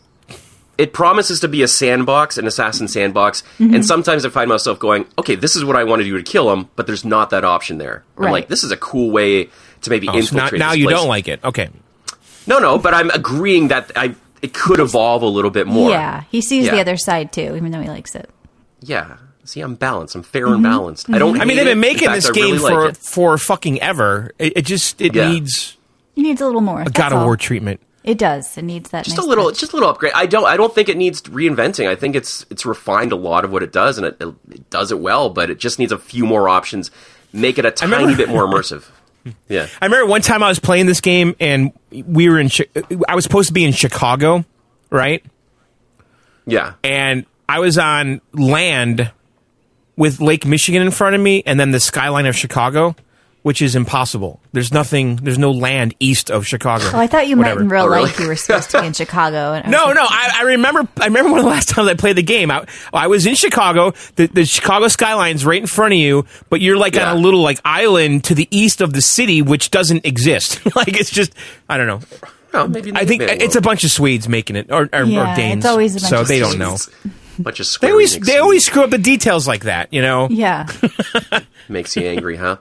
it 0.78 0.92
promises 0.92 1.40
to 1.40 1.48
be 1.48 1.62
a 1.62 1.68
sandbox, 1.68 2.38
an 2.38 2.46
assassin 2.46 2.88
sandbox, 2.88 3.42
and 3.58 3.70
mm-hmm. 3.70 3.82
sometimes 3.82 4.24
I 4.24 4.28
find 4.28 4.48
myself 4.48 4.78
going, 4.78 5.06
"Okay, 5.18 5.34
this 5.34 5.56
is 5.56 5.64
what 5.64 5.76
I 5.76 5.84
want 5.84 6.00
to 6.00 6.04
do 6.04 6.16
to 6.16 6.22
kill 6.22 6.52
him," 6.52 6.68
but 6.76 6.86
there's 6.86 7.04
not 7.04 7.30
that 7.30 7.44
option 7.44 7.78
there. 7.78 8.04
I'm 8.18 8.24
Right. 8.24 8.32
like, 8.32 8.48
"This 8.48 8.62
is 8.64 8.70
a 8.72 8.76
cool 8.76 9.10
way 9.10 9.44
to 9.82 9.90
maybe 9.90 10.08
Oh, 10.08 10.12
so 10.20 10.36
now, 10.36 10.42
infiltrate." 10.44 10.58
now 10.58 10.70
this 10.70 10.78
you 10.78 10.84
place. 10.86 10.96
don't 10.96 11.08
like 11.08 11.28
it. 11.28 11.40
Okay. 11.44 11.68
No, 12.46 12.58
no, 12.58 12.78
but 12.78 12.94
I'm 12.94 13.10
agreeing 13.10 13.68
that 13.68 13.90
I 13.96 14.14
it 14.42 14.52
could 14.52 14.80
evolve 14.80 15.22
a 15.22 15.26
little 15.26 15.50
bit 15.50 15.66
more. 15.66 15.90
Yeah, 15.90 16.24
he 16.30 16.40
sees 16.40 16.70
the 16.70 16.80
other 16.80 16.96
side 16.96 17.32
too, 17.32 17.54
even 17.56 17.70
though 17.72 17.80
he 17.80 17.88
likes 17.88 18.14
it. 18.14 18.30
Yeah. 18.80 19.16
See, 19.44 19.60
I'm 19.60 19.76
balanced. 19.76 20.16
I'm 20.16 20.22
fair 20.24 20.46
and 20.46 20.56
mm-hmm. 20.56 20.62
balanced. 20.64 21.08
I 21.08 21.18
don't. 21.18 21.34
Mm-hmm. 21.34 21.42
I 21.42 21.44
mean, 21.44 21.56
they've 21.56 21.66
been 21.66 21.80
making 21.80 22.08
fact, 22.08 22.16
this 22.16 22.30
game 22.30 22.56
really 22.56 22.58
for 22.58 22.86
like 22.86 22.96
for 22.96 23.38
fucking 23.38 23.80
ever. 23.80 24.32
It, 24.38 24.56
it 24.56 24.62
just 24.66 25.00
it 25.00 25.14
Yeah. 25.14 25.30
needs 25.30 25.76
He 26.16 26.22
needs 26.22 26.40
a 26.40 26.46
little 26.46 26.60
more. 26.60 26.80
a 26.80 26.84
that's 26.84 26.98
God 26.98 27.12
of. 27.12 27.22
War 27.22 27.36
treatment. 27.36 27.80
It 28.06 28.18
does. 28.18 28.56
It 28.56 28.62
needs 28.62 28.90
that. 28.90 29.04
just 29.04 29.16
nice 29.16 29.26
a 29.26 29.28
little, 29.28 29.50
touch. 29.50 29.58
just 29.58 29.72
a 29.72 29.76
little 29.76 29.90
upgrade. 29.90 30.12
I 30.14 30.26
don't, 30.26 30.44
I 30.46 30.56
don't 30.56 30.72
think 30.74 30.88
it 30.88 30.96
needs 30.96 31.20
reinventing. 31.22 31.88
I 31.88 31.96
think 31.96 32.14
it's 32.14 32.46
it's 32.50 32.64
refined 32.64 33.10
a 33.12 33.16
lot 33.16 33.44
of 33.44 33.50
what 33.50 33.62
it 33.64 33.72
does, 33.72 33.98
and 33.98 34.06
it, 34.06 34.16
it 34.50 34.70
does 34.70 34.92
it 34.92 35.00
well. 35.00 35.28
But 35.28 35.50
it 35.50 35.58
just 35.58 35.78
needs 35.80 35.90
a 35.92 35.98
few 35.98 36.24
more 36.24 36.48
options, 36.48 36.90
make 37.32 37.58
it 37.58 37.64
a 37.64 37.70
tiny 37.72 37.92
remember- 37.92 38.16
bit 38.16 38.28
more 38.28 38.46
immersive. 38.46 38.84
Yeah, 39.48 39.66
I 39.82 39.86
remember 39.86 40.06
one 40.08 40.22
time 40.22 40.44
I 40.44 40.48
was 40.48 40.60
playing 40.60 40.86
this 40.86 41.00
game 41.00 41.34
and 41.40 41.72
we 41.90 42.28
were 42.28 42.38
in. 42.38 42.48
Chi- 42.48 42.68
I 43.08 43.16
was 43.16 43.24
supposed 43.24 43.48
to 43.48 43.52
be 43.52 43.64
in 43.64 43.72
Chicago, 43.72 44.44
right? 44.88 45.20
yeah. 46.46 46.74
And 46.84 47.26
I 47.48 47.58
was 47.58 47.76
on 47.76 48.20
land 48.32 49.10
with 49.96 50.20
Lake 50.20 50.46
Michigan 50.46 50.80
in 50.80 50.92
front 50.92 51.16
of 51.16 51.20
me, 51.20 51.42
and 51.44 51.58
then 51.58 51.72
the 51.72 51.80
skyline 51.80 52.26
of 52.26 52.36
Chicago, 52.36 52.94
which 53.46 53.62
is 53.62 53.76
impossible. 53.76 54.40
There's 54.50 54.72
nothing. 54.72 55.16
There's 55.22 55.38
no 55.38 55.52
land 55.52 55.94
east 56.00 56.32
of 56.32 56.44
Chicago. 56.44 56.84
Oh, 56.92 56.98
I 56.98 57.06
thought 57.06 57.28
you 57.28 57.36
Whatever. 57.36 57.60
meant 57.60 57.66
in 57.66 57.68
real 57.68 57.84
Oh, 57.84 57.86
really? 57.86 58.02
life 58.06 58.18
you 58.18 58.26
were 58.26 58.34
supposed 58.34 58.70
to 58.72 58.80
be 58.80 58.88
in 58.88 58.92
Chicago. 59.02 59.52
And 59.52 59.64
I 59.66 59.70
No, 59.70 59.84
like, 59.84 59.94
no. 59.94 60.02
I, 60.02 60.30
I 60.38 60.42
remember. 60.42 60.88
I 61.00 61.04
remember 61.04 61.30
one 61.30 61.38
of 61.38 61.44
the 61.44 61.50
last 61.52 61.68
times 61.68 61.88
I 61.88 61.94
played 61.94 62.16
the 62.16 62.24
game. 62.24 62.50
I, 62.50 62.66
I 62.92 63.06
was 63.06 63.24
in 63.24 63.36
Chicago. 63.36 63.92
The, 64.16 64.26
the 64.26 64.44
Chicago 64.44 64.88
skyline's 64.88 65.46
right 65.46 65.60
in 65.60 65.68
front 65.68 65.94
of 65.94 65.98
you, 66.00 66.26
but 66.50 66.60
you're 66.60 66.76
like 66.76 66.96
Yeah. 66.96 67.12
on 67.12 67.18
a 67.18 67.20
little 67.20 67.40
like 67.40 67.60
island 67.64 68.24
to 68.24 68.34
the 68.34 68.48
east 68.50 68.80
of 68.80 68.92
the 68.92 69.00
city, 69.00 69.42
which 69.42 69.70
doesn't 69.70 70.04
exist. 70.04 70.60
like 70.76 70.98
it's 70.98 71.10
just. 71.10 71.32
I 71.68 71.76
don't 71.76 71.86
know. 71.86 72.00
Well, 72.52 72.66
maybe 72.66 72.90
I 72.96 73.04
think 73.04 73.22
maybe 73.22 73.44
it's 73.44 73.54
a 73.54 73.60
bunch 73.60 73.84
of 73.84 73.92
Swedes 73.92 74.28
making 74.28 74.56
it, 74.56 74.72
or, 74.72 74.88
or, 74.92 75.04
Yeah, 75.04 75.32
or 75.32 75.36
Danes. 75.36 75.58
it's 75.58 75.66
always 75.66 75.94
a 75.94 76.00
bunch 76.00 76.10
so 76.10 76.20
of 76.22 76.26
they 76.26 76.40
don't 76.40 76.58
know. 76.58 76.78
bunch 77.38 77.60
of 77.60 77.68
They 77.80 77.90
always 77.92 78.18
they 78.18 78.38
always 78.38 78.64
screw 78.66 78.82
up 78.82 78.90
the 78.90 78.98
details 78.98 79.46
like 79.46 79.64
that, 79.64 79.92
you 79.92 80.02
know. 80.02 80.26
Yeah. 80.32 80.66
makes 81.68 81.94
you 81.94 82.02
angry, 82.08 82.34
huh? 82.36 82.56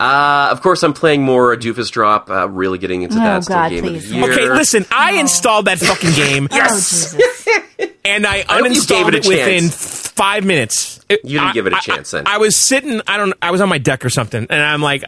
Uh, 0.00 0.48
of 0.52 0.60
course, 0.62 0.82
I'm 0.82 0.92
playing 0.92 1.22
more 1.22 1.56
Doofus 1.56 1.90
Drop. 1.90 2.30
Uh, 2.30 2.48
really 2.48 2.78
getting 2.78 3.02
into 3.02 3.16
Oh, 3.16 3.20
that 3.20 3.44
still 3.44 3.56
God, 3.56 3.70
game 3.70 3.82
please. 3.82 4.04
of 4.04 4.10
the 4.10 4.16
year. 4.16 4.32
Okay, 4.32 4.48
listen. 4.48 4.86
I 4.92 5.14
installed 5.18 5.64
that 5.66 5.78
fucking 5.80 6.12
game, 6.12 6.48
Oh, 6.52 7.18
and 8.04 8.26
I 8.26 8.42
hope 8.48 8.64
you 8.64 8.70
uninstalled 8.70 8.88
gave 8.88 9.08
it 9.08 9.14
it, 9.14 9.26
within 9.28 9.68
five 9.70 10.44
minutes. 10.44 11.00
It- 11.08 11.20
You 11.24 11.38
didn't 11.38 11.48
I- 11.48 11.52
give 11.52 11.66
it 11.66 11.72
a 11.72 11.80
chance 11.80 12.10
then. 12.12 12.26
I, 12.26 12.38
was 12.38 12.54
sitting. 12.56 13.00
I 13.06 13.16
don't. 13.16 13.34
I 13.42 13.50
was 13.50 13.60
on 13.60 13.68
my 13.68 13.78
deck 13.78 14.04
or 14.04 14.10
something, 14.10 14.46
and 14.48 14.62
I'm 14.62 14.82
like, 14.82 15.02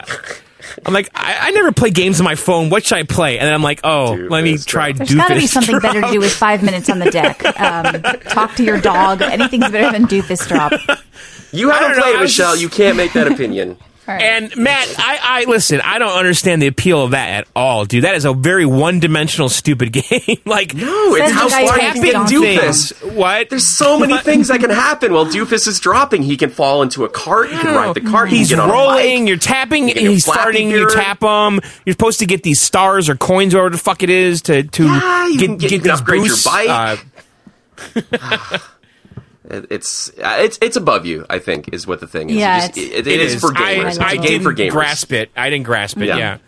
I'm 0.85 0.93
like, 0.95 1.09
I, 1.15 1.49
I 1.49 1.51
never 1.53 1.73
play 1.73 1.91
games 1.91 2.21
on 2.21 2.25
my 2.25 2.35
phone. 2.35 2.69
What 2.71 2.85
should 2.85 2.99
I 2.99 3.03
play? 3.05 3.39
And 3.39 3.47
then 3.47 3.55
I'm 3.55 3.63
like, 3.63 3.81
oh, 3.85 4.15
let 4.29 4.43
me 4.43 4.55
Doofus 4.55 4.67
try. 4.67 4.93
Drop. 4.93 5.09
There's 5.09 5.15
got 5.15 5.29
to 5.29 5.35
be 5.35 5.41
Doofus 5.43 5.49
something 5.49 5.79
better 5.79 6.01
to 6.03 6.11
do 6.11 6.19
with 6.21 6.33
five 6.33 6.63
minutes 6.65 6.89
on 6.91 6.99
the 6.99 7.11
deck. 7.11 7.43
Um, 7.61 8.03
talk 8.31 8.55
to 8.57 8.65
your 8.65 8.81
dog. 8.81 9.21
Anything's 9.23 9.71
better 9.71 9.93
than 9.97 10.07
doofus 10.09 10.49
drop. 10.49 10.73
You 11.53 11.69
haven't 11.71 11.89
don't 11.91 11.97
know, 11.99 12.03
played 12.03 12.15
it, 12.17 12.21
Michelle. 12.21 12.53
just- 12.53 12.63
You 12.63 12.69
can't 12.71 12.97
make 12.97 13.13
that 13.13 13.31
opinion. 13.31 13.77
All 14.11 14.17
right. 14.17 14.23
And 14.23 14.57
Matt, 14.57 14.93
I, 14.99 15.19
I 15.23 15.45
listen. 15.45 15.81
I 15.81 15.99
don't 15.99 16.17
understand 16.17 16.61
the 16.61 16.67
appeal 16.67 17.05
of 17.05 17.13
that 17.13 17.29
at 17.29 17.49
all, 17.55 17.85
dude. 17.85 18.05
That 18.05 18.15
is 18.17 18.25
a 18.25 18.33
very 18.33 18.67
one-dimensional, 18.67 19.49
stupid 19.49 19.93
game. 19.93 20.39
like, 20.45 20.75
No, 20.75 21.15
it's 21.15 21.31
how 21.33 21.45
the 21.45 21.51
guy 21.51 21.61
who 21.63 21.67
far 21.69 21.79
can't 21.79 21.97
you 21.97 22.03
get 22.03 22.13
can 22.13 22.21
on 22.23 22.27
Doofus. 22.27 23.13
What? 23.15 23.51
There's 23.51 23.67
so 23.67 23.99
many 23.99 24.19
things 24.19 24.49
that 24.49 24.61
can 24.61 24.71
happen 24.71 25.13
while 25.13 25.27
Doofus 25.27 25.69
is 25.69 25.79
dropping. 25.81 26.23
He 26.23 26.37
can 26.37 26.51
fall 26.51 26.83
into 26.83 27.05
a 27.05 27.09
cart. 27.09 27.51
He 27.51 27.57
can 27.59 27.75
ride 27.75 27.95
the 27.95 28.01
cart. 28.01 28.31
He 28.31 28.39
He's 28.39 28.49
can 28.49 28.59
get 28.59 28.63
on 28.65 28.71
rolling. 28.71 28.99
A 28.99 29.21
bike. 29.23 29.29
You're 29.29 29.37
tapping. 29.39 29.89
You 29.89 29.95
He's 30.11 30.25
starting. 30.25 30.69
farting. 30.71 30.73
You 30.73 30.91
tap 30.91 31.23
him. 31.23 31.61
You're 31.87 31.93
supposed 31.93 32.19
to 32.19 32.27
get 32.27 32.43
these 32.43 32.61
stars 32.61 33.09
or 33.09 33.15
coins, 33.17 33.55
or 33.55 33.59
whatever 33.59 33.77
the 33.77 33.79
fuck 33.83 34.03
it 34.03 34.11
is, 34.11 34.43
to 34.43 34.65
to 34.65 34.85
Yeah, 34.85 35.27
you 35.29 35.39
get, 35.39 35.47
can 35.47 35.57
get- 35.59 35.71
you 35.71 35.79
can 35.81 35.89
these 35.91 36.01
upgrade 36.01 36.27
your 36.27 36.37
bike. 36.45 36.69
Uh, 36.69 36.97
It- 37.95 38.61
It's 39.51 40.11
uh, 40.19 40.39
it's 40.41 40.59
it's 40.63 40.77
above 40.77 41.07
you. 41.07 41.27
I 41.29 41.39
think 41.39 41.73
is 41.73 41.87
what 41.87 42.01
the 42.01 42.07
thing 42.07 42.31
is. 42.31 42.35
You 42.37 42.41
Yeah, 42.41 42.67
just- 42.69 42.79
it's- 42.79 42.99
it- 43.01 43.07
it 43.07 43.21
is, 43.21 43.41
for 43.41 43.51
gamers. 43.51 43.85
I, 43.85 43.89
it's 43.89 43.99
I 43.99 44.13
a 44.13 44.15
game 44.17 44.23
didn't 44.23 44.43
for 44.45 44.55
gamers. 44.55 44.71
grasp 44.71 45.13
it. 45.13 45.31
I 45.37 45.51
didn't 45.51 45.65
grasp 45.67 45.99
it. 45.99 46.07
Yeah. 46.07 46.17
Yeah, 46.17 46.39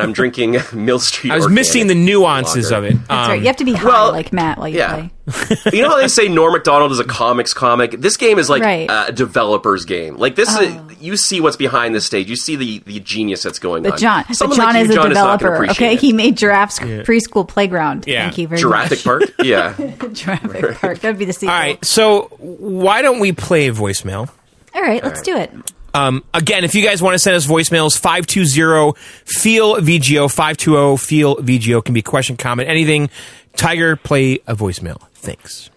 And 0.00 0.02
I'm 0.02 0.12
drinking 0.12 0.56
Mill 0.72 0.98
Street. 0.98 1.30
I 1.32 1.36
was 1.36 1.44
Organic 1.46 1.58
missing 1.60 1.86
the 1.88 1.94
nuances 1.94 2.70
lager. 2.70 2.86
of 2.86 2.92
it. 2.92 2.98
That's 3.08 3.10
Um, 3.10 3.28
right. 3.30 3.40
You 3.40 3.46
have 3.46 3.56
to 3.56 3.64
be 3.64 3.72
high 3.74 3.84
well, 3.88 4.12
like 4.12 4.32
Matt 4.32 4.58
while 4.58 4.68
you 4.68 4.78
yeah. 4.78 4.94
play. 4.94 5.10
you 5.72 5.82
know 5.82 5.88
how 5.90 5.96
they 6.00 6.06
say 6.08 6.28
Norm 6.28 6.52
Macdonald 6.52 6.92
is 6.92 7.00
a 7.00 7.04
comics 7.04 7.52
comic? 7.52 7.92
This 8.00 8.16
game 8.16 8.38
is 8.38 8.48
like 8.48 8.62
Right. 8.62 8.88
a 8.88 9.10
developer's 9.12 9.84
game. 9.84 10.16
Like 10.16 10.36
this, 10.36 10.48
is, 10.50 10.56
Oh. 10.76 10.88
you 11.00 11.16
see 11.16 11.40
what's 11.40 11.56
behind 11.56 11.94
the 11.94 12.00
stage. 12.00 12.30
You 12.30 12.36
see 12.36 12.54
the, 12.56 12.78
the 12.86 13.00
genius 13.00 13.42
that's 13.42 13.58
going 13.58 13.82
But 13.82 13.94
on. 13.94 13.98
John, 13.98 14.24
but 14.28 14.36
John 14.38 14.56
like 14.58 14.74
you, 14.76 14.80
is 14.82 14.90
a 14.90 14.94
John, 14.94 15.12
not 15.12 15.38
developer. 15.40 15.54
appreciate 15.54 15.86
okay, 15.88 15.94
it. 15.94 16.00
he 16.00 16.12
made 16.12 16.36
Giraffe's 16.36 16.78
preschool 16.78 17.48
playground. 17.48 18.04
Yeah. 18.06 18.22
Thank 18.22 18.38
you 18.38 18.46
very 18.48 18.60
Jurassic 18.60 18.98
much. 18.98 19.04
Park. 19.04 19.22
Yeah. 19.42 19.74
Jurassic 20.12 20.76
Park. 20.78 20.98
That'd 21.00 21.18
be 21.18 21.24
the 21.24 21.32
sequel. 21.32 21.50
All 21.54 21.60
right, 21.60 21.84
so 21.84 22.28
why 22.38 23.02
don't 23.02 23.18
we 23.18 23.32
play 23.32 23.68
voicemail? 23.70 24.28
All 24.74 24.82
right, 24.82 25.02
let's 25.02 25.22
do 25.22 25.36
it. 25.36 25.50
Um, 25.96 26.24
again, 26.34 26.64
if 26.64 26.74
you 26.74 26.84
guys 26.84 27.00
want 27.00 27.14
to 27.14 27.18
send 27.18 27.36
us 27.36 27.46
voicemails, 27.46 27.98
520 27.98 28.92
feel 29.24 29.76
VGO, 29.76 30.30
520 30.30 30.98
feel 30.98 31.36
VGO 31.36 31.82
can 31.82 31.94
be 31.94 32.02
question, 32.02 32.36
comment, 32.36 32.68
anything. 32.68 33.08
Tiger, 33.56 33.96
play 33.96 34.34
a 34.46 34.54
voicemail. 34.54 35.00
Thanks. 35.14 35.70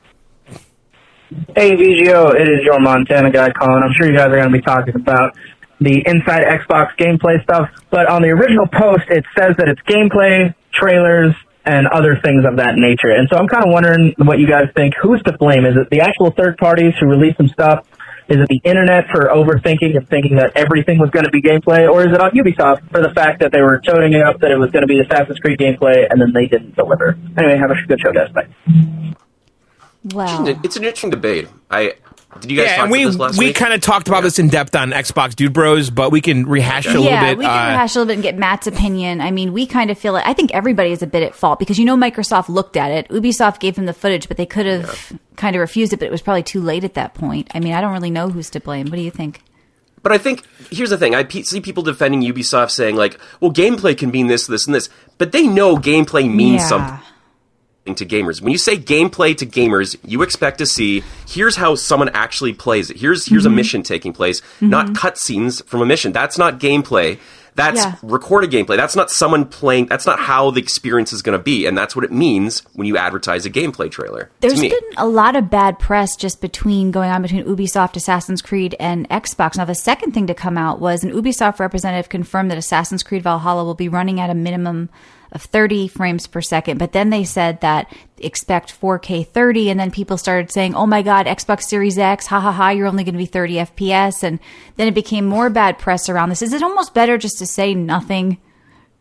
Hey 1.56 1.72
VGO, 1.72 2.36
it 2.36 2.50
is 2.50 2.66
your 2.66 2.82
Montana 2.82 3.32
guy 3.32 3.52
calling. 3.52 3.82
I'm 3.82 3.94
sure 3.94 4.08
you 4.08 4.18
guys 4.18 4.28
are 4.28 4.36
going 4.36 4.52
to 4.52 4.58
be 4.58 4.62
talking 4.62 4.96
about 4.96 5.38
the 5.80 6.04
inside 6.06 6.44
Xbox 6.44 6.98
gameplay 6.98 7.42
stuff, 7.44 7.70
but 7.90 8.10
on 8.10 8.22
the 8.22 8.30
original 8.30 8.68
post 8.68 9.04
it 9.08 9.24
says 9.38 9.56
that 9.58 9.70
it's 9.70 9.80
gameplay, 9.84 10.54
trailers, 10.74 11.34
and 11.64 11.88
other 11.88 12.18
things 12.18 12.44
of 12.46 12.58
that 12.58 12.76
nature. 12.76 13.12
And 13.12 13.30
so 13.30 13.38
I'm 13.38 13.48
kind 13.48 13.64
of 13.64 13.72
wondering 13.72 14.16
what 14.18 14.40
you 14.40 14.48
guys 14.48 14.68
think. 14.76 14.96
Who's 15.02 15.22
to 15.24 15.38
blame? 15.38 15.66
Is 15.66 15.78
it 15.78 15.90
the 15.90 16.02
actual 16.02 16.32
third 16.32 16.58
parties 16.58 16.94
who 17.00 17.06
release 17.06 17.38
some 17.38 17.48
stuff? 17.48 17.86
Is 18.30 18.38
it 18.38 18.48
the 18.48 18.62
internet 18.64 19.08
for 19.10 19.26
overthinking 19.26 19.98
and 19.98 20.08
thinking 20.08 20.36
that 20.36 20.52
everything 20.56 21.00
was 21.00 21.10
going 21.10 21.26
to 21.26 21.32
be 21.32 21.42
gameplay, 21.42 21.92
or 21.92 22.08
is 22.08 22.14
it 22.14 22.22
on 22.22 22.30
Ubisoft 22.32 22.90
for 22.92 23.02
the 23.02 23.10
fact 23.10 23.40
that 23.40 23.52
they 23.52 23.62
were 23.62 23.82
toting 23.84 24.14
it 24.14 24.22
up 24.22 24.40
that 24.42 24.52
it 24.52 24.58
was 24.58 24.70
going 24.70 24.84
to 24.84 24.88
be 24.88 25.00
Assassin's 25.00 25.40
Creed 25.40 25.58
gameplay 25.58 26.06
and 26.10 26.22
then 26.22 26.32
they 26.32 26.46
didn't 26.46 26.76
deliver? 26.76 27.18
Anyway, 27.38 27.58
have 27.58 27.72
a 27.72 27.76
good 27.88 28.00
show, 28.00 28.14
guys. 28.14 28.32
Bye. 28.32 28.48
Wow. 30.14 30.46
It's 30.64 30.78
an 30.78 30.84
interesting 30.84 31.10
debate. 31.10 31.50
I 31.72 31.94
did 32.42 32.52
you 32.52 32.58
guys 32.58 32.68
Yeah, 32.68 32.76
talk 32.76 32.84
and 32.84 32.92
we 32.92 33.02
about 33.04 33.10
this 33.12 33.20
last 33.20 33.38
we 33.40 33.46
week? 33.48 33.56
kind 33.56 33.74
of 33.74 33.82
talked 33.82 34.08
about 34.08 34.22
this 34.22 34.38
in 34.40 34.50
depth 34.50 34.76
on 34.76 34.92
Xbox 34.92 35.36
Dude 35.36 35.52
Bros, 35.54 35.90
but 35.90 36.12
we 36.12 36.22
can 36.22 36.46
rehash 36.46 36.86
it 36.86 36.96
a 36.96 37.00
yeah, 37.00 37.00
little 37.00 37.20
bit. 37.20 37.38
we 37.40 37.46
can 37.46 37.52
Uh, 37.70 37.72
rehash 37.72 37.96
a 37.96 38.00
little 38.00 38.08
bit 38.08 38.14
and 38.14 38.24
get 38.24 38.38
Matt's 38.38 38.68
opinion. 38.68 39.20
I 39.20 39.32
mean, 39.32 39.52
we 39.52 39.66
kind 39.66 39.90
of 39.90 39.98
feel 39.98 40.16
it. 40.16 40.24
I 40.26 40.34
think 40.34 40.54
everybody 40.54 40.92
is 40.92 41.02
a 41.02 41.08
bit 41.08 41.24
at 41.24 41.34
fault 41.34 41.58
because 41.60 41.80
you 41.80 41.86
know 41.86 41.98
Microsoft 41.98 42.50
looked 42.50 42.78
at 42.78 42.92
it. 42.92 43.10
Ubisoft 43.10 43.60
gave 43.60 43.76
them 43.76 43.86
the 43.86 43.94
footage, 43.94 44.28
but 44.28 44.38
they 44.38 44.46
could 44.46 44.66
have 44.68 45.14
kind 45.38 45.56
of 45.56 45.60
refused 45.60 45.92
it, 45.94 45.98
but 45.98 46.06
it 46.06 46.12
was 46.12 46.22
probably 46.22 46.44
too 46.44 46.62
late 46.62 46.84
at 46.84 46.94
that 46.94 47.14
point. 47.16 47.50
I 47.56 47.60
mean, 47.60 47.74
I 47.74 47.82
don't 47.82 47.94
really 47.94 48.12
know 48.12 48.30
who's 48.30 48.50
to 48.52 48.60
blame. 48.60 48.86
What 48.88 48.96
do 48.98 49.02
you 49.02 49.12
think? 49.12 49.42
But 50.02 50.12
I 50.14 50.18
think 50.18 50.44
here's 50.72 50.92
the 50.92 50.98
thing: 50.98 51.14
I 51.16 51.28
see 51.28 51.60
people 51.60 51.84
defending 51.84 52.22
Ubisoft 52.22 52.72
saying 52.72 52.96
like, 52.96 53.20
"Well, 53.42 53.52
gameplay 53.52 53.98
can 53.98 54.12
mean 54.12 54.28
this, 54.28 54.48
this, 54.48 54.66
and 54.66 54.74
this," 54.74 54.88
but 55.18 55.32
they 55.34 55.46
know 55.46 55.76
gameplay 55.78 56.32
means 56.34 56.62
Yeah. 56.62 56.68
something 56.68 57.00
to 57.96 58.06
gamers. 58.06 58.42
When 58.42 58.52
you 58.52 58.58
say 58.58 58.78
gameplay 58.78 59.36
to 59.38 59.46
gamers, 59.46 59.96
you 60.06 60.22
expect 60.22 60.58
to 60.60 60.66
see 60.66 61.04
here's 61.28 61.56
how 61.56 61.76
someone 61.76 62.10
actually 62.10 62.54
plays 62.54 62.90
it. 62.90 62.98
Here's 62.98 63.26
here's 63.26 63.44
Mm-hmm. 63.44 63.54
a 63.54 63.56
mission 63.56 63.84
taking 63.84 64.14
place, 64.14 64.42
not 64.62 64.88
cutscenes 64.94 65.64
from 65.66 65.82
a 65.82 65.86
mission. 65.86 66.12
That's 66.12 66.38
not 66.38 66.60
gameplay. 66.60 67.18
That's 67.56 67.78
Yeah. 67.84 67.96
recorded 68.04 68.52
gameplay. 68.52 68.78
That's 68.78 68.96
not 68.96 69.12
someone 69.12 69.44
playing. 69.44 69.88
That's 69.88 70.06
not 70.06 70.18
how 70.20 70.50
the 70.52 70.62
experience 70.62 71.12
is 71.12 71.22
going 71.22 71.38
to 71.38 71.44
be, 71.44 71.66
and 71.66 71.78
that's 71.78 71.94
what 71.94 72.06
it 72.06 72.12
means 72.12 72.62
when 72.74 72.88
you 72.88 72.96
advertise 72.96 73.46
a 73.46 73.50
gameplay 73.50 73.92
trailer. 73.92 74.30
There's 74.40 74.62
been 74.62 74.72
a 74.98 75.06
lot 75.08 75.36
of 75.36 75.50
bad 75.50 75.78
press 75.78 76.16
just 76.16 76.40
between 76.40 76.92
going 76.92 77.10
on 77.12 77.22
between 77.22 77.44
Ubisoft, 77.44 77.98
Assassin's 77.98 78.42
Creed, 78.42 78.76
and 78.80 79.10
Xbox. 79.10 79.58
Now, 79.58 79.66
the 79.66 79.76
second 79.76 80.14
thing 80.14 80.26
to 80.28 80.34
come 80.34 80.58
out 80.58 80.80
was 80.80 81.04
an 81.04 81.12
Ubisoft 81.12 81.60
representative 81.60 82.08
confirmed 82.08 82.50
that 82.50 82.58
Assassin's 82.58 83.04
Creed 83.04 83.24
Valhalla 83.24 83.66
will 83.66 83.74
be 83.76 83.90
running 83.90 84.22
at 84.22 84.30
a 84.30 84.36
minimum 84.36 84.88
of 85.32 85.44
30 85.44 85.88
frames 85.88 86.26
per 86.28 86.42
second. 86.42 86.78
But 86.80 86.92
then 86.92 87.10
they 87.12 87.24
said 87.24 87.62
that 87.62 87.94
expect 88.18 88.74
4K 88.82 89.26
30, 89.28 89.70
and 89.70 89.80
then 89.80 89.92
people 89.92 90.18
started 90.18 90.52
saying, 90.52 90.76
"Oh 90.76 90.86
my 90.88 91.02
God, 91.02 91.26
Xbox 91.26 91.64
Series 91.64 91.98
X, 91.98 92.26
ha 92.28 92.40
ha 92.40 92.52
ha, 92.52 92.70
you're 92.70 92.88
only 92.88 93.04
going 93.04 93.14
to 93.14 93.20
be 93.20 93.26
30 93.26 93.56
FPS." 93.56 94.24
And 94.24 94.40
then 94.76 94.88
it 94.88 94.94
became 94.96 95.26
more 95.26 95.50
bad 95.50 95.78
press 95.78 96.10
around 96.10 96.30
this. 96.30 96.42
Is 96.42 96.54
it 96.54 96.64
almost 96.64 96.94
better 96.94 97.18
just 97.18 97.38
to 97.40 97.46
say 97.46 97.74
nothing 97.76 98.38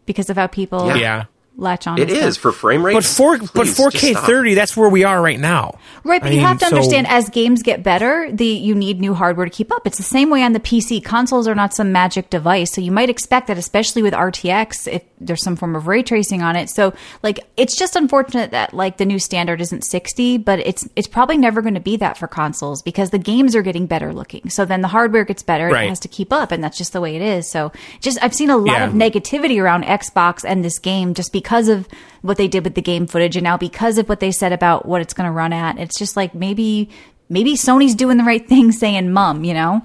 because 0.06 0.30
of 0.30 0.36
how 0.36 0.46
people 0.46 0.86
Yeah. 0.88 0.96
yeah. 0.96 1.24
latch 1.56 1.86
on? 1.88 1.98
It 1.98 2.06
to 2.06 2.14
stuff? 2.14 2.28
is 2.28 2.36
for 2.36 2.52
frame 2.52 2.84
rate. 2.86 2.92
But 2.94 3.04
four, 3.04 3.38
but 3.38 3.66
4K 3.66 4.14
thirty. 4.14 4.54
That's 4.54 4.76
where 4.76 4.88
we 4.88 5.02
are 5.04 5.20
right 5.20 5.40
now. 5.40 5.78
Right, 6.04 6.20
but 6.22 6.30
I 6.30 6.34
you 6.34 6.40
have 6.40 6.58
to 6.58 6.66
so- 6.66 6.76
understand 6.76 7.06
as 7.08 7.28
games 7.30 7.62
get 7.64 7.82
better, 7.82 8.30
the 8.30 8.46
you 8.46 8.74
need 8.74 9.00
new 9.00 9.14
hardware 9.14 9.46
to 9.46 9.50
keep 9.50 9.72
up. 9.72 9.86
It's 9.86 9.96
the 9.96 10.04
same 10.04 10.30
way 10.30 10.42
on 10.44 10.52
the 10.52 10.60
PC. 10.60 11.02
Consoles 11.02 11.48
are 11.48 11.54
not 11.56 11.74
some 11.74 11.90
magic 11.90 12.30
device, 12.30 12.70
so 12.72 12.80
you 12.80 12.92
might 12.92 13.10
expect 13.10 13.48
that, 13.48 13.58
especially 13.58 14.02
with 14.02 14.14
RTX, 14.14 14.86
if 14.92 15.02
there's 15.20 15.42
some 15.42 15.56
form 15.56 15.74
of 15.76 15.86
ray 15.86 16.02
tracing 16.02 16.42
on 16.42 16.56
it. 16.56 16.70
So, 16.70 16.94
like, 17.22 17.40
it's 17.56 17.76
just 17.76 17.96
unfortunate 17.96 18.50
that 18.52 18.72
like 18.74 18.96
the 18.98 19.04
new 19.04 19.18
standard 19.18 19.60
isn't 19.60 19.84
60, 19.84 20.38
but 20.38 20.58
it's 20.60 20.88
it's 20.96 21.08
probably 21.08 21.36
never 21.36 21.60
going 21.62 21.74
to 21.74 21.80
be 21.80 21.96
that 21.96 22.16
for 22.16 22.26
consoles 22.28 22.82
because 22.82 23.10
the 23.10 23.18
games 23.18 23.54
are 23.56 23.62
getting 23.62 23.86
better 23.86 24.12
looking. 24.12 24.48
So 24.50 24.64
then 24.64 24.80
the 24.80 24.88
hardware 24.88 25.24
gets 25.24 25.42
better, 25.42 25.68
Right. 25.68 25.84
it 25.86 25.88
has 25.88 26.00
to 26.00 26.08
keep 26.08 26.32
up, 26.32 26.52
and 26.52 26.62
that's 26.62 26.78
just 26.78 26.92
the 26.92 27.00
way 27.00 27.16
it 27.16 27.22
is. 27.22 27.50
So, 27.50 27.72
just 28.00 28.18
I've 28.22 28.34
seen 28.34 28.50
a 28.50 28.56
lot 28.56 28.78
Yeah. 28.78 28.86
of 28.86 28.92
negativity 28.92 29.60
around 29.62 29.84
Xbox 29.84 30.44
and 30.46 30.64
this 30.64 30.78
game 30.78 31.14
just 31.14 31.32
because 31.32 31.68
of 31.68 31.88
what 32.22 32.36
they 32.36 32.48
did 32.48 32.64
with 32.64 32.74
the 32.74 32.82
game 32.82 33.06
footage 33.06 33.36
and 33.36 33.44
now 33.44 33.56
because 33.56 33.98
of 33.98 34.08
what 34.08 34.20
they 34.20 34.30
said 34.32 34.52
about 34.52 34.86
what 34.86 35.00
it's 35.00 35.14
going 35.14 35.26
to 35.26 35.32
run 35.32 35.52
at. 35.52 35.78
It's 35.78 35.98
just 35.98 36.16
like 36.16 36.34
maybe 36.34 36.90
maybe 37.28 37.54
Sony's 37.54 37.94
doing 37.94 38.16
the 38.16 38.24
right 38.24 38.46
thing 38.48 38.72
saying 38.72 39.12
mum, 39.12 39.44
you 39.44 39.54
know? 39.54 39.82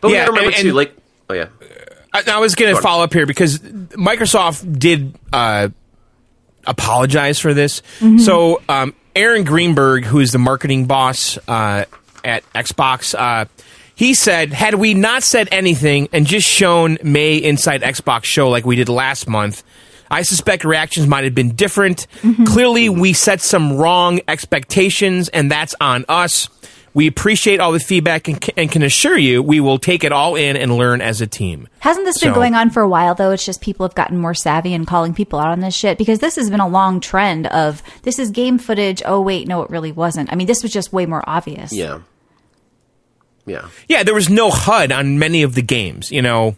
But 0.00 0.08
we 0.08 0.14
Yeah, 0.14 0.20
gotta 0.26 0.32
remember 0.32 0.56
and- 0.56 0.62
too, 0.62 0.72
like, 0.72 0.96
oh 1.28 1.34
yeah, 1.34 1.46
I, 2.12 2.22
I 2.26 2.38
was 2.38 2.54
going 2.54 2.74
to 2.74 2.80
follow 2.82 3.04
up 3.04 3.12
here 3.12 3.26
because 3.26 3.58
Microsoft 3.58 4.78
did 4.78 5.14
uh, 5.32 5.68
apologize 6.66 7.38
for 7.38 7.54
this. 7.54 7.82
So, 8.18 8.62
um, 8.68 8.94
Aaron 9.16 9.44
Greenberg, 9.44 10.04
who 10.04 10.20
is 10.20 10.32
the 10.32 10.38
marketing 10.38 10.86
boss 10.86 11.38
uh, 11.48 11.84
at 12.24 12.44
Xbox, 12.52 13.14
uh, 13.18 13.46
he 13.96 14.14
said, 14.14 14.52
had 14.52 14.74
we 14.74 14.94
not 14.94 15.24
said 15.24 15.48
anything 15.50 16.08
and 16.12 16.24
just 16.24 16.48
shown 16.48 16.98
May 17.02 17.36
inside 17.36 17.82
Xbox 17.82 18.24
show 18.24 18.48
like 18.48 18.64
we 18.64 18.76
did 18.76 18.88
last 18.88 19.28
month, 19.28 19.64
I 20.10 20.22
suspect 20.22 20.64
reactions 20.64 21.06
might 21.08 21.24
have 21.24 21.34
been 21.34 21.56
different. 21.56 22.06
Clearly, 22.46 22.88
we 22.88 23.12
set 23.12 23.40
some 23.40 23.76
wrong 23.76 24.20
expectations, 24.28 25.28
and 25.28 25.50
that's 25.50 25.74
on 25.80 26.04
us. 26.08 26.48
We 26.94 27.06
appreciate 27.06 27.60
all 27.60 27.72
the 27.72 27.78
feedback 27.80 28.28
and, 28.28 28.50
and 28.56 28.70
can 28.72 28.82
assure 28.82 29.16
you 29.16 29.42
we 29.42 29.60
will 29.60 29.78
take 29.78 30.02
it 30.04 30.10
all 30.12 30.34
in 30.36 30.56
and 30.56 30.76
learn 30.76 31.00
as 31.00 31.20
a 31.20 31.26
team. 31.26 31.68
Hasn't 31.80 32.06
this 32.06 32.18
been 32.18 32.30
So- 32.30 32.34
going 32.34 32.54
on 32.54 32.70
for 32.70 32.82
a 32.82 32.88
while 32.88 33.14
though? 33.14 33.30
It's 33.30 33.44
just 33.44 33.60
people 33.60 33.86
have 33.86 33.94
gotten 33.94 34.18
more 34.18 34.34
savvy 34.34 34.74
and 34.74 34.86
calling 34.86 35.14
people 35.14 35.38
out 35.38 35.48
on 35.48 35.60
this 35.60 35.74
shit 35.74 35.98
because 35.98 36.18
this 36.18 36.36
has 36.36 36.50
been 36.50 36.60
a 36.60 36.68
long 36.68 37.00
trend 37.00 37.46
of 37.48 37.82
this 38.02 38.18
is 38.18 38.30
game 38.30 38.58
footage. 38.58 39.02
Oh 39.04 39.20
wait, 39.20 39.46
no, 39.46 39.62
it 39.62 39.70
really 39.70 39.92
wasn't. 39.92 40.32
I 40.32 40.36
mean, 40.36 40.46
this 40.46 40.62
was 40.62 40.72
just 40.72 40.92
way 40.92 41.06
more 41.06 41.22
obvious. 41.26 41.72
Yeah. 41.72 42.00
Yeah. 43.46 43.68
Yeah, 43.88 44.02
there 44.02 44.14
was 44.14 44.28
no 44.28 44.50
HUD 44.50 44.92
on 44.92 45.18
many 45.18 45.42
of 45.42 45.54
the 45.54 45.62
games, 45.62 46.10
you 46.12 46.20
know, 46.22 46.56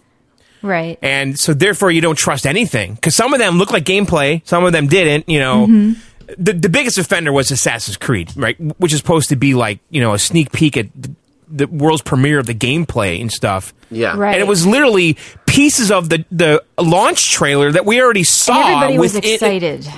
Right. 0.63 0.99
and 1.03 1.39
so 1.39 1.55
therefore 1.55 1.91
you 1.91 2.01
don't 2.01 2.17
trust 2.19 2.47
anything 2.47 2.95
because 2.95 3.15
some 3.15 3.33
of 3.33 3.39
them 3.39 3.59
look 3.59 3.71
like 3.71 3.85
gameplay, 3.85 4.43
some 4.47 4.65
of 4.65 4.73
them 4.73 4.89
didn't. 4.89 5.29
You 5.29 5.39
know, 5.39 5.67
mm-hmm. 5.67 6.01
The 6.39 6.53
the 6.53 6.69
biggest 6.69 6.99
offender 6.99 7.33
was 7.33 7.51
Assassin's 7.51 7.97
Creed, 7.97 8.33
right, 8.37 8.59
which 8.79 8.93
is 8.93 8.99
supposed 8.99 9.29
to 9.31 9.37
be 9.37 9.55
like 9.55 9.79
you 9.91 10.01
know 10.01 10.15
a 10.15 10.19
sneak 10.19 10.53
peek 10.53 10.77
at 10.77 10.87
the, 11.01 11.15
the 11.49 11.67
world's 11.67 12.03
premiere 12.03 12.39
of 12.39 12.47
the 12.47 12.55
gameplay 12.55 13.21
and 13.21 13.31
stuff. 13.33 13.75
Yeah. 13.91 14.17
Right. 14.17 14.35
And 14.35 14.41
it 14.41 14.47
was 14.47 14.67
literally 14.67 15.17
pieces 15.47 15.91
of 15.91 16.09
the 16.09 16.25
the 16.31 16.63
launch 16.79 17.31
trailer 17.33 17.73
that 17.73 17.85
we 17.87 18.01
already 18.01 18.25
saw. 18.25 18.55
And 18.61 18.75
everybody 18.75 18.99
was 18.99 19.15
within- 19.15 19.35
excited. 19.35 19.89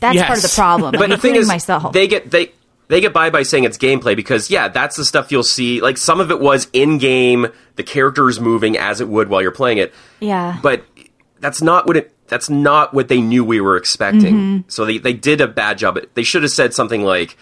That's 0.00 0.14
Yes. 0.14 0.26
part 0.26 0.38
of 0.38 0.42
the 0.42 0.52
problem. 0.54 0.92
But 0.98 1.00
the 1.10 1.16
thing 1.18 1.34
including 1.36 1.40
is, 1.42 1.48
myself. 1.48 1.92
they 1.92 2.06
get 2.08 2.30
they 2.30 2.52
they 2.88 3.00
get 3.00 3.12
by 3.12 3.30
by 3.30 3.42
saying 3.42 3.64
it's 3.64 3.78
gameplay 3.78 4.14
because 4.16 4.50
yeah, 4.50 4.68
that's 4.68 4.96
the 4.96 5.04
stuff 5.04 5.30
you'll 5.32 5.42
see. 5.42 5.80
Like 5.80 5.98
some 5.98 6.20
of 6.20 6.30
it 6.30 6.40
was 6.40 6.68
in 6.72 6.98
game, 6.98 7.46
the 7.76 7.82
characters 7.82 8.38
moving 8.40 8.76
as 8.76 9.00
it 9.00 9.08
would 9.08 9.28
while 9.28 9.40
you're 9.42 9.50
playing 9.50 9.78
it. 9.78 9.94
Yeah. 10.20 10.58
But 10.62 10.84
that's 11.40 11.62
not 11.62 11.86
what 11.86 11.96
it. 11.96 12.11
That's 12.32 12.48
not 12.50 12.94
what 12.94 13.08
they 13.08 13.20
knew 13.20 13.44
we 13.44 13.60
were 13.60 13.76
expecting. 13.76 14.34
Mm-hmm. 14.34 14.68
So 14.68 14.84
they 14.86 14.98
they 14.98 15.12
did 15.12 15.40
a 15.40 15.46
bad 15.46 15.78
job. 15.78 15.98
They 16.14 16.22
should 16.24 16.42
have 16.42 16.52
said 16.52 16.74
something 16.74 17.02
like. 17.02 17.36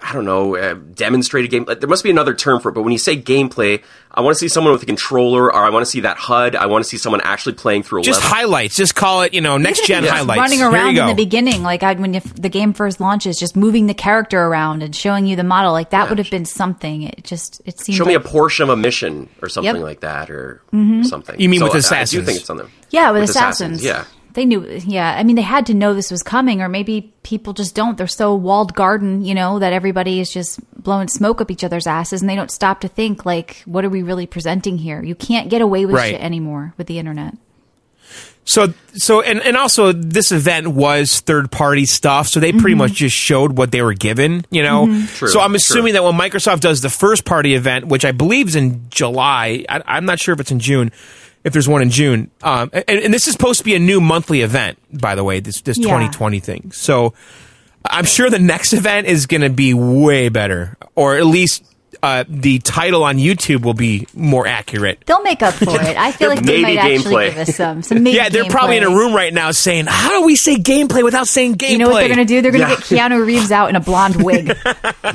I 0.00 0.12
don't 0.12 0.24
know, 0.26 0.54
uh, 0.54 0.74
demonstrated 0.94 1.50
game. 1.50 1.64
Like, 1.66 1.80
there 1.80 1.88
must 1.88 2.04
be 2.04 2.10
another 2.10 2.32
term 2.32 2.60
for 2.60 2.68
it, 2.68 2.72
but 2.76 2.82
when 2.82 2.92
you 2.92 2.98
say 3.00 3.20
gameplay, 3.20 3.82
I 4.12 4.20
want 4.20 4.36
to 4.36 4.38
see 4.38 4.46
someone 4.46 4.72
with 4.72 4.84
a 4.84 4.86
controller, 4.86 5.46
or 5.46 5.56
I 5.56 5.70
want 5.70 5.84
to 5.84 5.90
see 5.90 6.02
that 6.02 6.16
HUD. 6.18 6.54
I 6.54 6.66
want 6.66 6.84
to 6.84 6.88
see 6.88 6.96
someone 6.98 7.20
actually 7.24 7.54
playing 7.54 7.82
through 7.82 8.02
a 8.02 8.02
just 8.04 8.20
level. 8.22 8.36
highlights. 8.36 8.76
Just 8.76 8.94
call 8.94 9.22
it, 9.22 9.34
you 9.34 9.40
know, 9.40 9.56
next 9.58 9.84
gen 9.88 10.04
Just 10.04 10.14
highlights. 10.14 10.38
running 10.38 10.62
around 10.62 10.90
in 10.90 10.94
go. 10.94 11.08
the 11.08 11.14
beginning, 11.16 11.64
like 11.64 11.82
I, 11.82 11.94
when 11.94 12.14
if 12.14 12.32
the 12.32 12.48
game 12.48 12.74
first 12.74 13.00
launches, 13.00 13.38
just 13.40 13.56
moving 13.56 13.88
the 13.88 13.92
character 13.94 14.40
around 14.40 14.84
and 14.84 14.94
showing 14.94 15.26
you 15.26 15.34
the 15.34 15.42
model, 15.42 15.72
like 15.72 15.90
that 15.90 16.08
would 16.10 16.18
have 16.18 16.30
been 16.30 16.44
something. 16.44 17.02
It 17.02 17.24
just 17.24 17.60
it 17.64 17.80
seems. 17.80 17.98
Show 17.98 18.04
me 18.04 18.14
a 18.14 18.20
portion 18.20 18.62
of 18.62 18.68
a 18.68 18.76
mission 18.76 19.28
or 19.42 19.48
something 19.48 19.64
Yep. 19.66 19.74
Mm-hmm. 19.74 19.82
like 19.84 20.00
that, 20.02 20.30
or 20.30 20.62
something. 21.02 21.40
You 21.40 21.48
mean 21.48 21.60
with 21.60 21.72
I- 21.72 21.74
I, 21.74 21.78
assassins? 21.78 22.10
do 22.20 22.22
think 22.24 22.38
it's 22.42 22.50
on 22.50 22.58
them. 22.58 22.70
yeah 22.90 23.10
with, 23.10 23.24
assassins. 23.24 23.84
Yeah. 23.84 24.04
They 24.38 24.44
knew. 24.44 24.64
Yeah, 24.86 25.16
I 25.18 25.24
mean 25.24 25.34
they 25.34 25.42
had 25.42 25.66
to 25.66 25.74
know 25.74 25.92
this 25.94 26.10
was 26.12 26.22
coming, 26.22 26.62
or 26.62 26.68
maybe 26.68 27.12
people 27.24 27.52
just 27.52 27.74
don't. 27.74 27.98
They're 27.98 28.06
so 28.06 28.34
walled 28.36 28.72
garden, 28.74 29.24
you 29.24 29.34
know, 29.34 29.58
that 29.58 29.72
everybody 29.72 30.20
is 30.20 30.32
just 30.32 30.60
blowing 30.80 31.08
smoke 31.08 31.40
up 31.40 31.50
each 31.50 31.64
other's 31.64 31.86
asses, 31.88 32.20
and 32.22 32.30
they 32.30 32.36
don't 32.36 32.50
stop 32.52 32.80
to 32.82 32.88
think 32.88 33.26
like, 33.26 33.62
what 33.66 33.84
are 33.84 33.88
we 33.90 34.02
really 34.02 34.26
presenting 34.26 34.78
here? 34.78 35.02
You 35.02 35.16
can't 35.16 35.50
get 35.50 35.60
away 35.60 35.84
with 35.86 35.96
Right. 35.96 36.12
shit 36.12 36.20
anymore 36.22 36.72
with 36.78 36.86
the 36.86 37.00
internet. 37.00 37.34
So, 38.44 38.72
so, 38.94 39.20
and, 39.20 39.42
and 39.42 39.58
also 39.58 39.92
this 39.92 40.32
event 40.32 40.68
was 40.68 41.20
third 41.20 41.50
party 41.50 41.84
stuff. 41.84 42.28
So 42.28 42.40
they 42.40 42.52
pretty 42.52 42.68
Mm-hmm. 42.70 42.78
much 42.78 42.92
just 42.92 43.14
showed 43.14 43.58
what 43.58 43.72
they 43.72 43.82
were 43.82 43.92
given, 43.92 44.46
you 44.50 44.62
know? 44.62 44.86
True, 45.08 45.28
so 45.28 45.40
I'm 45.40 45.50
true. 45.50 45.56
assuming 45.56 45.92
that 45.92 46.02
when 46.02 46.14
Microsoft 46.14 46.60
does 46.60 46.80
the 46.80 46.88
first 46.88 47.26
party 47.26 47.54
event, 47.54 47.88
which 47.88 48.06
I 48.06 48.12
believe 48.12 48.48
is 48.48 48.56
in 48.56 48.88
July, 48.88 49.66
I, 49.68 49.82
I'm 49.84 50.06
not 50.06 50.18
sure 50.18 50.32
if 50.32 50.40
it's 50.40 50.50
in 50.50 50.60
June, 50.60 50.92
if 51.48 51.52
there's 51.52 51.68
one 51.68 51.82
in 51.82 51.90
June. 51.90 52.30
Um, 52.42 52.70
and, 52.72 52.84
and 53.00 53.12
this 53.12 53.26
is 53.26 53.32
supposed 53.32 53.58
to 53.58 53.64
be 53.64 53.74
a 53.74 53.78
new 53.80 54.00
monthly 54.00 54.42
event, 54.42 54.78
by 54.92 55.16
the 55.16 55.24
way, 55.24 55.40
this, 55.40 55.60
this 55.62 55.76
Yeah. 55.78 55.84
2020 55.86 56.38
thing. 56.40 56.70
So 56.72 57.12
I'm 57.90 58.04
sure 58.04 58.30
the 58.30 58.38
next 58.38 58.72
event 58.72 59.06
is 59.08 59.26
going 59.26 59.40
to 59.40 59.50
be 59.50 59.74
way 59.74 60.28
better, 60.28 60.76
or 60.94 61.16
at 61.16 61.26
least, 61.26 61.64
uh, 62.02 62.24
the 62.28 62.58
title 62.60 63.02
on 63.04 63.16
YouTube 63.16 63.62
will 63.64 63.74
be 63.74 64.06
more 64.14 64.46
accurate. 64.46 65.02
They'll 65.06 65.22
make 65.22 65.42
up 65.42 65.54
for 65.54 65.64
it. 65.80 65.96
I 65.96 66.12
feel 66.12 66.28
like 66.28 66.42
they 66.42 66.62
might 66.62 66.76
actually 66.78 67.14
gameplay. 67.14 67.28
give 67.30 67.48
us 67.48 67.56
some. 67.56 67.82
some 67.82 68.02
maybe 68.02 68.16
Yeah, 68.16 68.28
they're 68.28 68.44
probably 68.50 68.76
in 68.76 68.84
a 68.84 68.90
room 68.90 69.14
right 69.14 69.32
now 69.32 69.50
saying, 69.50 69.86
"How 69.88 70.18
do 70.20 70.26
we 70.26 70.36
say 70.36 70.56
gameplay 70.56 71.02
without 71.02 71.28
saying 71.28 71.56
gameplay?" 71.56 71.70
You 71.70 71.78
know 71.78 71.88
what 71.90 72.00
they're 72.00 72.08
going 72.14 72.18
to 72.18 72.24
do? 72.24 72.40
They're 72.42 72.52
going 72.52 72.64
to 72.64 72.70
Yeah. 72.70 72.76
get 72.76 73.12
Keanu 73.12 73.26
Reeves 73.26 73.50
out 73.52 73.68
in 73.70 73.76
a 73.76 73.80
blonde 73.80 74.22
wig. 74.22 74.56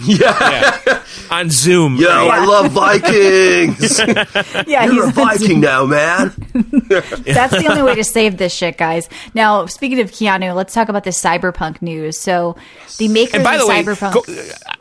Yeah. 0.05 1.03
On 1.31 1.49
Zoom. 1.49 1.95
Yo, 1.95 2.07
I 2.09 2.43
love 2.45 2.71
Vikings. 2.71 3.99
yeah, 4.67 4.85
You're 4.85 5.03
a 5.03 5.05
he's 5.07 5.15
Viking 5.15 5.59
now, 5.61 5.85
man. 5.85 6.33
That's 6.53 7.53
the 7.57 7.67
only 7.69 7.83
way 7.83 7.95
to 7.95 8.03
save 8.03 8.37
this 8.37 8.53
shit, 8.53 8.77
guys. 8.77 9.07
Now, 9.33 9.65
speaking 9.67 9.99
of 10.01 10.11
Keanu, 10.11 10.53
let's 10.55 10.73
talk 10.73 10.89
about 10.89 11.03
the 11.03 11.11
cyberpunk 11.11 11.81
news. 11.81 12.17
So, 12.17 12.55
the 12.97 13.07
makers 13.07 13.35
And 13.35 13.43
by 13.43 13.55
of 13.55 13.61
the 13.61 13.67
way, 13.67 13.83
cyberpunk. 13.83 14.13
go- 14.13 14.73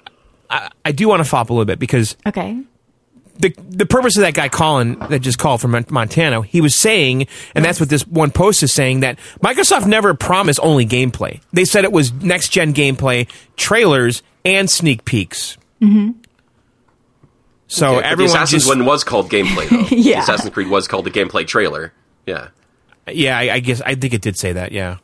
I, 0.52 0.70
I 0.84 0.92
do 0.92 1.08
want 1.08 1.20
to 1.20 1.24
follow 1.24 1.42
up 1.42 1.50
a 1.50 1.52
little 1.54 1.64
bit 1.64 1.78
because 1.78 2.16
okay. 2.26 2.60
the 3.38 3.54
the 3.58 3.86
purpose 3.86 4.16
of 4.16 4.22
that 4.22 4.34
guy 4.34 4.48
calling 4.48 4.98
that 4.98 5.20
just 5.20 5.38
called 5.38 5.60
from 5.60 5.84
Montana, 5.88 6.42
he 6.42 6.60
was 6.60 6.74
saying, 6.74 7.26
and 7.54 7.64
that's 7.64 7.80
what 7.80 7.88
this 7.88 8.06
one 8.06 8.30
post 8.30 8.62
is 8.62 8.72
saying 8.72 9.00
that 9.00 9.18
Microsoft 9.40 9.86
never 9.86 10.14
promised 10.14 10.60
only 10.62 10.86
gameplay. 10.86 11.40
They 11.52 11.64
said 11.64 11.84
it 11.84 11.92
was 11.92 12.12
next 12.12 12.50
gen 12.50 12.74
gameplay, 12.74 13.28
trailers, 13.56 14.22
and 14.44 14.70
sneak 14.70 15.04
peeks. 15.04 15.56
Mm-hmm. 15.80 16.18
So 17.72 17.96
Okay, 17.96 18.10
but 18.10 18.18
the 18.18 18.24
Assassin's 18.24 18.64
just 18.64 18.76
one 18.76 18.84
was 18.84 19.02
called 19.02 19.30
gameplay, 19.30 19.68
though. 19.68 19.96
Yeah. 19.96 20.20
Assassin's 20.22 20.52
Creed 20.52 20.68
was 20.68 20.86
called 20.86 21.06
the 21.06 21.10
gameplay 21.10 21.46
trailer. 21.46 21.94
Yeah. 22.26 22.48
yeah, 23.10 23.38
I, 23.38 23.54
I 23.54 23.60
guess 23.60 23.80
I 23.80 23.94
think 23.94 24.12
it 24.12 24.20
did 24.20 24.36
say 24.36 24.52
that. 24.52 24.72
Yeah. 24.72 24.98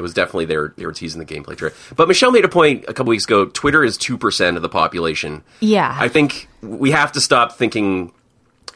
It 0.00 0.02
was 0.02 0.14
definitely 0.14 0.46
they 0.46 0.56
were, 0.56 0.72
they 0.76 0.86
were 0.86 0.92
teasing 0.92 1.18
the 1.18 1.26
gameplay 1.26 1.56
trailer. 1.56 1.74
But 1.94 2.08
Michelle 2.08 2.30
made 2.32 2.44
a 2.44 2.48
point 2.48 2.84
a 2.88 2.94
couple 2.94 3.10
weeks 3.10 3.24
ago. 3.26 3.44
Twitter 3.46 3.84
is 3.84 3.96
two 3.96 4.16
percent 4.18 4.56
of 4.56 4.62
the 4.62 4.68
population. 4.68 5.42
Yeah. 5.60 5.94
I 5.98 6.08
think 6.08 6.48
we 6.62 6.90
have 6.90 7.12
to 7.12 7.20
stop 7.20 7.52
thinking 7.56 8.12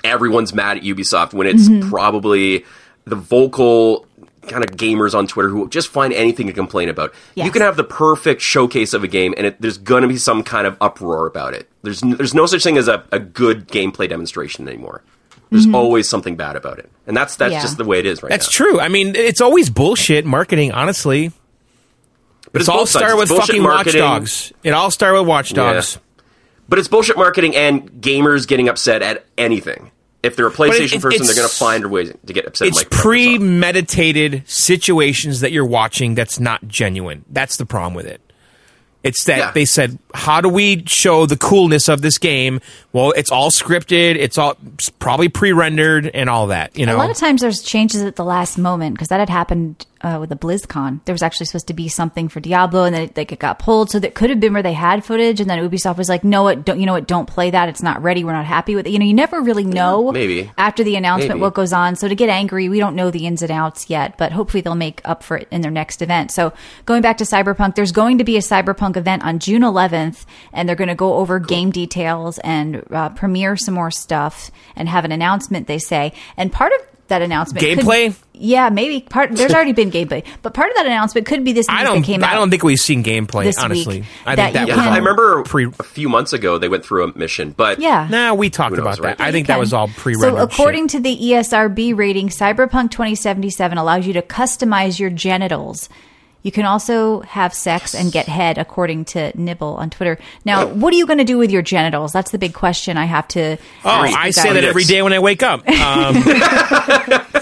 everyone's 0.04 0.52
mad 0.52 0.76
at 0.76 0.82
Ubisoft 0.82 1.32
when 1.32 1.46
it's 1.46 1.68
Mm-hmm. 1.68 1.88
probably 1.88 2.64
the 3.06 3.16
vocal 3.16 4.06
kind 4.48 4.62
of 4.62 4.72
gamers 4.76 5.14
on 5.14 5.26
Twitter 5.26 5.48
who 5.48 5.66
just 5.70 5.88
find 5.88 6.12
anything 6.12 6.46
to 6.46 6.52
complain 6.52 6.90
about. 6.90 7.14
Yes. 7.34 7.46
You 7.46 7.50
can 7.52 7.62
have 7.62 7.76
the 7.78 7.84
perfect 7.84 8.42
showcase 8.42 8.92
of 8.92 9.02
a 9.02 9.08
game, 9.08 9.32
and 9.38 9.46
it, 9.46 9.60
there's 9.60 9.78
going 9.78 10.02
to 10.02 10.08
be 10.08 10.18
some 10.18 10.42
kind 10.42 10.66
of 10.66 10.76
uproar 10.82 11.26
about 11.26 11.54
it. 11.54 11.68
There's 11.82 12.02
n- 12.02 12.10
there's 12.16 12.34
no 12.34 12.44
such 12.44 12.62
thing 12.62 12.76
as 12.76 12.86
a, 12.86 13.02
a 13.10 13.18
good 13.18 13.68
gameplay 13.68 14.06
demonstration 14.08 14.68
anymore. 14.68 15.02
There's 15.50 15.66
always 15.72 16.08
something 16.08 16.34
bad 16.36 16.56
about 16.56 16.78
it, 16.80 16.90
and 17.06 17.16
that's 17.16 17.36
that's 17.36 17.50
Mm-hmm. 17.50 17.58
Yeah. 17.58 17.62
just 17.62 17.76
the 17.76 17.84
way 17.84 17.98
it 18.00 18.06
is 18.06 18.22
right 18.22 18.30
That's 18.30 18.44
now. 18.44 18.46
That's 18.46 18.72
true. 18.72 18.80
I 18.80 18.88
mean, 18.88 19.14
it's 19.14 19.40
always 19.40 19.70
bullshit 19.70 20.24
marketing, 20.24 20.72
honestly. 20.72 21.30
But 22.52 22.60
It's 22.62 22.68
all 22.68 22.78
both 22.78 22.88
started 22.90 23.16
with 23.16 23.28
fucking 23.28 23.62
marketing. 23.62 24.00
Watchdogs. 24.02 24.52
It 24.62 24.70
all 24.70 24.90
started 24.90 25.20
with 25.20 25.28
Watchdogs. 25.28 25.98
But 26.68 26.78
it's 26.78 26.88
bullshit 26.88 27.16
marketing 27.16 27.54
and 27.56 27.90
gamers 28.00 28.46
getting 28.46 28.68
upset 28.68 29.02
at 29.02 29.26
anything. 29.36 29.90
If 30.22 30.36
they're 30.36 30.46
a 30.46 30.52
PlayStation 30.52 30.96
it- 30.96 31.02
person, 31.02 31.26
they're 31.26 31.34
going 31.34 31.48
to 31.48 31.54
find 31.54 31.84
a 31.84 31.88
way 31.88 32.06
to 32.06 32.32
get 32.32 32.46
upset. 32.46 32.68
It's 32.68 32.80
at 32.82 32.88
Microsoft. 32.88 33.02
premeditated 33.02 34.42
situations 34.48 35.40
that 35.40 35.52
you're 35.52 35.66
watching 35.66 36.14
that's 36.14 36.40
not 36.40 36.66
genuine. 36.66 37.24
That's 37.30 37.56
the 37.56 37.66
problem 37.66 37.94
with 37.94 38.06
it. 38.06 38.20
It's 39.02 39.24
that 39.24 39.38
Yeah. 39.38 39.50
they 39.50 39.64
said, 39.66 39.98
"How 40.14 40.40
do 40.40 40.48
we 40.48 40.84
show 40.86 41.26
the 41.26 41.36
coolness 41.36 41.88
of 41.88 42.00
this 42.02 42.18
game?" 42.18 42.60
Well, 42.92 43.10
it's 43.12 43.30
all 43.30 43.50
scripted. 43.50 44.16
It's 44.16 44.38
all 44.38 44.56
it's 44.74 44.88
probably 44.88 45.28
pre-rendered 45.28 46.10
and 46.14 46.30
all 46.30 46.46
that. 46.48 46.76
You 46.78 46.86
know, 46.86 46.96
A 46.96 46.98
lot 46.98 47.10
of 47.10 47.16
times 47.16 47.40
there's 47.40 47.62
changes 47.62 48.02
at 48.02 48.16
the 48.16 48.24
last 48.24 48.56
moment 48.56 48.94
because 48.94 49.08
that 49.08 49.20
had 49.20 49.28
happened 49.28 49.84
uh, 50.02 50.18
with 50.20 50.28
the 50.28 50.36
BlizzCon. 50.36 51.00
There 51.06 51.14
was 51.14 51.22
actually 51.22 51.46
supposed 51.46 51.66
to 51.68 51.74
be 51.74 51.88
something 51.88 52.28
for 52.28 52.38
Diablo, 52.38 52.84
and 52.84 52.94
then 52.94 53.02
it, 53.02 53.16
like 53.16 53.32
it 53.32 53.38
got 53.38 53.58
pulled. 53.58 53.90
So 53.90 53.98
that 53.98 54.14
could 54.14 54.30
have 54.30 54.38
been 54.38 54.52
where 54.52 54.62
they 54.62 54.74
had 54.74 55.04
footage, 55.04 55.40
and 55.40 55.48
then 55.48 55.58
Ubisoft 55.58 55.96
was 55.96 56.08
like, 56.08 56.22
"No, 56.24 56.48
it 56.48 56.64
don't. 56.64 56.78
You 56.78 56.86
know 56.86 56.92
what? 56.92 57.06
Don't 57.08 57.26
play 57.26 57.50
that. 57.50 57.68
It's 57.68 57.82
not 57.82 58.02
ready. 58.02 58.22
We're 58.22 58.32
not 58.32 58.44
happy 58.44 58.76
with 58.76 58.86
it." 58.86 58.90
You 58.90 58.98
know, 58.98 59.06
you 59.06 59.14
never 59.14 59.40
really 59.40 59.64
know. 59.64 60.12
Maybe. 60.12 60.50
after 60.58 60.84
the 60.84 60.96
announcement 60.96 61.30
Maybe. 61.36 61.40
what 61.40 61.54
goes 61.54 61.72
on. 61.72 61.96
So 61.96 62.06
to 62.06 62.14
get 62.14 62.28
angry, 62.28 62.68
we 62.68 62.78
don't 62.78 62.94
know 62.94 63.10
the 63.10 63.26
ins 63.26 63.42
and 63.42 63.50
outs 63.50 63.88
yet, 63.88 64.16
but 64.18 64.32
hopefully 64.32 64.60
they'll 64.60 64.74
make 64.74 65.00
up 65.04 65.22
for 65.22 65.36
it 65.38 65.48
in 65.50 65.62
their 65.62 65.70
next 65.70 66.02
event. 66.02 66.30
So 66.30 66.52
going 66.84 67.00
back 67.02 67.16
to 67.18 67.24
Cyberpunk, 67.24 67.74
there's 67.74 67.92
going 67.92 68.18
to 68.18 68.24
be 68.24 68.36
a 68.36 68.40
Cyberpunk 68.40 68.96
event 68.96 69.24
on 69.24 69.38
June 69.38 69.62
11th, 69.62 70.03
and 70.52 70.68
they're 70.68 70.76
going 70.76 70.88
to 70.88 70.94
go 70.94 71.14
over 71.14 71.38
game 71.38 71.70
details 71.70 72.38
and 72.38 72.84
uh, 72.90 73.08
premiere 73.10 73.56
some 73.56 73.74
more 73.74 73.90
stuff 73.90 74.50
and 74.76 74.88
have 74.88 75.04
an 75.04 75.12
announcement. 75.12 75.66
They 75.66 75.78
say, 75.78 76.12
and 76.36 76.50
part 76.52 76.72
of 76.72 76.78
that 77.08 77.20
announcement 77.20 77.60
could- 77.62 77.78
Gameplay? 77.80 78.16
yeah, 78.32 78.70
maybe 78.70 79.02
part. 79.02 79.30
There's 79.36 79.52
already 79.54 79.72
been 79.72 79.90
gameplay, 79.90 80.24
but 80.40 80.54
part 80.54 80.70
of 80.70 80.76
that 80.76 80.86
announcement 80.86 81.26
could 81.26 81.44
be 81.44 81.52
this 81.52 81.68
news 81.68 81.78
I 81.78 81.84
don't. 81.84 82.02
came 82.02 82.24
out. 82.24 82.30
I 82.32 82.34
don't 82.34 82.48
think 82.48 82.62
we've 82.62 82.80
seen 82.80 83.04
gameplay. 83.04 83.44
this 83.44 83.58
honestly, 83.58 84.00
week 84.00 84.06
I 84.24 84.34
that 84.36 84.42
think 84.44 84.54
that 84.54 84.60
you 84.62 84.66
Yeah, 84.68 84.76
was 84.76 84.84
can- 84.84 84.92
I 84.94 84.96
remember 84.96 85.42
pre. 85.42 85.66
a 85.66 85.82
few 85.82 86.08
months 86.08 86.32
ago 86.32 86.56
they 86.56 86.68
went 86.70 86.82
through 86.82 87.04
a 87.04 87.18
mission, 87.18 87.50
but 87.54 87.78
Yeah. 87.78 88.08
Nah, 88.10 88.32
we 88.32 88.48
talked 88.48 88.74
Who 88.74 88.82
knows, 88.82 88.98
about 88.98 89.04
right? 89.06 89.18
that. 89.18 89.24
I 89.24 89.26
You 89.28 89.32
think 89.34 89.48
that 89.48 89.58
was 89.58 89.74
all 89.74 89.88
pre-rendered. 89.88 90.38
So, 90.38 90.42
according 90.44 90.84
shit. 90.88 90.92
to 90.92 91.00
the 91.00 91.14
ESRB 91.14 91.94
rating, 91.94 92.30
Cyberpunk 92.30 92.90
2077 92.90 93.76
allows 93.76 94.06
you 94.06 94.14
to 94.14 94.22
customize 94.22 94.98
your 94.98 95.10
genitals. 95.10 95.90
You 96.44 96.52
can 96.52 96.64
also 96.66 97.20
have 97.22 97.52
sex 97.52 97.94
and 97.94 98.12
get 98.12 98.28
head, 98.28 98.58
according 98.58 99.06
to 99.06 99.32
Nibel 99.32 99.76
on 99.78 99.90
Twitter. 99.90 100.18
Now, 100.44 100.66
what 100.66 100.92
are 100.94 100.96
you 100.96 101.06
going 101.06 101.18
to 101.18 101.24
do 101.24 101.38
with 101.38 101.50
your 101.50 101.62
genitals? 101.62 102.12
That's 102.12 102.30
the 102.30 102.38
big 102.38 102.54
question 102.54 102.96
I 102.96 103.06
have 103.06 103.26
to. 103.28 103.56
Oh, 103.84 103.88
ask 103.88 104.16
I 104.16 104.30
say 104.30 104.44
guys. 104.44 104.54
that 104.54 104.64
every 104.64 104.84
day 104.84 105.00
when 105.02 105.12
I 105.12 105.18
wake 105.18 105.42
up. 105.42 105.66
Um, 105.68 106.22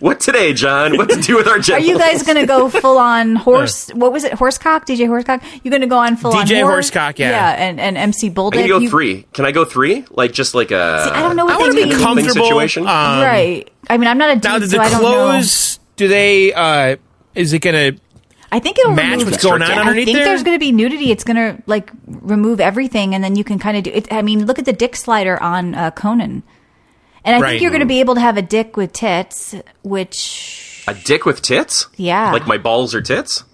What 0.00 0.20
today, 0.20 0.52
John? 0.52 0.96
What 0.96 1.10
to 1.10 1.20
do 1.20 1.34
with 1.36 1.48
our 1.48 1.58
genitals? 1.58 1.88
Are 1.88 1.92
you 1.92 1.98
guys 1.98 2.22
going 2.22 2.36
to 2.38 2.46
go 2.46 2.68
full 2.80 2.98
on 2.98 3.34
horse? 3.34 3.88
What 3.88 4.12
was 4.12 4.22
it? 4.22 4.32
Horsecock? 4.32 4.86
DJ 4.86 5.08
Horsecock? 5.08 5.42
You're 5.64 5.70
going 5.72 5.80
to 5.80 5.88
go 5.88 5.98
on 5.98 6.16
full 6.16 6.32
on 6.32 6.46
DJ 6.46 6.62
horse? 6.62 6.88
Horsecock, 6.92 7.18
yeah. 7.18 7.30
Yeah, 7.30 7.50
and, 7.68 7.80
and 7.80 7.96
MC 7.98 8.28
I 8.28 8.30
Bulldick. 8.30 8.52
can 8.52 8.68
go 8.68 8.78
You- 8.78 8.88
three. 8.90 9.22
Can 9.32 9.44
I 9.44 9.50
go 9.50 9.64
three? 9.64 10.04
Like 10.10 10.30
just 10.32 10.54
like 10.54 10.70
a. 10.70 11.02
See, 11.04 11.10
I 11.10 11.20
don't 11.22 11.34
know 11.34 11.46
what 11.46 11.54
I 11.54 11.56
they 11.56 11.62
want 11.64 11.76
to 11.76 11.82
be 11.82 11.88
mean. 11.90 11.98
comfortable. 11.98 12.32
situation? 12.46 12.82
Um, 12.84 12.88
right. 12.88 13.68
I 13.90 13.98
mean, 13.98 14.06
I'm 14.08 14.18
not 14.18 14.30
a 14.30 14.34
dude, 14.34 14.44
Now, 14.44 14.58
so 14.60 14.78
I 14.78 14.88
don't 14.90 15.00
clothes? 15.00 15.80
Do 15.96 16.06
they? 16.06 16.52
Uh, 16.52 16.96
is 17.34 17.52
it 17.52 17.58
going 17.58 17.94
to? 17.96 18.00
Know. 18.50 18.56
I 18.56 18.60
think 18.60 18.78
it'll 18.78 18.92
match 18.92 19.12
remove 19.18 19.30
what's 19.30 19.42
going 19.42 19.62
on 19.62 19.70
underneath 19.70 20.02
I 20.02 20.04
think 20.06 20.16
there? 20.16 20.24
there's 20.26 20.42
going 20.42 20.54
to 20.54 20.58
be 20.60 20.72
nudity. 20.72 21.10
It's 21.10 21.24
going 21.24 21.36
to 21.36 21.62
like 21.66 21.90
remove 22.06 22.60
everything, 22.60 23.14
and 23.14 23.22
then 23.22 23.36
you 23.36 23.44
can 23.44 23.58
kind 23.58 23.76
of 23.76 23.84
do 23.84 23.90
it. 23.92 24.12
I 24.12 24.22
mean, 24.22 24.46
look 24.46 24.58
at 24.58 24.64
the 24.64 24.72
dick 24.72 24.96
slider 24.96 25.40
on 25.42 25.74
uh, 25.74 25.90
Conan, 25.92 26.42
and 27.24 27.36
I 27.36 27.40
Right. 27.40 27.50
think 27.50 27.62
you're 27.62 27.70
going 27.70 27.80
to 27.80 27.86
be 27.86 28.00
able 28.00 28.14
to 28.14 28.20
have 28.20 28.36
a 28.36 28.42
dick 28.42 28.76
with 28.76 28.92
tits, 28.92 29.54
which 29.82 30.84
A 30.88 30.94
dick 30.94 31.24
with 31.26 31.42
tits? 31.42 31.86
Yeah. 31.96 32.32
Like 32.32 32.46
my 32.46 32.58
balls 32.58 32.94
are 32.94 33.02
tits? 33.02 33.44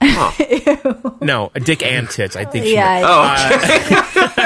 No, 1.22 1.50
a 1.54 1.60
dick 1.60 1.82
and 1.82 2.08
tits. 2.10 2.36
I 2.36 2.44
think. 2.44 2.66
she 2.66 2.74
meant. 2.76 3.00
yeah, 3.00 4.36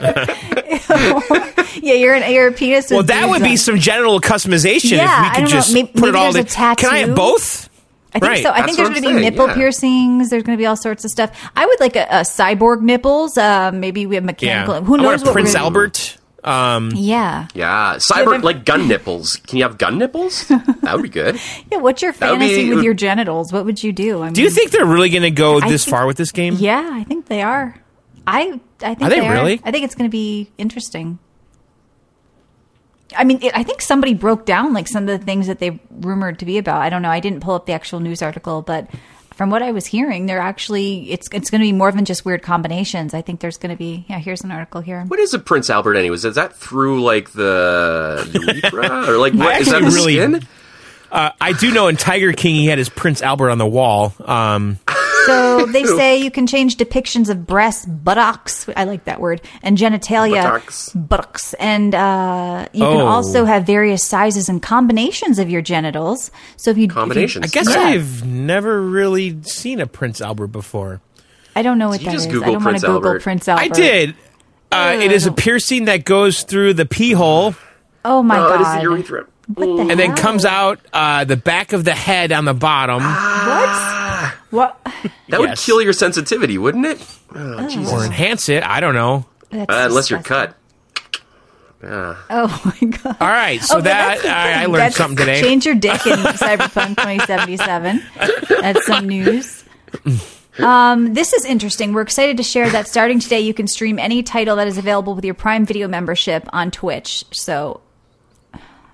Oh, 0.00 1.64
yeah, 1.82 1.94
you're 1.94 2.14
an 2.14 2.32
you're 2.32 2.48
a 2.48 2.52
penis. 2.52 2.90
Well, 2.90 3.02
that 3.04 3.28
would 3.28 3.40
boobs 3.40 3.50
be 3.50 3.56
some 3.56 3.78
genital 3.78 4.20
customization 4.20 4.96
Yeah, 4.96 5.04
if 5.04 5.10
I 5.10 5.22
we 5.22 5.28
could 5.28 5.34
don't 5.34 5.44
know. 5.44 5.50
just 5.50 5.74
Maybe- 5.74 5.88
put 5.88 5.96
maybe 6.00 6.08
it 6.08 6.14
all. 6.16 6.32
there's 6.32 6.54
a 6.56 6.74
Can 6.76 6.90
I 6.90 6.98
have 6.98 7.14
both? 7.14 7.69
I 8.12 8.18
think 8.18 8.24
Right. 8.24 8.42
so. 8.42 8.50
I 8.50 8.62
That's 8.62 8.66
think 8.66 8.76
there's 8.78 8.88
going 8.90 9.02
to 9.02 9.08
be 9.08 9.14
saying, 9.14 9.20
nipple 9.30 9.46
yeah. 9.48 9.54
piercings. 9.54 10.30
There's 10.30 10.42
going 10.42 10.56
to 10.58 10.60
be 10.60 10.66
all 10.66 10.76
sorts 10.76 11.04
of 11.04 11.10
stuff. 11.10 11.30
I 11.56 11.64
would 11.66 11.78
like 11.80 11.96
a, 11.96 12.02
a 12.10 12.20
cyborg 12.22 12.80
nipples. 12.82 13.38
Uh, 13.38 13.70
maybe 13.72 14.06
we 14.06 14.16
have 14.16 14.24
Yeah. 14.24 14.26
mechanical. 14.26 14.82
Who 14.84 14.94
I 14.98 15.02
want 15.02 15.02
knows 15.02 15.22
a 15.22 15.26
what 15.26 15.32
Prince 15.32 15.54
we're 15.54 15.60
Albert. 15.60 16.16
Um, 16.42 16.90
Yeah. 16.94 17.48
yeah. 17.54 17.96
Cyber, 17.98 18.32
have 18.32 18.42
like 18.44 18.64
gun 18.64 18.88
nipples. 18.88 19.36
Can 19.46 19.58
you 19.58 19.64
have 19.64 19.76
gun 19.78 19.98
nipples? 19.98 20.44
That 20.82 20.94
would 20.94 21.02
be 21.02 21.08
good. 21.10 21.38
Yeah. 21.70 21.78
What's 21.78 22.00
your 22.02 22.12
fantasy 22.14 22.70
be- 22.70 22.74
with 22.74 22.82
your 22.84 22.94
genitals? 22.94 23.52
What 23.52 23.64
would 23.66 23.82
you 23.82 23.92
do? 23.92 24.22
I 24.22 24.24
mean, 24.26 24.32
do 24.32 24.42
you 24.42 24.50
think 24.50 24.70
they're 24.70 24.86
really 24.86 25.10
going 25.10 25.22
to 25.22 25.30
go 25.30 25.60
I 25.60 25.68
this 25.68 25.84
think- 25.84 25.94
far 25.94 26.06
with 26.06 26.16
this 26.16 26.32
game? 26.32 26.56
Yeah, 26.58 26.88
I 26.92 27.04
think 27.04 27.26
they 27.26 27.42
are. 27.42 27.76
I 28.26 28.58
I 28.82 28.94
think 28.94 29.02
Are 29.02 29.10
they 29.10 29.20
really? 29.20 29.60
I 29.64 29.70
think 29.70 29.84
it's 29.84 29.94
going 29.94 30.08
to 30.08 30.12
be 30.12 30.50
interesting. 30.58 31.18
I 33.16 33.24
mean, 33.24 33.42
it, 33.42 33.56
I 33.56 33.62
think 33.62 33.82
somebody 33.82 34.14
broke 34.14 34.46
down 34.46 34.72
like 34.72 34.88
some 34.88 35.08
of 35.08 35.18
the 35.18 35.24
things 35.24 35.46
that 35.46 35.58
they 35.58 35.78
rumored 35.90 36.38
to 36.40 36.44
be 36.44 36.58
about. 36.58 36.82
I 36.82 36.90
don't 36.90 37.02
know. 37.02 37.10
I 37.10 37.20
didn't 37.20 37.40
pull 37.40 37.54
up 37.54 37.66
the 37.66 37.72
actual 37.72 38.00
news 38.00 38.22
article, 38.22 38.62
but 38.62 38.88
from 39.34 39.48
what 39.50 39.62
I 39.62 39.70
was 39.72 39.86
hearing, 39.86 40.26
they're 40.26 40.40
actually 40.40 41.10
it's 41.10 41.28
it's 41.32 41.50
going 41.50 41.60
to 41.60 41.64
be 41.64 41.72
more 41.72 41.90
than 41.92 42.04
just 42.04 42.24
weird 42.24 42.42
combinations. 42.42 43.14
I 43.14 43.22
think 43.22 43.40
there's 43.40 43.56
going 43.56 43.70
to 43.70 43.78
be 43.78 44.04
yeah. 44.08 44.18
Here's 44.18 44.42
an 44.42 44.50
article 44.50 44.80
here. 44.80 45.04
What 45.06 45.18
is 45.18 45.32
a 45.32 45.38
Prince 45.38 45.70
Albert, 45.70 45.94
anyways? 45.96 46.24
Is 46.24 46.34
that 46.34 46.54
through 46.54 47.02
like 47.02 47.30
the 47.30 48.28
urethra 48.34 49.08
or 49.10 49.16
like 49.16 49.32
what 49.34 49.60
is 49.60 49.68
that? 49.68 49.80
The 49.82 49.86
really- 49.86 50.16
skin? 50.16 50.46
Uh, 51.10 51.30
I 51.40 51.54
do 51.54 51.72
know 51.72 51.88
in 51.88 51.96
Tiger 51.96 52.32
King 52.32 52.54
he 52.54 52.66
had 52.66 52.78
his 52.78 52.88
Prince 52.88 53.20
Albert 53.20 53.50
on 53.50 53.58
the 53.58 53.66
wall. 53.66 54.14
Um, 54.24 54.78
So 55.26 55.66
they 55.72 55.84
say 55.84 56.18
you 56.18 56.30
can 56.30 56.46
change 56.46 56.76
depictions 56.76 57.28
of 57.28 57.46
breasts, 57.46 57.86
buttocks. 57.86 58.68
I 58.76 58.84
like 58.84 59.04
that 59.04 59.20
word, 59.20 59.40
and 59.62 59.76
genitalia, 59.78 60.42
Buttocks. 60.42 60.90
buttocks, 60.94 61.54
and 61.54 61.94
uh, 61.94 62.66
you 62.72 62.80
can 62.84 63.00
Oh. 63.00 63.06
also 63.06 63.44
have 63.44 63.64
various 63.66 64.04
sizes 64.04 64.48
and 64.48 64.62
combinations 64.62 65.38
of 65.38 65.50
your 65.50 65.62
genitals. 65.62 66.30
So 66.56 66.70
if 66.70 66.78
you 66.78 66.84
if 66.84 66.90
you- 66.90 66.94
Combinations. 66.94 67.44
I 67.44 67.48
guess 67.48 67.68
Yeah. 67.68 67.80
I've 67.80 68.24
never 68.26 68.80
really 68.82 69.42
seen 69.42 69.80
a 69.80 69.86
Prince 69.86 70.20
Albert 70.20 70.48
before. 70.48 71.00
I 71.56 71.62
don't 71.62 71.78
know 71.78 71.88
what 71.88 72.00
you 72.00 72.06
that 72.06 72.12
just 72.12 72.26
is. 72.28 72.32
Google 72.32 72.48
I 72.48 72.52
don't 72.52 72.64
want 72.64 72.76
to 72.78 72.86
Google 72.86 72.94
Albert? 73.08 73.22
Prince 73.22 73.48
Albert. 73.48 73.62
I 73.62 73.68
did. 73.68 74.14
Uh, 74.72 74.96
it 75.00 75.10
is 75.12 75.26
a 75.26 75.32
piercing 75.32 75.86
that 75.86 76.04
goes 76.04 76.44
through 76.44 76.74
the 76.74 76.86
pee 76.86 77.12
hole 77.12 77.54
Oh 78.04 78.22
my 78.22 78.38
Oh, 78.38 78.54
it 78.54 78.60
is 78.60 78.66
god! 78.66 78.78
the 78.78 78.82
urethra. 78.84 79.26
What 79.54 79.66
the 79.66 79.80
and 79.90 79.90
then 79.98 80.10
hell? 80.10 80.16
comes 80.16 80.44
out 80.44 80.80
uh, 80.92 81.24
the 81.24 81.36
back 81.36 81.72
of 81.72 81.84
the 81.84 81.94
head 81.94 82.30
on 82.32 82.44
the 82.44 82.54
bottom. 82.54 83.02
What? 83.02 84.34
What? 84.50 84.80
That 85.28 85.40
would 85.40 85.50
Yes. 85.50 85.64
kill 85.66 85.80
your 85.82 85.92
sensitivity, 85.92 86.58
wouldn't 86.58 86.86
it? 86.86 87.04
Oh, 87.34 87.68
Jesus. 87.68 87.92
or 87.92 88.04
enhance 88.04 88.48
it. 88.48 88.62
I 88.62 88.80
don't 88.80 88.94
know. 88.94 89.26
That's 89.50 89.72
Uh, 89.72 89.86
unless 89.88 90.10
you're 90.10 90.20
disgusting. 90.20 90.54
cut. 90.54 90.56
Yeah. 91.82 92.16
Oh 92.28 92.62
my 92.82 92.88
god! 92.88 93.16
All 93.20 93.28
right, 93.28 93.60
so 93.62 93.78
Okay, 93.78 93.84
that 93.84 94.08
that's 94.08 94.22
the 94.22 94.28
I, 94.28 94.50
I 94.50 94.52
thing. 94.64 94.72
learned 94.72 94.74
That's- 94.80 94.96
something 94.96 95.16
today. 95.16 95.40
Change 95.40 95.64
your 95.66 95.74
dick 95.76 96.06
in 96.06 96.18
Cyberpunk 96.18 96.96
2077. 96.98 98.02
That's 98.60 98.86
some 98.86 99.08
news. 99.08 99.64
Um, 100.58 101.14
this 101.14 101.32
is 101.32 101.44
interesting. 101.46 101.94
We're 101.94 102.02
excited 102.02 102.36
to 102.36 102.42
share 102.42 102.68
that 102.70 102.86
starting 102.86 103.18
today, 103.18 103.40
you 103.40 103.54
can 103.54 103.66
stream 103.66 103.98
any 103.98 104.22
title 104.22 104.56
that 104.56 104.68
is 104.68 104.76
available 104.76 105.14
with 105.14 105.24
your 105.24 105.32
Prime 105.34 105.64
Video 105.64 105.88
membership 105.88 106.46
on 106.52 106.70
Twitch. 106.70 107.24
So, 107.32 107.80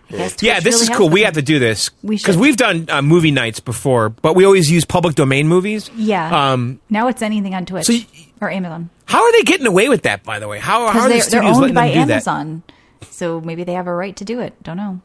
Yeah, 0.09 0.61
this 0.61 0.75
really 0.75 0.83
is 0.83 0.89
cool. 0.91 1.09
We 1.09 1.23
have 1.23 1.35
to 1.35 1.43
do 1.43 1.59
this 1.59 1.89
because 1.89 2.21
should. 2.21 2.37
we've 2.37 2.57
done 2.57 2.87
uh, 2.89 3.03
movie 3.03 3.33
nights 3.33 3.59
before, 3.59 4.09
but 4.11 4.35
we 4.35 4.45
always 4.45 4.71
use 4.71 4.85
public 4.85 5.17
domain 5.17 5.49
movies. 5.49 5.91
Yeah. 5.97 6.53
Um, 6.53 6.81
now 6.89 7.09
it's 7.09 7.23
anything 7.23 7.55
on 7.55 7.67
Twitch 7.67 7.87
so 7.87 7.93
y- 7.93 8.07
or 8.41 8.51
Amazon 8.51 8.91
how 9.07 9.23
are 9.23 9.33
they 9.33 9.43
getting 9.43 9.67
away 9.67 9.89
with 9.89 10.03
that? 10.03 10.25
By 10.25 10.39
the 10.39 10.49
way, 10.49 10.59
how, 10.59 10.89
how 10.89 11.01
are 11.01 11.09
the 11.09 11.27
they're, 11.31 11.43
owned 11.43 11.59
letting 11.59 11.75
by 11.75 11.87
Amazon. 11.87 12.63
So 13.11 13.41
maybe 13.41 13.65
they 13.65 13.75
have 13.75 13.87
a 13.87 13.95
right 13.95 14.15
to 14.17 14.25
do 14.25 14.41
it. 14.41 14.61
Don't 14.63 14.77
know. 14.77 15.01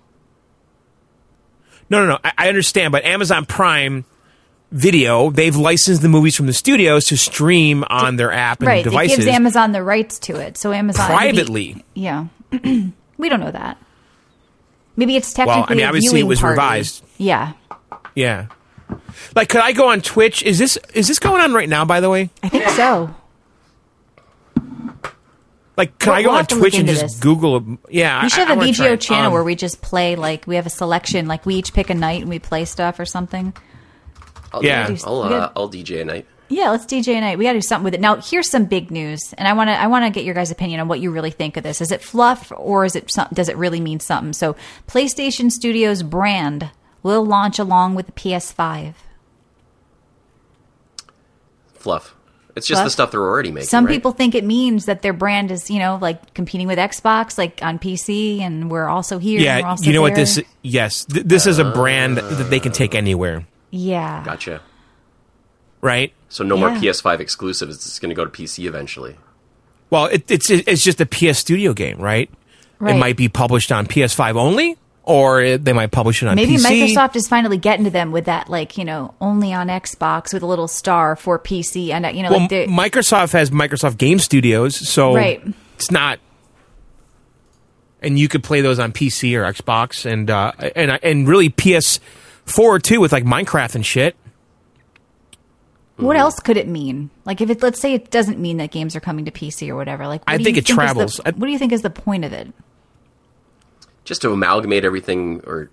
No, 1.89 2.05
no, 2.05 2.13
no. 2.13 2.19
I, 2.23 2.31
I 2.37 2.49
understand, 2.49 2.91
but 2.91 3.05
Amazon 3.05 3.45
Prime 3.45 4.05
Video 4.71 5.29
they've 5.29 5.55
licensed 5.55 6.01
the 6.01 6.07
movies 6.07 6.35
from 6.35 6.47
the 6.47 6.53
studios 6.53 7.03
to 7.05 7.17
stream 7.17 7.83
on 7.89 8.15
their 8.15 8.31
app 8.31 8.59
and 8.61 8.67
right. 8.67 8.83
devices. 8.83 9.19
It 9.19 9.25
gives 9.25 9.35
Amazon 9.35 9.73
the 9.73 9.83
rights 9.83 10.17
to 10.19 10.37
it. 10.37 10.57
So 10.57 10.71
Amazon 10.71 11.07
Privately. 11.07 11.83
Yeah. 11.93 12.27
we 12.51 13.29
don't 13.29 13.41
know 13.41 13.51
that. 13.51 13.77
Maybe 15.01 15.15
it's 15.15 15.33
technically. 15.33 15.47
Well, 15.47 15.57
I 15.57 15.61
technically. 15.61 15.75
mean, 15.77 15.85
a 15.85 15.87
obviously 15.87 16.19
it 16.19 16.23
was 16.27 16.39
party. 16.41 16.51
revised. 16.51 17.03
Yeah, 17.17 17.53
Yeah. 18.13 18.45
Like, 19.35 19.49
could 19.49 19.61
I 19.61 19.71
go 19.71 19.87
on 19.89 20.01
Twitch? 20.01 20.43
Is 20.43 20.59
this 20.59 20.77
is 20.93 21.07
this 21.07 21.17
going 21.17 21.41
on 21.41 21.53
right 21.53 21.67
now? 21.67 21.85
By 21.85 22.01
the 22.01 22.09
way, 22.11 22.29
I 22.43 22.49
think 22.49 22.67
so. 22.69 23.09
like, 25.77 25.97
could 25.97 26.09
We'll- 26.09 26.15
I 26.17 26.21
go 26.21 26.27
we'll 26.29 26.35
on 26.35 26.37
have 26.41 26.47
to 26.49 26.55
look 26.55 26.61
Twitch 26.61 26.75
and 26.79 26.87
just 26.87 27.01
this. 27.01 27.19
Google? 27.19 27.79
Yeah, 27.89 28.21
We 28.23 28.29
should 28.29 28.41
I- 28.41 28.43
I 28.43 28.49
have 28.49 28.57
a 28.59 28.61
VGO 28.61 28.95
channel 28.97 29.27
Um, 29.27 29.33
where 29.33 29.43
we 29.43 29.55
just 29.55 29.81
play 29.81 30.15
like 30.15 30.45
we 30.45 30.55
have 30.55 30.65
a 30.67 30.69
selection, 30.69 31.27
like 31.27 31.45
we 31.45 31.55
each 31.55 31.73
pick 31.73 31.89
a 31.89 31.95
night 31.95 32.21
and 32.21 32.29
we 32.29 32.37
play 32.39 32.65
stuff 32.65 32.99
or 32.99 33.05
something. 33.05 33.53
I'll, 34.53 34.63
Yeah. 34.63 34.85
do- 34.87 34.97
I'll, 35.05 35.21
uh, 35.23 35.49
I'll 35.55 35.69
DJ 35.69 36.01
a 36.01 36.05
night. 36.05 36.27
Yeah, 36.51 36.69
let's 36.69 36.85
DJ 36.85 37.15
a 37.17 37.21
night. 37.21 37.37
We 37.37 37.45
got 37.45 37.53
to 37.53 37.59
do 37.59 37.65
something 37.65 37.85
with 37.85 37.93
it. 37.93 38.01
Now, 38.01 38.17
here's 38.17 38.49
some 38.49 38.65
big 38.65 38.91
news, 38.91 39.33
and 39.37 39.47
I 39.47 39.53
want 39.53 39.69
to 39.69 39.73
I 39.73 39.87
want 39.87 40.05
to 40.05 40.11
get 40.11 40.25
your 40.25 40.35
guys' 40.35 40.51
opinion 40.51 40.79
on 40.81 40.87
what 40.87 40.99
you 40.99 41.09
really 41.11 41.31
think 41.31 41.55
of 41.57 41.63
this. 41.63 41.79
Is 41.81 41.91
it 41.91 42.01
fluff 42.03 42.51
or 42.55 42.83
is 42.85 42.95
it 42.95 43.11
some, 43.11 43.27
does 43.33 43.47
it 43.49 43.55
really 43.57 43.79
mean 43.79 43.99
something? 43.99 44.33
So, 44.33 44.55
PlayStation 44.87 45.51
Studios 45.51 46.03
brand 46.03 46.69
will 47.03 47.25
launch 47.25 47.57
along 47.57 47.95
with 47.95 48.05
the 48.07 48.11
PS5. 48.11 48.93
Fluff. 51.73 52.15
It's 52.55 52.67
just 52.67 52.79
Fluff? 52.79 52.85
the 52.85 52.89
stuff 52.91 53.11
they're 53.11 53.21
already 53.21 53.49
making. 53.51 53.69
Some 53.69 53.85
right? 53.85 53.93
people 53.93 54.11
think 54.11 54.35
it 54.35 54.43
means 54.43 54.85
that 54.85 55.01
their 55.01 55.13
brand 55.13 55.51
is, 55.51 55.69
you 55.69 55.79
know, 55.79 55.97
like 56.01 56.33
competing 56.33 56.67
with 56.67 56.77
Xbox, 56.77 57.37
like 57.37 57.59
on 57.63 57.79
PC, 57.79 58.41
and 58.41 58.69
we're 58.69 58.89
also 58.89 59.19
here. 59.19 59.37
and 59.37 59.45
we're 59.45 59.59
Yeah, 59.61 59.69
also 59.69 59.85
you 59.85 59.93
know 59.93 60.01
what 60.01 60.15
this? 60.15 60.39
Yes, 60.61 61.05
th- 61.05 61.25
this 61.25 61.47
is 61.47 61.59
a 61.59 61.71
brand 61.71 62.17
that 62.17 62.49
they 62.49 62.59
can 62.59 62.73
take 62.73 62.93
anywhere, 62.93 63.47
Yeah, 63.71 64.21
Gotcha. 64.25 64.61
Right? 65.81 66.13
So 66.29 66.43
no 66.43 66.55
more 66.57 66.69
PS5 66.69 67.19
exclusives. 67.19 67.75
It's 67.75 67.99
going 67.99 68.09
to 68.09 68.15
go 68.15 68.23
to 68.25 68.31
PC 68.31 68.65
eventually. 68.65 69.17
Well, 69.89 70.05
it, 70.05 70.29
it's 70.31 70.49
it's 70.49 70.83
just 70.83 71.01
a 71.01 71.05
PS 71.05 71.39
Studio 71.39 71.73
game, 71.73 71.97
right? 71.99 72.29
Right. 72.79 72.95
It 72.95 72.99
might 72.99 73.17
be 73.17 73.27
published 73.27 73.71
on 73.71 73.85
PS5 73.85 74.35
only, 74.37 74.77
or 75.03 75.41
it, 75.41 75.65
they 75.65 75.73
might 75.73 75.91
publish 75.91 76.23
it 76.23 76.27
on 76.27 76.35
maybe 76.35 76.55
PC. 76.55 76.87
Microsoft 76.95 77.15
is 77.17 77.27
finally 77.27 77.57
getting 77.57 77.83
to 77.83 77.91
them 77.91 78.11
with 78.13 78.25
that, 78.25 78.49
like 78.49 78.77
you 78.77 78.85
know, 78.85 79.13
only 79.19 79.51
on 79.53 79.67
Xbox 79.67 80.33
with 80.33 80.41
a 80.43 80.47
little 80.47 80.69
star 80.69 81.15
for 81.17 81.37
PC, 81.37 81.89
and 81.89 82.05
uh, 82.05 82.09
you 82.09 82.23
know, 82.23 82.29
Well, 82.31 82.39
like 82.39 82.49
the, 82.49 82.67
Microsoft 82.67 83.33
has 83.33 83.49
Microsoft 83.51 83.97
Game 83.97 84.17
Studios, 84.19 84.75
so 84.89 85.13
Right. 85.13 85.43
it's 85.75 85.91
not. 85.91 86.19
And 88.01 88.17
you 88.17 88.27
could 88.27 88.43
play 88.43 88.61
those 88.61 88.79
on 88.79 88.93
PC 88.93 89.35
or 89.37 89.43
Xbox, 89.51 90.09
and 90.11 90.29
uh, 90.29 90.53
and 90.75 90.97
and 91.03 91.27
really 91.27 91.49
PS4 91.49 92.81
too, 92.81 92.99
with 92.99 93.11
like 93.11 93.25
Minecraft 93.25 93.75
and 93.75 93.85
shit. 93.85 94.15
What 95.97 96.15
else 96.17 96.39
could 96.39 96.57
it 96.57 96.67
mean? 96.67 97.09
Like, 97.25 97.41
if 97.41 97.49
it, 97.49 97.61
let's 97.61 97.79
say 97.79 97.93
it 97.93 98.09
doesn't 98.11 98.39
mean 98.39 98.57
that 98.57 98.71
games 98.71 98.95
are 98.95 98.99
coming 98.99 99.25
to 99.25 99.31
PC 99.31 99.69
or 99.69 99.75
whatever. 99.75 100.07
Like, 100.07 100.21
what 100.21 100.33
I 100.33 100.37
do 100.37 100.43
think 100.43 100.55
you 100.55 100.59
it 100.61 100.69
is 100.69 100.75
the- 100.75 100.81
travels. 100.81 101.19
I- 101.25 101.31
what 101.31 101.45
do 101.47 101.51
you 101.51 101.59
think 101.59 101.71
is 101.71 101.81
the 101.83 101.89
point 101.89 102.25
of 102.25 102.33
it? 102.33 102.51
Just 104.03 104.21
to 104.23 104.31
amalgamate 104.31 104.83
everything, 104.83 105.41
or 105.45 105.69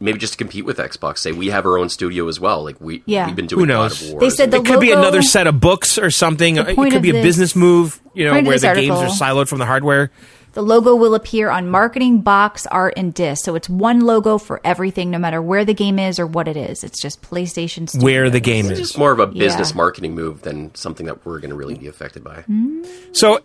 maybe 0.00 0.18
just 0.18 0.34
to 0.34 0.36
compete 0.36 0.64
with 0.66 0.76
Xbox. 0.76 1.18
Say 1.18 1.32
we 1.32 1.48
have 1.48 1.64
our 1.64 1.78
own 1.78 1.88
studio 1.88 2.28
as 2.28 2.38
well. 2.38 2.62
Like 2.62 2.76
we 2.80 3.02
Yeah. 3.06 3.26
we've 3.26 3.36
been 3.36 3.46
doing 3.46 3.60
Who 3.60 3.66
God 3.66 3.72
knows? 3.84 4.02
of 4.02 4.10
War. 4.10 4.20
They 4.20 4.30
said 4.30 4.50
the 4.50 4.58
it 4.58 4.66
could 4.66 4.80
be 4.80 4.90
logo- 4.90 5.00
another 5.00 5.22
set 5.22 5.46
of 5.46 5.60
books 5.60 5.96
or 5.96 6.10
something. 6.10 6.56
It 6.58 6.76
point 6.76 6.90
could 6.90 6.96
of 6.98 7.02
be 7.02 7.10
a 7.10 7.12
this- 7.14 7.22
business 7.22 7.56
move, 7.56 8.00
you 8.12 8.24
know, 8.24 8.32
point 8.32 8.40
of 8.42 8.46
where 8.48 8.54
this 8.56 8.62
the 8.62 8.74
games 8.74 8.90
are 8.90 9.04
article- 9.06 9.16
siloed 9.26 9.48
from 9.48 9.58
the 9.60 9.66
hardware. 9.66 10.10
The 10.54 10.62
logo 10.62 10.94
will 10.94 11.14
appear 11.16 11.50
on 11.50 11.68
marketing, 11.68 12.20
box, 12.20 12.64
art, 12.66 12.94
and 12.96 13.12
disc. 13.12 13.44
So 13.44 13.54
it's 13.56 13.68
one 13.68 14.00
logo 14.00 14.38
for 14.38 14.60
everything, 14.64 15.10
no 15.10 15.18
matter 15.18 15.42
where 15.42 15.64
the 15.64 15.74
game 15.74 15.98
is 15.98 16.18
or 16.20 16.26
what 16.26 16.46
it 16.48 16.56
is. 16.56 16.84
It's 16.84 17.00
just 17.02 17.20
PlayStation 17.22 17.88
Studios. 17.88 18.02
Where 18.04 18.30
the 18.30 18.38
game 18.40 18.66
It's 18.66 18.78
is. 18.78 18.88
It's 18.90 18.96
more 18.98 19.10
of 19.12 19.18
a 19.18 19.26
business 19.26 19.70
Yeah. 19.70 19.76
marketing 19.76 20.14
move 20.14 20.42
than 20.42 20.72
something 20.74 21.06
that 21.06 21.26
we're 21.26 21.40
going 21.40 21.50
to 21.50 21.56
really 21.56 21.74
be 21.74 21.88
affected 21.88 22.22
by. 22.22 22.44
So, 23.12 23.40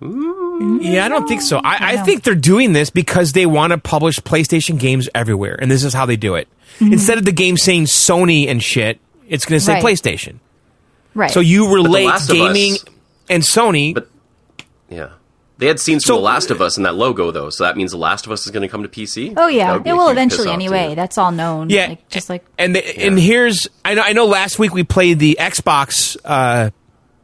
yeah, 0.00 1.04
I 1.04 1.08
don't 1.08 1.26
think 1.28 1.42
so. 1.42 1.58
I, 1.58 1.92
I 1.92 1.94
know. 1.96 2.04
think 2.04 2.22
they're 2.22 2.34
doing 2.34 2.72
this 2.72 2.88
because 2.90 3.32
they 3.32 3.46
want 3.46 3.72
to 3.72 3.78
publish 3.78 4.20
PlayStation 4.20 4.78
games 4.78 5.08
everywhere, 5.14 5.58
and 5.60 5.70
this 5.70 5.84
is 5.84 5.92
how 5.92 6.06
they 6.06 6.16
do 6.16 6.34
it. 6.36 6.48
Instead 6.80 7.18
of 7.18 7.24
the 7.24 7.32
game 7.32 7.56
saying 7.56 7.84
Sony 7.86 8.46
and 8.48 8.62
shit, 8.62 9.00
it's 9.28 9.44
going 9.44 9.58
to 9.58 9.64
say 9.64 9.74
Mm-hmm. 9.74 9.84
Right. 9.84 9.94
PlayStation. 9.96 10.38
Right. 11.14 11.30
So 11.30 11.40
you 11.40 11.74
relate 11.74 12.10
gaming 12.28 12.74
Us- 12.74 12.84
and 13.28 13.42
Sony. 13.42 13.92
But 13.94 14.08
yeah, 14.88 15.10
they 15.58 15.66
had 15.66 15.78
scenes 15.80 16.04
So- 16.04 16.14
from 16.14 16.22
The 16.22 16.24
Last 16.26 16.50
of 16.50 16.60
Us 16.62 16.76
in 16.76 16.84
that 16.84 16.94
logo 16.94 17.30
though, 17.30 17.50
so 17.50 17.64
that 17.64 17.76
means 17.76 17.90
The 17.90 17.98
Last 17.98 18.24
of 18.26 18.32
Us 18.32 18.46
is 18.46 18.52
going 18.52 18.62
to 18.62 18.68
come 18.68 18.82
to 18.82 18.88
PC. 18.88 19.34
Oh 19.36 19.48
yeah, 19.48 19.76
it 19.84 19.92
will 19.92 20.08
eventually 20.08 20.50
anyway. 20.50 20.94
That's 20.94 21.18
all 21.18 21.32
known. 21.32 21.68
yeah, 21.70 21.88
like, 21.88 22.08
just 22.08 22.28
like 22.30 22.44
and 22.58 22.74
the, 22.76 22.98
and 23.00 23.18
here's 23.18 23.68
I 23.84 23.94
know 23.94 24.02
I 24.02 24.12
know 24.12 24.26
last 24.26 24.58
week 24.58 24.72
we 24.72 24.84
played 24.84 25.18
the 25.18 25.36
Xbox 25.40 26.16
uh, 26.24 26.70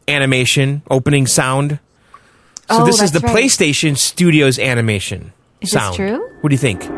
animation 0.09 0.83
opening 0.91 1.27
sound. 1.27 1.79
So 2.71 2.83
Oh, 2.83 2.87
this 2.87 3.03
is 3.03 3.13
the 3.13 3.21
right. 3.21 3.37
PlayStation 3.37 3.97
Studios 3.99 4.59
animation 4.59 5.33
Is 5.61 5.71
this 5.71 5.81
sound. 5.83 5.97
true? 5.97 6.27
What 6.41 6.49
do 6.49 6.55
you 6.55 6.59
think? 6.59 6.89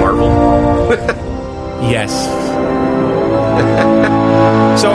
Marvel. 0.00 0.32
Yes. 1.84 2.12
so 4.78 4.92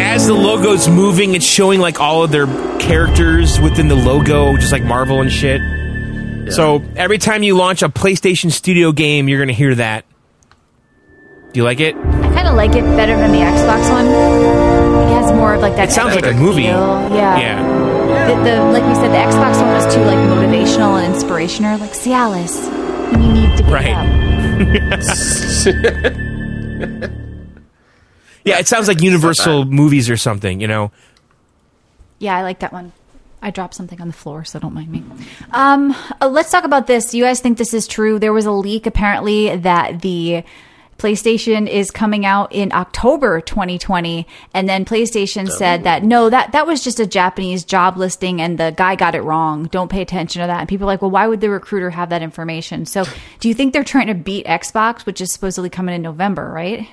as 0.00 0.26
the 0.26 0.34
logo's 0.34 0.88
moving, 0.88 1.34
it's 1.34 1.44
showing 1.46 1.80
like 1.80 2.00
all 2.00 2.22
of 2.24 2.30
their 2.30 2.46
characters 2.78 3.60
within 3.60 3.88
the 3.88 3.94
logo, 3.96 4.56
just 4.56 4.72
like 4.72 4.82
Marvel 4.84 5.20
and 5.20 5.30
shit. 5.32 5.60
So 6.52 6.82
every 6.94 7.18
time 7.18 7.42
you 7.42 7.56
launch 7.56 7.82
a 7.82 7.88
PlayStation 7.88 8.50
Studio 8.52 8.92
game, 8.92 9.28
you're 9.28 9.38
gonna 9.40 9.52
hear 9.52 9.74
that. 9.74 10.04
Do 11.52 11.60
you 11.60 11.64
like 11.64 11.80
it? 11.80 11.96
I 11.96 12.00
kind 12.34 12.48
of 12.48 12.54
like 12.54 12.74
it 12.76 12.82
better 12.96 13.16
than 13.16 13.32
the 13.32 13.38
Xbox 13.38 13.90
one. 13.90 14.06
It 14.06 15.08
has 15.14 15.32
more 15.32 15.54
of 15.54 15.60
like 15.60 15.74
that. 15.76 15.88
It 15.88 15.92
sounds 15.92 16.14
like 16.14 16.26
a 16.26 16.32
movie. 16.34 16.62
feel. 16.64 16.70
Yeah. 17.14 17.38
Yeah. 17.38 18.26
The, 18.28 18.34
the 18.44 18.64
like 18.72 18.84
we 18.86 18.94
said, 18.94 19.08
the 19.10 19.16
Xbox 19.16 19.60
one 19.60 19.72
was 19.74 19.86
too 19.94 20.00
like 20.02 20.18
motivational 20.18 21.02
and 21.02 21.14
inspirational. 21.14 21.78
Like 21.78 21.92
Cialis, 21.92 22.70
when 23.12 23.22
you 23.22 23.32
need 23.32 23.56
to 23.56 23.62
get 23.62 23.72
Right. 23.72 23.88
out. 23.88 24.06
Yeah, 28.46 28.58
it 28.58 28.68
sounds 28.68 28.88
like 28.88 29.02
Universal 29.02 29.66
movies 29.66 30.08
or 30.08 30.16
something. 30.16 30.60
You 30.60 30.68
know. 30.68 30.92
Yeah, 32.18 32.36
I 32.36 32.42
like 32.42 32.60
that 32.60 32.72
one. 32.72 32.92
I 33.42 33.50
dropped 33.50 33.74
something 33.74 34.00
on 34.00 34.06
the 34.06 34.14
floor, 34.14 34.44
so 34.44 34.58
don't 34.58 34.72
mind 34.72 34.90
me. 34.90 35.04
Um, 35.50 35.94
uh, 36.20 36.28
let's 36.28 36.50
talk 36.50 36.64
about 36.64 36.86
this. 36.86 37.12
You 37.12 37.24
guys 37.24 37.40
think 37.40 37.58
this 37.58 37.74
is 37.74 37.86
true? 37.86 38.18
There 38.18 38.32
was 38.32 38.46
a 38.46 38.50
leak 38.50 38.86
apparently 38.86 39.54
that 39.54 40.00
the 40.00 40.42
PlayStation 40.98 41.68
is 41.68 41.90
coming 41.90 42.24
out 42.24 42.52
in 42.52 42.72
October 42.72 43.40
2020, 43.40 44.26
and 44.54 44.68
then 44.68 44.84
PlayStation 44.84 45.50
said 45.50 45.84
that 45.84 46.02
no, 46.02 46.30
that 46.30 46.52
that 46.52 46.66
was 46.66 46.82
just 46.82 47.00
a 47.00 47.06
Japanese 47.06 47.64
job 47.64 47.96
listing, 47.96 48.40
and 48.40 48.58
the 48.58 48.72
guy 48.76 48.94
got 48.94 49.14
it 49.14 49.22
wrong. 49.22 49.64
Don't 49.64 49.90
pay 49.90 50.02
attention 50.02 50.40
to 50.40 50.46
that. 50.46 50.60
And 50.60 50.68
people 50.68 50.86
are 50.86 50.92
like, 50.92 51.02
well, 51.02 51.10
why 51.10 51.26
would 51.26 51.40
the 51.40 51.50
recruiter 51.50 51.90
have 51.90 52.08
that 52.10 52.22
information? 52.22 52.86
So, 52.86 53.04
do 53.40 53.48
you 53.48 53.54
think 53.54 53.72
they're 53.72 53.84
trying 53.84 54.06
to 54.06 54.14
beat 54.14 54.46
Xbox, 54.46 55.04
which 55.04 55.20
is 55.20 55.32
supposedly 55.32 55.68
coming 55.68 55.94
in 55.94 56.02
November, 56.02 56.50
right? 56.50 56.88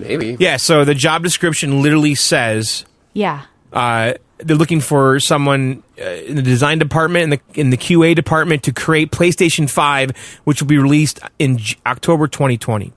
Maybe. 0.00 0.36
Yeah. 0.38 0.56
So 0.56 0.84
the 0.84 0.94
job 0.94 1.22
description 1.22 1.82
literally 1.82 2.14
says 2.14 2.84
Yeah. 3.14 3.42
uh, 3.72 4.14
they're 4.38 4.56
looking 4.56 4.80
for 4.80 5.18
someone 5.20 5.82
uh, 6.00 6.04
in 6.04 6.36
the 6.36 6.42
design 6.42 6.78
department 6.78 7.24
in 7.24 7.30
the 7.30 7.40
in 7.60 7.70
the 7.70 7.76
QA 7.76 8.14
department 8.14 8.62
to 8.64 8.72
create 8.72 9.10
PlayStation 9.10 9.68
Five, 9.68 10.12
which 10.44 10.62
will 10.62 10.68
be 10.68 10.78
released 10.78 11.18
in 11.38 11.58
J- 11.58 11.76
October 11.86 12.28
2020. 12.28 12.92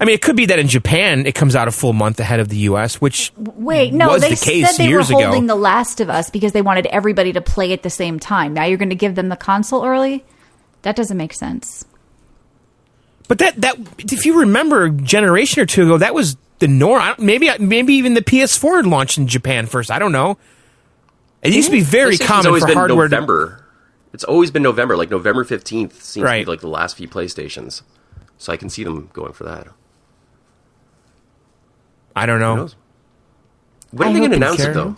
I 0.00 0.04
mean, 0.04 0.14
it 0.14 0.22
could 0.22 0.36
be 0.36 0.46
that 0.46 0.60
in 0.60 0.68
Japan 0.68 1.26
it 1.26 1.34
comes 1.34 1.56
out 1.56 1.66
a 1.66 1.72
full 1.72 1.92
month 1.94 2.20
ahead 2.20 2.38
of 2.38 2.48
the 2.48 2.58
U.S., 2.58 3.00
which 3.00 3.32
Wait, 3.36 3.92
no, 3.92 4.06
was 4.10 4.22
they 4.22 4.28
the 4.30 4.36
case 4.36 4.70
said 4.70 4.84
they 4.84 4.88
years 4.88 5.10
were 5.10 5.18
ago. 5.18 5.26
holding 5.30 5.46
The 5.48 5.56
Last 5.56 6.00
of 6.00 6.08
Us 6.08 6.30
because 6.30 6.52
they 6.52 6.62
wanted 6.62 6.86
everybody 6.86 7.32
to 7.32 7.40
play 7.40 7.72
at 7.72 7.82
the 7.82 7.90
same 7.90 8.20
time. 8.20 8.54
Now 8.54 8.64
you're 8.66 8.78
going 8.78 8.90
to 8.90 8.94
give 8.94 9.16
them 9.16 9.30
the 9.30 9.36
console 9.36 9.84
early? 9.84 10.24
That 10.82 10.94
doesn't 10.94 11.16
make 11.16 11.32
sense. 11.32 11.84
But 13.26 13.38
that 13.38 13.60
that 13.62 13.76
if 13.98 14.26
you 14.26 14.40
remember 14.40 14.84
a 14.84 14.90
generation 14.90 15.60
or 15.62 15.66
two 15.66 15.82
ago, 15.84 15.98
that 15.98 16.14
was 16.14 16.36
the 16.64 16.68
norm. 16.68 17.02
Maybe 17.18 17.50
maybe 17.58 17.92
even 17.94 18.14
the 18.14 18.22
PS4 18.22 18.86
launched 18.86 19.18
in 19.18 19.26
Japan 19.28 19.66
first. 19.66 19.90
I 19.90 19.98
don't 19.98 20.12
know. 20.12 20.38
It 21.42 21.52
used 21.52 21.68
to 21.68 21.72
be 21.72 21.82
very 21.82 22.14
PlayStation's 22.14 22.26
common 22.26 22.46
always 22.46 22.62
for 22.62 22.66
been 22.68 22.76
hardware. 22.78 23.08
to- 23.08 23.14
November. 23.14 23.64
It's 24.14 24.24
always 24.24 24.50
been 24.50 24.62
November. 24.62 24.96
Like 24.96 25.10
November 25.10 25.44
fifteenth 25.44 26.02
seems 26.02 26.22
to 26.24 26.30
Right. 26.30 26.46
be 26.46 26.50
like 26.50 26.60
the 26.60 26.68
last 26.68 26.96
few 26.96 27.06
PlayStations. 27.08 27.82
So 28.38 28.52
I 28.52 28.56
can 28.56 28.70
see 28.70 28.82
them 28.82 29.10
going 29.12 29.32
for 29.34 29.44
that. 29.44 29.66
I 32.16 32.26
don't 32.26 32.38
Who 32.40 32.44
know. 32.46 32.56
knows? 32.56 32.76
When 33.90 34.08
I 34.08 34.10
are 34.10 34.14
they 34.14 34.18
going 34.20 34.30
to 34.30 34.36
announce 34.36 34.56
care. 34.62 34.70
it 34.70 34.74
though? 34.74 34.96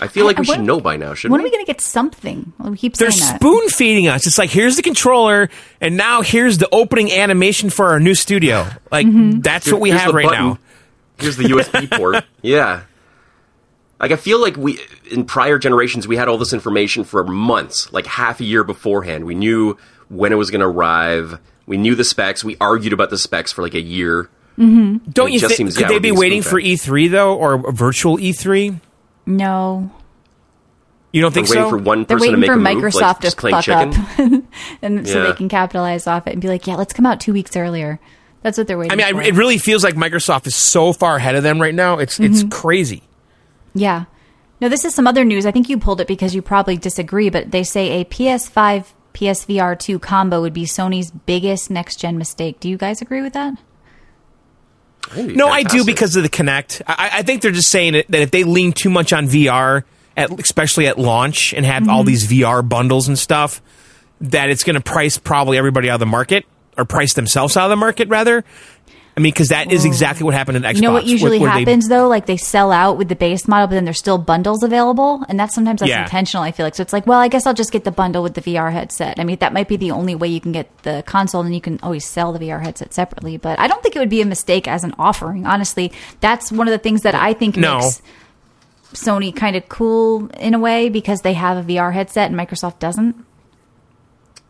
I 0.00 0.08
feel 0.08 0.26
like 0.26 0.38
I- 0.38 0.40
we 0.40 0.46
should 0.46 0.60
know 0.60 0.80
by 0.80 0.96
now, 0.96 1.14
shouldn't 1.14 1.32
When 1.32 1.40
are 1.40 1.44
we? 1.44 1.50
we 1.50 1.54
going 1.56 1.64
to 1.64 1.70
get 1.72 1.80
something? 1.80 2.52
Well, 2.58 2.70
we 2.72 2.76
keep 2.76 2.96
They're 2.96 3.10
spoon 3.10 3.68
feeding 3.68 4.08
us. 4.08 4.26
It's 4.26 4.38
like 4.38 4.50
here's 4.50 4.76
the 4.76 4.82
controller, 4.82 5.48
and 5.80 5.96
now 5.96 6.22
here's 6.22 6.58
the 6.58 6.68
opening 6.72 7.12
animation 7.12 7.70
for 7.70 7.86
our 7.90 8.00
new 8.00 8.14
studio. 8.14 8.66
Like 8.90 9.06
Mm-hmm. 9.06 9.40
that's 9.40 9.66
Here- 9.66 9.74
what 9.74 9.80
we 9.82 9.90
have 9.90 10.12
right 10.14 10.26
button. 10.26 10.44
now. 10.46 10.58
Here's 11.18 11.36
the 11.36 11.44
USB 11.44 11.90
port. 11.98 12.24
Yeah. 12.42 12.82
Like 14.00 14.10
I 14.10 14.16
feel 14.16 14.40
like 14.40 14.56
we 14.56 14.78
in 15.10 15.24
prior 15.24 15.58
generations 15.58 16.06
we 16.08 16.16
had 16.16 16.28
all 16.28 16.36
this 16.38 16.52
information 16.52 17.04
for 17.04 17.24
months, 17.24 17.92
like 17.92 18.06
half 18.06 18.40
a 18.40 18.44
year 18.44 18.64
beforehand. 18.64 19.24
We 19.24 19.34
knew 19.34 19.78
when 20.08 20.32
it 20.32 20.36
was 20.36 20.50
going 20.50 20.60
to 20.60 20.66
arrive. 20.66 21.38
We 21.66 21.76
knew 21.78 21.94
the 21.94 22.04
specs. 22.04 22.44
We 22.44 22.56
argued 22.60 22.92
about 22.92 23.10
the 23.10 23.16
specs 23.18 23.52
for 23.52 23.62
like 23.62 23.74
a 23.74 23.80
year. 23.80 24.24
Mm-hmm. 24.58 25.10
Don't 25.10 25.32
you 25.32 25.40
think? 25.40 25.52
seems, 25.52 25.76
Could 25.76 25.82
yeah, 25.82 25.88
they 25.88 25.94
we're 25.94 26.00
be 26.00 26.10
waiting 26.12 26.42
for. 26.42 26.60
E3 26.60 27.10
though, 27.10 27.34
or 27.36 27.54
a 27.68 27.72
virtual 27.72 28.18
E3? 28.18 28.80
No. 29.26 29.90
You 31.12 31.22
don't 31.22 31.30
We're 31.30 31.34
think 31.34 31.48
waiting 31.48 31.64
so? 31.64 31.70
for 31.70 31.78
one 31.78 32.04
They're 32.04 32.16
person 32.18 32.32
to 32.34 32.38
waiting 32.38 32.40
make 32.40 32.48
for 32.48 32.52
a 32.54 32.56
move, 32.56 32.92
Microsoft 32.94 33.00
like 33.00 33.16
to 33.18 33.22
just 33.22 33.36
playing 33.38 33.54
fuck 33.62 33.64
chicken. 33.64 34.36
up. 34.36 34.44
and 34.82 35.08
so 35.08 35.22
Yeah. 35.22 35.30
they 35.30 35.36
can 35.36 35.48
capitalize 35.48 36.06
off 36.08 36.26
it 36.26 36.32
and 36.32 36.42
be 36.42 36.48
like, 36.48 36.66
yeah, 36.66 36.74
let's 36.74 36.92
come 36.92 37.06
out 37.06 37.20
two 37.20 37.32
weeks 37.32 37.56
earlier. 37.56 38.00
That's 38.44 38.56
what 38.56 38.68
they're 38.68 38.78
waiting 38.78 38.92
I 38.92 38.96
mean, 39.12 39.14
for. 39.16 39.22
I, 39.22 39.24
it 39.24 39.34
really 39.34 39.58
feels 39.58 39.82
like 39.82 39.94
Microsoft 39.96 40.46
is 40.46 40.54
so 40.54 40.92
far 40.92 41.16
ahead 41.16 41.34
of 41.34 41.42
them 41.42 41.60
right 41.60 41.74
now. 41.74 41.98
It's 41.98 42.18
Mm-hmm. 42.18 42.32
it's 42.32 42.44
crazy. 42.54 43.02
Yeah. 43.74 44.04
No, 44.60 44.68
this 44.68 44.84
is 44.84 44.94
some 44.94 45.06
other 45.08 45.24
news. 45.24 45.46
I 45.46 45.50
think 45.50 45.68
you 45.68 45.78
pulled 45.78 46.00
it 46.00 46.06
because 46.06 46.34
you 46.34 46.40
probably 46.42 46.76
disagree, 46.76 47.28
but 47.30 47.50
they 47.50 47.64
say 47.64 48.00
a 48.00 48.04
PS5 48.04 48.86
PSVR 49.14 49.76
2 49.78 49.98
combo 49.98 50.40
would 50.42 50.52
be 50.52 50.64
Sony's 50.64 51.10
biggest 51.10 51.70
next 51.70 51.96
gen 51.96 52.18
mistake. 52.18 52.60
Do 52.60 52.68
you 52.68 52.76
guys 52.76 53.02
agree 53.02 53.20
with 53.22 53.32
that? 53.32 53.54
That'd 55.10 55.28
be 55.28 55.34
No, 55.34 55.48
I 55.48 55.62
do 55.64 55.84
because 55.84 56.14
of 56.16 56.22
the 56.22 56.28
Kinect. 56.28 56.82
I, 56.86 57.10
I 57.14 57.22
think 57.22 57.42
they're 57.42 57.50
just 57.50 57.70
saying 57.70 57.92
that 57.94 58.14
if 58.14 58.30
they 58.30 58.44
lean 58.44 58.72
too 58.72 58.90
much 58.90 59.12
on 59.12 59.26
VR, 59.26 59.84
at, 60.16 60.38
especially 60.40 60.86
at 60.86 60.98
launch, 60.98 61.52
and 61.54 61.64
have 61.66 61.82
Mm-hmm. 61.84 61.90
all 61.90 62.04
these 62.04 62.26
VR 62.26 62.66
bundles 62.66 63.08
and 63.08 63.18
stuff, 63.18 63.60
that 64.20 64.50
it's 64.50 64.64
going 64.64 64.74
to 64.74 64.80
price 64.82 65.18
probably 65.18 65.58
everybody 65.58 65.90
out 65.90 65.94
of 65.94 66.00
the 66.00 66.06
market 66.06 66.44
or 66.76 66.84
price 66.84 67.14
themselves 67.14 67.56
out 67.56 67.64
of 67.64 67.70
the 67.70 67.76
market 67.76 68.08
rather. 68.08 68.44
I 69.16 69.20
mean, 69.20 69.32
because 69.32 69.50
that 69.50 69.70
is 69.70 69.84
exactly 69.84 70.24
what 70.24 70.34
happened 70.34 70.56
in 70.56 70.64
Xbox. 70.64 70.74
You 70.74 70.80
know 70.82 70.92
what 70.92 71.06
usually 71.06 71.38
where- 71.38 71.48
where 71.48 71.52
they- 71.64 71.70
happens 71.70 71.86
though? 71.88 72.08
Like 72.08 72.26
they 72.26 72.36
sell 72.36 72.72
out 72.72 72.98
with 72.98 73.08
the 73.08 73.14
base 73.14 73.46
model, 73.46 73.68
but 73.68 73.74
then 73.76 73.84
there's 73.84 73.98
still 74.00 74.18
bundles 74.18 74.64
available, 74.64 75.24
and 75.28 75.38
that's 75.38 75.54
sometimes 75.54 75.78
that's 75.78 75.88
Yeah. 75.90 76.02
intentional. 76.02 76.42
I 76.42 76.50
feel 76.50 76.66
like 76.66 76.74
so. 76.74 76.82
It's 76.82 76.92
like, 76.92 77.06
well, 77.06 77.20
I 77.20 77.28
guess 77.28 77.46
I'll 77.46 77.54
just 77.54 77.70
get 77.70 77.84
the 77.84 77.92
bundle 77.92 78.24
with 78.24 78.34
the 78.34 78.40
VR 78.40 78.72
headset. 78.72 79.20
I 79.20 79.24
mean, 79.24 79.36
that 79.38 79.52
might 79.52 79.68
be 79.68 79.76
the 79.76 79.92
only 79.92 80.16
way 80.16 80.26
you 80.26 80.40
can 80.40 80.50
get 80.50 80.68
the 80.82 81.04
console, 81.06 81.42
and 81.42 81.54
you 81.54 81.60
can 81.60 81.78
always 81.80 82.04
sell 82.04 82.32
the 82.32 82.40
VR 82.40 82.58
headset 82.60 82.92
separately. 82.92 83.36
But 83.36 83.60
I 83.60 83.68
don't 83.68 83.80
think 83.84 83.94
it 83.94 84.00
would 84.00 84.08
be 84.08 84.20
a 84.20 84.26
mistake 84.26 84.66
as 84.66 84.82
an 84.82 84.94
offering. 84.98 85.46
Honestly, 85.46 85.92
that's 86.20 86.50
one 86.50 86.66
of 86.66 86.72
the 86.72 86.78
things 86.78 87.02
that 87.02 87.14
I 87.14 87.34
think 87.34 87.56
No. 87.56 87.78
makes 87.78 88.02
Sony 88.94 89.34
kind 89.34 89.54
of 89.54 89.68
cool 89.68 90.28
in 90.40 90.54
a 90.54 90.58
way 90.58 90.88
because 90.88 91.20
they 91.20 91.34
have 91.34 91.56
a 91.56 91.62
VR 91.62 91.92
headset 91.92 92.32
and 92.32 92.38
Microsoft 92.38 92.80
doesn't. 92.80 93.14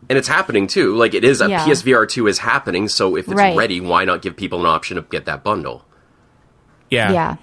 And 0.09 0.17
it's 0.17 0.27
happening 0.27 0.67
too. 0.67 0.95
Like 0.95 1.13
it 1.13 1.23
is 1.23 1.41
a 1.41 1.49
Yeah. 1.49 1.65
PSVR 1.65 2.05
two 2.09 2.27
is 2.27 2.39
happening. 2.39 2.87
So 2.87 3.15
if 3.15 3.25
it's 3.27 3.33
Right. 3.35 3.55
ready, 3.57 3.79
why 3.81 4.05
not 4.05 4.21
give 4.21 4.35
people 4.35 4.59
an 4.59 4.65
option 4.65 4.95
to 4.97 5.01
get 5.03 5.25
that 5.25 5.43
bundle? 5.43 5.85
yeah. 6.89 7.11
yeah. 7.11 7.35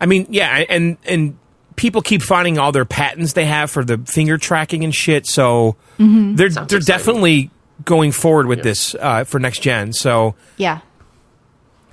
I 0.00 0.06
mean, 0.06 0.26
yeah, 0.28 0.64
and 0.68 0.96
and 1.04 1.38
people 1.76 2.02
keep 2.02 2.22
finding 2.22 2.58
all 2.58 2.72
their 2.72 2.84
patents 2.84 3.32
they 3.32 3.46
have 3.46 3.70
for 3.70 3.84
the 3.84 3.98
finger 3.98 4.36
tracking 4.38 4.84
and 4.84 4.94
shit. 4.94 5.26
So 5.26 5.76
Mm-hmm. 5.98 6.34
they're 6.36 6.50
Sounds 6.50 6.68
they're 6.68 6.78
exciting. 6.78 6.98
definitely 6.98 7.50
going 7.84 8.12
forward 8.12 8.46
with 8.46 8.62
this 8.62 8.94
uh, 9.00 9.24
for 9.24 9.38
next 9.38 9.60
gen. 9.60 9.92
So 9.92 10.34
Yeah. 10.56 10.80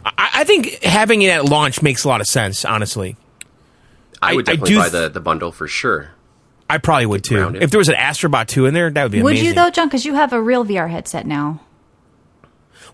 I, 0.06 0.30
I 0.36 0.44
think 0.44 0.84
having 0.84 1.22
it 1.22 1.30
at 1.30 1.46
launch 1.46 1.82
makes 1.82 2.04
a 2.04 2.08
lot 2.08 2.22
of 2.22 2.28
sense. 2.28 2.66
Honestly, 2.66 3.16
I, 4.22 4.32
I- 4.32 4.36
would 4.36 4.50
I 4.50 4.54
definitely 4.54 4.74
do 4.74 4.78
buy 4.80 4.90
th- 4.90 4.92
the, 4.94 5.10
the 5.10 5.20
bundle 5.20 5.52
for 5.52 5.68
sure. 5.68 6.12
I 6.72 6.78
probably 6.78 7.06
would 7.06 7.24
too. 7.24 7.38
around. 7.38 7.56
If 7.58 7.70
there 7.72 7.78
was 7.78 7.90
an 7.90 7.96
Astrobot 7.96 8.48
two 8.48 8.66
in 8.66 8.74
there, 8.74 8.90
that 8.90 9.04
would 9.04 9.12
be 9.12 9.18
amazing. 9.20 9.24
Would 9.26 9.32
amazing. 9.32 9.48
you 9.48 9.54
though, 9.56 9.70
John? 9.70 9.88
Because 9.88 10.06
you 10.06 10.14
have 10.14 10.32
a 10.34 10.42
real 10.42 10.64
VR 10.66 10.90
headset 10.90 11.26
now. 11.28 11.60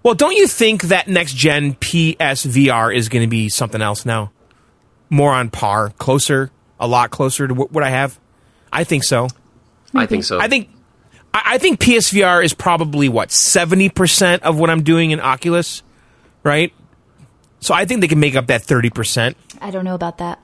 Well, 0.04 0.14
don't 0.16 0.36
you 0.36 0.48
think 0.48 0.84
that 0.84 1.08
next 1.08 1.36
gen 1.36 1.76
PSVR 1.76 2.96
is 2.96 3.10
going 3.10 3.24
to 3.24 3.30
be 3.30 3.50
something 3.50 3.82
else 3.82 4.06
now? 4.06 4.32
More 5.10 5.32
on 5.32 5.50
par, 5.50 5.92
closer. 5.98 6.52
a 6.80 6.88
lot 6.88 7.12
closer 7.12 7.48
to 7.48 7.54
what, 7.54 7.72
what 7.72 7.84
I 7.84 7.90
have. 7.90 8.20
I 8.72 8.84
think 8.84 9.04
so. 9.04 9.28
I 9.96 10.06
think 10.06 10.24
so. 10.24 10.40
I 10.40 10.48
think 10.48 10.70
I, 11.34 11.42
I 11.46 11.58
think 11.58 11.80
PSVR 11.80 12.44
is 12.44 12.54
probably 12.54 13.10
what 13.10 13.32
seventy 13.32 13.90
percent 13.90 14.44
of 14.44 14.60
what 14.60 14.70
I'm 14.70 14.84
doing 14.84 15.12
in 15.12 15.20
Oculus, 15.20 15.82
right? 16.44 16.74
So 17.60 17.74
I 17.74 17.86
think 17.86 18.02
they 18.02 18.08
can 18.08 18.20
make 18.20 18.36
up 18.36 18.48
that 18.48 18.62
thirty 18.64 18.90
percent. 18.90 19.38
I 19.62 19.72
don't 19.72 19.86
know 19.86 19.96
about 19.96 20.18
that. 20.20 20.40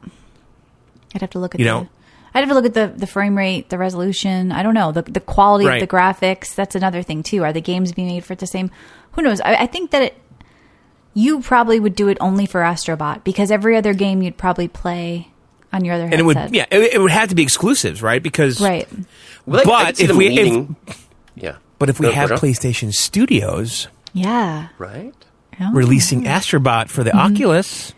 I'd 1.14 1.22
have 1.22 1.30
to 1.32 1.40
look 1.40 1.54
at 1.56 1.60
You 1.60 1.66
the. 1.66 1.72
know? 1.72 1.90
I'd 2.34 2.40
have 2.40 2.50
to 2.50 2.56
look 2.56 2.66
at 2.66 2.74
the, 2.74 2.92
the 2.96 3.06
frame 3.08 3.38
rate, 3.38 3.70
the 3.70 3.78
resolution. 3.78 4.52
I 4.52 4.64
don't 4.64 4.74
know 4.74 4.92
the 4.92 5.04
the 5.04 5.20
quality 5.20 5.66
Right. 5.68 5.82
of 5.82 5.88
the 5.88 5.96
graphics. 5.96 6.56
That's 6.56 6.76
another 6.76 7.04
thing 7.04 7.24
too. 7.24 7.44
Are 7.44 7.54
the 7.54 7.62
games 7.62 7.92
being 7.92 8.08
made 8.08 8.24
for 8.26 8.34
it 8.34 8.40
the 8.40 8.48
same? 8.48 8.72
Who 9.14 9.22
knows? 9.22 9.40
I, 9.42 9.56
I 9.56 9.68
think 9.68 9.92
that 9.92 10.02
it. 10.02 10.18
You 11.16 11.42
probably 11.42 11.80
would 11.80 11.96
do 11.96 12.08
it 12.08 12.18
only 12.20 12.48
for 12.48 12.62
Astrobot 12.62 13.24
because 13.24 13.52
every 13.52 13.78
other 13.78 13.94
game 13.94 14.24
you'd 14.24 14.36
probably 14.38 14.68
play 14.68 15.28
on 15.72 15.86
your 15.86 15.94
other 15.94 16.06
And 16.06 16.14
it 16.16 16.26
headset. 16.26 16.44
would, 16.50 16.56
yeah, 16.56 16.66
it, 16.72 16.94
it 16.96 17.00
would 17.00 17.12
have 17.12 17.30
to 17.30 17.36
be 17.36 17.44
exclusives, 17.44 18.02
right? 18.02 18.22
Because, 18.22 18.60
Right. 18.60 18.88
Well, 19.46 19.70
I- 19.72 19.76
I 19.76 19.84
but 19.92 20.00
if 20.00 20.08
them 20.08 20.18
we- 20.18 20.28
if- 20.88 21.08
yeah, 21.36 21.58
but 21.78 21.90
if 21.90 22.00
we 22.00 22.08
Go- 22.08 22.14
have 22.14 22.30
go, 22.30 22.36
PlayStation 22.38 22.92
Studios 22.92 23.90
Yeah. 24.14 24.70
right, 24.80 25.14
Oh. 25.62 25.72
releasing 25.72 26.24
Astrobot 26.24 26.90
for 26.90 27.04
the 27.04 27.12
Mm-hmm. 27.12 27.20
Oculus, 27.36 27.94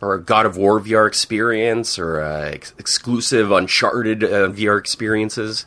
or 0.00 0.14
a 0.14 0.20
God 0.22 0.46
of 0.46 0.56
War 0.56 0.80
VR 0.80 1.06
experience, 1.06 1.98
or 1.98 2.20
uh, 2.20 2.50
ex- 2.50 2.72
exclusive 2.78 3.50
Uncharted 3.52 4.24
uh, 4.24 4.48
VR 4.48 4.78
experiences. 4.78 5.66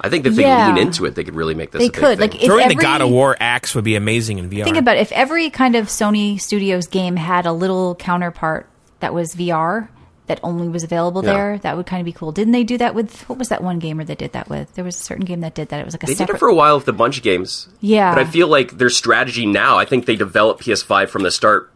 I 0.00 0.08
think 0.08 0.24
if 0.24 0.36
they 0.36 0.42
Yeah. 0.42 0.68
lean 0.68 0.78
into 0.86 1.04
it, 1.04 1.14
they 1.16 1.24
could 1.24 1.34
really 1.34 1.54
make 1.54 1.72
this. 1.72 1.80
They 1.80 1.86
a 1.88 1.90
big 1.90 2.00
could, 2.00 2.18
thing. 2.18 2.30
like, 2.30 2.34
if 2.36 2.46
throwing 2.46 2.68
the 2.68 2.74
every- 2.74 2.82
God 2.82 3.00
of 3.00 3.10
War 3.10 3.36
axe 3.40 3.74
would 3.74 3.84
be 3.84 3.96
amazing 3.96 4.38
in 4.38 4.48
VR. 4.48 4.64
Think 4.64 4.76
about 4.76 4.96
it. 4.96 5.00
if 5.00 5.12
every 5.12 5.50
kind 5.50 5.74
of 5.76 5.86
Sony 5.88 6.40
Studios 6.40 6.86
game 6.86 7.16
had 7.16 7.44
a 7.44 7.52
little 7.52 7.94
counterpart 7.96 8.66
that 9.00 9.12
was 9.12 9.34
VR 9.34 9.88
that 10.28 10.38
only 10.44 10.68
was 10.68 10.84
available 10.84 11.24
Yeah. 11.24 11.32
there, 11.32 11.58
that 11.58 11.76
would 11.76 11.86
kind 11.86 12.00
of 12.00 12.04
be 12.04 12.12
cool. 12.12 12.30
Didn't 12.30 12.52
they 12.52 12.62
do 12.62 12.78
that 12.78 12.94
with 12.94 13.28
what 13.28 13.36
was 13.36 13.48
that 13.48 13.64
one 13.64 13.80
gamer 13.80 14.04
that 14.04 14.16
did 14.18 14.32
that 14.32 14.48
with? 14.48 14.72
There 14.76 14.84
was 14.84 14.94
a 14.94 15.00
certain 15.02 15.24
game 15.24 15.40
that 15.40 15.54
did 15.56 15.70
that. 15.70 15.80
It 15.80 15.84
was 15.84 15.92
like 15.94 16.04
a 16.04 16.06
They 16.06 16.14
did 16.14 16.30
it 16.30 16.38
for 16.38 16.48
a 16.48 16.54
while 16.54 16.76
with 16.76 16.86
a 16.86 16.92
bunch 16.92 17.16
of 17.16 17.24
games. 17.24 17.68
Yeah. 17.80 18.14
But 18.14 18.20
I 18.26 18.30
feel 18.30 18.46
like 18.46 18.78
their 18.78 18.90
strategy 18.90 19.44
now, 19.44 19.76
I 19.76 19.84
think 19.86 20.06
they 20.06 20.14
developed 20.16 20.62
PS5 20.62 21.10
from 21.10 21.24
the 21.24 21.32
start 21.32 21.64
c- 21.64 21.70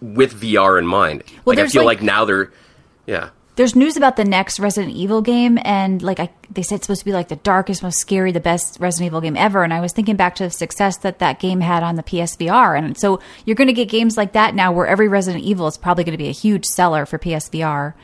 with 0.00 0.40
VR 0.40 0.78
in 0.78 0.86
mind. 0.86 1.22
Well, 1.44 1.56
like 1.56 1.64
I 1.64 1.68
feel 1.68 1.84
like- 1.84 1.98
like, 1.98 2.04
now 2.04 2.24
they're 2.24 2.52
yeah. 3.06 3.30
There's 3.56 3.74
news 3.74 3.96
about 3.96 4.14
the 4.14 4.24
next 4.24 4.60
Resident 4.60 4.94
Evil 4.94 5.20
game, 5.20 5.58
and 5.64 6.00
like 6.00 6.20
I, 6.20 6.30
they 6.48 6.62
said, 6.62 6.76
it's 6.76 6.84
supposed 6.86 7.00
to 7.00 7.04
be 7.04 7.12
like 7.12 7.26
the 7.26 7.34
darkest, 7.34 7.82
most 7.82 7.98
scary, 7.98 8.30
the 8.30 8.38
best 8.38 8.78
Resident 8.78 9.08
Evil 9.08 9.20
game 9.20 9.36
ever. 9.36 9.64
And 9.64 9.74
I 9.74 9.80
was 9.80 9.92
thinking 9.92 10.14
back 10.14 10.36
to 10.36 10.44
the 10.44 10.50
success 10.50 10.96
that 10.98 11.18
that 11.18 11.40
game 11.40 11.60
had 11.60 11.82
on 11.82 11.96
the 11.96 12.04
PSVR, 12.04 12.78
and 12.78 12.96
so 12.96 13.18
you're 13.44 13.56
going 13.56 13.66
to 13.66 13.72
get 13.72 13.88
games 13.88 14.16
like 14.16 14.32
that 14.34 14.54
now, 14.54 14.70
where 14.70 14.86
every 14.86 15.08
Resident 15.08 15.42
Evil 15.42 15.66
is 15.66 15.76
probably 15.76 16.04
going 16.04 16.12
to 16.12 16.22
be 16.22 16.28
a 16.28 16.32
huge 16.32 16.66
seller 16.66 17.04
for 17.04 17.18
PSVR, 17.18 17.94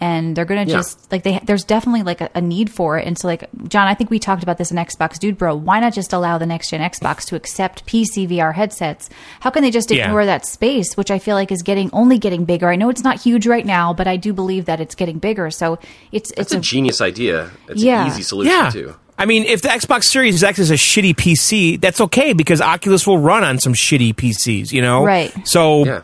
and 0.00 0.36
they're 0.36 0.44
going 0.44 0.64
to 0.66 0.70
Yeah. 0.70 0.78
just 0.78 1.10
like 1.12 1.22
they 1.22 1.40
there's 1.44 1.64
definitely 1.64 2.02
like 2.02 2.20
a, 2.20 2.30
a 2.34 2.40
need 2.40 2.70
for 2.70 2.98
it. 2.98 3.06
And 3.06 3.18
so 3.18 3.26
like 3.28 3.48
John, 3.68 3.86
I 3.88 3.94
think 3.94 4.10
we 4.10 4.18
talked 4.18 4.42
about 4.42 4.58
this 4.58 4.70
in 4.70 4.76
Xbox 4.76 5.18
Dude 5.18 5.36
Bro. 5.38 5.56
Why 5.56 5.80
not 5.80 5.92
just 5.92 6.12
allow 6.12 6.38
the 6.38 6.46
next 6.46 6.70
gen 6.70 6.80
Xbox 6.80 7.24
to 7.26 7.36
accept 7.36 7.86
PC 7.86 8.28
VR 8.28 8.54
headsets? 8.54 9.08
How 9.40 9.50
can 9.50 9.62
they 9.62 9.70
just 9.70 9.90
Yeah. 9.90 10.04
ignore 10.04 10.24
that 10.26 10.46
space, 10.46 10.96
which 10.96 11.10
I 11.10 11.18
feel 11.18 11.34
like 11.36 11.50
is 11.52 11.62
getting 11.62 11.90
only 11.92 12.18
getting 12.18 12.44
bigger? 12.44 12.68
I 12.68 12.76
know 12.76 12.88
it's 12.90 13.02
not 13.04 13.20
huge 13.20 13.46
right 13.46 13.66
now, 13.66 13.92
but 13.92 14.06
I 14.06 14.16
do 14.16 14.32
believe 14.32 14.64
that 14.66 14.80
it's 14.80 14.94
getting 14.94 15.18
bigger. 15.18 15.50
So 15.50 15.78
it's 16.12 16.30
It's 16.32 16.40
it's 16.40 16.54
a 16.54 16.58
a 16.58 16.60
genius 16.60 17.00
idea. 17.00 17.50
It's 17.68 17.82
Yeah. 17.82 18.02
an 18.04 18.08
easy 18.08 18.22
solution 18.22 18.52
yeah. 18.52 18.70
too. 18.70 18.94
I 19.20 19.26
mean, 19.26 19.44
if 19.46 19.62
the 19.62 19.68
Xbox 19.68 20.04
Series 20.04 20.44
X 20.44 20.60
is 20.60 20.70
a 20.70 20.74
shitty 20.74 21.16
PC, 21.16 21.76
that's 21.80 22.00
okay 22.00 22.34
because 22.34 22.60
Oculus 22.60 23.04
will 23.04 23.18
run 23.18 23.42
on 23.42 23.58
some 23.58 23.74
shitty 23.74 24.14
PCs, 24.14 24.70
you 24.72 24.80
know? 24.80 25.02
Right. 25.04 25.32
So 25.44 25.84
Yeah. 25.84 26.00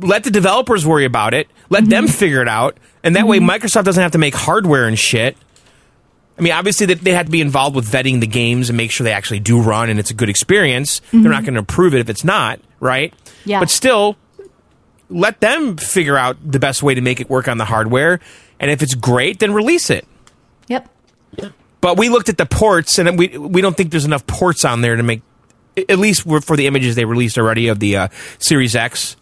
Let 0.00 0.24
the 0.24 0.30
developers 0.30 0.86
worry 0.86 1.04
about 1.04 1.34
it. 1.34 1.48
Let 1.70 1.82
Mm-hmm. 1.84 1.90
them 1.90 2.08
figure 2.08 2.42
it 2.42 2.48
out. 2.48 2.76
And 3.02 3.16
that 3.16 3.26
way 3.26 3.38
Microsoft 3.38 3.84
doesn't 3.84 4.02
have 4.02 4.12
to 4.12 4.18
make 4.18 4.34
hardware 4.34 4.86
and 4.86 4.98
shit. 4.98 5.36
I 6.38 6.42
mean, 6.42 6.52
obviously 6.52 6.86
they, 6.86 6.94
they 6.94 7.12
have 7.12 7.26
to 7.26 7.32
be 7.32 7.40
involved 7.40 7.76
with 7.76 7.86
vetting 7.86 8.20
the 8.20 8.26
games 8.26 8.68
and 8.70 8.76
make 8.76 8.90
sure 8.90 9.04
they 9.04 9.12
actually 9.12 9.40
do 9.40 9.60
run 9.60 9.88
and 9.90 10.00
it's 10.00 10.10
a 10.10 10.14
good 10.14 10.28
experience. 10.28 11.00
They're 11.12 11.20
not 11.30 11.44
going 11.44 11.54
to 11.54 11.60
approve 11.60 11.94
it 11.94 12.00
if 12.00 12.08
it's 12.08 12.24
not, 12.24 12.58
right? 12.80 13.12
Mm-hmm. 13.14 13.50
Yeah. 13.50 13.60
But 13.60 13.70
still, 13.70 14.16
let 15.08 15.40
them 15.40 15.76
figure 15.76 16.16
out 16.16 16.36
the 16.44 16.58
best 16.58 16.82
way 16.82 16.94
to 16.94 17.00
make 17.00 17.20
it 17.20 17.28
work 17.30 17.46
on 17.46 17.58
the 17.58 17.64
hardware. 17.66 18.20
And 18.58 18.70
if 18.70 18.82
it's 18.82 18.94
great, 18.94 19.38
then 19.38 19.52
release 19.52 19.90
it. 19.90 20.06
yep. 20.68 20.88
But 21.80 21.98
we 21.98 22.08
looked 22.08 22.30
at 22.30 22.38
the 22.38 22.46
ports, 22.46 22.98
and 22.98 23.18
we 23.18 23.28
we 23.36 23.60
don't 23.60 23.76
think 23.76 23.90
there's 23.90 24.06
enough 24.06 24.26
ports 24.26 24.64
on 24.64 24.80
there 24.80 24.96
to 24.96 25.02
make, 25.02 25.20
at 25.76 25.98
least 25.98 26.22
for 26.22 26.56
the 26.56 26.66
images 26.66 26.94
they 26.96 27.04
released 27.04 27.36
already 27.36 27.68
of 27.68 27.78
the 27.78 27.96
uh, 27.98 28.08
Series 28.38 28.74
X. 28.74 29.16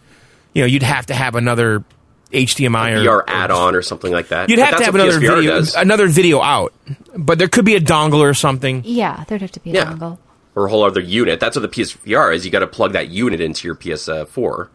You 0.55 0.63
know, 0.63 0.67
you'd 0.67 0.83
have 0.83 1.07
to 1.07 1.15
have 1.15 1.35
another 1.35 1.85
HDMI 2.33 2.93
or 2.93 3.05
VR 3.05 3.25
add-on 3.27 3.75
or 3.75 3.83
something 3.83 4.13
like 4.13 4.29
that. 4.29 4.49
You'd 4.49 4.59
have 4.59 4.77
to 4.79 4.85
have 4.85 4.95
another 4.95 5.19
PSVR 5.21 5.37
video, 5.37 5.51
does. 5.53 5.75
another 5.75 6.07
video 6.09 6.41
out. 6.41 6.73
But 7.17 7.39
there 7.39 7.49
could 7.49 7.65
be 7.65 7.75
a 7.75 7.81
dongle 7.81 8.21
or 8.21 8.35
something. 8.35 8.83
Yeah, 8.85 9.25
there'd 9.29 9.41
have 9.43 9.53
to 9.53 9.61
be 9.61 9.71
a 9.71 9.75
Yeah. 9.75 9.85
dongle. 9.93 10.19
or 10.55 10.67
a 10.67 10.71
whole 10.71 10.85
other 10.85 11.01
unit. 11.01 11.41
That's 11.41 11.57
what 11.57 11.63
the 11.63 11.69
PSVR 11.69 12.35
is. 12.35 12.45
You 12.45 12.51
got 12.51 12.59
to 12.59 12.67
plug 12.67 12.93
that 12.93 13.09
unit 13.09 13.41
into 13.41 13.67
your 13.67 13.75
PS4, 13.75 14.69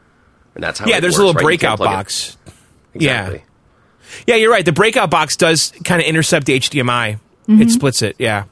and 0.56 0.64
that's 0.64 0.80
how. 0.80 0.88
Yeah, 0.88 0.98
it 0.98 1.02
there's 1.02 1.14
works, 1.14 1.18
a 1.20 1.26
little 1.26 1.34
right? 1.36 1.44
Breakout 1.44 1.70
can't 1.70 1.78
plug 1.78 1.90
it- 1.92 1.98
box. 1.98 2.38
Exactly. 2.96 3.44
Yeah, 4.26 4.36
you're 4.36 4.50
right. 4.52 4.66
The 4.66 4.72
breakout 4.72 5.12
box 5.12 5.36
does 5.36 5.72
kind 5.84 6.02
of 6.02 6.08
intercept 6.08 6.48
the 6.48 6.54
HDMI. 6.60 7.20
Mm-hmm. 7.48 7.62
It 7.62 7.70
splits 7.70 8.02
it. 8.02 8.16
Yeah. 8.18 8.46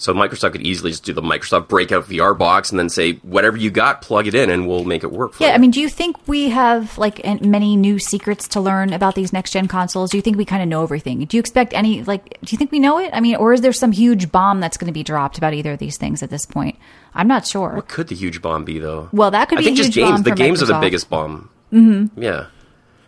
So 0.00 0.14
Microsoft 0.14 0.52
could 0.52 0.62
easily 0.62 0.92
just 0.92 1.02
do 1.02 1.12
the 1.12 1.20
Microsoft 1.20 1.66
Breakout 1.66 2.04
VR 2.04 2.38
box 2.38 2.70
and 2.70 2.78
then 2.78 2.88
say 2.88 3.14
whatever 3.22 3.56
you 3.56 3.68
got, 3.68 4.00
plug 4.00 4.28
it 4.28 4.34
in, 4.36 4.48
and 4.48 4.68
we'll 4.68 4.84
make 4.84 5.02
it 5.02 5.10
work. 5.10 5.32
For 5.34 5.42
Yeah, 5.42 5.48
you. 5.50 5.54
I 5.56 5.58
mean, 5.58 5.72
do 5.72 5.80
you 5.80 5.88
think 5.88 6.16
we 6.28 6.50
have 6.50 6.96
like 6.98 7.20
an- 7.26 7.40
many 7.50 7.74
new 7.74 7.98
secrets 7.98 8.46
to 8.48 8.60
learn 8.60 8.92
about 8.92 9.16
these 9.16 9.32
next 9.32 9.50
gen 9.50 9.66
consoles? 9.66 10.10
Do 10.12 10.16
you 10.16 10.22
think 10.22 10.36
we 10.36 10.44
kind 10.44 10.62
of 10.62 10.68
know 10.68 10.84
everything? 10.84 11.24
Do 11.24 11.36
you 11.36 11.40
expect 11.40 11.74
any 11.74 12.04
like? 12.04 12.38
Do 12.42 12.52
you 12.52 12.58
think 12.58 12.70
we 12.70 12.78
know 12.78 13.00
it? 13.00 13.10
I 13.12 13.18
mean, 13.18 13.34
or 13.36 13.52
is 13.52 13.60
there 13.60 13.72
some 13.72 13.90
huge 13.90 14.30
bomb 14.30 14.60
that's 14.60 14.76
going 14.76 14.86
to 14.86 14.92
be 14.92 15.02
dropped 15.02 15.36
about 15.36 15.52
either 15.52 15.72
of 15.72 15.80
these 15.80 15.96
things 15.98 16.22
at 16.22 16.30
this 16.30 16.46
point? 16.46 16.76
I'm 17.12 17.26
not 17.26 17.44
sure. 17.44 17.74
what 17.74 17.88
could 17.88 18.06
the 18.06 18.14
huge 18.14 18.40
bomb 18.40 18.64
be 18.64 18.78
though? 18.78 19.08
Well, 19.12 19.32
that 19.32 19.48
could 19.48 19.58
I 19.58 19.62
be 19.62 19.64
think 19.64 19.78
a 19.80 19.82
just 19.82 19.92
games. 19.94 20.10
bomb 20.12 20.22
the 20.22 20.30
for 20.30 20.36
games 20.36 20.62
are 20.62 20.66
the 20.66 20.78
biggest 20.78 21.10
bomb. 21.10 21.50
Mm-hmm. 21.72 22.22
Yeah. 22.22 22.46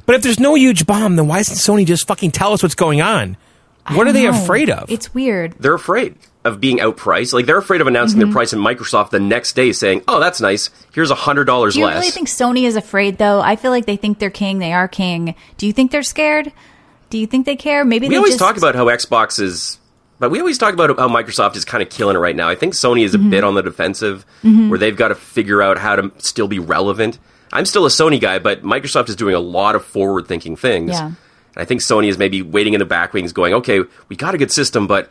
But 0.07 0.17
if 0.17 0.23
there's 0.23 0.41
no 0.41 0.57
huge 0.57 0.87
bomb, 0.87 1.15
then 1.15 1.29
why 1.29 1.37
doesn't 1.39 1.55
Sony 1.55 1.87
just 1.87 2.09
fucking 2.09 2.33
tell 2.33 2.53
us 2.53 2.65
what's 2.65 2.75
going 2.75 3.01
on? 3.01 3.37
What 3.93 4.09
are 4.09 4.13
they 4.13 4.27
afraid 4.27 4.71
of? 4.71 4.91
It's 4.91 5.15
weird. 5.15 5.55
they're 5.61 5.75
afraid 5.75 6.17
of 6.45 6.61
being 6.61 6.79
outpriced. 6.79 7.33
Like 7.35 7.47
they're 7.47 7.59
afraid 7.59 7.81
of 7.81 7.87
announcing 7.87 8.19
Mm-hmm. 8.19 8.29
their 8.31 8.33
price 8.33 8.53
in 8.53 8.59
Microsoft 8.61 9.11
the 9.11 9.21
next 9.21 9.53
day, 9.55 9.73
saying, 9.73 10.03
"Oh, 10.09 10.21
that's 10.21 10.41
nice. 10.41 10.71
Here's 10.95 11.11
a 11.11 11.15
hundred 11.15 11.45
dollars 11.45 11.75
less." 11.75 11.75
Do 11.77 11.81
you 11.81 11.87
less." 11.87 11.95
really 12.01 12.11
think 12.13 12.29
Sony 12.29 12.67
is 12.67 12.77
afraid 12.77 13.19
though? 13.19 13.41
I 13.41 13.57
feel 13.57 13.71
like 13.71 13.87
they 13.87 13.97
think 13.97 14.19
they're 14.19 14.31
king. 14.31 14.59
They 14.59 14.73
are 14.73 14.89
king. 14.89 15.35
Do 15.59 15.67
you 15.67 15.73
think 15.73 15.91
they're 15.91 16.03
scared? 16.03 16.53
Do 17.11 17.19
you 17.19 17.27
think 17.27 17.45
they 17.45 17.57
care? 17.57 17.85
Maybe 17.85 18.07
we 18.09 18.15
they 18.15 18.17
always 18.17 18.33
just, 18.33 18.39
talk 18.41 18.57
about 18.57 18.75
how 18.75 18.87
Xbox 18.87 19.41
is, 19.41 19.79
but 20.19 20.31
we 20.31 20.39
always 20.39 20.57
talk 20.59 20.73
about 20.73 20.97
how 20.99 21.09
Microsoft 21.09 21.57
is 21.57 21.65
kind 21.65 21.83
of 21.83 21.91
killing 21.91 22.17
it 22.17 22.21
right 22.21 22.37
now. 22.37 22.49
I 22.49 22.55
think 22.55 22.73
Sony 22.75 23.05
is 23.05 23.15
a 23.15 23.19
Mm-hmm. 23.19 23.31
bit 23.31 23.45
on 23.45 23.55
the 23.55 23.63
defensive, 23.63 24.25
where 24.43 24.79
they've 24.79 24.97
got 24.97 25.09
to 25.09 25.15
figure 25.17 25.61
out 25.61 25.77
how 25.77 25.97
to 25.97 26.13
still 26.19 26.49
be 26.49 26.59
relevant. 26.59 27.19
I'm 27.53 27.67
still 27.67 27.85
a 27.85 27.89
Sony 27.89 28.21
guy, 28.21 28.39
but 28.39 28.63
Microsoft 28.63 29.09
is 29.09 29.17
doing 29.17 29.35
a 29.35 29.41
lot 29.41 29.75
of 29.75 29.85
forward-thinking 29.85 30.55
things. 30.57 30.93
Yeah. 30.93 31.07
And 31.07 31.17
I 31.57 31.65
think 31.65 31.81
Sony 31.83 32.07
is 32.09 32.17
maybe 32.17 32.43
waiting 32.43 32.75
in 32.75 32.79
the 32.79 32.85
back 32.87 33.13
wings, 33.13 33.33
going, 33.33 33.55
"Okay, 33.55 33.81
we 34.09 34.15
got 34.17 34.35
a 34.35 34.39
good 34.39 34.53
system, 34.53 34.87
but." 34.87 35.11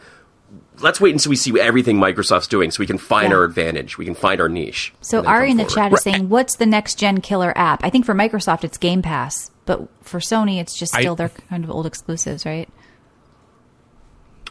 Let's 0.81 1.01
wait 1.01 1.14
until 1.14 1.30
we 1.30 1.35
see 1.35 1.60
everything 1.60 1.97
Microsoft's 1.97 2.47
doing, 2.47 2.72
so 2.72 2.80
we 2.80 2.88
can 2.88 2.97
find 2.97 3.31
Yeah. 3.31 3.38
our 3.38 3.43
advantage. 3.43 3.97
We 3.97 4.06
can 4.06 4.15
find 4.15 4.39
our 4.39 4.49
niche. 4.49 4.93
So 5.01 5.23
Ari 5.26 5.51
in 5.51 5.57
the 5.57 5.64
forward. 5.65 5.76
chat 5.76 5.93
is 5.93 6.01
saying, 6.01 6.30
"What's 6.30 6.56
the 6.56 6.65
next 6.65 6.95
gen 6.95 7.22
killer 7.22 7.51
app?" 7.57 7.84
I 7.84 7.89
think 7.89 8.06
for 8.06 8.14
Microsoft 8.14 8.64
it's 8.64 8.77
Game 8.77 9.01
Pass, 9.01 9.51
but 9.65 9.88
for 10.01 10.19
Sony 10.19 10.60
it's 10.60 10.77
just 10.77 10.95
I- 10.95 11.01
still 11.01 11.15
their 11.15 11.30
kind 11.49 11.64
of 11.64 11.69
old 11.72 11.85
exclusives, 11.85 12.45
right? 12.45 12.69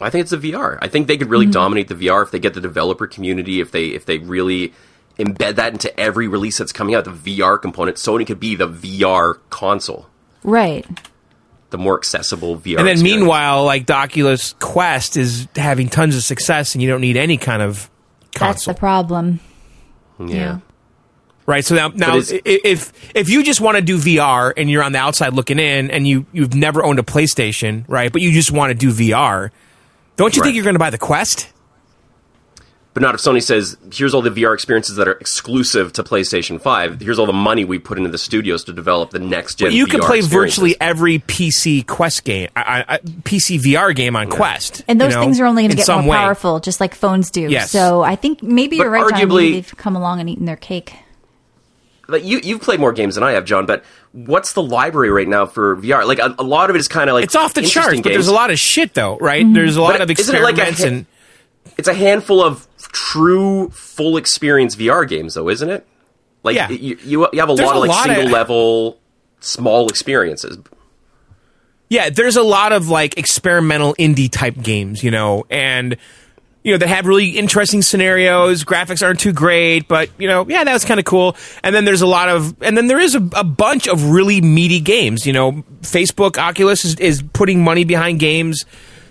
I 0.01 0.11
think 0.11 0.23
it's 0.23 0.31
the 0.31 0.37
VR. 0.53 0.79
I 0.81 0.87
think 0.89 1.07
they 1.09 1.17
could 1.17 1.29
really 1.31 1.47
Mm-hmm. 1.47 1.53
dominate 1.53 1.89
the 1.89 1.95
VR 1.95 2.23
if 2.23 2.31
they 2.31 2.39
get 2.39 2.55
the 2.55 2.61
developer 2.61 3.07
community, 3.07 3.61
if 3.61 3.71
they 3.73 3.87
if 3.87 4.05
they 4.07 4.19
really 4.19 4.73
embed 5.19 5.57
that 5.57 5.73
into 5.73 5.99
every 5.99 6.29
release 6.29 6.59
that's 6.59 6.73
coming 6.73 6.95
out, 6.95 7.05
the 7.05 7.11
VR 7.11 7.59
component. 7.61 7.97
Sony 7.97 8.25
could 8.25 8.39
be 8.39 8.55
the 8.55 8.69
VR 8.69 9.39
console, 9.51 10.07
Right. 10.45 10.87
The 11.71 11.79
more 11.79 11.97
accessible 11.99 12.57
VR. 12.57 12.79
and 12.79 12.87
then 12.87 12.93
experience. 12.95 13.03
meanwhile, 13.03 13.65
like 13.65 13.87
the 13.87 13.95
Oculus 13.95 14.55
Quest 14.59 15.17
is 15.17 15.47
having 15.57 15.89
tons 15.89 16.17
of 16.17 16.23
success, 16.25 16.75
and 16.75 16.83
you 16.83 16.89
don't 16.89 17.01
need 17.01 17.17
any 17.17 17.37
kind 17.37 17.61
of 17.63 17.91
console. 18.35 18.49
That's 18.49 18.65
the 18.67 18.75
problem. 18.75 19.41
yeah. 20.19 20.59
right? 21.47 21.65
So 21.65 21.75
now, 21.75 21.89
now 21.89 22.17
if 22.19 22.93
if 23.15 23.29
you 23.29 23.43
just 23.43 23.61
want 23.61 23.77
to 23.77 23.83
do 23.83 23.99
VR 23.99 24.53
and 24.57 24.71
you're 24.71 24.83
on 24.83 24.93
the 24.93 24.99
outside 24.99 25.33
looking 25.35 25.59
in, 25.59 25.91
and 25.91 26.07
you 26.09 26.27
you've 26.33 26.55
never 26.55 26.83
owned 26.85 26.99
a 26.99 27.03
PlayStation, 27.03 27.85
right? 27.89 28.13
But 28.13 28.23
you 28.23 28.33
just 28.33 28.51
want 28.51 28.71
to 28.71 28.75
do 28.75 28.91
VR, 28.93 29.51
don't 30.17 30.35
you 30.35 30.41
Right. 30.43 30.47
think 30.47 30.55
you're 30.57 30.65
going 30.65 30.75
to 30.75 30.79
buy 30.81 30.91
the 30.91 30.99
Quest? 30.99 31.49
But 32.99 33.03
not 33.07 33.15
if 33.15 33.21
Sony 33.21 33.41
says, 33.41 33.77
"Here's 33.93 34.13
all 34.13 34.23
the 34.23 34.31
VR 34.31 34.53
experiences 34.55 34.97
that 34.97 35.07
are 35.07 35.13
exclusive 35.13 35.93
to 35.93 36.03
PlayStation 36.03 36.61
5. 36.61 37.01
Here's 37.01 37.17
all 37.21 37.27
the 37.27 37.33
money 37.33 37.65
we 37.65 37.79
put 37.79 37.97
into 37.97 38.11
the 38.11 38.19
studios 38.19 38.65
to 38.65 38.73
develop 38.73 39.11
the 39.11 39.21
next 39.21 39.55
gen." 39.55 39.71
you 39.71 39.87
can 39.87 40.01
play 40.01 40.21
virtually 40.21 40.75
every 40.81 41.21
PC 41.21 41.87
Quest 41.87 42.25
game, 42.25 42.49
I, 42.57 42.85
I, 42.89 42.99
PC 42.99 43.61
VR 43.61 43.95
game 43.95 44.17
on 44.17 44.29
Quest, 44.29 44.83
And 44.89 45.01
those 45.01 45.11
you 45.13 45.17
know, 45.17 45.23
things 45.23 45.39
are 45.39 45.47
only 45.47 45.63
going 45.63 45.71
to 45.71 45.75
in 45.75 45.77
get 45.77 45.87
some 45.87 46.07
more 46.07 46.11
way. 46.11 46.17
powerful, 46.17 46.59
just 46.59 46.81
like 46.81 46.95
phones 46.97 47.31
do. 47.31 47.43
Yes. 47.43 47.71
So 47.71 48.03
I 48.03 48.17
think 48.17 48.43
maybe 48.43 48.79
But 48.79 48.83
you're 48.85 48.91
right. 48.91 49.09
John. 49.11 49.19
Maybe 49.29 49.31
arguably- 49.33 49.53
they've 49.53 49.77
come 49.77 49.95
along 49.95 50.19
and 50.19 50.29
eaten 50.29 50.45
their 50.47 50.57
cake. 50.57 50.95
like 52.09 52.25
you 52.25 52.41
you've 52.43 52.63
played 52.63 52.81
more 52.81 52.93
games 52.93 53.15
than 53.15 53.23
I 53.23 53.33
have, 53.33 53.45
John. 53.45 53.65
But 53.67 53.85
what's 54.13 54.55
the 54.55 54.63
library 54.63 55.11
right 55.11 55.29
now 55.29 55.47
for 55.47 55.77
VR? 55.77 56.05
Like 56.05 56.19
a, 56.19 56.35
a 56.39 56.43
lot 56.43 56.69
of 56.71 56.75
it 56.75 56.81
is 56.81 56.89
kind 56.89 57.09
of 57.11 57.15
like 57.15 57.25
It's 57.25 57.37
off 57.37 57.55
the 57.55 57.61
interesting 57.61 57.83
charts, 57.83 58.01
but 58.03 58.13
there's 58.13 58.27
a 58.29 58.33
lot 58.35 58.51
of 58.51 58.59
shit 58.59 58.95
though, 58.95 59.19
right? 59.19 59.45
Mm-hmm. 59.45 59.55
There's 59.55 59.77
a 59.77 59.83
lot 59.83 59.93
But 59.93 60.01
of 60.11 60.11
isn't 60.19 60.35
it 60.35 60.43
like 60.43 60.59
a 60.59 60.69
experiments 60.69 60.83
hit- 60.83 60.93
and 60.93 61.07
It's 61.77 61.89
a 61.89 61.95
handful 61.95 62.43
of 62.43 62.67
true 62.93 63.69
full 63.71 64.17
experience 64.17 64.77
VR 64.77 65.07
games, 65.09 65.35
though, 65.35 65.49
isn't 65.49 65.69
it? 65.69 65.87
Like 66.43 66.57
Yeah. 66.57 66.69
you, 66.71 66.97
you 67.05 67.29
you 67.33 67.41
have 67.41 67.51
a 67.51 67.55
There's 67.55 67.67
lot 67.67 67.77
of 67.77 67.81
like 67.83 67.91
lot 67.91 68.09
of- 68.11 68.17
single 68.17 68.33
level 68.33 68.99
small 69.41 69.89
experiences. 69.89 70.59
Yeah, 71.91 72.11
there's 72.11 72.37
a 72.37 72.43
lot 72.43 72.73
of 72.73 72.89
like 72.89 73.17
experimental 73.19 73.95
indie 73.99 74.31
type 74.31 74.61
games, 74.61 75.03
you 75.03 75.11
know, 75.11 75.47
and 75.49 75.97
you 76.63 76.73
know 76.73 76.79
that 76.79 76.89
have 76.89 77.07
really 77.07 77.31
interesting 77.31 77.81
scenarios. 77.81 78.63
Graphics 78.65 79.03
aren't 79.03 79.21
too 79.21 79.33
great, 79.33 79.89
but 79.89 80.11
you 80.19 80.29
know, 80.29 80.45
yeah, 80.49 80.65
that 80.65 80.73
was 80.73 80.85
kind 80.85 81.01
of 81.01 81.07
cool. 81.07 81.35
And 81.63 81.75
then 81.75 81.87
there's 81.87 82.03
a 82.03 82.07
lot 82.07 82.29
of, 82.29 82.55
and 82.63 82.77
then 82.77 82.89
there 82.89 83.01
is 83.01 83.15
a, 83.15 83.27
a 83.35 83.45
bunch 83.45 83.89
of 83.89 84.11
really 84.11 84.43
meaty 84.43 84.81
games. 84.81 85.27
You 85.27 85.33
know, 85.33 85.65
Facebook, 85.81 86.37
Oculus 86.37 86.85
is, 86.85 86.97
is 86.97 87.23
putting 87.33 87.65
money 87.65 87.85
behind 87.85 88.21
games. 88.21 88.65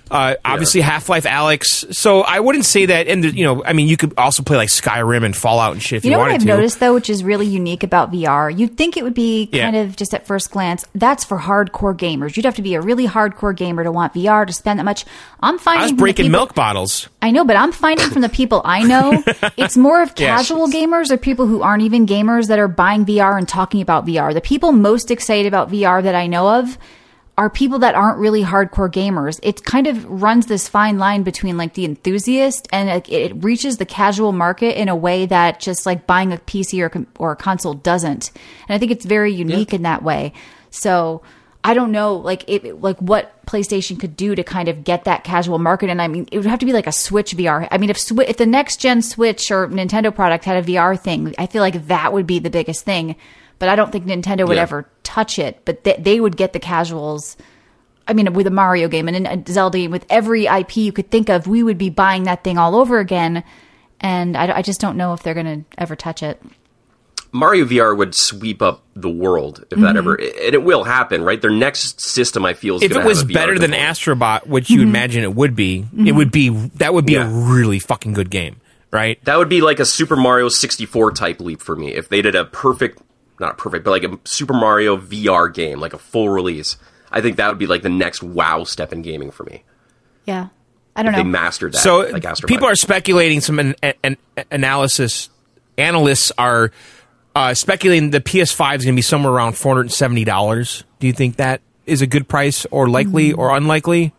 Uh, 0.09 0.35
obviously, 0.45 0.81
Half 0.81 1.09
Life, 1.09 1.25
Alyx. 1.25 1.93
So 1.95 2.21
I 2.21 2.39
wouldn't 2.39 2.65
say 2.65 2.85
that. 2.88 3.07
And 3.07 3.23
the- 3.23 3.35
you 3.35 3.43
know, 3.43 3.63
I 3.63 3.73
mean, 3.73 3.88
you 3.88 3.97
could 3.97 4.13
also 4.17 4.43
play 4.43 4.57
like 4.57 4.69
Skyrim 4.69 5.23
and 5.25 5.35
Fallout 5.35 5.73
and 5.73 5.81
shit 5.81 5.97
if 5.97 6.05
you, 6.05 6.11
You 6.11 6.17
know 6.17 6.21
what 6.23 6.31
I've 6.31 6.41
to. 6.41 6.45
noticed 6.47 6.79
though, 6.79 6.93
which 6.93 7.09
is 7.09 7.23
really 7.23 7.45
unique 7.45 7.84
about 7.84 8.11
VR? 8.11 8.49
You'd 8.57 8.77
think 8.77 8.97
it 8.97 9.03
would 9.03 9.13
be 9.13 9.49
Yeah. 9.51 9.63
kind 9.63 9.75
of 9.75 9.95
just 9.95 10.13
at 10.13 10.25
first 10.27 10.51
glance, 10.51 10.85
that's 10.95 11.23
for 11.23 11.38
hardcore 11.39 11.95
gamers. 11.97 12.35
You'd 12.35 12.45
have 12.45 12.55
to 12.55 12.61
be 12.61 12.75
a 12.75 12.81
really 12.81 13.07
hardcore 13.07 13.55
gamer 13.55 13.84
to 13.84 13.91
want 13.91 14.13
VR 14.13 14.45
to 14.45 14.53
spend 14.53 14.79
that 14.79 14.84
much. 14.84 15.05
I'm 15.41 15.57
finding 15.57 15.81
I 15.81 15.85
was 15.85 15.93
breaking 15.93 16.25
people- 16.25 16.39
milk 16.39 16.55
bottles. 16.55 17.09
I 17.21 17.31
know, 17.31 17.43
but 17.45 17.55
I'm 17.55 17.71
finding 17.71 18.09
from 18.09 18.21
the 18.21 18.29
people 18.29 18.61
I 18.65 18.84
know, 18.84 19.23
it's 19.57 19.75
more 19.77 20.01
of 20.01 20.13
Yeah. 20.17 20.35
casual 20.38 20.67
gamers 20.67 21.11
or 21.11 21.17
people 21.17 21.47
who 21.47 21.61
aren't 21.61 21.84
even 21.84 22.05
gamers 22.05 22.47
that 22.47 22.59
are 22.59 22.67
buying 22.67 23.05
VR 23.05 23.38
and 23.38 23.47
talking 23.47 23.81
about 23.81 24.05
VR. 24.05 24.34
The 24.34 24.41
people 24.41 24.71
most 24.71 25.11
excited 25.11 25.47
about 25.47 25.71
VR 25.71 26.01
that 26.03 26.15
I 26.15 26.27
know 26.27 26.47
of 26.59 26.77
are 27.38 27.49
people 27.51 27.80
that 27.80 27.93
aren't 27.93 28.18
really 28.18 28.43
hardcore 28.43 28.91
gamers. 28.91 29.39
It 29.43 29.64
kind 29.64 29.85
of 29.85 30.03
runs 30.09 30.47
this 30.47 30.68
fine 30.68 30.97
line 30.97 31.22
between 31.22 31.55
like 31.55 31.76
the 31.76 31.85
enthusiast 31.85 32.68
and 32.72 32.89
like, 32.89 33.11
it 33.11 33.43
reaches 33.43 33.77
the 33.77 33.85
casual 33.85 34.31
market 34.31 34.80
in 34.80 34.89
a 34.89 34.95
way 34.95 35.27
that 35.27 35.59
just 35.59 35.85
like 35.85 36.07
buying 36.07 36.34
a 36.34 36.38
PC 36.38 36.81
or 36.81 37.05
or 37.19 37.34
a 37.34 37.35
console 37.35 37.76
doesn't. 37.76 38.31
And 38.68 38.76
I 38.76 38.80
think 38.80 38.91
it's 38.91 39.05
very 39.05 39.31
unique 39.34 39.72
in 39.73 39.84
that 39.84 40.01
way. 40.01 40.34
So 40.72 41.22
I 41.64 41.73
don't 41.73 41.91
know, 41.91 42.15
like 42.15 42.43
it, 42.47 42.81
like 42.81 42.97
what 42.99 43.45
PlayStation 43.45 43.99
could 43.99 44.15
do 44.18 44.34
to 44.34 44.43
kind 44.43 44.68
of 44.68 44.84
get 44.84 45.03
that 45.03 45.23
casual 45.23 45.59
market. 45.59 45.89
And 45.89 46.01
I 46.01 46.07
mean, 46.07 46.27
it 46.31 46.38
would 46.38 46.47
have 46.47 46.59
to 46.59 46.65
be 46.65 46.73
like 46.73 46.88
a 46.88 46.91
Switch 46.91 47.35
VR. 47.35 47.68
I 47.69 47.77
mean, 47.77 47.89
if 47.91 47.99
if 48.11 48.38
the 48.38 48.45
next 48.47 48.77
gen 48.77 49.01
Switch 49.03 49.51
or 49.51 49.68
Nintendo 49.68 50.14
product 50.15 50.45
had 50.45 50.64
a 50.64 50.68
VR 50.68 50.99
thing, 50.99 51.35
I 51.38 51.45
feel 51.45 51.61
like 51.61 51.88
that 51.88 52.14
would 52.14 52.26
be 52.26 52.39
the 52.39 52.49
biggest 52.49 52.84
thing. 52.84 53.15
But 53.59 53.69
I 53.69 53.76
don't 53.76 53.91
think 53.91 54.05
Nintendo 54.05 54.47
would 54.47 54.57
Yeah. 54.57 54.64
ever 54.64 54.88
touch 55.07 55.39
it. 55.39 55.61
But 55.65 55.84
they, 55.84 55.95
they 55.97 56.19
would 56.19 56.35
get 56.38 56.51
the 56.53 56.59
casuals. 56.59 57.38
I 58.07 58.13
mean, 58.13 58.31
with 58.34 58.45
a 58.47 58.51
Mario 58.51 58.88
game 58.88 59.07
and 59.07 59.25
a 59.27 59.51
Zelda 59.51 59.77
game, 59.77 59.91
with 59.91 60.05
every 60.09 60.45
IP 60.45 60.77
you 60.77 60.91
could 60.91 61.09
think 61.09 61.29
of, 61.29 61.47
we 61.47 61.63
would 61.63 61.77
be 61.77 61.89
buying 61.89 62.23
that 62.23 62.43
thing 62.43 62.57
all 62.57 62.75
over 62.75 62.99
again. 62.99 63.43
And 63.99 64.38
I, 64.38 64.57
I 64.57 64.61
just 64.61 64.79
don't 64.79 64.97
know 64.97 65.13
if 65.13 65.23
they're 65.23 65.34
going 65.34 65.63
to 65.63 65.65
ever 65.77 65.95
touch 65.95 66.21
it. 66.21 66.41
Mario 67.34 67.65
VR 67.65 67.95
would 67.95 68.15
sweep 68.15 68.61
up 68.61 68.84
the 68.95 69.09
world 69.09 69.59
if 69.69 69.77
Mm-hmm. 69.77 69.81
that 69.81 69.97
ever, 69.97 70.15
and 70.15 70.55
it 70.55 70.63
will 70.63 70.84
happen, 70.85 71.23
right? 71.23 71.41
Their 71.41 71.51
next 71.51 71.99
system, 71.99 72.45
I 72.45 72.53
feel, 72.53 72.77
is 72.77 72.84
if 72.84 72.91
it 72.91 73.03
was 73.03 73.19
have 73.21 73.29
a 73.29 73.31
VR 73.31 73.34
better 73.34 73.59
than 73.59 73.71
component. 73.71 73.97
Astrobot, 73.97 74.47
which 74.47 74.69
you 74.69 74.81
imagine 74.81 75.23
it 75.23 75.35
would 75.35 75.55
be, 75.55 75.85
it 76.05 76.13
would 76.13 76.31
be 76.31 76.49
that 76.75 76.93
would 76.93 77.05
be 77.05 77.15
a 77.15 77.27
really 77.27 77.79
fucking 77.79 78.13
good 78.13 78.29
game, 78.29 78.61
right? 78.91 79.23
That 79.25 79.38
would 79.38 79.49
be 79.49 79.59
like 79.59 79.79
a 79.81 79.85
Super 79.85 80.15
Mario 80.15 80.47
64 80.47 81.11
type 81.11 81.41
leap 81.41 81.61
for 81.61 81.75
me 81.75 81.93
if 81.93 82.07
they 82.07 82.21
did 82.21 82.34
a 82.35 82.45
perfect, 82.45 83.01
not 83.39 83.57
perfect, 83.57 83.84
but 83.85 83.91
like 83.91 84.03
a 84.03 84.19
Super 84.23 84.53
Mario 84.53 84.97
VR 84.97 85.53
game, 85.53 85.80
like 85.80 85.93
a 85.93 85.97
full 85.97 86.30
release. 86.30 86.77
I 87.11 87.22
think 87.22 87.38
that 87.38 87.49
would 87.49 87.59
be 87.59 87.68
like 87.68 87.84
the 87.84 87.89
next 87.89 88.22
wow 88.23 88.64
step 88.64 88.91
in 88.91 89.01
gaming 89.01 89.31
for 89.31 89.43
me. 89.43 89.64
Yeah. 90.26 90.47
I 90.95 91.03
don't 91.03 91.11
They 91.11 91.19
know. 91.19 91.23
They 91.23 91.30
mastered 91.30 91.73
that. 91.73 91.80
So 91.80 91.99
like 91.99 92.23
Astrobot. 92.23 92.47
people 92.47 92.68
are 92.68 92.76
speculating. 92.76 93.39
Some 93.41 93.59
an, 93.59 93.76
an, 94.03 94.18
analysis 94.51 95.30
analysts 95.77 96.31
are 96.38 96.72
uh, 97.35 97.53
speculating 97.53 98.09
the 98.09 98.19
PS5 98.19 98.77
is 98.77 98.84
going 98.85 98.95
to 98.95 98.97
be 98.97 99.01
somewhere 99.03 99.31
around 99.31 99.53
four 99.53 99.73
hundred 99.73 99.81
and 99.81 99.93
seventy 99.93 100.23
dollars. 100.23 100.84
Do 100.99 101.05
you 101.05 101.14
think 101.14 101.35
that 101.35 101.61
is 101.85 102.01
a 102.01 102.07
good 102.07 102.27
price, 102.27 102.65
or 102.72 102.89
likely, 102.89 103.31
or 103.31 103.55
unlikely? 103.55 104.14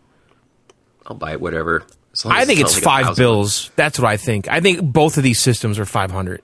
I'll 1.05 1.17
buy 1.17 1.33
it, 1.33 1.41
whatever. 1.41 1.83
I 2.25 2.45
think 2.45 2.59
not 2.59 2.67
it's 2.67 2.75
like 2.75 2.81
a 2.81 2.85
five 2.85 3.05
thousand 3.07 3.21
bills. 3.23 3.71
That's 3.75 3.99
what 3.99 4.07
I 4.07 4.17
think. 4.17 4.47
I 4.47 4.61
think 4.61 4.81
both 4.81 5.17
of 5.17 5.23
these 5.23 5.39
systems 5.39 5.79
are 5.79 5.85
five 5.85 6.11
hundred. 6.11 6.41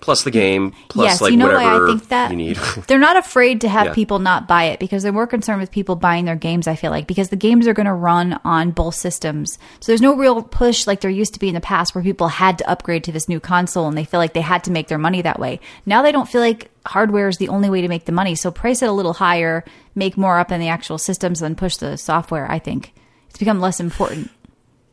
Plus 0.00 0.24
the 0.24 0.30
game, 0.30 0.72
plus 0.88 1.04
yes, 1.06 1.20
like 1.20 1.30
you 1.32 1.36
know 1.36 1.48
why 1.48 1.76
I 1.76 1.86
think 1.86 2.08
that 2.08 2.30
you 2.30 2.36
need. 2.36 2.56
they're 2.86 2.98
not 2.98 3.16
afraid 3.16 3.60
to 3.62 3.68
have 3.68 3.86
Yeah. 3.88 3.94
people 3.94 4.18
not 4.18 4.48
buy 4.48 4.64
it 4.64 4.80
because 4.80 5.02
they're 5.02 5.12
more 5.12 5.26
concerned 5.26 5.60
with 5.60 5.70
people 5.70 5.96
buying 5.96 6.24
their 6.24 6.36
games. 6.36 6.66
I 6.66 6.74
feel 6.74 6.90
like 6.90 7.06
because 7.06 7.28
the 7.28 7.36
games 7.36 7.66
are 7.66 7.74
going 7.74 7.86
to 7.86 7.92
run 7.92 8.40
on 8.44 8.70
both 8.70 8.94
systems, 8.94 9.58
so 9.80 9.92
there's 9.92 10.00
no 10.00 10.14
real 10.16 10.42
push 10.42 10.86
like 10.86 11.00
there 11.00 11.10
used 11.10 11.34
to 11.34 11.40
be 11.40 11.48
in 11.48 11.54
the 11.54 11.60
past 11.60 11.94
where 11.94 12.02
people 12.04 12.28
had 12.28 12.58
to 12.58 12.70
upgrade 12.70 13.04
to 13.04 13.12
this 13.12 13.28
new 13.28 13.40
console 13.40 13.86
and 13.88 13.96
they 13.96 14.04
feel 14.04 14.18
like 14.20 14.32
they 14.32 14.40
had 14.40 14.64
to 14.64 14.70
make 14.70 14.88
their 14.88 14.98
money 14.98 15.22
that 15.22 15.38
way. 15.38 15.60
Now 15.86 16.02
they 16.02 16.12
don't 16.12 16.28
feel 16.28 16.40
like 16.40 16.70
hardware 16.86 17.28
is 17.28 17.36
the 17.36 17.48
only 17.48 17.68
way 17.70 17.80
to 17.82 17.88
make 17.88 18.06
the 18.06 18.12
money, 18.12 18.34
so 18.34 18.50
price 18.50 18.82
it 18.82 18.88
a 18.88 18.92
little 18.92 19.12
higher, 19.14 19.64
make 19.94 20.16
more 20.16 20.38
up 20.38 20.50
in 20.50 20.60
the 20.60 20.68
actual 20.68 20.98
systems, 20.98 21.42
and 21.42 21.56
push 21.58 21.76
the 21.76 21.96
software. 21.96 22.50
I 22.50 22.58
think 22.58 22.92
it's 23.28 23.38
become 23.38 23.60
less 23.60 23.80
important. 23.80 24.30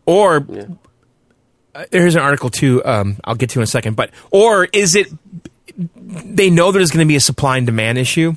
Or 0.05 0.37
uh, 0.37 0.65
here's 1.91 2.15
an 2.15 2.21
article 2.21 2.49
too. 2.49 2.83
Um, 2.85 3.17
I'll 3.23 3.35
get 3.35 3.49
to 3.51 3.59
in 3.59 3.63
a 3.63 3.67
second. 3.67 3.95
But 3.95 4.11
or 4.31 4.65
is 4.73 4.95
it? 4.95 5.07
They 5.75 6.49
know 6.49 6.71
there's 6.71 6.91
going 6.91 7.05
to 7.05 7.07
be 7.07 7.15
a 7.15 7.19
supply 7.21 7.57
and 7.57 7.65
demand 7.65 7.97
issue 7.97 8.33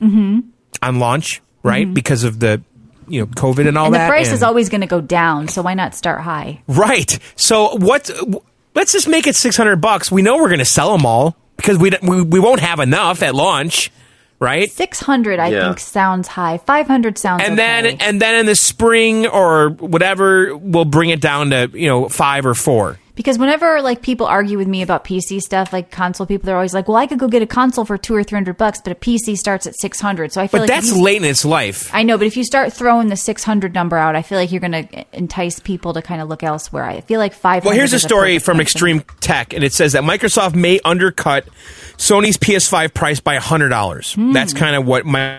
on 0.00 0.52
launch, 0.82 1.40
right? 1.62 1.92
Because 1.92 2.24
of 2.24 2.40
the 2.40 2.62
you 3.08 3.20
know 3.20 3.26
COVID 3.26 3.68
and 3.68 3.76
all 3.76 3.86
And 3.86 3.94
the 3.94 3.98
that. 3.98 4.08
price 4.08 4.32
is 4.32 4.42
always 4.42 4.68
going 4.68 4.80
to 4.80 4.86
go 4.86 5.00
down, 5.00 5.48
so 5.48 5.62
why 5.62 5.74
not 5.74 5.94
start 5.94 6.20
high? 6.22 6.62
right. 6.66 7.18
So 7.36 7.76
what? 7.76 8.10
Let's 8.74 8.92
just 8.92 9.06
make 9.08 9.26
it 9.26 9.36
six 9.36 9.56
hundred 9.56 9.76
bucks. 9.82 10.10
We 10.10 10.22
know 10.22 10.36
we're 10.38 10.48
going 10.48 10.58
to 10.60 10.64
sell 10.64 10.92
them 10.96 11.04
all 11.04 11.36
because 11.56 11.76
we, 11.78 11.90
we 12.02 12.22
we 12.22 12.40
won't 12.40 12.60
have 12.60 12.80
enough 12.80 13.22
at 13.22 13.34
launch, 13.34 13.90
right? 14.42 14.70
Six 14.70 15.00
hundred, 15.00 15.38
I 15.38 15.48
Yeah. 15.48 15.66
think, 15.68 15.78
sounds 15.80 16.28
high. 16.28 16.58
Five 16.58 16.86
hundred 16.88 17.16
sounds 17.16 17.42
and 17.42 17.52
okay. 17.52 17.56
then 17.56 17.96
and 18.00 18.20
then 18.20 18.40
in 18.40 18.46
the 18.46 18.56
spring 18.56 19.26
or 19.26 19.70
whatever, 19.70 20.54
we'll 20.56 20.84
bring 20.84 21.08
it 21.10 21.20
down 21.20 21.50
to 21.50 21.70
you 21.72 21.86
know 21.88 22.08
five 22.08 22.44
or 22.44 22.54
four. 22.54 22.98
Because 23.14 23.38
whenever 23.38 23.82
like 23.82 24.00
people 24.00 24.26
argue 24.26 24.56
with 24.56 24.66
me 24.66 24.80
about 24.80 25.04
PC 25.04 25.40
stuff, 25.40 25.70
like 25.70 25.90
console 25.90 26.26
people, 26.26 26.46
they're 26.46 26.56
always 26.56 26.72
like, 26.72 26.88
"Well, 26.88 26.96
I 26.96 27.06
could 27.06 27.18
go 27.18 27.28
get 27.28 27.42
a 27.42 27.46
console 27.46 27.84
for 27.84 27.98
two 27.98 28.14
or 28.14 28.24
three 28.24 28.36
hundred 28.36 28.56
bucks, 28.56 28.80
but 28.82 28.90
a 28.90 28.94
PC 28.94 29.36
starts 29.36 29.66
at 29.66 29.78
six 29.78 30.00
hundred. 30.00 30.32
So 30.32 30.40
I 30.40 30.46
feel 30.46 30.60
But 30.60 30.68
like 30.70 30.80
that's 30.80 30.96
you- 30.96 31.02
late 31.02 31.18
in 31.18 31.24
its 31.24 31.44
life. 31.44 31.90
I 31.92 32.04
know, 32.04 32.16
but 32.16 32.26
if 32.26 32.38
you 32.38 32.44
start 32.44 32.72
throwing 32.72 33.08
the 33.08 33.16
six 33.16 33.44
hundred 33.44 33.74
number 33.74 33.98
out, 33.98 34.16
I 34.16 34.22
feel 34.22 34.38
like 34.38 34.50
you're 34.50 34.62
going 34.62 34.86
to 34.88 35.04
entice 35.14 35.60
people 35.60 35.92
to 35.92 36.00
kind 36.00 36.22
of 36.22 36.28
look 36.30 36.42
elsewhere. 36.42 36.84
I 36.84 37.02
feel 37.02 37.18
like 37.20 37.34
five. 37.34 37.66
Well, 37.66 37.74
here's 37.74 37.92
a 37.92 37.98
story 37.98 38.38
from 38.38 38.60
Extreme 38.60 39.02
Tech, 39.20 39.52
and 39.52 39.62
it 39.62 39.74
says 39.74 39.92
that 39.92 40.04
Microsoft 40.04 40.54
may 40.54 40.80
undercut 40.82 41.46
Sony's 41.98 42.38
PS5 42.38 42.94
price 42.94 43.20
by 43.20 43.36
hundred 43.36 43.68
dollars. 43.68 44.14
That's 44.18 44.54
kind 44.54 44.74
of 44.74 44.86
what 44.86 45.04
my 45.04 45.38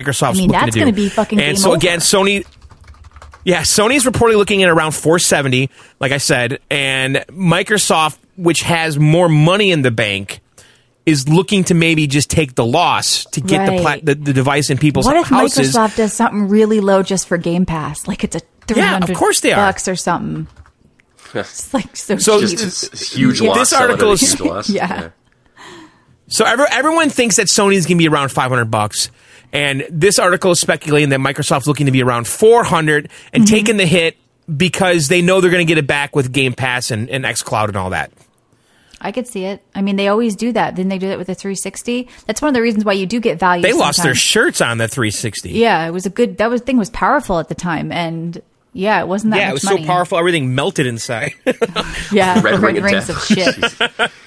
Microsoft's 0.00 0.20
Hmm. 0.20 0.26
I 0.26 0.32
mean, 0.34 0.50
looking 0.50 0.66
to 0.66 0.70
do. 0.72 0.80
gonna 0.80 0.92
be 0.92 1.08
fucking 1.08 1.38
And 1.40 1.48
game 1.48 1.56
so 1.56 1.70
over. 1.70 1.76
again, 1.78 1.98
Sony. 1.98 2.46
Yeah, 3.44 3.62
Sony's 3.62 4.04
reportedly 4.04 4.36
looking 4.36 4.62
at 4.62 4.68
around 4.68 4.92
470, 4.92 5.68
like 6.00 6.12
I 6.12 6.18
said, 6.18 6.60
and 6.70 7.16
Microsoft, 7.28 8.18
which 8.36 8.62
has 8.62 8.98
more 8.98 9.28
money 9.28 9.72
in 9.72 9.82
the 9.82 9.90
bank, 9.90 10.40
is 11.06 11.28
looking 11.28 11.64
to 11.64 11.74
maybe 11.74 12.06
just 12.06 12.30
take 12.30 12.54
the 12.54 12.64
loss 12.64 13.24
to 13.32 13.40
get 13.40 13.66
the, 13.66 13.80
pla- 13.82 13.96
the 14.02 14.14
the 14.14 14.32
device 14.32 14.70
in 14.70 14.78
people's 14.78 15.06
What 15.06 15.16
if 15.16 15.26
houses. 15.26 15.74
Microsoft 15.74 15.96
does 15.96 16.12
something 16.12 16.48
really 16.48 16.78
low 16.80 17.02
just 17.02 17.26
for 17.26 17.36
Game 17.36 17.66
Pass? 17.66 18.06
Like 18.06 18.22
it's 18.22 18.36
a 18.36 18.40
three 18.68 18.80
Yeah, 18.80 18.98
of 18.98 19.12
course 19.14 19.40
they 19.40 19.52
are. 19.52 19.56
bucks 19.72 19.88
or 19.88 19.96
something. 19.96 20.46
It's 21.34 21.72
like 21.74 21.96
so, 21.96 22.18
So 22.18 22.40
cheap. 22.46 22.58
Just 22.58 22.92
a 22.94 23.16
huge 23.16 23.40
Yeah, 23.42 23.48
loss. 23.48 23.58
this 23.58 23.70
sell 23.70 23.80
it 23.80 23.84
at 23.84 23.88
a 23.88 23.92
article 23.94 24.12
is- 24.12 24.20
huge 24.20 24.40
loss. 24.40 24.68
Yeah. 24.70 25.10
So 26.28 26.44
every, 26.44 26.66
everyone 26.70 27.10
thinks 27.10 27.36
that 27.36 27.48
Sony's 27.48 27.84
going 27.86 27.98
to 27.98 28.02
be 28.02 28.08
around 28.08 28.30
500 28.30 28.66
bucks. 28.66 29.10
And 29.52 29.84
this 29.90 30.18
article 30.18 30.50
is 30.52 30.60
speculating 30.60 31.10
that 31.10 31.20
Microsoft's 31.20 31.66
looking 31.66 31.86
to 31.86 31.92
be 31.92 32.02
around 32.02 32.26
400 32.26 33.10
and 33.32 33.44
Mm-hmm. 33.44 33.54
taking 33.54 33.76
the 33.76 33.86
hit 33.86 34.16
because 34.54 35.08
they 35.08 35.22
know 35.22 35.40
they're 35.40 35.50
going 35.50 35.66
to 35.66 35.70
get 35.70 35.78
it 35.78 35.86
back 35.86 36.16
with 36.16 36.32
Game 36.32 36.52
Pass 36.54 36.90
and, 36.90 37.08
and 37.10 37.24
xCloud 37.24 37.68
and 37.68 37.76
all 37.76 37.90
that. 37.90 38.10
I 39.00 39.10
could 39.12 39.26
see 39.26 39.44
it. 39.44 39.62
I 39.74 39.82
mean, 39.82 39.96
they 39.96 40.06
always 40.08 40.36
do 40.36 40.52
that. 40.52 40.74
Didn't 40.76 40.88
they 40.90 40.98
do 40.98 41.08
that 41.08 41.18
with 41.18 41.26
the 41.26 41.34
360? 41.34 42.08
That's 42.26 42.40
one 42.40 42.48
of 42.50 42.54
the 42.54 42.62
reasons 42.62 42.84
why 42.84 42.92
you 42.92 43.04
do 43.06 43.18
get 43.20 43.38
value. 43.38 43.60
They 43.62 43.72
lost 43.72 44.02
their 44.02 44.14
shirts 44.14 44.60
on 44.60 44.78
the 44.78 44.86
360. 44.88 45.50
Yeah, 45.50 45.86
it 45.86 45.90
was 45.90 46.06
a 46.06 46.10
good. 46.10 46.38
That 46.38 46.50
was 46.50 46.60
thing 46.60 46.76
was 46.78 46.88
powerful 46.90 47.40
at 47.40 47.48
the 47.48 47.54
time, 47.56 47.90
and 47.90 48.40
yeah, 48.72 49.00
it 49.00 49.08
wasn't 49.08 49.32
that 49.32 49.38
Yeah, 49.38 49.44
much 49.46 49.50
it 49.50 49.54
was 49.54 49.64
money. 49.64 49.82
so 49.82 49.86
powerful, 49.86 50.18
everything 50.18 50.54
melted 50.54 50.86
inside. 50.86 51.34
Yeah, 52.12 52.34
Red 52.40 52.44
red, 52.44 52.62
ring 52.62 52.78
of 52.78 52.84
rings 52.84 53.06
death. 53.08 53.30
of 53.30 53.88
shit. 54.00 54.10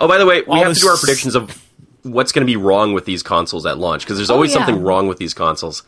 Oh, 0.00 0.08
by 0.08 0.18
the 0.18 0.26
way, 0.26 0.40
we 0.42 0.46
All 0.48 0.64
have 0.64 0.74
to 0.74 0.80
do 0.80 0.88
our 0.88 0.96
predictions 0.96 1.36
of 1.36 1.62
what's 2.06 2.32
going 2.32 2.46
to 2.46 2.50
be 2.50 2.56
wrong 2.56 2.92
with 2.94 3.04
these 3.04 3.22
consoles 3.22 3.66
at 3.66 3.78
launch 3.78 4.02
because 4.04 4.16
there's 4.16 4.30
always 4.30 4.54
Oh, 4.54 4.58
yeah. 4.60 4.66
something 4.66 4.82
wrong 4.84 5.08
with 5.08 5.18
these 5.18 5.34
consoles. 5.34 5.82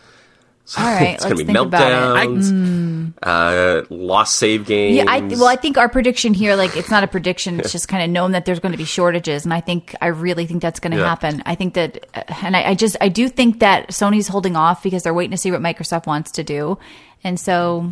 So 0.64 0.82
All 0.82 0.86
right, 0.92 1.02
it's 1.14 1.22
let's 1.24 1.32
gonna 1.32 1.36
be 1.36 1.44
think 1.44 1.58
about 1.58 1.90
it. 1.90 2.28
meltdowns, 2.28 3.12
uh, 3.22 3.82
lost 3.88 4.36
save 4.36 4.66
games. 4.66 4.96
Yeah, 4.96 5.04
I 5.08 5.20
well, 5.20 5.46
I 5.46 5.56
think 5.56 5.78
our 5.78 5.88
prediction 5.88 6.34
here, 6.34 6.56
like, 6.56 6.76
it's 6.76 6.90
not 6.90 7.02
a 7.02 7.06
prediction; 7.06 7.58
it's 7.58 7.72
just 7.72 7.88
kind 7.88 8.02
of 8.04 8.10
known 8.10 8.32
that 8.32 8.44
there's 8.44 8.60
going 8.60 8.72
to 8.72 8.78
be 8.78 8.84
shortages, 8.84 9.44
and 9.46 9.54
I 9.54 9.62
think 9.62 9.94
I 10.02 10.08
really 10.08 10.44
think 10.44 10.60
that's 10.60 10.78
going 10.78 10.90
to 10.92 10.98
Yeah. 10.98 11.06
happen. 11.08 11.42
I 11.46 11.54
think 11.54 11.72
that, 11.72 12.06
and 12.42 12.54
I, 12.54 12.70
I 12.70 12.74
just 12.74 12.98
I 13.00 13.08
do 13.08 13.30
think 13.30 13.60
that 13.60 13.88
Sony's 13.88 14.28
holding 14.28 14.56
off 14.56 14.82
because 14.82 15.02
they're 15.04 15.14
waiting 15.14 15.30
to 15.30 15.38
see 15.38 15.50
what 15.50 15.62
Microsoft 15.62 16.06
wants 16.06 16.30
to 16.32 16.44
do, 16.44 16.76
and 17.24 17.40
so 17.40 17.90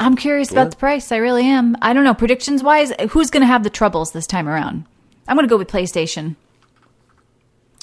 I'm 0.00 0.16
curious 0.16 0.50
about 0.50 0.70
the 0.72 0.76
price. 0.76 1.12
I 1.12 1.16
really 1.18 1.44
am. 1.46 1.76
I 1.80 1.92
don't 1.92 2.02
know 2.04 2.14
predictions 2.14 2.62
wise, 2.64 2.92
who's 3.10 3.30
going 3.30 3.42
to 3.42 3.46
have 3.46 3.62
the 3.62 3.70
troubles 3.70 4.10
this 4.10 4.26
time 4.26 4.48
around? 4.48 4.84
I'm 5.28 5.36
going 5.36 5.46
to 5.46 5.50
go 5.50 5.56
with 5.58 5.68
PlayStation. 5.68 6.34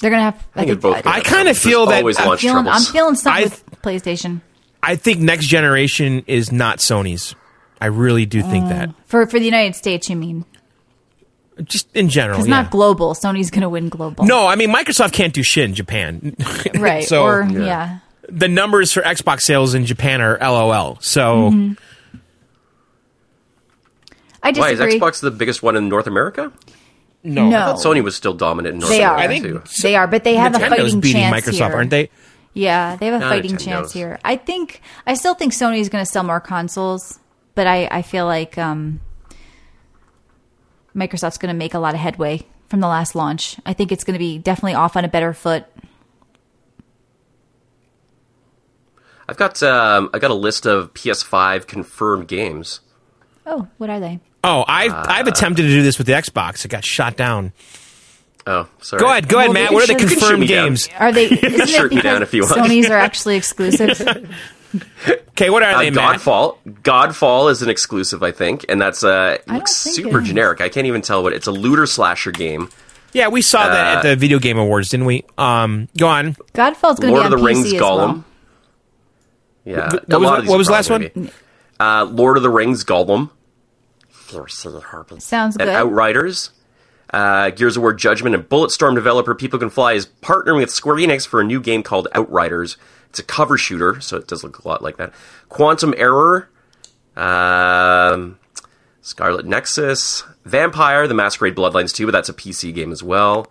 They're 0.00 0.10
going 0.10 0.20
to 0.20 0.24
have. 0.24 0.46
I 0.54 0.66
think 0.66 0.80
both. 0.82 1.06
I 1.06 1.20
kinda 1.20 1.54
feel 1.54 1.86
that- 1.86 2.00
always 2.00 2.18
I'm 2.18 2.36
feeling, 2.36 2.68
I'm 2.68 2.82
feeling 2.82 3.14
something 3.14 3.40
I- 3.40 3.44
with 3.44 3.64
PlayStation 3.82 4.40
I 4.82 4.94
think 4.96 5.20
next 5.20 5.46
generation 5.46 6.22
is 6.26 6.52
not 6.52 6.78
Sony's. 6.78 7.34
I 7.80 7.86
really 7.86 8.24
do 8.26 8.42
think 8.42 8.68
that. 8.68 8.90
for 9.06 9.26
for 9.26 9.38
the 9.38 9.44
United 9.44 9.74
States. 9.74 10.08
You 10.10 10.16
mean? 10.16 10.44
Just 11.64 11.88
in 11.96 12.08
general. 12.08 12.38
It's 12.38 12.48
yeah. 12.48 12.62
not 12.62 12.70
global. 12.70 13.14
Sony's 13.14 13.50
going 13.50 13.62
to 13.62 13.68
win 13.68 13.88
global. 13.88 14.24
No, 14.26 14.46
I 14.46 14.54
mean 14.56 14.72
Microsoft 14.72 15.12
can't 15.12 15.32
do 15.32 15.42
shit 15.42 15.64
in 15.64 15.74
Japan. 15.74 16.36
right? 16.78 17.04
so 17.04 17.24
or 17.24 17.44
yeah. 17.44 17.98
the 18.28 18.48
numbers 18.48 18.92
for 18.92 19.00
Xbox 19.02 19.40
sales 19.42 19.74
in 19.74 19.86
Japan 19.86 20.20
are 20.20 20.38
LOL. 20.40 20.98
So 21.00 21.50
Mm-hmm. 21.50 21.72
I 24.42 24.52
Why 24.52 24.70
is. 24.70 24.78
Xbox 24.80 25.20
the 25.20 25.30
biggest 25.30 25.62
one 25.62 25.74
in 25.76 25.88
North 25.88 26.06
America? 26.06 26.52
No, 27.26 27.48
No. 27.48 27.58
I 27.60 27.64
thought 27.66 27.76
Sony 27.78 28.02
was 28.02 28.14
still 28.16 28.34
dominant 28.34 28.74
in 28.74 28.78
North 28.80 28.90
They 28.90 29.02
are. 29.04 29.14
America 29.16 29.24
I 29.34 29.40
think 29.40 29.64
too. 29.64 29.82
they 29.82 29.96
are, 29.96 30.06
but 30.06 30.24
they 30.24 30.34
have 30.36 30.54
a 30.54 30.58
Nintendo's 30.58 30.68
fighting 30.78 31.00
beating 31.00 31.20
chance 31.22 31.46
Microsoft, 31.46 31.52
here. 31.66 31.74
aren't 31.76 31.90
they? 31.90 32.10
Yeah, 32.54 32.96
they 32.96 33.06
have 33.06 33.14
a 33.16 33.18
Not 33.18 33.28
fighting 33.30 33.52
Nintendo's. 33.52 33.64
chance 33.64 33.92
here. 33.92 34.18
I 34.24 34.36
think 34.36 34.80
I 35.06 35.14
still 35.14 35.34
think 35.34 35.52
Sony 35.52 35.80
is 35.80 35.88
going 35.88 36.04
to 36.04 36.10
sell 36.10 36.22
more 36.22 36.40
consoles, 36.40 37.18
but 37.54 37.66
I 37.66 37.86
I 37.90 38.02
feel 38.02 38.24
like 38.26 38.56
um, 38.56 39.00
Microsoft's 40.94 41.38
going 41.38 41.52
to 41.52 41.58
make 41.58 41.74
a 41.74 41.78
lot 41.78 41.94
of 41.94 42.00
headway 42.00 42.46
from 42.68 42.80
the 42.80 42.88
last 42.88 43.14
launch. 43.14 43.56
I 43.66 43.72
think 43.74 43.92
it's 43.92 44.04
going 44.04 44.14
to 44.14 44.18
be 44.18 44.38
definitely 44.38 44.74
off 44.74 44.96
on 44.96 45.04
a 45.04 45.08
better 45.08 45.32
foot. 45.34 45.64
I've 49.28 49.36
got 49.36 49.62
um, 49.62 50.08
I 50.14 50.18
got 50.18 50.30
a 50.30 50.34
list 50.34 50.66
of 50.66 50.94
PS5 50.94 51.66
confirmed 51.66 52.28
games. 52.28 52.80
Oh, 53.44 53.68
what 53.78 53.90
are 53.90 54.00
they? 54.00 54.20
Oh, 54.46 54.64
I've 54.66 54.92
Uh, 54.92 55.04
I've 55.08 55.26
attempted 55.26 55.62
to 55.62 55.68
do 55.68 55.82
this 55.82 55.98
with 55.98 56.06
the 56.06 56.12
Xbox. 56.14 56.64
It 56.64 56.68
got 56.68 56.84
shot 56.84 57.16
down. 57.16 57.52
Oh, 58.46 58.68
sorry. 58.80 59.00
Go 59.00 59.10
ahead, 59.10 59.28
go 59.28 59.38
ahead, 59.38 59.48
Well, 59.50 59.54
Matt. 59.54 59.72
What 59.72 59.82
are 59.82 59.86
the 59.92 59.92
should- 59.94 60.00
You 60.02 60.06
can 60.06 60.08
shoot 60.08 60.20
confirmed 60.20 60.40
me 60.40 60.46
down. 60.46 60.66
games? 60.68 60.88
Are 60.98 61.10
they? 61.12 61.24
Isn't 61.30 61.68
Shirt 61.68 61.92
it 61.92 61.96
me 61.96 62.02
down 62.02 62.20
because 62.20 62.28
if 62.28 62.34
you 62.34 62.42
want. 62.42 62.54
Sony's 62.54 62.88
are 62.90 62.96
actually 62.98 63.36
exclusive. 63.36 64.00
Okay, 65.30 65.50
what 65.50 65.62
are 65.64 65.72
Uh, 65.74 65.78
they, 65.80 65.90
Matt? 65.90 66.20
Godfall. 66.20 66.56
Godfall 66.82 67.50
is 67.50 67.62
an 67.62 67.68
exclusive, 67.70 68.22
I 68.22 68.30
think, 68.30 68.64
and 68.68 68.80
that's 68.80 69.02
uh, 69.02 69.34
it 69.38 69.44
I 69.48 69.50
don't 69.50 69.56
looks 69.58 69.72
super 69.72 70.20
generic. 70.20 70.60
I 70.60 70.68
can't 70.68 70.86
even 70.86 71.02
tell 71.02 71.22
what 71.22 71.32
it's 71.32 71.46
a 71.46 71.52
looter 71.52 71.86
slasher 71.86 72.30
game. 72.30 72.68
Yeah, 73.12 73.28
we 73.28 73.42
saw 73.42 73.66
that 73.68 73.94
Uh, 73.94 73.98
at 73.98 74.02
the 74.02 74.16
Video 74.16 74.38
Game 74.38 74.58
Awards, 74.58 74.90
didn't 74.90 75.06
we? 75.06 75.24
Um, 75.38 75.88
go 75.96 76.06
on. 76.08 76.36
Godfall's 76.52 77.00
going 77.00 77.14
to 77.14 77.18
Lord 77.20 77.30
be 77.30 77.34
of 77.34 77.40
the 77.40 77.44
PC 77.44 77.46
Rings 77.46 77.72
as 77.72 77.80
Gollum. 77.80 77.98
well. 77.98 78.24
Yeah, 79.64 79.88
What 79.92 80.12
a 80.12 80.18
was 80.18 80.44
the- 80.44 80.50
what 80.50 80.58
was 80.58 80.66
the 80.68 80.72
last 80.72 80.90
one? 80.90 81.30
Uh, 81.80 82.04
Lord 82.04 82.36
of 82.36 82.42
the 82.42 82.50
Rings 82.50 82.84
Gollum. 82.84 83.30
Sounds 85.22 85.56
and 85.56 85.66
good. 85.68 85.74
Outriders. 85.74 86.50
Uh, 87.12 87.50
Gears 87.50 87.76
of 87.76 87.82
War 87.82 87.94
Judgment 87.94 88.34
and 88.34 88.48
Bulletstorm 88.48 88.94
developer 88.96 89.34
People 89.34 89.58
Can 89.60 89.70
Fly 89.70 89.92
is 89.92 90.06
partnering 90.22 90.58
with 90.58 90.70
Square 90.70 90.96
Enix 90.96 91.26
for 91.26 91.40
a 91.40 91.44
new 91.44 91.60
game 91.60 91.82
called 91.84 92.08
Outriders. 92.14 92.76
It's 93.10 93.20
a 93.20 93.22
cover 93.22 93.56
shooter, 93.56 94.00
so 94.00 94.16
it 94.16 94.26
does 94.26 94.42
look 94.42 94.58
a 94.58 94.66
lot 94.68 94.82
like 94.82 94.96
that. 94.96 95.12
Quantum 95.48 95.94
Error, 95.96 96.48
um, 97.16 98.38
Scarlet 99.00 99.46
Nexus, 99.46 100.24
Vampire, 100.44 101.06
The 101.06 101.14
Masquerade 101.14 101.54
Bloodlines 101.54 101.94
2, 101.94 102.06
but 102.06 102.12
that's 102.12 102.28
a 102.28 102.34
PC 102.34 102.74
game 102.74 102.92
as 102.92 103.02
well. 103.02 103.50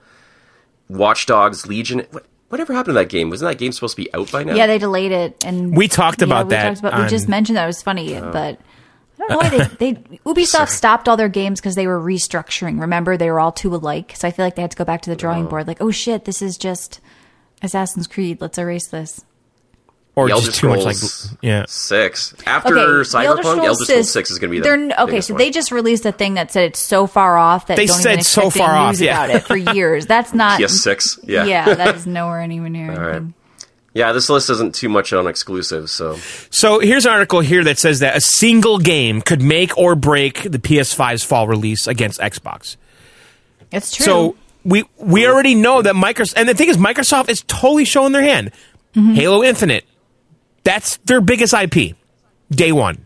Watch 0.89 1.25
Dogs 1.25 1.65
Legion. 1.65 2.05
What, 2.11 2.25
whatever 2.49 2.73
happened 2.73 2.95
to 2.95 2.99
that 2.99 3.09
game? 3.09 3.29
Wasn't 3.29 3.49
that 3.49 3.57
game 3.57 3.71
supposed 3.71 3.95
to 3.95 4.03
be 4.03 4.13
out 4.13 4.31
by 4.31 4.43
now? 4.43 4.53
Yeah, 4.53 4.67
they 4.67 4.77
delayed 4.77 5.11
it, 5.13 5.43
and 5.45 5.75
We 5.75 5.87
talked 5.87 6.19
Yeah, 6.21 6.25
about 6.27 6.47
we 6.47 6.49
that 6.51 6.63
talked 6.67 6.79
about- 6.79 7.01
we 7.01 7.07
just 7.07 7.27
mentioned 7.27 7.57
that 7.57 7.63
it 7.63 7.67
was 7.67 7.81
funny, 7.81 8.13
but 8.19 8.59
I 9.15 9.27
don't 9.27 9.29
know 9.29 9.37
why 9.37 9.49
they, 9.49 9.93
they 9.93 10.01
Ubisoft 10.25 10.69
stopped 10.69 11.07
all 11.07 11.15
their 11.15 11.29
games 11.29 11.61
because 11.61 11.75
they 11.75 11.87
were 11.87 11.99
restructuring. 11.99 12.81
Remember, 12.81 13.15
they 13.15 13.31
were 13.31 13.39
all 13.39 13.51
too 13.51 13.73
alike, 13.73 14.13
so 14.15 14.27
I 14.27 14.31
feel 14.31 14.45
like 14.45 14.55
they 14.55 14.61
had 14.61 14.71
to 14.71 14.77
go 14.77 14.85
back 14.85 15.01
to 15.03 15.09
the 15.09 15.15
drawing 15.15 15.45
oh. 15.45 15.49
board. 15.49 15.67
Like, 15.67 15.81
oh 15.81 15.91
shit, 15.91 16.25
this 16.25 16.41
is 16.41 16.57
just 16.57 16.99
Assassin's 17.61 18.07
Creed. 18.07 18.41
Let's 18.41 18.57
erase 18.57 18.87
this. 18.87 19.23
Or 20.15 20.27
The 20.27 20.33
Elder 20.33 20.45
just 20.45 20.59
too 20.59 20.69
much 20.69 20.83
like 20.83 20.95
yeah. 21.41 21.65
Six. 21.67 22.35
After 22.45 22.77
Okay, 22.77 23.09
Cyberpunk, 23.09 23.25
Elder 23.25 23.83
Scrolls, 23.83 24.11
6 24.13 24.31
is 24.31 24.39
going 24.39 24.49
to 24.49 24.51
be 24.51 24.59
the 24.59 24.63
they're, 24.63 25.03
okay. 25.03 25.19
So 25.19 25.33
one. 25.33 25.39
they 25.39 25.51
just 25.51 25.71
released 25.73 26.05
a 26.05 26.13
thing 26.13 26.35
that 26.35 26.53
said 26.53 26.63
it's 26.63 26.79
so 26.79 27.05
far 27.05 27.37
off 27.37 27.67
that 27.67 27.75
They 27.75 27.85
don't 27.85 27.97
said 27.97 28.13
even 28.13 28.23
so 28.23 28.49
far 28.49 28.71
off, 28.71 28.99
yeah. 29.01 29.25
about 29.25 29.35
it 29.35 29.43
for 29.43 29.57
years. 29.57 30.05
That's 30.05 30.33
not 30.33 30.59
PS6. 30.61 31.19
Yeah. 31.23 31.45
Yeah, 31.45 31.73
that 31.75 31.95
is 31.95 32.07
nowhere 32.07 32.39
anywhere 32.39 32.69
near. 32.69 32.91
anything. 32.91 33.33
Yeah, 33.95 34.11
this 34.11 34.29
list 34.29 34.49
isn't 34.49 34.75
too 34.75 34.89
much 34.89 35.13
on 35.13 35.25
exclusives, 35.25 35.91
so 35.91 36.17
So 36.51 36.79
here's 36.79 37.05
an 37.05 37.13
article 37.13 37.39
here 37.39 37.63
that 37.63 37.79
says 37.79 37.99
that 37.99 38.15
a 38.17 38.19
single 38.21 38.77
game 38.77 39.21
could 39.21 39.41
make 39.41 39.75
or 39.77 39.95
break 39.95 40.43
the 40.43 40.59
PS5's 40.59 41.23
fall 41.23 41.47
release 41.47 41.87
against 41.87 42.19
Xbox. 42.19 42.75
It's 43.71 43.95
true. 43.95 44.05
So 44.05 44.37
we 44.65 44.83
we 44.97 45.25
already 45.25 45.55
know 45.55 45.81
that 45.81 45.95
Microsoft, 45.95 46.33
and 46.35 46.49
the 46.49 46.53
thing 46.53 46.67
is, 46.69 46.75
Microsoft 46.77 47.29
is 47.29 47.41
totally 47.47 47.85
showing 47.85 48.11
their 48.11 48.21
hand. 48.21 48.51
Mm-hmm. 48.95 49.13
Halo 49.13 49.43
Infinite, 49.43 49.85
that's 50.65 50.97
their 51.05 51.21
biggest 51.21 51.53
IP, 51.53 51.95
day 52.51 52.71
one. 52.73 53.05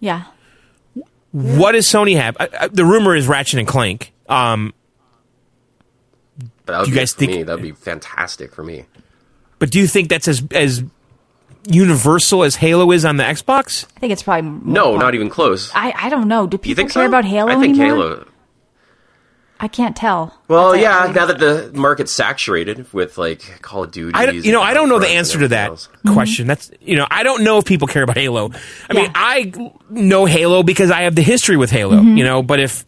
yeah, 0.00 0.24
What 1.32 1.72
does 1.72 1.86
Sony 1.86 2.16
have? 2.16 2.36
Uh, 2.38 2.48
uh, 2.58 2.68
the 2.70 2.84
rumor 2.84 3.14
is 3.16 3.26
Ratchet 3.26 3.58
and 3.58 3.68
Clank. 3.68 4.12
Um, 4.28 4.74
but 6.66 6.72
that 6.72 6.78
would 6.80 6.84
Do 6.86 6.90
you 6.90 6.94
be 6.94 7.00
guys 7.00 7.12
for 7.14 7.18
think- 7.20 7.32
me. 7.32 7.42
That 7.42 7.54
would 7.54 7.62
be 7.62 7.72
fantastic 7.72 8.54
for 8.54 8.62
me. 8.62 8.84
But 9.60 9.70
do 9.70 9.78
you 9.78 9.86
think 9.86 10.08
that's 10.08 10.26
as 10.26 10.42
as 10.50 10.82
universal 11.68 12.42
as 12.42 12.56
Halo 12.56 12.90
is 12.90 13.04
on 13.04 13.16
the 13.16 13.22
Xbox? 13.24 13.84
I 13.96 14.00
think 14.00 14.12
it's 14.12 14.22
probably 14.22 14.50
more 14.50 14.74
No, 14.74 14.92
pop- 14.92 15.00
not 15.02 15.14
even 15.14 15.28
close. 15.30 15.70
I, 15.74 15.92
I 15.96 16.08
don't 16.08 16.26
know. 16.26 16.46
Do 16.46 16.54
you 16.56 16.58
people 16.58 16.76
think 16.82 16.92
care 16.92 17.04
so? 17.04 17.08
about 17.08 17.24
Halo 17.24 17.50
I 17.52 17.60
think 17.60 17.78
anymore? 17.78 17.96
Halo. 18.08 18.26
I 19.62 19.68
can't 19.68 19.94
tell. 19.94 20.34
Well, 20.48 20.70
That's 20.72 20.82
yeah. 20.82 20.98
actually- 21.00 21.14
Now 21.14 21.26
that 21.26 21.38
the 21.38 21.70
market's 21.78 22.12
saturated 22.12 22.90
with 22.94 23.18
like 23.18 23.42
Call 23.60 23.84
of 23.84 23.90
Duty, 23.90 24.12
I 24.14 24.30
you 24.30 24.52
know 24.52 24.62
I 24.62 24.72
don't 24.72 24.88
know 24.88 24.98
the 24.98 25.08
answer 25.08 25.38
to 25.38 25.48
that 25.48 25.70
Mm-hmm. 25.72 26.14
question. 26.14 26.46
That's 26.46 26.70
you 26.80 26.96
know 26.96 27.06
I 27.10 27.22
don't 27.24 27.44
know 27.44 27.58
if 27.58 27.66
people 27.66 27.86
care 27.86 28.02
about 28.02 28.16
Halo. 28.16 28.52
I 28.88 28.94
mean 28.94 29.10
I 29.14 29.52
know 29.90 30.24
Halo 30.24 30.62
because 30.62 30.90
I 30.90 31.02
have 31.02 31.14
the 31.14 31.22
history 31.22 31.58
with 31.58 31.70
Halo. 31.70 32.00
You 32.00 32.24
know, 32.24 32.42
but 32.42 32.58
if 32.58 32.86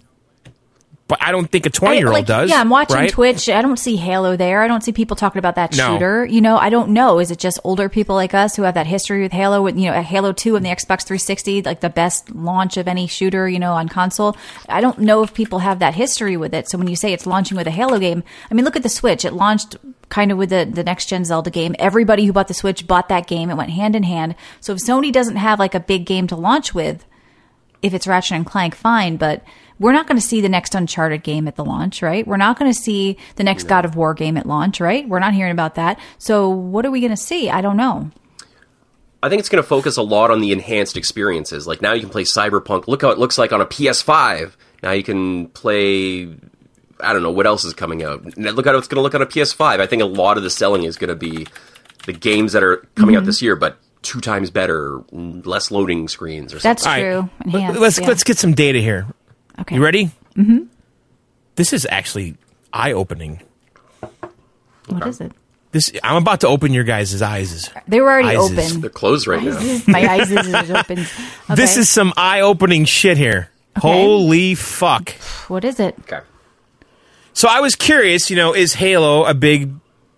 but 1.13 1.23
I 1.23 1.31
don't 1.31 1.47
think 1.47 1.67
a 1.67 1.71
twenty 1.71 1.99
year 1.99 2.07
old 2.07 2.15
like, 2.15 2.25
does. 2.25 2.49
Yeah, 2.49 2.59
I'm 2.59 2.71
watching 2.71 2.97
right? 2.97 3.11
Twitch. 3.11 3.51
I 3.51 3.61
don't 3.61 3.77
see 3.77 3.97
Halo 3.97 4.35
there. 4.35 4.63
I 4.63 4.67
don't 4.67 4.83
see 4.83 4.93
people 4.93 5.15
talking 5.15 5.39
about 5.39 5.57
that 5.57 5.77
No. 5.77 5.93
shooter. 5.93 6.25
You 6.25 6.41
know, 6.41 6.57
I 6.57 6.71
don't 6.71 6.89
know. 6.89 7.19
Is 7.19 7.31
it 7.31 7.39
just 7.39 7.61
older 7.65 7.91
people 7.91 8.15
like 8.15 8.33
us 8.33 8.57
who 8.57 8.63
have 8.63 8.73
that 8.73 8.87
history 8.87 9.21
with 9.21 9.33
Halo? 9.33 9.61
With 9.61 9.77
you 9.77 9.91
know, 9.91 10.01
Halo 10.01 10.33
Two 10.33 10.57
and 10.57 10.65
the 10.65 10.71
Xbox 10.71 11.03
360, 11.05 11.61
like 11.61 11.81
the 11.81 11.91
best 11.91 12.35
launch 12.35 12.79
of 12.79 12.89
any 12.89 13.07
shooter, 13.07 13.47
you 13.47 13.59
know, 13.59 13.73
on 13.75 13.91
console. 13.91 14.35
I 14.71 14.81
don't 14.81 15.01
know 15.01 15.23
if 15.23 15.35
people 15.35 15.59
have 15.59 15.81
that 15.81 15.95
history 15.95 16.39
with 16.39 16.55
it. 16.55 16.71
So 16.71 16.79
when 16.79 16.89
you 16.89 16.97
say 16.97 17.13
it's 17.13 17.27
launching 17.27 17.59
with 17.59 17.67
a 17.67 17.71
Halo 17.71 17.99
game, 17.99 18.25
I 18.51 18.55
mean, 18.55 18.65
look 18.65 18.77
at 18.77 18.83
the 18.83 18.89
Switch. 18.89 19.27
It 19.27 19.35
launched 19.35 19.77
kind 20.09 20.33
of 20.33 20.39
with 20.39 20.49
the, 20.49 20.65
the 20.71 20.83
next 20.83 21.07
gen 21.11 21.27
Zelda 21.27 21.51
game. 21.51 21.75
Everybody 21.79 22.25
who 22.25 22.33
bought 22.33 22.49
the 22.49 22.55
Switch 22.55 22.87
bought 22.87 23.11
that 23.11 23.27
game. 23.27 23.51
It 23.51 23.57
went 23.57 23.71
hand 23.71 23.95
in 23.95 24.05
hand. 24.05 24.35
So 24.61 24.73
if 24.73 24.79
Sony 24.79 25.13
doesn't 25.13 25.37
have 25.37 25.59
like 25.59 25.75
a 25.75 25.81
big 25.81 26.07
game 26.07 26.27
to 26.29 26.37
launch 26.37 26.75
with, 26.75 27.05
if 27.83 27.93
it's 27.95 28.07
Ratchet 28.07 28.37
and 28.37 28.47
Clank, 28.47 28.77
fine, 28.77 29.17
but 29.17 29.43
we're 29.83 29.93
not 29.93 30.07
going 30.07 30.19
to 30.19 30.27
see 30.27 30.41
the 30.41 30.49
next 30.49 30.75
Uncharted 30.75 31.23
game 31.23 31.47
at 31.49 31.57
the 31.57 31.65
launch, 31.65 32.01
right? 32.01 32.27
We're 32.27 32.37
not 32.39 32.59
going 32.59 32.73
to 32.73 32.79
see 32.79 33.19
the 33.37 33.45
next 33.45 33.65
God 33.65 33.85
of 33.85 33.97
War 33.97 34.15
game 34.15 34.37
at 34.39 34.47
launch, 34.47 34.81
right? 34.81 35.07
We're 35.09 35.19
not 35.19 35.35
hearing 35.35 35.53
about 35.53 35.75
that. 35.75 35.99
So 36.19 36.49
what 36.49 36.87
are 36.87 36.91
we 36.91 37.01
going 37.01 37.11
to 37.11 37.17
see? 37.17 37.51
I 37.51 37.61
don't 37.61 37.77
know. 37.77 38.11
I 39.23 39.29
think 39.29 39.41
it's 39.41 39.49
going 39.49 39.63
to 39.63 39.69
focus 39.69 39.97
a 39.97 40.03
lot 40.03 40.31
on 40.31 40.41
the 40.41 40.53
enhanced 40.53 40.97
experiences. 40.97 41.67
Like 41.67 41.83
now 41.83 41.93
you 41.93 42.01
can 42.01 42.11
play 42.11 42.25
Cyberpunk. 42.25 42.89
Look 42.89 43.03
how 43.03 43.11
it 43.11 43.19
looks 43.19 43.39
like 43.39 43.53
on 43.53 43.61
a 43.61 43.67
PS5. 43.67 44.55
Now 44.83 44.93
you 44.93 45.03
can 45.03 45.49
play. 45.49 46.25
I 47.01 47.13
don't 47.13 47.23
know 47.23 47.31
what 47.31 47.47
else 47.47 47.65
is 47.65 47.75
coming 47.75 48.03
out. 48.03 48.37
Now 48.37 48.51
Look 48.53 48.67
how 48.67 48.77
it's 48.77 48.89
going 48.89 48.97
to 48.97 49.03
look 49.03 49.15
on 49.15 49.23
a 49.23 49.27
PS5. 49.27 49.81
I 49.81 49.87
think 49.87 50.03
a 50.03 50.07
lot 50.07 50.37
of 50.39 50.43
the 50.43 50.51
selling 50.51 50.85
is 50.85 50.97
going 50.97 51.09
to 51.09 51.15
be 51.17 51.47
the 52.07 52.13
games 52.13 52.53
that 52.53 52.63
are 52.65 52.79
coming 52.97 53.15
Mm-hmm. 53.15 53.23
out 53.23 53.27
this 53.27 53.43
year, 53.43 53.55
but 53.57 53.79
two 54.03 54.21
times 54.21 54.51
better, 54.51 55.01
less 55.13 55.71
loading 55.71 56.09
screens 56.09 56.53
or 56.53 56.59
something. 56.59 56.69
That's 56.85 57.01
true. 57.01 57.31
Let- 57.47 57.55
Enhanced, 57.55 57.81
Let's 57.81 57.99
yeah. 58.01 58.09
let's 58.09 58.25
get 58.25 58.39
some 58.39 58.55
data 58.55 58.81
here. 58.81 59.07
Okay. 59.63 59.77
You 59.77 59.83
ready? 59.83 60.11
Mm-hmm. 60.37 60.65
This 61.57 61.73
is 61.73 61.87
actually 61.91 62.37
eye 62.73 62.93
opening. 62.93 63.41
What 64.89 65.07
is 65.07 65.21
it? 65.21 65.33
This 65.73 65.91
I'm 66.03 66.17
about 66.17 66.41
to 66.41 66.49
open 66.49 66.73
your 66.73 66.85
guys' 66.85 67.23
eyes. 67.23 67.71
They 67.89 68.01
were 68.01 68.11
already 68.11 68.37
Eyes 68.37 68.53
open. 68.53 68.81
They're 68.83 68.91
closed 68.91 69.27
right 69.27 69.43
now. 69.43 69.59
My 69.89 70.07
eyes 70.07 70.31
is 70.31 70.55
open. 70.71 70.99
Okay. 70.99 71.55
This 71.55 71.77
is 71.79 71.89
some 71.89 72.13
eye 72.17 72.41
opening 72.41 72.85
shit 72.85 73.17
here. 73.17 73.49
Holy 73.79 74.55
fuck. 74.55 75.11
what 75.49 75.65
is 75.65 75.81
it? 75.81 75.97
Okay. 76.01 76.21
So 77.33 77.49
I 77.49 77.61
was 77.61 77.75
curious, 77.75 78.29
you 78.29 78.37
know, 78.37 78.55
is 78.55 78.75
Halo 78.75 79.25
a 79.25 79.33
big 79.33 79.73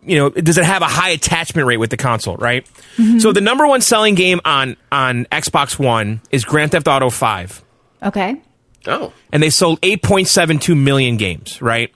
you 0.06 0.16
know, 0.16 0.28
does 0.28 0.58
it 0.58 0.64
have 0.64 0.82
a 0.82 0.86
high 0.86 1.10
attachment 1.10 1.66
rate 1.66 1.78
with 1.78 1.88
the 1.90 1.96
console, 1.96 2.36
right? 2.36 2.66
So 3.20 3.32
the 3.32 3.40
number 3.40 3.66
one 3.66 3.80
selling 3.80 4.14
game 4.16 4.40
on 4.44 4.76
on 4.92 5.24
Xbox 5.26 5.78
One 5.78 6.20
is 6.30 6.44
Grand 6.44 6.72
Theft 6.72 6.88
Auto 6.88 7.10
5 7.10 7.64
Okay. 8.02 8.42
Oh, 8.86 9.12
and 9.32 9.42
they 9.42 9.50
sold 9.50 9.80
8.72 9.80 10.76
million 10.76 11.16
games, 11.16 11.60
right? 11.62 11.94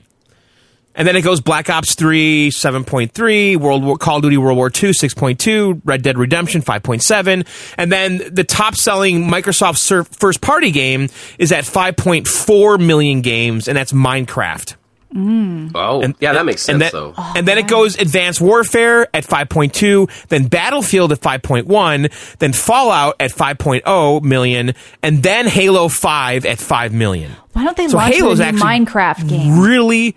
And 0.94 1.06
then 1.06 1.14
it 1.14 1.22
goes 1.22 1.40
Black 1.40 1.70
Ops 1.70 1.94
3, 1.94 2.50
7.3, 2.50 3.56
World 3.56 3.84
War, 3.84 3.96
Call 3.96 4.16
of 4.16 4.22
Duty 4.22 4.36
World 4.36 4.56
War 4.56 4.68
2, 4.68 4.88
6.2, 4.88 5.80
Red 5.84 6.02
Dead 6.02 6.18
Redemption, 6.18 6.60
5.7. 6.60 7.46
And 7.78 7.92
then 7.92 8.20
the 8.34 8.42
top 8.42 8.74
selling 8.74 9.28
Microsoft 9.28 10.18
first 10.18 10.40
party 10.40 10.72
game 10.72 11.08
is 11.38 11.52
at 11.52 11.62
5.4 11.62 12.84
million 12.84 13.20
games, 13.20 13.68
and 13.68 13.78
that's 13.78 13.92
Minecraft. 13.92 14.74
Mm. 15.14 15.70
oh, 15.74 16.02
yeah, 16.20 16.34
that 16.34 16.44
makes 16.44 16.62
sense 16.62 16.74
and 16.74 16.82
then, 16.82 16.90
though. 16.92 17.14
And 17.16 17.48
then 17.48 17.56
it 17.56 17.66
goes 17.66 17.96
Advanced 17.96 18.40
Warfare 18.40 19.08
at 19.14 19.24
5.2, 19.24 20.26
then 20.28 20.48
Battlefield 20.48 21.12
at 21.12 21.20
5.1, 21.20 22.36
then 22.38 22.52
Fallout 22.52 23.16
at 23.18 23.30
5.0 23.30 24.22
million, 24.22 24.74
and 25.02 25.22
then 25.22 25.46
Halo 25.46 25.88
5 25.88 26.44
at 26.44 26.58
5 26.58 26.92
million. 26.92 27.32
Why 27.54 27.64
don't 27.64 27.76
they 27.76 27.88
So 27.88 27.96
launch 27.96 28.14
Halo's 28.16 28.40
a 28.40 28.52
new 28.52 28.58
Minecraft 28.60 29.28
game? 29.28 29.60
Really? 29.60 30.14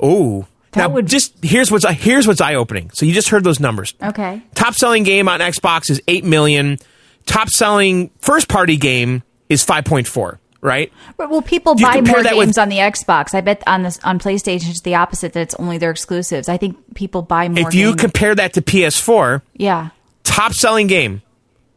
Oh. 0.00 0.46
That 0.72 0.88
now, 0.88 0.88
would- 0.90 1.06
just 1.06 1.34
here's 1.42 1.70
what's 1.70 1.86
here's 1.88 2.26
what's 2.26 2.40
eye 2.40 2.54
opening. 2.54 2.90
So 2.94 3.04
you 3.04 3.12
just 3.12 3.28
heard 3.28 3.44
those 3.44 3.60
numbers. 3.60 3.94
Okay. 4.02 4.42
Top 4.54 4.74
selling 4.74 5.02
game 5.02 5.28
on 5.28 5.40
Xbox 5.40 5.90
is 5.90 6.00
eight 6.08 6.24
million. 6.24 6.78
Top 7.26 7.48
selling 7.50 8.10
first 8.20 8.48
party 8.48 8.76
game 8.78 9.22
is 9.50 9.62
five 9.62 9.84
point 9.84 10.06
four. 10.08 10.40
Right? 10.62 10.92
Well, 11.18 11.28
well, 11.28 11.42
people 11.42 11.74
You 11.76 11.84
buy 11.84 12.00
more 12.00 12.22
that 12.22 12.34
games 12.34 12.46
with- 12.48 12.58
on 12.58 12.68
the 12.68 12.76
Xbox. 12.78 13.34
I 13.34 13.40
bet 13.40 13.62
on 13.66 13.82
this 13.82 13.98
on 14.04 14.20
PlayStation 14.20 14.70
it's 14.70 14.82
the 14.82 14.94
opposite 14.94 15.32
that 15.32 15.40
it's 15.40 15.54
only 15.56 15.76
their 15.76 15.90
exclusives. 15.90 16.48
I 16.48 16.56
think 16.56 16.76
people 16.94 17.22
buy 17.22 17.48
more. 17.48 17.66
If 17.68 17.74
you 17.74 17.88
games. 17.88 18.00
compare 18.00 18.34
that 18.36 18.52
to 18.54 18.62
PS4, 18.62 19.42
yeah, 19.56 19.88
top 20.22 20.52
selling 20.52 20.86
game, 20.86 21.22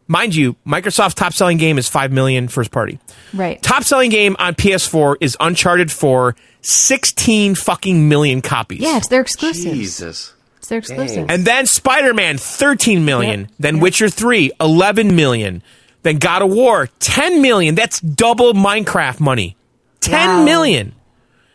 mind 0.08 0.36
you, 0.36 0.56
Microsoft's 0.68 1.16
top 1.16 1.34
selling 1.34 1.58
game 1.58 1.80
is 1.80 1.90
five 1.90 2.12
million 2.12 2.48
first 2.48 2.70
party. 2.70 3.00
right. 3.34 3.60
Top 3.64 3.84
selling 3.84 4.12
game 4.12 4.36
on 4.38 4.54
PS4 4.54 5.16
is 5.20 5.36
Uncharted 5.40 5.92
4, 5.92 6.36
16 6.62 7.56
fucking 7.56 8.08
million 8.08 8.42
copies. 8.44 8.82
yeah, 8.82 8.98
it's 8.98 9.08
their 9.08 9.22
exclusives. 9.22 9.64
Jesus. 9.76 10.34
It's 10.60 10.68
their 10.68 10.78
exclusive. 10.80 11.26
And 11.30 11.44
then 11.46 11.66
Spider 11.66 12.14
Man, 12.14 12.38
13 12.38 13.04
million. 13.06 13.42
Yep. 13.42 13.50
Then 13.60 13.74
Yep. 13.76 13.82
Witcher 13.84 14.10
3, 14.10 14.52
11 14.60 15.16
million. 15.16 15.64
Then 16.06 16.20
God 16.20 16.44
of 16.44 16.52
War, 16.52 16.88
10 17.00 17.42
million. 17.42 17.74
That's 17.74 18.00
double 18.00 18.54
Minecraft 18.54 19.20
money. 19.20 19.58
Ten 20.02 20.30
Wow. 20.30 20.44
million. 20.46 20.94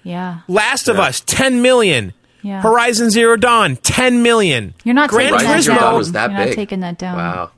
yeah, 0.02 0.38
Last 0.48 0.88
of 0.88 0.98
Us, 0.98 1.20
10 1.24 1.62
million. 1.62 2.12
Yeah. 2.42 2.60
Horizon 2.60 3.10
Zero 3.10 3.36
Dawn, 3.36 3.76
10 3.76 4.24
million. 4.24 4.74
you're 4.82 4.94
not 4.96 5.08
Gran 5.08 5.34
taking 5.34 5.46
that 5.46 5.64
down. 5.66 5.94
Was 5.96 6.10
that 6.12 6.30
you're 6.32 6.46
not 6.46 6.54
taking 6.54 6.80
that 6.80 6.98
down. 6.98 7.16
Wow. 7.16 7.50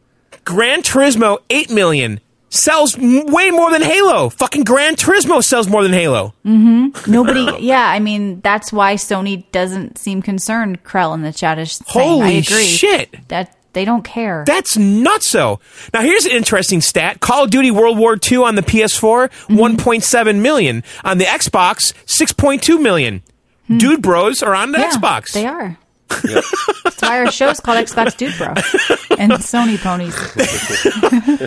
Gran 0.45 0.83
Turismo, 0.83 1.39
8 1.49 1.71
million. 1.71 2.21
Sells 2.51 2.99
way 2.99 3.51
more 3.51 3.71
than 3.71 3.81
Halo. 3.81 4.29
Fucking 4.29 4.65
Gran 4.65 4.97
Turismo 4.97 5.43
sells 5.43 5.69
more 5.69 5.83
than 5.83 5.95
Halo. 5.95 6.35
Mm-hmm. 6.45 7.11
Nobody. 7.11 7.65
yeah, 7.65 7.89
I 7.89 8.01
mean 8.01 8.43
that's 8.43 8.71
why 8.71 8.97
Sony 8.97 9.51
doesn't 9.53 9.97
seem 9.97 10.21
concerned. 10.21 10.85
Krell 10.85 11.15
in 11.15 11.23
the 11.23 11.33
chat 11.33 11.59
is 11.59 11.73
saying, 11.89 12.07
I 12.11 12.13
Holy 12.25 12.39
agree. 12.39 12.65
shit. 12.67 13.17
That 13.29 13.57
they 13.73 13.85
don't 13.85 14.03
care. 14.03 14.45
That's 14.47 14.77
nutso. 14.77 15.61
Now 15.93 16.03
here's 16.03 16.25
an 16.25 16.33
interesting 16.33 16.81
stat: 16.81 17.21
Call 17.21 17.45
of 17.45 17.51
Duty 17.51 17.71
World 17.71 17.99
War 17.99 18.17
II 18.31 18.39
on 18.39 18.55
the 18.55 18.63
PS4, 18.63 19.29
Mm-hmm. 19.31 19.57
1.7 19.59 20.41
million. 20.41 20.83
On 21.05 21.19
the 21.19 21.25
Xbox, 21.25 21.93
6.2 22.07 22.81
million. 22.81 23.23
Dude 23.69 24.03
Bros 24.03 24.43
are 24.43 24.55
on 24.55 24.73
the. 24.73 24.79
Yeah, 24.79 24.91
Xbox. 24.91 25.33
They 25.33 25.47
are. 25.47 25.79
That's 26.09 27.01
why 27.01 27.21
our 27.21 27.31
show's 27.33 27.61
called 27.61 27.79
Xbox 27.79 28.17
Dude 28.17 28.37
Bro 28.37 28.49
and 29.19 29.33
Sony 29.33 29.79
Ponies. 29.79 30.15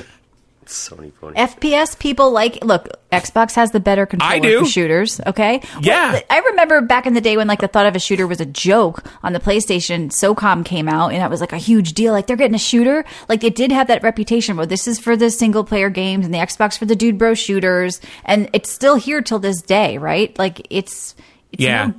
Sony 0.66 1.12
pony. 1.20 1.36
FPS 1.38 1.98
people 2.00 2.32
like 2.32 2.64
look. 2.64 2.90
Xbox 3.12 3.54
has 3.56 3.72
the 3.72 3.80
better 3.80 4.06
controller 4.06 4.34
I 4.34 4.40
do. 4.40 4.60
for 4.62 4.66
shooters. 4.66 5.22
Okay, 5.26 5.62
Yeah. 5.80 6.14
Well, 6.14 6.22
I 6.30 6.40
remember 6.40 6.82
back 6.82 7.06
in 7.06 7.14
the 7.14 7.22
day 7.22 7.38
when 7.38 7.48
like 7.48 7.62
the 7.62 7.68
thought 7.68 7.86
of 7.86 7.96
a 7.96 8.00
shooter 8.00 8.28
was 8.28 8.42
a 8.42 8.46
joke 8.46 9.04
on 9.24 9.32
the 9.34 9.40
PlayStation. 9.40 10.08
SOCOM 10.10 10.66
came 10.66 10.90
out 10.90 11.14
and 11.14 11.22
that 11.22 11.30
was 11.30 11.40
like 11.40 11.54
a 11.54 11.58
huge 11.58 11.94
deal. 11.94 12.12
Like 12.14 12.28
they're 12.28 12.36
getting 12.36 12.56
a 12.56 12.60
shooter. 12.60 13.06
Like 13.30 13.44
it 13.44 13.56
did 13.56 13.72
have 13.72 13.88
that 13.88 14.04
reputation. 14.04 14.58
Well, 14.58 14.68
this 14.68 14.88
is 14.88 15.00
for 15.00 15.16
the 15.16 15.30
single 15.30 15.64
player 15.64 15.90
games 15.90 16.26
and 16.26 16.34
the 16.34 16.40
Xbox 16.40 16.78
for 16.78 16.86
the 16.86 16.96
dude 16.96 17.18
bro 17.18 17.36
shooters, 17.36 18.02
and 18.26 18.50
it's 18.52 18.72
still 18.74 18.96
here 18.96 19.22
till 19.22 19.40
this 19.40 19.62
day, 19.62 19.98
right? 19.98 20.38
Like 20.38 20.66
it's 20.70 21.16
it's 21.54 21.64
Yeah. 21.64 21.86
no 21.88 21.94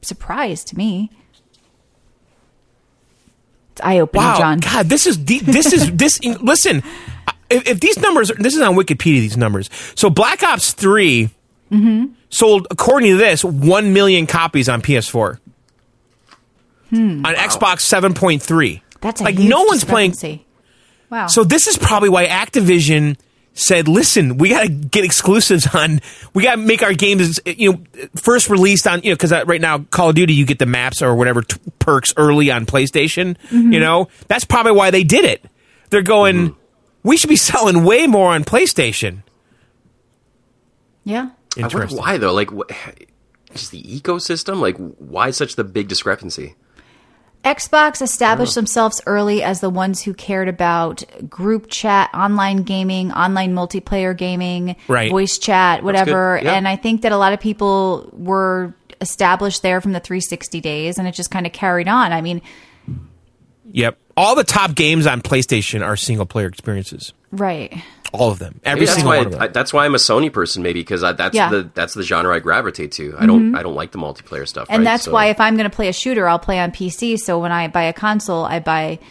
surprise 0.00 0.64
to 0.64 0.76
me. 0.78 1.10
It's 3.72 3.80
eye 3.82 3.98
opening, 3.98 4.24
wow, 4.24 4.38
John. 4.38 4.60
God, 4.60 4.86
this 4.88 5.06
is 5.06 5.16
de- 5.16 5.40
this 5.40 5.72
is 5.72 5.90
this. 5.92 6.20
Listen, 6.40 6.82
if, 7.50 7.66
if 7.68 7.80
these 7.80 7.98
numbers, 7.98 8.30
are, 8.30 8.34
this 8.34 8.54
is 8.54 8.60
on 8.62 8.74
Wikipedia. 8.74 9.20
These 9.20 9.36
numbers. 9.36 9.70
So 9.94 10.10
Black 10.10 10.42
Ops 10.42 10.72
3 10.72 11.30
Mm-hmm. 11.70 12.12
sold, 12.28 12.68
according 12.70 13.12
to 13.12 13.16
this, 13.16 13.42
one 13.42 13.92
million 13.94 14.26
copies 14.26 14.68
on 14.68 14.80
PS4. 14.82 15.38
Hmm. 16.90 17.24
On 17.26 17.34
Xbox, 17.34 17.80
seven 17.80 18.14
point 18.14 18.42
three. 18.42 18.82
That's 19.00 19.20
a 19.20 19.24
like 19.24 19.36
huge 19.36 19.48
no 19.48 19.64
one's 19.64 19.82
playing. 19.84 20.14
Wow. 21.10 21.26
So 21.26 21.42
this 21.42 21.66
is 21.66 21.76
probably 21.76 22.10
why 22.10 22.26
Activision 22.26 23.16
said, 23.54 23.88
"Listen, 23.88 24.36
we 24.38 24.50
got 24.50 24.64
to 24.64 24.68
get 24.68 25.04
exclusives 25.04 25.66
on. 25.74 26.00
We 26.34 26.42
got 26.44 26.52
to 26.52 26.56
make 26.58 26.82
our 26.82 26.92
games, 26.92 27.40
you 27.46 27.72
know, 27.72 27.84
first 28.16 28.48
released 28.50 28.86
on, 28.86 29.02
you 29.02 29.10
know, 29.10 29.16
because 29.16 29.32
right 29.32 29.60
now 29.60 29.78
Call 29.78 30.10
of 30.10 30.14
Duty, 30.14 30.34
you 30.34 30.44
get 30.44 30.58
the 30.58 30.66
maps 30.66 31.02
or 31.02 31.16
whatever 31.16 31.42
t- 31.42 31.58
perks 31.80 32.14
early 32.16 32.50
on 32.52 32.66
PlayStation. 32.66 33.36
Mm-hmm. 33.48 33.72
You 33.72 33.80
know, 33.80 34.08
that's 34.28 34.44
probably 34.44 34.72
why 34.72 34.90
they 34.90 35.02
did 35.02 35.24
it. 35.24 35.44
They're 35.90 36.02
going, 36.02 36.54
we 37.04 37.16
should 37.16 37.30
be 37.30 37.36
selling 37.36 37.84
way 37.84 38.08
more 38.08 38.32
on 38.34 38.42
PlayStation. 38.44 39.22
yeah. 41.04 41.30
I 41.56 41.60
wonder 41.60 41.76
Interesting. 41.82 41.98
why 41.98 42.18
though. 42.18 42.32
Like, 42.34 42.50
wh- 42.50 42.72
just 43.54 43.70
the 43.70 43.82
ecosystem. 43.82 44.58
Like, 44.60 44.76
why 44.98 45.30
such 45.30 45.54
the 45.54 45.62
big 45.64 45.86
discrepancy? 45.86 46.56
Xbox 47.44 48.00
established 48.00 48.54
themselves 48.54 49.02
early 49.04 49.42
as 49.42 49.60
the 49.60 49.68
ones 49.68 50.02
who 50.02 50.14
cared 50.14 50.48
about 50.48 51.04
group 51.28 51.68
chat, 51.68 52.08
online 52.14 52.62
gaming, 52.62 53.12
online 53.12 53.52
multiplayer 53.54 54.16
gaming, 54.16 54.76
Right. 54.88 55.10
voice 55.10 55.36
chat, 55.36 55.84
whatever. 55.84 56.38
good. 56.38 56.46
Yeah. 56.46 56.54
And 56.54 56.66
I 56.66 56.76
think 56.76 57.02
that 57.02 57.12
a 57.12 57.18
lot 57.18 57.34
of 57.34 57.40
people 57.40 58.08
were 58.14 58.74
established 59.02 59.60
there 59.60 59.82
from 59.82 59.92
the 59.92 60.00
360 60.00 60.62
days 60.62 60.98
and 60.98 61.06
it 61.06 61.12
just 61.12 61.30
kind 61.30 61.44
of 61.46 61.52
carried 61.52 61.86
on. 61.86 62.12
I 62.12 62.22
mean, 62.22 62.40
Yep. 63.72 63.98
All 64.16 64.34
the 64.34 64.44
top 64.44 64.74
games 64.74 65.06
on 65.06 65.20
PlayStation 65.22 65.84
are 65.84 65.96
single 65.96 66.26
player 66.26 66.46
experiences. 66.46 67.12
right. 67.32 67.72
All 68.12 68.30
of 68.30 68.38
them. 68.38 68.60
Every 68.62 68.86
that's 68.86 68.94
single 68.94 69.10
why. 69.10 69.16
one 69.16 69.26
of 69.26 69.32
them. 69.32 69.42
I, 69.42 69.46
that's 69.48 69.72
why 69.72 69.84
I'm 69.84 69.94
a 69.96 69.98
Sony 69.98 70.32
person. 70.32 70.62
Maybe 70.62 70.78
because 70.78 71.00
that's 71.00 71.34
Yeah. 71.34 71.50
the 71.50 71.68
that's 71.74 71.94
the 71.94 72.04
genre 72.04 72.32
I 72.32 72.38
gravitate 72.38 72.92
to. 72.92 73.16
I 73.18 73.26
don't 73.26 73.46
mm-hmm. 73.46 73.56
I 73.56 73.64
don't 73.64 73.74
like 73.74 73.90
the 73.90 73.98
multiplayer 73.98 74.46
stuff. 74.46 74.68
And 74.70 74.78
right? 74.78 74.84
that's 74.84 75.04
So- 75.06 75.10
why 75.10 75.26
if 75.30 75.40
I'm 75.40 75.56
going 75.56 75.68
to 75.68 75.74
play 75.74 75.88
a 75.88 75.92
shooter, 75.92 76.28
I'll 76.28 76.38
play 76.38 76.60
on 76.60 76.70
PC. 76.70 77.18
So 77.18 77.40
when 77.40 77.50
I 77.50 77.66
buy 77.66 77.82
a 77.82 77.92
console, 77.92 78.44
I 78.44 78.60
buy 78.60 79.00
the 79.00 79.02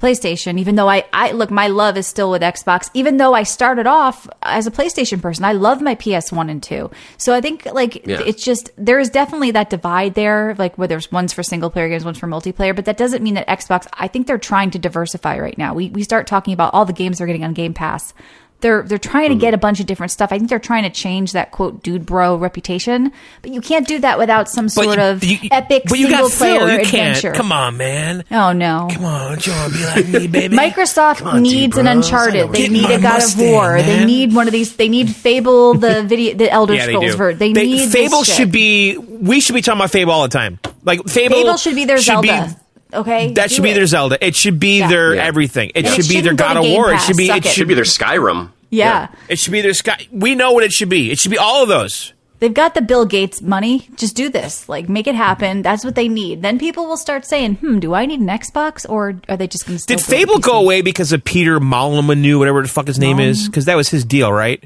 PlayStation. 0.00 0.58
Even 0.58 0.74
though 0.76 0.88
I, 0.88 1.04
I 1.12 1.32
look, 1.32 1.50
my 1.50 1.68
love 1.68 1.96
is 1.96 2.06
still 2.06 2.30
with 2.30 2.42
Xbox. 2.42 2.90
Even 2.94 3.18
though 3.18 3.34
I 3.34 3.42
started 3.42 3.86
off 3.86 4.26
as 4.42 4.66
a 4.66 4.70
PlayStation 4.70 5.20
person, 5.20 5.44
I 5.44 5.52
love 5.52 5.80
my 5.82 5.94
PS 5.94 6.32
One 6.32 6.48
and 6.50 6.62
Two. 6.62 6.90
So 7.18 7.34
I 7.34 7.40
think 7.40 7.66
like 7.66 8.06
Yeah. 8.06 8.20
it's 8.24 8.42
just 8.42 8.70
there 8.76 8.98
is 8.98 9.10
definitely 9.10 9.50
that 9.52 9.70
divide 9.70 10.14
there, 10.14 10.54
like 10.58 10.76
where 10.78 10.88
there's 10.88 11.12
one's 11.12 11.32
for 11.32 11.42
single 11.42 11.70
player 11.70 11.88
games, 11.88 12.04
one's 12.04 12.18
for 12.18 12.26
multiplayer. 12.26 12.74
But 12.74 12.86
that 12.86 12.96
doesn't 12.96 13.22
mean 13.22 13.34
that 13.34 13.46
Xbox. 13.48 13.86
I 13.92 14.08
think 14.08 14.26
they're 14.26 14.38
trying 14.38 14.70
to 14.72 14.78
diversify 14.78 15.38
right 15.38 15.56
now. 15.58 15.74
We 15.74 15.90
we 15.90 16.02
start 16.02 16.26
talking 16.26 16.54
about 16.54 16.74
all 16.74 16.84
the 16.84 16.92
games 16.92 17.18
they're 17.18 17.26
getting 17.26 17.44
on 17.44 17.52
Game 17.52 17.74
Pass. 17.74 18.14
They're 18.60 18.82
they're 18.82 18.98
trying 18.98 19.30
to 19.30 19.34
get 19.34 19.48
mm-hmm. 19.48 19.54
a 19.54 19.58
bunch 19.58 19.80
of 19.80 19.86
different 19.86 20.12
stuff. 20.12 20.32
I 20.32 20.38
think 20.38 20.50
they're 20.50 20.58
trying 20.58 20.82
to 20.84 20.90
change 20.90 21.32
that 21.32 21.50
quote 21.50 21.82
dude 21.82 22.06
bro 22.06 22.36
reputation, 22.36 23.12
but 23.42 23.50
you 23.52 23.60
can't 23.60 23.86
do 23.88 23.98
that 24.00 24.18
without 24.18 24.48
some 24.48 24.68
sort 24.68 24.98
you- 24.98 25.02
of 25.02 25.24
you- 25.24 25.48
epic 25.50 25.84
but 25.88 25.98
you 25.98 26.06
single 26.08 26.28
got 26.28 26.32
Phil. 26.32 26.58
player 26.58 26.72
You 26.74 26.80
adventure. 26.82 27.20
can't. 27.28 27.36
Come 27.36 27.52
on, 27.52 27.76
man. 27.76 28.24
Oh 28.30 28.52
no. 28.52 28.88
Come 28.92 29.04
on, 29.04 29.28
don't 29.38 29.46
you 29.46 29.52
want 29.52 29.72
to 29.72 29.78
be 29.78 29.84
like 29.84 30.08
me, 30.08 30.26
baby? 30.48 30.56
Microsoft 30.56 31.24
on, 31.24 31.42
needs 31.42 31.76
an 31.76 31.86
Uncharted. 31.86 32.52
They 32.52 32.62
Get 32.62 32.70
need 32.72 32.84
a 32.90 33.00
God 33.00 33.14
Mustang, 33.14 33.46
of 33.46 33.52
War. 33.52 33.82
They 33.82 34.04
need 34.04 34.34
one 34.34 34.46
of 34.46 34.52
these. 34.52 34.76
They 34.76 34.88
need 34.88 35.10
Fable, 35.14 35.74
the 35.74 36.02
video, 36.06 36.34
the 36.36 36.50
Elder 36.50 36.74
yeah, 36.74 36.86
Scrolls 36.86 37.10
do. 37.12 37.16
ver- 37.16 37.34
They, 37.34 37.52
They- 37.52 37.64
need 37.64 37.78
this 37.88 37.92
Fable 37.92 38.24
shit. 38.24 38.34
should 38.36 38.52
be. 38.52 38.96
We 38.98 39.40
should 39.40 39.54
be 39.54 39.62
talking 39.62 39.80
about 39.80 39.90
Fable 39.90 40.12
all 40.12 40.22
the 40.22 40.28
time. 40.28 40.58
Like 40.84 41.04
Fable, 41.08 41.36
Fable 41.36 41.56
should 41.56 41.74
be 41.74 41.84
their 41.84 41.98
should 41.98 42.20
be- 42.22 42.28
Zelda. 42.28 42.56
Okay, 42.92 43.32
that 43.34 43.48
Do 43.48 43.54
should 43.54 43.62
be 43.64 43.70
it. 43.70 43.74
their 43.74 43.86
Zelda. 43.86 44.24
It 44.24 44.34
should 44.36 44.58
be 44.60 44.78
Yeah. 44.80 44.88
their 44.88 45.14
Yeah. 45.14 45.24
everything. 45.24 45.70
It 45.74 45.86
And 45.86 45.94
should 45.94 46.06
it 46.06 46.08
be 46.08 46.20
their 46.20 46.34
God 46.34 46.56
of 46.56 46.62
Game 46.64 46.74
War. 46.74 46.92
It 46.92 47.00
should 47.00 47.16
be. 47.16 47.28
It 47.28 47.36
it. 47.38 47.44
should 47.44 47.52
should 47.52 47.68
be 47.68 47.74
their 47.74 47.84
Skyrim. 47.84 48.50
Yeah. 48.70 49.08
It 49.28 49.38
should 49.38 49.52
be 49.52 49.60
their 49.60 49.74
Sky. 49.74 50.06
We 50.12 50.34
know 50.34 50.52
what 50.52 50.62
it 50.64 50.72
should 50.72 50.88
be. 50.88 51.10
It 51.10 51.18
should 51.18 51.30
be 51.30 51.38
all 51.38 51.62
of 51.62 51.68
those. 51.68 52.12
They've 52.38 52.54
got 52.54 52.74
the 52.74 52.80
Bill 52.80 53.04
Gates 53.04 53.42
money. 53.42 53.86
Just 53.96 54.16
do 54.16 54.30
this. 54.30 54.66
Like, 54.66 54.88
make 54.88 55.06
it 55.06 55.14
happen. 55.14 55.60
That's 55.60 55.84
what 55.84 55.94
they 55.94 56.08
need. 56.08 56.40
Then 56.40 56.58
people 56.58 56.86
will 56.86 56.96
start 56.96 57.26
saying, 57.26 57.56
hmm, 57.56 57.80
do 57.80 57.92
I 57.92 58.06
need 58.06 58.20
an 58.20 58.28
Xbox 58.28 58.86
or 58.88 59.20
are 59.28 59.36
they 59.36 59.46
just 59.46 59.66
going 59.66 59.78
to 59.78 59.84
Did 59.84 60.00
Fable 60.00 60.38
go 60.38 60.58
away 60.58 60.80
because 60.80 61.12
of 61.12 61.22
Peter 61.22 61.60
Molyneux, 61.60 62.38
whatever 62.38 62.62
the 62.62 62.68
fuck 62.68 62.86
his 62.86 62.98
name 62.98 63.20
is? 63.20 63.46
Because 63.46 63.66
that 63.66 63.76
was 63.76 63.90
his 63.90 64.06
deal, 64.06 64.32
right? 64.32 64.64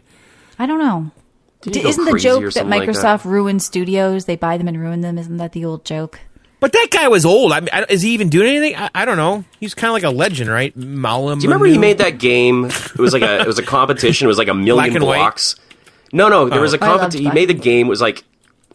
I 0.57 0.67
don't 0.67 0.79
know. 0.79 1.11
D- 1.63 1.81
Isn't 1.81 2.05
the 2.05 2.17
joke 2.19 2.45
that 2.45 2.53
something 2.53 2.71
like 2.79 2.89
Microsoft 2.89 3.23
that? 3.23 3.29
ruins 3.29 3.65
studios? 3.65 4.27
They 4.27 4.37
buy 4.37 4.57
them 4.57 4.69
and 4.69 4.79
ruin 4.81 5.01
them. 5.01 5.19
Isn't 5.19 5.39
that 5.39 5.51
the 5.53 5.65
old 5.65 5.85
joke? 5.85 6.21
But 6.65 6.73
that 6.73 6.89
guy 6.91 7.09
was 7.09 7.27
old. 7.27 7.53
I, 7.53 7.61
mean, 7.61 7.69
I, 7.74 7.85
is 7.91 8.01
he 8.01 8.15
even 8.15 8.31
doing 8.31 8.49
anything? 8.49 8.74
I, 8.74 8.89
I 8.95 9.05
don't 9.05 9.19
know. 9.19 9.45
He's 9.61 9.74
kind 9.74 9.91
of 9.91 9.93
like 9.93 10.03
a 10.03 10.09
legend, 10.09 10.49
right? 10.49 10.74
Malam. 10.74 11.39
Do 11.39 11.43
you 11.45 11.51
remember 11.51 11.66
he 11.66 11.77
made 11.77 11.99
that 11.99 12.16
game? 12.16 12.65
It 12.65 12.99
was 12.99 13.12
like 13.12 13.20
a 13.20 13.41
it 13.43 13.47
was 13.47 13.59
a 13.59 13.62
competition. 13.62 14.24
It 14.24 14.28
was 14.28 14.39
like 14.39 14.49
a 14.49 14.55
million 14.55 14.77
Black 14.77 14.95
and 14.95 15.05
white? 15.05 15.19
blocks. 15.19 15.57
No, 16.11 16.31
no, 16.31 16.49
there 16.49 16.62
was 16.62 16.73
a 16.73 16.78
competition. 16.78 17.27
He 17.27 17.31
made 17.32 17.51
the 17.51 17.53
game. 17.53 17.89
It 17.89 17.91
was 17.91 18.01
like 18.01 18.24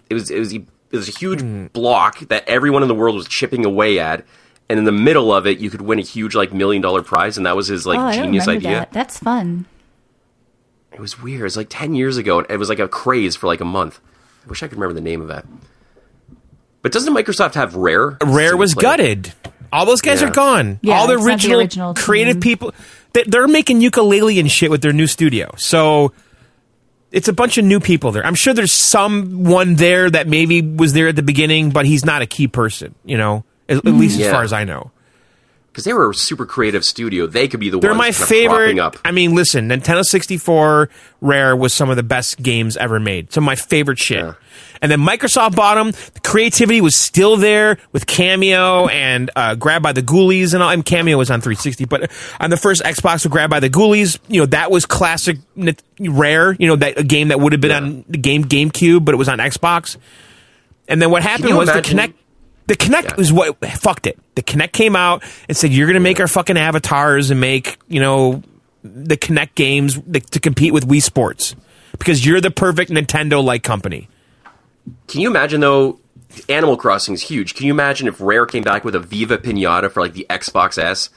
it 0.08 0.14
was 0.14 0.30
it 0.30 0.38
was 0.38 0.54
it 0.54 0.68
was 0.92 1.10
a 1.10 1.18
huge 1.18 1.42
Hmm. 1.42 1.66
block 1.74 2.20
that 2.28 2.48
everyone 2.48 2.84
in 2.84 2.90
the 2.90 2.94
world 2.94 3.16
was 3.16 3.28
chipping 3.28 3.66
away 3.66 3.98
at, 3.98 4.24
and 4.70 4.78
in 4.78 4.86
the 4.86 4.92
middle 4.92 5.34
of 5.34 5.48
it, 5.48 5.58
you 5.58 5.72
could 5.72 5.82
win 5.82 5.98
a 5.98 6.04
huge 6.04 6.36
like 6.36 6.54
million 6.54 6.84
dollar 6.84 7.02
prize, 7.02 7.38
and 7.38 7.46
that 7.48 7.56
was 7.56 7.70
his 7.70 7.88
like 7.88 7.98
oh, 7.98 8.12
genius 8.22 8.48
idea. 8.48 8.70
that. 8.70 8.94
That's 8.94 9.18
fun. 9.18 9.66
It 10.94 11.00
was 11.00 11.20
weird. 11.20 11.40
It 11.40 11.44
was 11.46 11.58
like 11.58 11.70
ten 11.72 11.96
years 11.96 12.18
ago, 12.18 12.38
and 12.38 12.52
it 12.52 12.58
was 12.58 12.70
like 12.70 12.78
a 12.78 12.88
craze 12.88 13.36
for 13.36 13.48
like 13.48 13.62
a 13.62 13.66
month. 13.66 14.00
I 14.46 14.50
wish 14.50 14.62
I 14.62 14.68
could 14.68 14.78
remember 14.78 14.94
the 14.94 15.02
name 15.02 15.22
of 15.22 15.28
that. 15.30 15.48
But 16.82 16.92
doesn't 16.92 17.14
Microsoft 17.14 17.56
have 17.56 17.76
Rare? 17.76 18.18
Rare 18.24 18.56
was 18.56 18.72
Single 18.72 18.82
player? 18.96 18.98
gutted. 19.16 19.34
All 19.72 19.86
those 19.86 20.02
guys 20.02 20.22
Yeah. 20.22 20.28
are 20.28 20.32
gone. 20.32 20.80
Yeah, 20.82 20.96
All 20.98 21.08
the 21.08 21.14
it's 21.14 21.20
not 21.22 21.26
the 21.28 21.32
original, 21.34 21.60
original 21.60 21.94
creative 21.94 22.36
team. 22.36 22.42
people. 22.42 22.74
They, 23.14 23.24
they're 23.24 23.48
making 23.48 23.82
Yooka-Laylee 23.82 24.40
and 24.40 24.50
shit 24.50 24.72
with 24.72 24.82
their 24.82 24.94
new 24.94 25.06
studio. 25.08 25.54
So 25.58 26.12
it's 27.12 27.28
a 27.28 27.34
bunch 27.34 27.58
of 27.58 27.66
new 27.66 27.80
people 27.80 28.12
there. 28.12 28.26
I'm 28.26 28.36
sure 28.36 28.54
there's 28.54 28.72
someone 28.72 29.76
there 29.76 30.10
that 30.10 30.28
maybe 30.28 30.62
was 30.62 30.94
there 30.94 31.08
at 31.08 31.16
the 31.16 31.24
beginning, 31.24 31.72
but 31.72 31.86
he's 31.86 32.06
not 32.06 32.22
a 32.22 32.26
key 32.26 32.48
person. 32.48 32.96
You 33.04 33.18
know, 33.18 33.44
at, 33.68 33.78
at 33.78 33.86
least 33.86 34.20
as 34.20 34.32
far 34.32 34.44
as 34.44 34.54
I 34.54 34.64
know. 34.64 34.92
Because 35.80 35.86
they 35.86 35.94
were 35.94 36.10
a 36.10 36.14
super 36.14 36.46
creative 36.46 36.84
studio. 36.84 37.26
They 37.26 37.48
could 37.48 37.62
be 37.62 37.70
the 37.70 37.80
They're 37.80 37.92
ones 37.92 38.00
my 38.00 38.12
favorite. 38.12 38.78
up. 38.80 38.98
I 39.06 39.12
mean, 39.12 39.34
listen, 39.34 39.70
Nintendo 39.70 40.04
64 40.04 40.90
Rare 41.22 41.56
was 41.56 41.74
some 41.74 41.90
of 41.90 41.96
the 41.96 42.04
best 42.04 42.42
games 42.44 42.76
ever 42.76 43.00
made. 43.00 43.32
Some 43.32 43.46
of 43.46 43.46
my 43.46 43.56
favorite 43.56 43.98
shit. 43.98 44.18
Yeah. 44.18 44.34
And 44.82 44.92
then 44.92 45.00
Microsoft 45.00 45.56
bought 45.56 45.76
them. 45.76 45.92
The 45.92 46.20
creativity 46.22 46.82
was 46.82 46.96
still 46.98 47.38
there 47.38 47.78
with 47.94 48.08
Kameo 48.08 48.92
and 48.92 49.32
uh, 49.38 49.56
Grabbed 49.56 49.84
by 49.84 49.94
the 49.94 50.02
Ghoulies 50.04 50.54
and 50.54 50.62
all. 50.62 50.70
And 50.70 50.86
Kameo 50.86 51.18
was 51.18 51.32
on 51.32 51.40
360, 51.40 51.86
but 51.86 52.12
on 52.42 52.50
the 52.50 52.58
first 52.58 52.82
Xbox 52.84 53.24
with 53.24 53.32
Grabbed 53.32 53.52
by 53.52 53.62
the 53.62 53.70
Ghoulies, 53.70 54.20
you 54.28 54.42
know 54.42 54.48
that 54.48 54.72
was 54.72 54.86
classic 54.86 55.38
N- 55.58 55.78
Rare. 56.02 56.54
You 56.60 56.68
know 56.68 56.76
that 56.76 56.98
a 57.00 57.04
game 57.06 57.30
that 57.30 57.40
would 57.40 57.54
have 57.54 57.62
been 57.62 57.72
on 57.72 58.04
the 58.10 58.18
game 58.18 58.44
GameCube, 58.44 59.06
but 59.06 59.14
it 59.14 59.18
was 59.18 59.30
on 59.30 59.38
Xbox. 59.40 59.96
And 60.90 61.02
then 61.02 61.10
what 61.10 61.24
happened 61.24 61.56
was 61.56 61.68
the 61.70 61.76
imagine- 61.76 61.98
Kinect. 61.98 62.14
The 62.70 62.76
Kinect 62.78 63.04
Yeah. 63.04 63.16
was 63.18 63.34
what 63.34 63.58
fucked 63.80 64.06
it. 64.06 64.18
The 64.36 64.44
Kinect 64.44 64.72
came 64.74 64.96
out 64.96 65.24
and 65.48 65.58
said, 65.58 65.72
"You're 65.74 65.88
going 65.88 65.96
to 65.96 66.00
make 66.00 66.20
our 66.20 66.28
fucking 66.28 66.56
avatars 66.56 67.32
and 67.32 67.42
make 67.42 67.80
you 67.88 68.00
know 68.00 68.44
the 68.84 69.18
Kinect 69.18 69.56
games 69.56 70.00
to 70.32 70.40
compete 70.40 70.72
with 70.72 70.88
Wii 70.88 71.02
Sports 71.02 71.56
because 71.98 72.26
you're 72.26 72.40
the 72.40 72.52
perfect 72.52 72.92
Nintendo 72.92 73.44
like 73.44 73.64
company." 73.64 74.08
Can 75.08 75.22
you 75.22 75.30
imagine 75.30 75.62
though? 75.62 76.00
Animal 76.48 76.78
Crossing 76.78 77.16
is 77.16 77.24
huge. 77.24 77.56
Can 77.56 77.66
you 77.66 77.74
imagine 77.74 78.08
if 78.08 78.22
Rare 78.22 78.46
came 78.46 78.62
back 78.62 78.86
with 78.86 78.94
a 78.94 79.00
Viva 79.00 79.40
Pinata 79.40 79.90
for 79.92 80.02
like 80.02 80.14
the 80.14 80.28
Xbox 80.30 80.78
S, 80.78 81.10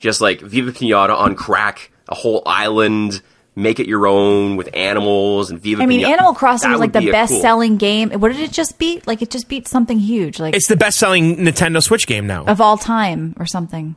just 0.00 0.20
like 0.20 0.40
Viva 0.40 0.72
Pinata 0.72 1.16
on 1.16 1.36
crack, 1.36 1.92
a 2.08 2.16
whole 2.16 2.42
island, 2.46 3.22
make 3.56 3.80
it 3.80 3.88
your 3.88 4.06
own 4.06 4.56
with 4.56 4.68
animals 4.74 5.50
and 5.50 5.58
Viva. 5.60 5.82
I 5.82 5.86
mean, 5.86 6.00
Pinata. 6.02 6.08
Animal 6.12 6.34
Crossing 6.34 6.68
That 6.70 6.74
was 6.74 6.80
like 6.80 6.92
the 6.92 7.00
be 7.00 7.10
best 7.10 7.30
cool- 7.32 7.40
selling 7.40 7.78
game. 7.78 8.10
What 8.12 8.30
did 8.32 8.40
it 8.42 8.52
just 8.52 8.78
beat? 8.78 9.06
Like 9.06 9.22
it 9.22 9.30
just 9.30 9.48
beat 9.48 9.66
something 9.66 9.98
huge, 9.98 10.38
like 10.38 10.54
It's 10.54 10.68
the 10.68 10.76
best 10.76 10.98
selling 10.98 11.36
Nintendo 11.36 11.82
Switch 11.82 12.06
game 12.06 12.26
now 12.26 12.44
of 12.44 12.60
all 12.60 12.76
time 12.78 13.34
or 13.38 13.46
something. 13.46 13.96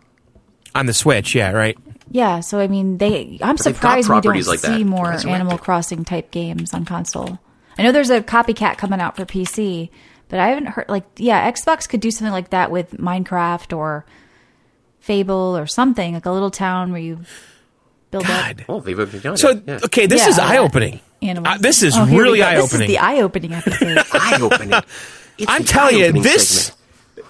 on 0.74 0.86
the 0.86 0.94
Switch. 0.94 1.36
Yeah, 1.36 1.52
right. 1.52 1.78
Yeah, 2.12 2.40
so 2.40 2.60
I 2.60 2.68
mean, 2.68 2.98
they. 2.98 3.38
I'm 3.42 3.56
they've 3.58 3.76
surprised 3.76 4.10
we 4.10 4.20
don't 4.22 4.48
like 4.48 4.60
see 4.60 4.68
that. 4.80 4.86
more 4.86 5.10
Resurrect 5.10 5.28
Animal 5.36 5.56
it. 5.56 5.62
Crossing 5.62 6.04
type 6.06 6.32
games 6.32 6.74
on 6.74 6.84
console. 6.86 7.38
I 7.78 7.84
know 7.84 7.92
there's 7.92 8.10
a 8.10 8.22
copycat 8.22 8.78
coming 8.78 9.00
out 9.00 9.16
for 9.16 9.26
PC, 9.26 9.90
but 10.28 10.40
I 10.40 10.48
haven't 10.48 10.68
heard 10.68 10.86
like 10.90 11.04
yeah, 11.18 11.52
Xbox 11.52 11.88
could 11.88 12.00
do 12.00 12.10
something 12.12 12.32
like 12.32 12.50
that 12.50 12.72
with 12.72 12.94
Minecraft 12.98 13.78
or 13.78 14.06
Fable 15.00 15.56
or 15.58 15.66
something 15.68 16.14
like 16.16 16.26
a 16.26 16.32
little 16.32 16.52
town 16.52 16.92
where 16.92 17.00
you 17.02 17.20
build 18.12 18.26
God. 18.26 18.62
up 18.62 18.66
Oh, 18.70 18.80
Viva 18.80 19.06
Pinata. 19.06 19.38
So 19.38 19.62
yeah. 19.66 19.80
okay, 19.86 20.06
this 20.06 20.22
Yeah, 20.24 20.30
is 20.30 20.38
yeah. 20.38 20.48
eye 20.48 20.58
opening. 20.58 21.00
Uh, 21.22 21.58
this 21.58 21.84
is 21.84 21.96
Oh, 21.98 22.06
really 22.06 22.40
go. 22.40 22.46
eye 22.46 22.56
This 22.56 22.66
is 22.66 22.74
opening. 22.74 22.88
the 22.88 22.98
eye 23.00 23.22
opening 23.22 23.54
episode. 23.54 23.98
eye 24.14 24.40
opening. 24.42 24.82
I'm 25.48 25.64
telling 25.66 25.98
you, 25.98 26.12
this 26.22 26.72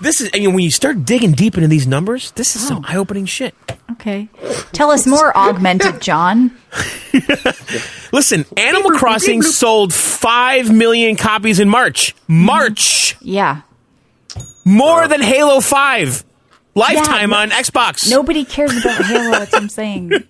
this 0.01 0.21
is. 0.21 0.29
I 0.33 0.39
mean, 0.39 0.53
when 0.53 0.63
you 0.63 0.71
start 0.71 1.05
digging 1.05 1.31
deep 1.33 1.55
into 1.55 1.67
these 1.67 1.87
numbers, 1.87 2.31
this 2.31 2.55
is 2.55 2.63
Oh. 2.65 2.67
some 2.75 2.85
eye 2.87 2.95
opening 2.97 3.25
shit. 3.25 3.53
okay, 3.93 4.29
tell 4.71 4.91
us 4.91 5.05
more, 5.07 5.35
Augmented 5.35 6.01
John. 6.01 6.51
Listen, 8.11 8.45
Animal 8.57 8.91
Crossing 8.91 9.41
sold 9.41 9.93
five 9.93 10.71
million 10.73 11.15
copies 11.15 11.59
in 11.59 11.69
March. 11.69 12.15
March, 12.27 13.15
Yeah, 13.21 13.61
more 14.65 15.07
than 15.07 15.21
Halo 15.21 15.59
Five 15.61 16.23
lifetime 16.75 17.31
Yeah, 17.31 17.37
on 17.37 17.49
Xbox. 17.49 18.09
nobody 18.09 18.45
cares 18.45 18.75
about 18.77 19.03
Halo. 19.05 19.31
That's 19.31 19.51
what 19.51 19.61
I'm 19.63 19.69
saying. 19.69 20.11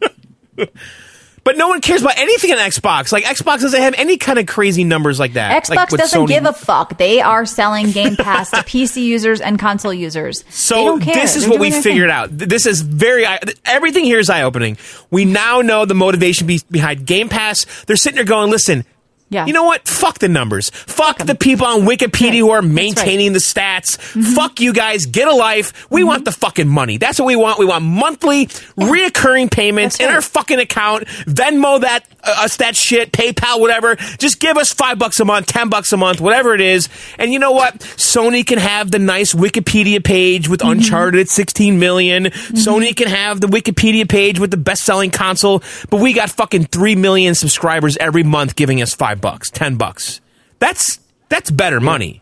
But 1.46 1.58
no 1.58 1.70
one 1.70 1.80
cares 1.80 2.02
about 2.02 2.18
anything 2.18 2.52
on 2.52 2.58
Xbox. 2.58 3.12
Like 3.14 3.24
Xbox 3.24 3.62
doesn't 3.62 3.82
have 3.82 3.94
any 3.98 4.18
kind 4.18 4.38
of 4.38 4.46
crazy 4.46 4.84
numbers 4.84 5.20
like 5.20 5.34
that. 5.34 5.64
Xbox 5.64 5.70
like 5.76 5.90
doesn't 5.92 6.20
Sony. 6.26 6.28
give 6.28 6.46
a 6.46 6.52
fuck. 6.54 6.98
They 6.98 7.22
are 7.22 7.46
selling 7.46 7.92
Game 7.92 8.18
Pass 8.18 8.52
to 8.52 8.58
PC 8.58 9.04
users 9.04 9.40
and 9.40 9.58
console 9.58 9.94
users. 9.94 10.44
they 10.44 10.52
So 10.52 10.76
don't 10.86 11.02
care. 11.02 11.16
this 11.16 11.36
is 11.38 11.44
They're 11.44 11.52
what 11.52 11.60
we 11.62 11.72
figured 11.72 12.10
thing. 12.10 12.16
out. 12.16 12.30
This 12.38 12.66
is 12.66 12.82
very 12.82 13.26
everything 13.66 14.04
here 14.04 14.20
is 14.20 14.30
eye 14.30 14.44
opening. 14.44 14.78
We 15.12 15.24
now 15.26 15.62
know 15.62 15.86
the 15.86 15.96
motivation 15.96 16.46
be- 16.46 16.62
behind 16.70 17.06
Game 17.08 17.30
Pass. 17.30 17.66
They're 17.86 17.96
sitting 17.96 18.18
there 18.18 18.26
going, 18.26 18.52
"Listen, 18.52 18.84
Yeah. 19.30 19.46
you 19.46 19.54
know 19.54 19.64
what? 19.64 19.88
Fuck 19.88 20.20
the 20.20 20.30
numbers. 20.30 20.70
Fuck 20.70 21.20
the 21.20 21.36
people 21.36 21.66
on 21.68 21.82
Wikipedia 21.82 22.40
who 22.40 22.52
are 22.52 22.62
maintaining 22.62 23.34
the 23.34 23.40
stats. 23.40 23.98
Mm-hmm. 23.98 24.22
Fuck 24.34 24.60
you 24.60 24.74
guys. 24.74 25.06
Get 25.06 25.28
a 25.28 25.34
life. 25.36 25.90
We 25.92 26.04
want 26.04 26.26
the 26.26 26.32
fucking 26.32 26.68
money. 26.68 26.98
That's 26.98 27.20
what 27.20 27.26
we 27.26 27.36
want. 27.36 27.60
We 27.60 27.66
want 27.66 27.84
monthly, 27.84 28.48
reoccurring 28.48 29.52
payments 29.52 29.98
That's 29.98 30.10
in 30.10 30.16
our 30.16 30.22
fucking 30.22 30.60
account. 30.60 31.06
Venmo 31.26 31.82
that 31.82 32.06
uh, 32.24 32.36
us 32.40 32.58
that 32.58 32.76
shit. 32.76 33.12
PayPal, 33.12 33.60
whatever. 33.60 33.96
Just 34.18 34.40
give 34.40 34.58
us 34.58 34.74
five 34.74 35.00
bucks 35.00 35.20
a 35.20 35.26
month, 35.26 35.48
ten 35.48 35.70
bucks 35.70 35.92
a 35.94 35.98
month, 35.98 36.20
whatever 36.22 36.54
it 36.54 36.62
is. 36.62 36.90
And 37.18 37.32
you 37.34 37.40
know 37.40 37.52
what? 37.52 37.80
Sony 37.80 38.46
can 38.46 38.58
have 38.60 38.92
the 38.92 39.00
nice 39.00 39.34
Wikipedia 39.34 40.04
page 40.04 40.48
with 40.48 40.60
Mm-hmm. 40.60 40.80
Uncharted 40.80 41.22
at 41.22 41.30
16 41.30 41.80
million. 41.80 42.26
Sony 42.26 42.96
can 42.96 43.08
have 43.08 43.40
the 43.42 43.48
Wikipedia 43.48 44.08
page 44.08 44.40
with 44.40 44.52
the 44.52 44.58
best-selling 44.58 45.10
console. 45.10 45.64
But 45.90 46.02
we 46.02 46.14
got 46.14 46.30
fucking 46.30 46.66
three 46.66 46.96
million 46.96 47.34
subscribers 47.34 47.96
every 47.98 48.24
month 48.24 48.56
giving 48.56 48.82
us 48.82 48.94
five 48.94 49.19
bucks, 49.20 49.50
ten 49.50 49.76
bucks. 49.78 50.22
That's 50.60 51.00
that's 51.30 51.52
better 51.52 51.80
money, 51.80 52.22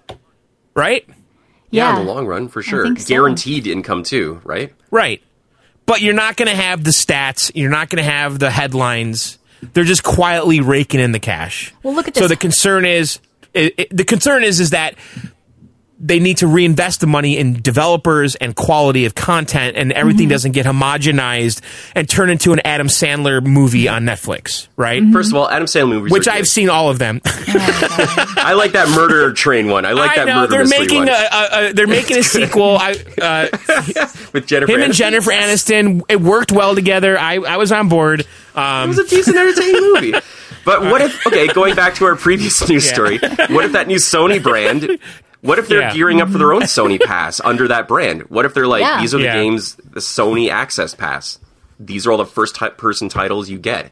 right? 0.74 1.06
yeah, 1.70 1.94
Yeah, 1.94 2.00
in 2.00 2.06
the 2.06 2.12
long 2.14 2.26
run 2.28 2.48
for 2.50 2.62
sure. 2.62 2.86
so. 2.98 3.06
Guaranteed 3.08 3.68
income 3.68 4.04
too, 4.04 4.42
right? 4.44 4.74
Right. 4.92 5.22
But 5.86 6.02
you're 6.02 6.14
not 6.14 6.36
going 6.36 6.50
to 6.50 6.56
have 6.56 6.84
the 6.84 6.92
stats. 6.92 7.52
You're 7.56 7.70
not 7.70 7.90
going 7.90 8.04
to 8.04 8.10
have 8.10 8.40
the 8.40 8.52
headlines. 8.52 9.38
They're 9.74 9.86
just 9.86 10.04
quietly 10.04 10.60
raking 10.60 11.00
in 11.00 11.14
the 11.14 11.20
cash. 11.20 11.74
Well, 11.82 11.94
look 11.96 12.08
at 12.10 12.14
this. 12.14 12.22
So 12.24 12.28
the 12.28 12.36
concern 12.36 12.84
is, 12.86 13.20
it, 13.54 13.74
it- 13.78 13.96
the 13.96 14.04
concern 14.04 14.44
is, 14.44 14.60
is 14.60 14.72
that 14.72 14.96
they 16.00 16.20
need 16.20 16.38
to 16.38 16.48
reinvest 16.48 17.00
the 17.00 17.08
money 17.08 17.38
in 17.38 17.62
developers 17.62 18.36
and 18.36 18.56
quality 18.56 19.06
of 19.06 19.16
content, 19.16 19.76
and 19.78 19.92
everything 19.92 20.26
Mm-hmm. 20.26 20.30
doesn't 20.32 20.52
get 20.52 20.66
homogenized 20.66 21.62
and 21.96 22.08
turn 22.08 22.30
into 22.30 22.54
an 22.54 22.60
Adam 22.66 22.88
Sandler 22.88 23.44
movie 23.44 23.88
on 23.88 24.04
Netflix, 24.04 24.68
right? 24.78 25.02
Mm-hmm. 25.02 25.14
First 25.14 25.32
of 25.32 25.36
all, 25.38 25.50
Adam 25.50 25.66
Sandler 25.68 25.90
movies, 25.96 26.12
Which 26.12 26.28
I've 26.28 26.42
good. 26.42 26.48
seen 26.48 26.70
all 26.70 26.90
of 26.90 27.00
them. 27.00 27.22
I 27.26 28.54
like 28.56 28.74
that 28.74 28.90
murder 28.90 29.34
train 29.34 29.70
one. 29.70 29.86
I 29.86 29.94
like 29.94 30.12
I 30.12 30.16
that 30.18 30.28
know 30.28 30.42
murder 30.42 30.66
they're 30.66 30.68
making 30.80 31.08
a, 31.10 31.12
a, 31.12 31.70
a 31.70 31.74
they're 31.74 31.88
making 31.88 32.18
a 32.18 32.24
sequel. 32.24 32.78
I, 32.80 32.92
uh, 33.22 33.48
with 34.34 34.46
Jennifer. 34.48 34.72
him 34.72 34.82
and 34.82 34.94
Jennifer 34.94 35.32
Aniston, 35.32 36.02
it 36.10 36.22
worked 36.22 36.52
well 36.52 36.76
together. 36.76 37.18
I, 37.18 37.36
I 37.36 37.58
was 37.58 37.72
on 37.72 37.90
board. 37.90 38.22
It 38.22 38.28
Um, 38.58 38.90
was 38.90 39.00
a 39.00 39.08
decent, 39.08 39.36
entertaining 39.38 39.82
movie. 39.94 40.14
But 40.66 40.82
what 40.82 41.00
if? 41.00 41.26
Okay, 41.26 41.48
going 41.48 41.76
back 41.76 41.96
to 41.96 42.06
our 42.06 42.18
previous 42.18 42.68
news 42.68 42.90
story. 42.90 43.20
What 43.20 43.64
if 43.64 43.72
that 43.72 43.88
new 43.88 43.96
Sony 43.96 44.44
brand? 44.44 45.00
What 45.42 45.60
if 45.60 45.68
they're 45.68 45.82
Yeah. 45.82 45.94
gearing 45.94 46.20
up 46.22 46.30
for 46.30 46.38
their 46.38 46.54
own 46.54 46.62
Sony 46.64 47.00
Pass 47.00 47.40
under 47.44 47.68
that 47.68 47.88
brand? 47.88 48.24
What 48.30 48.46
if 48.46 48.54
they're 48.54 48.68
like, 48.68 48.82
Yeah. 48.82 49.00
these 49.02 49.14
are 49.14 49.18
the 49.20 49.26
Yeah. 49.26 49.36
games, 49.36 49.76
the 49.76 50.00
Sony 50.00 50.50
Access 50.50 50.96
Pass. 50.96 51.40
These 51.80 52.08
are 52.08 52.12
all 52.12 52.18
the 52.18 52.26
first 52.26 52.56
ti- 52.56 52.70
person 52.78 53.08
titles 53.10 53.50
you 53.50 53.60
get. 53.60 53.92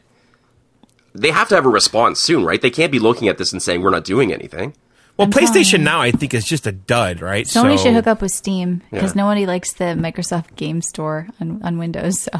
They 1.14 1.30
have 1.30 1.48
to 1.48 1.54
have 1.54 1.64
a 1.64 1.68
response 1.70 2.20
soon, 2.20 2.44
right? 2.44 2.60
They 2.60 2.70
can't 2.70 2.90
be 2.92 2.98
looking 2.98 3.28
at 3.28 3.38
this 3.38 3.52
and 3.52 3.62
saying 3.62 3.80
we're 3.82 3.90
not 3.90 4.04
doing 4.04 4.32
anything. 4.32 4.74
Well, 5.16 5.28
telling 5.28 5.48
PlayStation 5.48 5.78
you. 5.78 5.84
now, 5.84 6.02
I 6.02 6.10
think, 6.10 6.34
is 6.34 6.44
just 6.44 6.66
a 6.66 6.72
dud, 6.72 7.22
right? 7.22 7.46
Sony 7.46 7.78
So- 7.78 7.84
should 7.84 7.94
hook 7.94 8.06
up 8.06 8.20
with 8.20 8.32
Steam 8.32 8.82
because 8.90 9.14
Yeah. 9.16 9.22
nobody 9.22 9.46
likes 9.46 9.72
the 9.72 9.84
Microsoft 9.96 10.56
Game 10.56 10.82
Store 10.82 11.28
on, 11.40 11.60
on 11.62 11.78
Windows. 11.78 12.28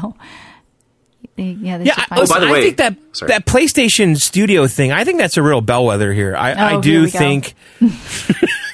So, 1.37 1.43
yeah, 1.43 1.77
they 1.77 1.85
Yeah, 1.85 1.93
should 1.95 2.03
I, 2.03 2.07
find 2.07 2.19
listen, 2.21 2.35
oh, 2.37 2.39
by 2.39 2.45
the 2.45 2.51
way, 2.51 2.59
I 2.59 2.61
think 2.63 2.77
that 2.77 2.95
Sorry. 3.13 3.29
that 3.29 3.45
PlayStation 3.45 4.19
Studio 4.19 4.67
thing, 4.67 4.91
I 4.91 5.03
think 5.03 5.17
that's 5.19 5.37
a 5.37 5.41
real 5.43 5.61
bellwether 5.61 6.13
here. 6.13 6.35
I, 6.35 6.51
I 6.53 6.73
Oh, 6.73 6.81
do 6.81 6.91
here 6.91 7.01
we 7.01 7.11
go. 7.11 7.17
think, 7.19 7.53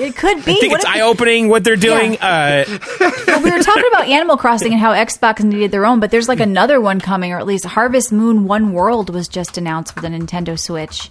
It 0.00 0.16
could 0.16 0.44
be. 0.44 0.52
I 0.52 0.54
think 0.54 0.72
What 0.72 0.80
it's 0.80 0.84
eye 0.90 1.00
opening 1.02 1.48
what 1.48 1.62
they're 1.62 1.76
doing. 1.76 2.16
Uh, 2.18 2.64
well, 2.98 3.42
we 3.42 3.50
were 3.50 3.62
talking 3.62 3.84
about 3.92 4.08
Animal 4.08 4.36
Crossing 4.36 4.72
and 4.72 4.80
how 4.80 4.92
Xbox 4.92 5.42
needed 5.44 5.70
their 5.70 5.84
own, 5.84 6.00
but 6.00 6.10
there's 6.10 6.28
like 6.28 6.40
another 6.40 6.80
one 6.80 7.00
coming, 7.00 7.32
or 7.32 7.38
at 7.38 7.46
least 7.46 7.64
Harvest 7.66 8.10
Moon 8.12 8.46
One 8.46 8.72
World 8.72 9.10
was 9.10 9.28
just 9.28 9.58
announced 9.58 9.94
for 9.94 10.00
the 10.00 10.08
Nintendo 10.08 10.58
Switch, 10.58 11.10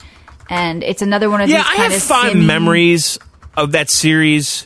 and 0.50 0.84
it's 0.84 1.02
another 1.02 1.30
one 1.30 1.42
of 1.42 1.50
yeah, 1.50 1.58
these 1.58 1.66
Yeah, 1.66 1.72
I 1.72 1.76
kind 1.78 1.92
have 1.94 2.02
of 2.02 2.08
fond 2.08 2.30
simmy- 2.32 2.46
memories 2.46 3.20
of 3.56 3.74
that 3.74 3.90
series. 3.90 4.66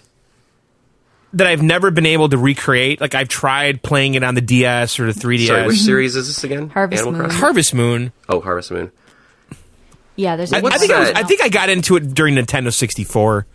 that 1.33 1.47
I've 1.47 1.63
never 1.63 1.89
been 1.91 2.05
able 2.05 2.29
to 2.29 2.37
recreate. 2.37 3.01
Like 3.01 3.15
I've 3.15 3.27
tried 3.27 3.81
playing 3.81 4.13
it 4.15 4.23
on 4.23 4.35
the 4.35 4.41
DS 4.41 4.99
or 4.99 5.11
the 5.11 5.19
3DS. 5.19 5.47
Sorry, 5.47 5.67
which 5.67 5.79
series 5.79 6.15
is 6.15 6.27
this 6.27 6.43
again? 6.43 6.69
Harvest 6.69 7.01
Animal 7.01 7.13
Moon. 7.13 7.21
Crossing? 7.29 7.39
Harvest 7.41 7.73
Moon. 7.73 8.11
Oh, 8.29 8.39
Harvest 8.39 8.71
Moon. 8.71 8.91
Yeah, 10.15 10.35
there's. 10.35 10.53
I, 10.53 10.59
a 10.59 10.65
I 10.65 10.77
think 10.77 10.91
I, 10.91 10.99
was. 10.99 11.11
I 11.15 11.23
think 11.23 11.41
I 11.41 11.49
got 11.49 11.69
into 11.69 11.95
it 11.95 12.13
during 12.13 12.35
Nintendo 12.35 12.71
64. 12.71 13.47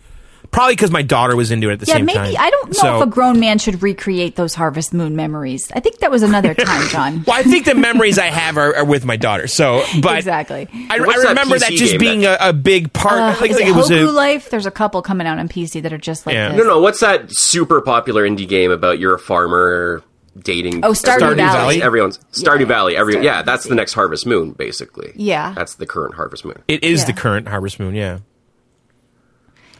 Probably 0.51 0.73
because 0.73 0.89
my 0.91 1.03
daughter 1.03 1.35
was 1.35 1.51
into 1.51 1.69
it 1.69 1.73
at 1.73 1.79
the 1.79 1.85
same 1.85 2.07
time. 2.07 2.07
yeah, 2.07 2.13
same 2.15 2.23
maybe 2.23 2.35
time. 2.35 2.45
I 2.45 2.49
don't 2.49 2.67
know 2.69 2.73
So- 2.73 2.97
if 2.97 3.03
a 3.03 3.09
grown 3.09 3.39
man 3.39 3.59
should 3.59 3.83
recreate 3.83 4.35
those 4.35 4.55
Harvest 4.55 4.93
Moon 4.93 5.15
memories. 5.15 5.71
I 5.75 5.79
think 5.79 5.99
that 5.99 6.09
was 6.09 6.23
another 6.23 6.53
time, 6.55 6.87
John. 6.89 7.23
Well, 7.27 7.35
I 7.37 7.43
think 7.43 7.65
the 7.65 7.75
memories 7.75 8.17
I 8.17 8.25
have 8.27 8.57
are, 8.57 8.75
are 8.77 8.85
with 8.85 9.05
my 9.05 9.15
daughter. 9.15 9.47
So, 9.47 9.83
but 10.01 10.17
exactly. 10.17 10.67
I, 10.89 10.95
I 10.95 10.97
remember 10.97 11.55
PC 11.55 11.59
that 11.59 11.71
just 11.73 11.91
game 11.93 11.99
being 11.99 12.25
a, 12.25 12.35
a 12.41 12.51
big 12.53 12.91
part. 12.93 13.19
Uh, 13.19 13.35
like, 13.41 13.51
is 13.51 13.57
like 13.57 13.65
it 13.67 13.69
it 13.69 13.75
was 13.75 13.89
Hokko 13.89 14.07
a, 14.09 14.11
Life? 14.11 14.49
There's 14.49 14.65
a 14.65 14.71
couple 14.71 15.01
coming 15.03 15.27
out 15.27 15.37
on 15.39 15.47
PC 15.49 15.81
that 15.83 15.93
are 15.93 15.97
just 15.99 16.25
like 16.25 16.33
Yeah. 16.33 16.49
this. 16.49 16.57
No, 16.57 16.63
no. 16.63 16.79
What's 16.79 16.99
that 17.01 17.31
super 17.31 17.79
popular 17.81 18.27
indie 18.27 18.47
game 18.47 18.71
about 18.71 18.97
you're 18.99 19.13
a 19.15 19.19
farmer 19.19 20.01
dating? 20.37 20.83
Oh, 20.83 20.91
Stardew 20.93 21.19
Stardew 21.19 21.35
Valley. 21.35 21.57
Valley? 21.57 21.83
Everyone's 21.83 22.17
Stardew 22.31 22.61
Yeah, 22.61 22.65
Valley. 22.65 22.97
Every 22.97 23.15
Stardew 23.15 23.23
yeah, 23.23 23.41
that's 23.43 23.65
the 23.67 23.75
next 23.75 23.93
Harvest 23.93 24.25
Moon, 24.25 24.51
basically. 24.53 25.11
Yeah. 25.15 25.53
that's 25.55 25.75
the 25.75 25.85
current 25.85 26.15
Harvest 26.15 26.43
Moon. 26.43 26.61
it 26.67 26.83
is 26.83 27.01
Yeah. 27.01 27.05
the 27.07 27.13
current 27.13 27.47
Harvest 27.47 27.79
Moon. 27.79 27.93
Yeah. 27.93 28.19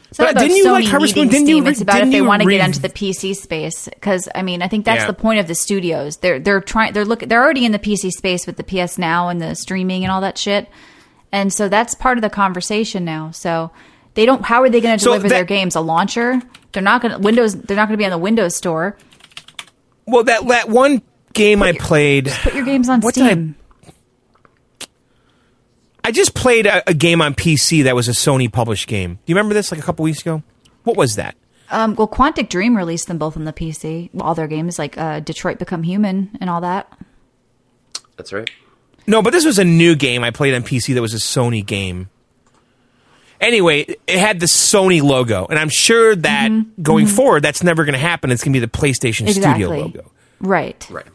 It's 0.10 0.18
But 0.18 0.32
about 0.32 0.42
didn't 0.42 0.58
you 0.58 0.66
Sony 0.66 0.72
like 0.72 0.86
Harvest 0.88 1.16
Moon? 1.16 1.26
needing 1.28 1.32
Didn't 1.46 1.48
you 1.50 1.54
Steam. 1.56 1.66
re- 1.66 1.72
it's 1.72 1.82
about 1.82 1.96
if 1.98 2.02
didn't 2.02 2.12
they 2.14 2.22
want 2.24 2.42
to 2.42 2.48
re- 2.48 2.58
get 2.58 2.66
into 2.66 2.82
the 2.82 2.90
PC 2.90 3.36
space. 3.36 3.88
Because 3.88 4.28
I 4.34 4.42
mean, 4.42 4.62
I 4.64 4.68
think 4.68 4.86
that's 4.86 5.02
Yeah. 5.02 5.08
the 5.08 5.14
point 5.14 5.40
of 5.40 5.48
the 5.48 5.54
studios. 5.56 6.18
They're 6.18 6.40
they're 6.40 6.62
trying. 6.62 6.94
They're 6.94 7.06
look. 7.06 7.20
They're 7.20 7.44
already 7.44 7.64
in 7.66 7.72
the 7.72 7.80
PC 7.80 8.10
space 8.12 8.48
with 8.48 8.58
the 8.58 8.64
PS 8.64 8.98
Now 8.98 9.30
and 9.30 9.40
the 9.42 9.54
streaming 9.56 10.04
and 10.04 10.12
all 10.12 10.22
that 10.22 10.38
shit. 10.38 10.68
And 11.32 11.54
so 11.54 11.70
that's 11.70 11.94
part 11.94 12.18
of 12.18 12.24
the 12.24 12.30
conversation 12.32 13.06
now. 13.06 13.30
So 13.32 13.70
they 14.16 14.26
don't. 14.26 14.44
How 14.44 14.64
are 14.64 14.70
they 14.70 14.82
going 14.82 14.98
to 14.98 15.04
So 15.04 15.12
deliver 15.12 15.30
their 15.30 15.46
games? 15.46 15.76
A 15.76 15.80
launcher? 15.82 16.42
They're 16.72 16.82
not 16.82 17.02
going 17.04 17.12
to 17.14 17.20
Windows. 17.20 17.54
They're 17.56 17.78
not 17.78 17.88
going 17.88 17.98
to 17.98 18.02
be 18.02 18.06
on 18.06 18.12
the 18.12 18.18
Windows 18.18 18.56
Store. 18.56 18.98
Well, 20.08 20.24
that 20.24 20.48
that 20.48 20.70
one 20.70 21.04
game 21.34 21.62
I 21.62 21.74
played. 21.74 22.30
Put 22.42 22.56
your 22.56 22.66
games 22.66 22.90
on 22.90 23.02
What 23.02 23.14
did 23.14 23.24
I- 23.26 23.32
Steam. 23.34 23.56
I 26.10 26.12
just 26.12 26.34
played 26.34 26.66
a, 26.66 26.90
a 26.90 26.96
game 26.96 27.22
on 27.22 27.36
PC 27.36 27.84
that 27.84 27.94
was 27.94 28.08
a 28.08 28.14
Sony 28.14 28.52
published 28.52 28.88
game. 28.88 29.14
Do 29.14 29.22
you 29.28 29.36
remember 29.36 29.54
this? 29.54 29.72
Like 29.72 29.80
a 29.80 29.84
couple 29.84 30.02
weeks 30.02 30.22
ago. 30.22 30.42
What 30.84 30.98
was 30.98 31.18
that? 31.18 31.36
Um, 31.70 31.94
well, 31.94 32.08
Quantic 32.08 32.50
Dream 32.50 32.76
released 32.76 33.08
them 33.08 33.20
both 33.20 33.38
on 33.38 33.46
the 33.46 33.54
PC. 33.54 34.10
All 34.20 34.34
their 34.34 34.48
games, 34.48 34.80
like 34.80 34.98
uh, 34.98 35.20
Detroit 35.20 35.60
Become 35.60 35.84
Human 35.84 36.36
and 36.42 36.50
all 36.50 36.62
that. 36.62 36.92
That's 38.18 38.34
right. 38.34 38.50
No, 39.06 39.22
but 39.22 39.34
this 39.34 39.46
was 39.46 39.60
a 39.60 39.64
new 39.64 39.96
game 39.96 40.24
I 40.24 40.32
played 40.32 40.56
on 40.56 40.64
PC 40.64 40.96
that 40.96 41.02
was 41.04 41.14
a 41.14 41.18
Sony 41.18 41.64
game. 41.64 42.10
Anyway, 43.40 43.82
it 44.08 44.18
had 44.18 44.40
the 44.40 44.48
Sony 44.48 45.04
logo, 45.04 45.46
and 45.46 45.60
I'm 45.60 45.70
sure 45.70 46.16
that 46.16 46.50
going 46.82 47.06
forward, 47.06 47.44
that's 47.44 47.62
never 47.62 47.86
going 47.86 47.94
to 47.94 48.00
happen. 48.00 48.32
It's 48.32 48.44
going 48.44 48.54
to 48.54 48.60
be 48.60 48.66
the 48.66 48.72
PlayStation 48.72 49.28
Mm-hmm. 49.28 49.28
Exactly. 49.28 49.64
Studio 49.64 49.70
logo. 49.84 50.12
Right. 50.40 50.88
Right. 50.90 51.06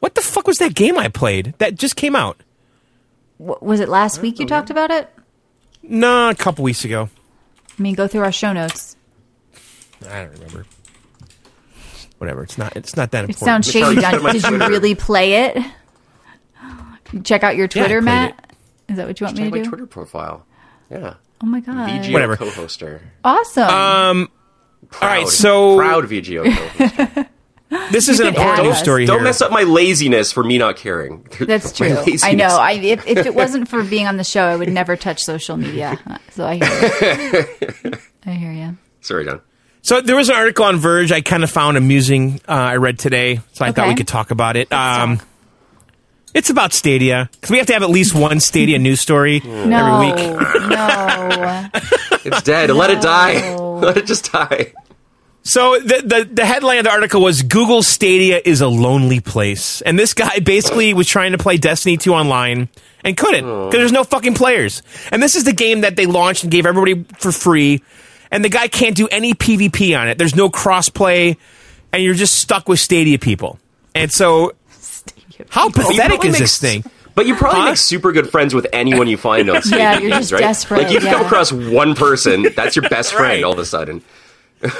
What 0.00 0.16
the 0.16 0.22
fuck 0.22 0.48
was 0.48 0.58
that 0.58 0.74
game 0.74 0.98
I 0.98 1.06
played 1.06 1.54
that 1.58 1.76
just 1.76 1.94
came 1.94 2.16
out? 2.16 2.36
W- 3.40 3.58
was 3.60 3.80
it 3.80 3.88
last 3.88 4.20
week 4.20 4.38
you 4.38 4.46
talked 4.46 4.70
about 4.70 4.90
it? 4.90 5.10
No, 5.82 6.28
a 6.28 6.34
couple 6.34 6.62
weeks 6.62 6.84
ago. 6.84 7.08
I 7.78 7.82
mean, 7.82 7.94
go 7.94 8.06
through 8.06 8.20
our 8.22 8.32
show 8.32 8.52
notes. 8.52 8.96
I 10.08 10.22
don't 10.24 10.32
remember. 10.34 10.66
Whatever. 12.18 12.42
It's 12.42 12.58
not. 12.58 12.76
It's 12.76 12.96
not 12.96 13.10
that 13.12 13.24
It 13.24 13.30
important. 13.30 13.64
sounds 13.64 13.70
shady, 13.70 13.94
you 13.94 14.00
said 14.02 14.10
John. 14.12 14.22
my 14.22 14.32
Did 14.32 14.42
you 14.44 14.58
really 14.58 14.94
play 14.94 15.44
it? 15.46 15.58
Check 17.24 17.42
out 17.42 17.56
your 17.56 17.64
I 17.64 17.68
Twitter, 17.68 17.96
played 18.00 18.04
Matt. 18.04 18.54
Is 18.88 18.96
that 18.96 19.06
what 19.08 19.18
you 19.20 19.24
want 19.24 19.36
me 19.38 19.42
Check 19.44 19.52
to 19.52 19.58
my 19.58 19.62
do? 19.64 19.68
Twitter 19.70 19.86
profile. 19.86 20.46
Yeah, 20.90 21.14
Oh 21.42 21.46
my 21.46 21.60
god! 21.60 21.88
VGO 21.88 22.12
Whatever. 22.12 22.36
co-hoster. 22.36 23.00
Awesome. 23.24 23.68
Um, 23.68 24.28
Proud, 24.90 25.08
right, 25.08 25.28
so- 25.28 25.76
proud 25.76 26.04
VGO 26.04 26.44
co-hoster. 26.44 27.28
this 27.92 28.08
is 28.08 28.18
an 28.20 28.26
could 28.26 28.36
add 28.36 28.40
important 28.48 28.66
news 28.68 28.78
story 28.78 29.06
Don't 29.06 29.18
here. 29.18 29.24
mess 29.24 29.40
up 29.40 29.52
my 29.52 29.62
laziness 29.62 30.32
for 30.32 30.42
me 30.42 30.58
not 30.58 30.76
caring. 30.76 31.26
That's 31.40 31.72
true. 31.72 31.96
I 32.22 32.34
know. 32.34 32.48
I 32.48 32.72
if, 32.72 33.06
if 33.06 33.26
it 33.26 33.34
wasn't 33.34 33.68
for 33.68 33.84
being 33.84 34.06
on 34.08 34.16
the 34.16 34.24
show, 34.24 34.44
I 34.44 34.56
would 34.56 34.68
never 34.68 34.96
touch 34.96 35.22
social 35.22 35.56
media. 35.56 35.98
So 36.32 36.46
I 36.46 36.54
hear 36.56 37.46
you. 37.82 37.92
I 38.26 38.30
hear 38.30 38.52
you. 38.52 38.76
Sorry, 39.00 39.24
John. 39.24 39.40
So 39.82 40.00
there 40.00 40.14
was 40.16 40.28
an 40.28 40.36
article 40.36 40.64
on 40.64 40.76
Verge 40.76 41.10
I 41.12 41.20
kind 41.22 41.42
of 41.42 41.50
found 41.50 41.76
amusing. 41.76 42.40
Uh, 42.48 42.52
I 42.52 42.76
read 42.76 42.98
today, 42.98 43.40
so 43.52 43.64
I 43.64 43.72
thought 43.72 43.88
we 43.88 43.94
could 43.96 44.06
talk 44.08 44.30
about 44.30 44.56
it. 44.56 44.72
Um, 44.72 45.18
talk. 45.18 45.26
it's 46.34 46.50
about 46.50 46.72
Stadia 46.72 47.28
because 47.32 47.50
we 47.50 47.58
have 47.58 47.66
to 47.66 47.72
have 47.72 47.82
at 47.82 47.90
least 47.90 48.14
one 48.14 48.38
Stadia 48.40 48.78
news 48.78 49.00
story 49.00 49.40
No, 49.44 50.12
every 50.12 50.12
week. 50.12 50.40
no. 50.70 51.68
It's 52.24 52.42
dead. 52.42 52.70
Let 52.70 52.90
it 52.90 53.00
die. 53.02 53.56
Let 53.56 53.96
it 53.96 54.06
just 54.06 54.30
die. 54.32 54.72
So 55.42 55.78
the, 55.78 56.02
the 56.04 56.28
the 56.32 56.44
headline 56.44 56.78
of 56.78 56.84
the 56.84 56.90
article 56.90 57.22
was 57.22 57.42
Google 57.42 57.82
Stadia 57.82 58.40
is 58.44 58.60
a 58.60 58.68
lonely 58.68 59.20
place, 59.20 59.80
and 59.80 59.98
this 59.98 60.12
guy 60.12 60.38
basically 60.40 60.92
was 60.92 61.08
trying 61.08 61.32
to 61.32 61.38
play 61.38 61.56
Destiny 61.56 61.96
2 61.96 62.12
online 62.12 62.68
and 63.04 63.16
couldn't 63.16 63.44
because 63.44 63.72
there's 63.78 63.90
no 63.92 64.04
fucking 64.04 64.34
players. 64.34 64.82
And 65.10 65.22
this 65.22 65.36
is 65.36 65.44
the 65.44 65.54
game 65.54 65.80
that 65.80 65.96
they 65.96 66.04
launched 66.04 66.42
and 66.42 66.52
gave 66.52 66.66
everybody 66.66 67.04
for 67.18 67.32
free, 67.32 67.82
and 68.30 68.44
the 68.44 68.50
guy 68.50 68.68
can't 68.68 68.94
do 68.94 69.08
any 69.08 69.32
PvP 69.32 69.98
on 69.98 70.08
it. 70.08 70.18
There's 70.18 70.36
no 70.36 70.50
crossplay, 70.50 71.38
and 71.92 72.02
you're 72.02 72.14
just 72.14 72.34
stuck 72.34 72.68
with 72.68 72.78
Stadia 72.78 73.18
people. 73.18 73.58
And 73.94 74.12
so, 74.12 74.52
how 75.48 75.70
But 75.70 75.84
you 75.84 75.90
pathetic 75.96 76.22
is 76.24 76.32
make 76.32 76.38
this 76.42 76.58
thing? 76.58 76.84
But 77.14 77.26
you 77.26 77.34
probably 77.34 77.60
Huh? 77.60 77.66
make 77.70 77.76
super 77.78 78.12
good 78.12 78.30
friends 78.30 78.54
with 78.54 78.66
anyone 78.74 79.08
you 79.08 79.16
find 79.16 79.48
on 79.50 79.62
Steam. 79.62 79.78
Yeah, 79.78 79.92
you're 79.98 80.10
games, 80.10 80.28
just 80.28 80.32
right? 80.32 80.40
desperate, 80.40 80.82
Like 80.84 80.92
you 80.92 81.00
come 81.00 81.24
across 81.24 81.50
one 81.50 81.94
person, 81.94 82.46
that's 82.54 82.76
your 82.76 82.88
best 82.90 83.12
friend 83.14 83.42
Right. 83.42 83.44
all 83.44 83.52
of 83.54 83.58
a 83.58 83.64
sudden. 83.64 84.02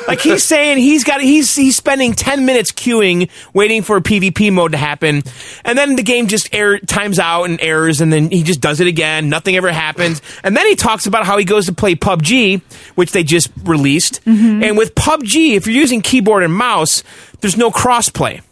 Like 0.06 0.20
he's 0.20 0.44
saying 0.44 0.76
he's 0.78 1.04
got 1.04 1.20
he's 1.22 1.54
he's 1.56 1.74
spending 1.76 2.12
10 2.12 2.44
minutes 2.44 2.70
queuing 2.70 3.30
waiting 3.54 3.82
for 3.82 3.96
a 3.96 4.02
PvP 4.02 4.52
mode 4.52 4.72
to 4.72 4.78
happen. 4.78 5.22
And 5.64 5.78
then 5.78 5.96
the 5.96 6.02
game 6.02 6.26
just 6.26 6.54
error 6.54 6.78
times 6.78 7.18
out 7.18 7.44
and 7.44 7.58
errors 7.62 8.02
and 8.02 8.12
then 8.12 8.30
he 8.30 8.42
just 8.42 8.60
does 8.60 8.80
it 8.80 8.86
again. 8.86 9.28
Nothing 9.30 9.56
ever 9.56 9.72
happens. 9.72 10.20
And 10.44 10.54
then 10.56 10.66
he 10.66 10.74
talks 10.76 11.06
about 11.06 11.24
how 11.24 11.38
he 11.38 11.44
goes 11.46 11.64
to 11.66 11.72
play 11.72 11.94
PUBG 11.94 12.60
which 12.94 13.12
they 13.12 13.22
just 13.24 13.50
released. 13.64 14.22
Mm-hmm. 14.26 14.62
And 14.64 14.76
with 14.76 14.94
PUBG 14.94 15.56
if 15.56 15.66
you're 15.66 15.76
using 15.76 16.02
keyboard 16.02 16.42
and 16.42 16.52
mouse 16.52 17.02
there's 17.40 17.56
no 17.56 17.70
crossplay 17.70 18.42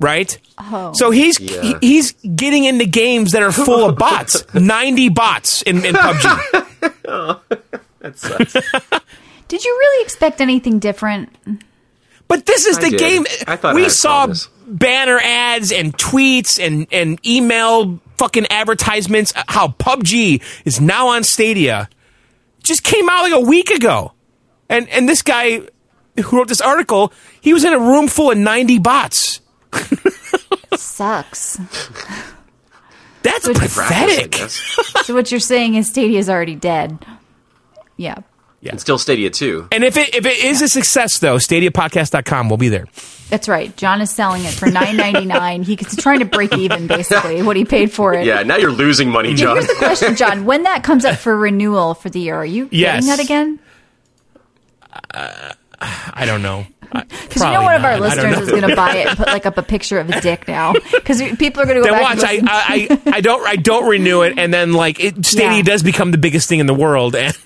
right? 0.00 0.38
Oh. 0.58 0.92
so 0.94 1.10
he's 1.10 1.40
Yeah. 1.40 1.60
he- 1.60 1.76
he's 1.80 2.12
getting 2.12 2.62
into 2.64 2.84
games 2.84 3.32
that 3.32 3.42
are 3.42 3.50
full 3.50 3.84
of 3.84 3.96
bots. 3.98 4.44
90 4.54 5.08
bots 5.08 5.62
in, 5.62 5.84
in 5.84 5.94
PUBG 5.96 6.92
oh, 7.08 7.40
That 7.98 8.16
sucks. 8.16 8.54
Did 9.48 9.64
you 9.64 9.70
really 9.78 10.04
expect 10.04 10.40
anything 10.40 10.78
different? 10.78 11.30
But 12.28 12.44
this 12.46 12.66
is 12.66 12.78
I 12.78 12.82
the 12.82 12.90
did. 12.90 12.98
game. 13.00 13.26
I 13.46 13.56
thought 13.56 13.72
I 13.72 13.74
we 13.74 13.82
had 13.84 13.92
saw 13.92 14.24
promise. 14.24 14.48
banner 14.66 15.18
ads 15.22 15.72
and 15.72 15.96
tweets 15.96 16.64
and, 16.64 16.86
and 16.92 17.18
email 17.26 17.98
fucking 18.18 18.46
advertisements. 18.50 19.32
uh, 19.34 19.42
How 19.48 19.68
PUBG 19.68 20.42
is 20.66 20.80
now 20.80 21.08
on 21.08 21.24
Stadia. 21.24 21.88
Just 22.62 22.82
came 22.84 23.08
out 23.08 23.22
like 23.22 23.32
a 23.32 23.40
week 23.40 23.70
ago, 23.70 24.12
and 24.68 24.86
and 24.90 25.08
this 25.08 25.22
guy 25.22 25.62
who 26.22 26.36
wrote 26.36 26.48
this 26.48 26.60
article, 26.60 27.12
he 27.40 27.54
was 27.54 27.64
in 27.64 27.72
a 27.72 27.78
room 27.78 28.08
full 28.08 28.30
of 28.30 28.36
ninety 28.36 28.78
bots. 28.78 29.40
Sucks. 30.76 31.58
That's 33.22 33.48
Which- 33.48 33.56
Practice, 33.56 33.78
I 33.78 33.82
pathetic. 33.88 34.30
guess. 34.32 35.06
So 35.06 35.14
what 35.14 35.30
you're 35.30 35.40
saying 35.40 35.76
is 35.76 35.88
Stadia 35.88 36.18
is 36.18 36.28
already 36.28 36.54
dead. 36.56 37.04
Yeah. 37.96 38.18
And 38.66 38.80
still 38.80 38.98
Stadia 38.98 39.30
too. 39.30 39.68
And 39.70 39.84
if 39.84 39.96
it 39.96 40.14
if 40.16 40.26
it 40.26 40.44
is 40.44 40.62
a 40.62 40.68
success 40.68 41.18
though, 41.20 41.36
StadiaPodcast.com 41.36 42.48
will 42.48 42.56
be 42.56 42.68
there. 42.68 42.86
That's 43.30 43.46
right. 43.48 43.74
John 43.76 44.00
is 44.00 44.10
selling 44.10 44.44
it 44.44 44.52
for 44.52 44.66
nine 44.70 44.96
ninety 44.96 45.26
nine. 45.26 45.62
He's 45.62 45.96
trying 45.96 46.18
to 46.20 46.24
break 46.24 46.56
even, 46.56 46.86
basically, 46.86 47.42
what 47.42 47.56
he 47.56 47.64
paid 47.64 47.92
for 47.92 48.14
it. 48.14 48.26
Yeah, 48.26 48.42
now 48.42 48.56
you're 48.56 48.72
losing 48.72 49.10
money, 49.10 49.34
John. 49.34 49.56
here's 49.56 49.68
the 49.68 49.74
question, 49.74 50.16
John. 50.16 50.44
When 50.44 50.64
that 50.64 50.82
comes 50.82 51.04
up 51.04 51.16
for 51.16 51.36
renewal 51.36 51.94
for 51.94 52.10
the 52.10 52.20
year, 52.20 52.34
are 52.36 52.44
you 52.44 52.68
Yes. 52.72 53.04
getting 53.04 53.16
that 53.16 53.24
again? 53.24 53.58
I 55.80 56.24
don't 56.26 56.42
know. 56.42 56.66
Because 56.90 57.42
you 57.42 57.50
know 57.50 57.62
one 57.62 57.74
of 57.74 57.84
our 57.84 58.00
listeners 58.00 58.38
is 58.38 58.48
going 58.50 58.66
to 58.66 58.74
buy 58.74 58.96
it 58.96 59.08
and 59.08 59.16
put 59.18 59.26
like 59.28 59.44
up 59.44 59.58
a 59.58 59.62
picture 59.62 59.98
of 60.00 60.08
his 60.08 60.22
dick 60.22 60.48
now. 60.48 60.72
Because 60.72 61.20
people 61.36 61.62
are 61.62 61.66
going 61.66 61.76
to 61.76 61.82
go 61.86 61.92
Then 61.94 62.02
back. 62.02 62.16
watch. 62.16 62.24
and 62.38 62.48
I. 62.48 62.54
I 62.54 62.88
I 63.06 63.16
I 63.16 63.20
don't 63.20 63.46
I 63.46 63.56
don't 63.56 63.88
renew 63.88 64.22
it, 64.22 64.38
and 64.38 64.52
then 64.52 64.72
like 64.72 64.98
it, 64.98 65.24
Stadia 65.26 65.58
Yeah. 65.58 65.62
does 65.62 65.82
become 65.82 66.10
the 66.12 66.18
biggest 66.18 66.48
thing 66.48 66.60
in 66.60 66.66
the 66.66 66.72
world, 66.74 67.14
and 67.14 67.36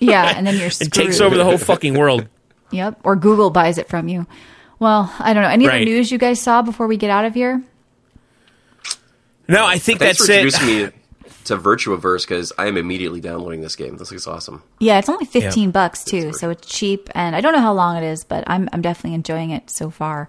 yeah, 0.00 0.32
and 0.36 0.46
then 0.46 0.56
you're 0.56 0.66
it 0.80 0.92
takes 0.92 1.20
over 1.20 1.36
the 1.36 1.44
whole 1.44 1.58
fucking 1.58 1.94
world. 1.94 2.26
Yep. 2.72 3.00
Or 3.04 3.16
Google 3.16 3.50
buys 3.50 3.78
it 3.78 3.88
from 3.88 4.08
you. 4.08 4.26
Well, 4.78 5.12
I 5.18 5.32
don't 5.34 5.42
know. 5.42 5.48
Any 5.48 5.66
other 5.66 5.76
Right. 5.76 5.84
news 5.84 6.10
you 6.10 6.18
guys 6.18 6.40
saw 6.40 6.62
before 6.62 6.86
we 6.86 6.96
get 6.96 7.10
out 7.10 7.24
of 7.24 7.34
here? 7.34 7.62
No, 9.48 9.66
I 9.66 9.78
think 9.78 9.98
Thanks 9.98 10.18
that's 10.18 10.26
for 10.26 10.32
it. 10.32 10.44
introducing 10.44 10.66
me 10.84 10.90
to 11.44 11.56
VirtuaVerse 11.56 12.22
because 12.22 12.52
I 12.56 12.66
am 12.66 12.76
immediately 12.76 13.20
downloading 13.20 13.60
this 13.60 13.74
game. 13.74 13.96
This 13.96 14.10
looks 14.12 14.26
awesome. 14.28 14.62
Yeah, 14.78 14.98
it's 14.98 15.08
only 15.08 15.24
fifteen 15.26 15.70
bucks 15.72 16.04
too, 16.04 16.28
It's 16.28 16.40
so 16.40 16.50
it's 16.50 16.66
cheap, 16.66 17.08
and 17.14 17.34
I 17.34 17.40
don't 17.40 17.52
know 17.52 17.60
how 17.60 17.72
long 17.72 17.96
it 17.96 18.04
is, 18.04 18.24
but 18.24 18.44
I'm 18.46 18.68
I'm 18.72 18.80
definitely 18.82 19.14
enjoying 19.14 19.50
it 19.50 19.68
so 19.70 19.90
far. 19.90 20.28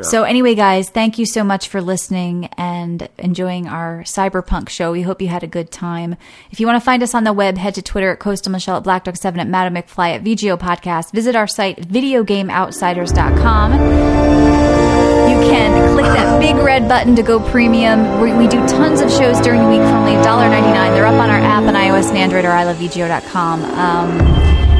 So, 0.00 0.24
anyway, 0.24 0.54
guys, 0.54 0.88
thank 0.90 1.18
you 1.18 1.26
so 1.26 1.44
much 1.44 1.68
for 1.68 1.80
listening 1.82 2.46
and 2.56 3.08
enjoying 3.18 3.68
our 3.68 4.02
cyberpunk 4.04 4.68
show. 4.68 4.90
We 4.90 5.02
hope 5.02 5.20
you 5.20 5.28
had 5.28 5.42
a 5.42 5.46
good 5.46 5.70
time. 5.70 6.16
If 6.50 6.58
you 6.60 6.66
want 6.66 6.76
to 6.76 6.84
find 6.84 7.02
us 7.02 7.14
on 7.14 7.24
the 7.24 7.32
web, 7.32 7.58
head 7.58 7.74
to 7.74 7.82
Twitter 7.82 8.10
at 8.10 8.18
Coastal 8.18 8.50
Michelle 8.50 8.78
at 8.78 8.82
Black 8.82 9.04
Dog 9.04 9.16
7 9.16 9.38
at 9.38 9.46
Madam 9.46 9.74
McFly 9.74 10.16
at 10.16 10.24
VGO 10.24 10.58
Podcast. 10.58 11.12
Visit 11.12 11.36
our 11.36 11.46
site, 11.46 11.88
videogameoutsiders.com. 11.88 13.72
You 13.72 15.38
can 15.48 15.92
click 15.94 16.06
that 16.06 16.40
big 16.40 16.56
red 16.56 16.88
button 16.88 17.14
to 17.16 17.22
go 17.22 17.38
premium. 17.50 18.20
We, 18.20 18.32
we 18.32 18.48
do 18.48 18.66
tons 18.66 19.00
of 19.00 19.10
shows 19.10 19.40
during 19.40 19.62
the 19.62 19.68
week 19.68 19.82
for 19.82 19.94
only 19.94 20.12
$1.99. 20.12 20.94
They're 20.94 21.06
up 21.06 21.14
on 21.14 21.30
our 21.30 21.38
app 21.38 21.62
on 21.64 21.74
iOS 21.74 22.08
and 22.08 22.18
Android 22.18 22.44
or 22.44 22.50
ilovevgo.com. 22.50 23.64
Um, 23.64 24.18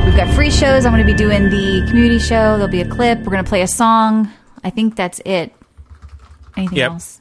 we've 0.04 0.16
got 0.16 0.34
free 0.34 0.50
shows. 0.50 0.84
I'm 0.84 0.92
going 0.92 1.06
to 1.06 1.12
be 1.12 1.16
doing 1.16 1.50
the 1.50 1.86
community 1.86 2.18
show. 2.18 2.56
There'll 2.56 2.66
be 2.66 2.80
a 2.80 2.88
clip. 2.88 3.18
We're 3.20 3.30
going 3.32 3.44
to 3.44 3.48
play 3.48 3.62
a 3.62 3.68
song. 3.68 4.32
I 4.64 4.70
think 4.70 4.96
that's 4.96 5.20
it. 5.24 5.52
Anything 6.56 6.78
Yep. 6.78 6.90
else? 6.90 7.20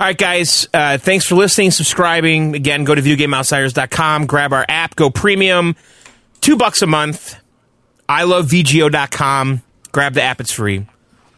All 0.00 0.06
right, 0.08 0.16
guys. 0.18 0.68
Uh, 0.74 0.98
thanks 0.98 1.26
for 1.26 1.34
listening, 1.36 1.70
subscribing. 1.70 2.54
Again, 2.56 2.84
go 2.84 2.94
to 2.94 3.02
videogameoutsiders.com, 3.02 4.26
grab 4.26 4.52
our 4.52 4.64
app, 4.68 4.96
go 4.96 5.10
premium, 5.10 5.76
two 6.40 6.56
bucks 6.56 6.82
a 6.82 6.86
month. 6.86 7.36
I 8.08 8.24
love 8.24 8.46
VGO.com. 8.48 9.62
Grab 9.92 10.14
the 10.14 10.22
app, 10.22 10.40
it's 10.40 10.52
free. 10.52 10.86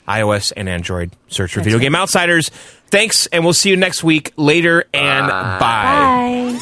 iOS 0.09 0.53
and 0.57 0.69
Android. 0.69 1.11
Search 1.29 1.53
for 1.53 1.59
That's 1.61 1.65
Video 1.66 1.79
right. 1.79 1.85
Game 1.85 1.95
Outsiders. 1.95 2.51
Thanks, 2.89 3.27
and 3.27 3.43
we'll 3.45 3.53
see 3.53 3.71
you 3.71 3.77
next 3.77 4.05
week. 4.05 4.33
Later 4.37 4.85
and 4.95 5.27
bye. 5.29 5.59
Bye. 5.59 6.59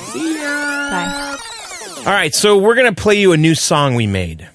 Bye. 0.91 1.39
All 1.99 2.13
right, 2.13 2.35
so 2.35 2.59
we're 2.59 2.75
going 2.75 2.93
to 2.93 3.01
play 3.01 3.21
you 3.21 3.33
a 3.33 3.37
new 3.37 3.55
song 3.55 3.95
we 3.95 4.07
made 4.07 4.49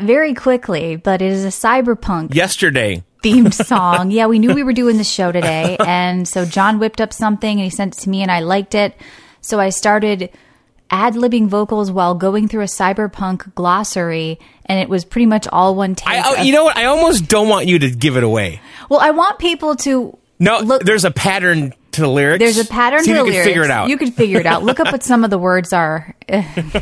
Very 0.00 0.34
quickly, 0.34 0.96
but 0.96 1.22
it 1.22 1.30
is 1.30 1.44
a 1.44 1.48
cyberpunk 1.48 2.34
yesterday. 2.34 3.04
Themed 3.22 3.52
song. 3.54 4.10
Yeah, 4.10 4.26
we 4.26 4.38
knew 4.38 4.54
we 4.54 4.62
were 4.62 4.72
doing 4.72 4.96
the 4.98 5.04
show 5.04 5.32
today. 5.32 5.76
And 5.84 6.26
so 6.28 6.44
John 6.44 6.78
whipped 6.78 7.00
up 7.00 7.12
something 7.12 7.50
and 7.58 7.60
he 7.64 7.70
sent 7.70 7.96
it 7.96 8.00
to 8.02 8.08
me 8.10 8.22
and 8.22 8.30
I 8.30 8.40
liked 8.40 8.74
it. 8.74 8.94
So 9.40 9.58
I 9.60 9.70
started 9.70 10.30
ad 10.90 11.14
libbing 11.14 11.48
vocals 11.48 11.90
while 11.90 12.14
going 12.14 12.46
through 12.48 12.62
a 12.62 12.66
cyberpunk 12.66 13.54
glossary 13.54 14.38
and 14.66 14.78
it 14.80 14.88
was 14.88 15.04
pretty 15.04 15.26
much 15.26 15.48
all 15.48 15.74
one 15.74 15.94
take. 15.94 16.08
I, 16.08 16.22
oh, 16.24 16.40
of- 16.40 16.46
you 16.46 16.52
know 16.52 16.64
what? 16.64 16.76
I 16.76 16.84
almost 16.84 17.26
don't 17.28 17.48
want 17.48 17.66
you 17.66 17.78
to 17.80 17.90
give 17.90 18.16
it 18.16 18.22
away. 18.22 18.60
well, 18.88 19.00
I 19.00 19.10
want 19.10 19.38
people 19.38 19.74
to 19.76 20.16
No, 20.38 20.58
look. 20.60 20.82
there's 20.84 21.04
a 21.04 21.10
pattern 21.10 21.72
to 21.96 22.00
the 22.02 22.08
lyrics. 22.08 22.38
There's 22.38 22.58
a 22.58 22.64
pattern 22.64 23.00
See 23.00 23.12
to 23.12 23.12
the 23.12 23.18
you 23.18 23.24
can 23.24 23.32
lyrics. 23.32 23.46
figure 23.48 23.64
it 23.64 23.70
out. 23.70 23.88
You 23.88 23.96
could 23.98 24.14
figure 24.14 24.38
it 24.40 24.46
out. 24.46 24.62
Look 24.62 24.80
up 24.80 24.92
what 24.92 25.02
some 25.02 25.24
of 25.24 25.30
the 25.30 25.38
words 25.38 25.72
are, 25.72 26.14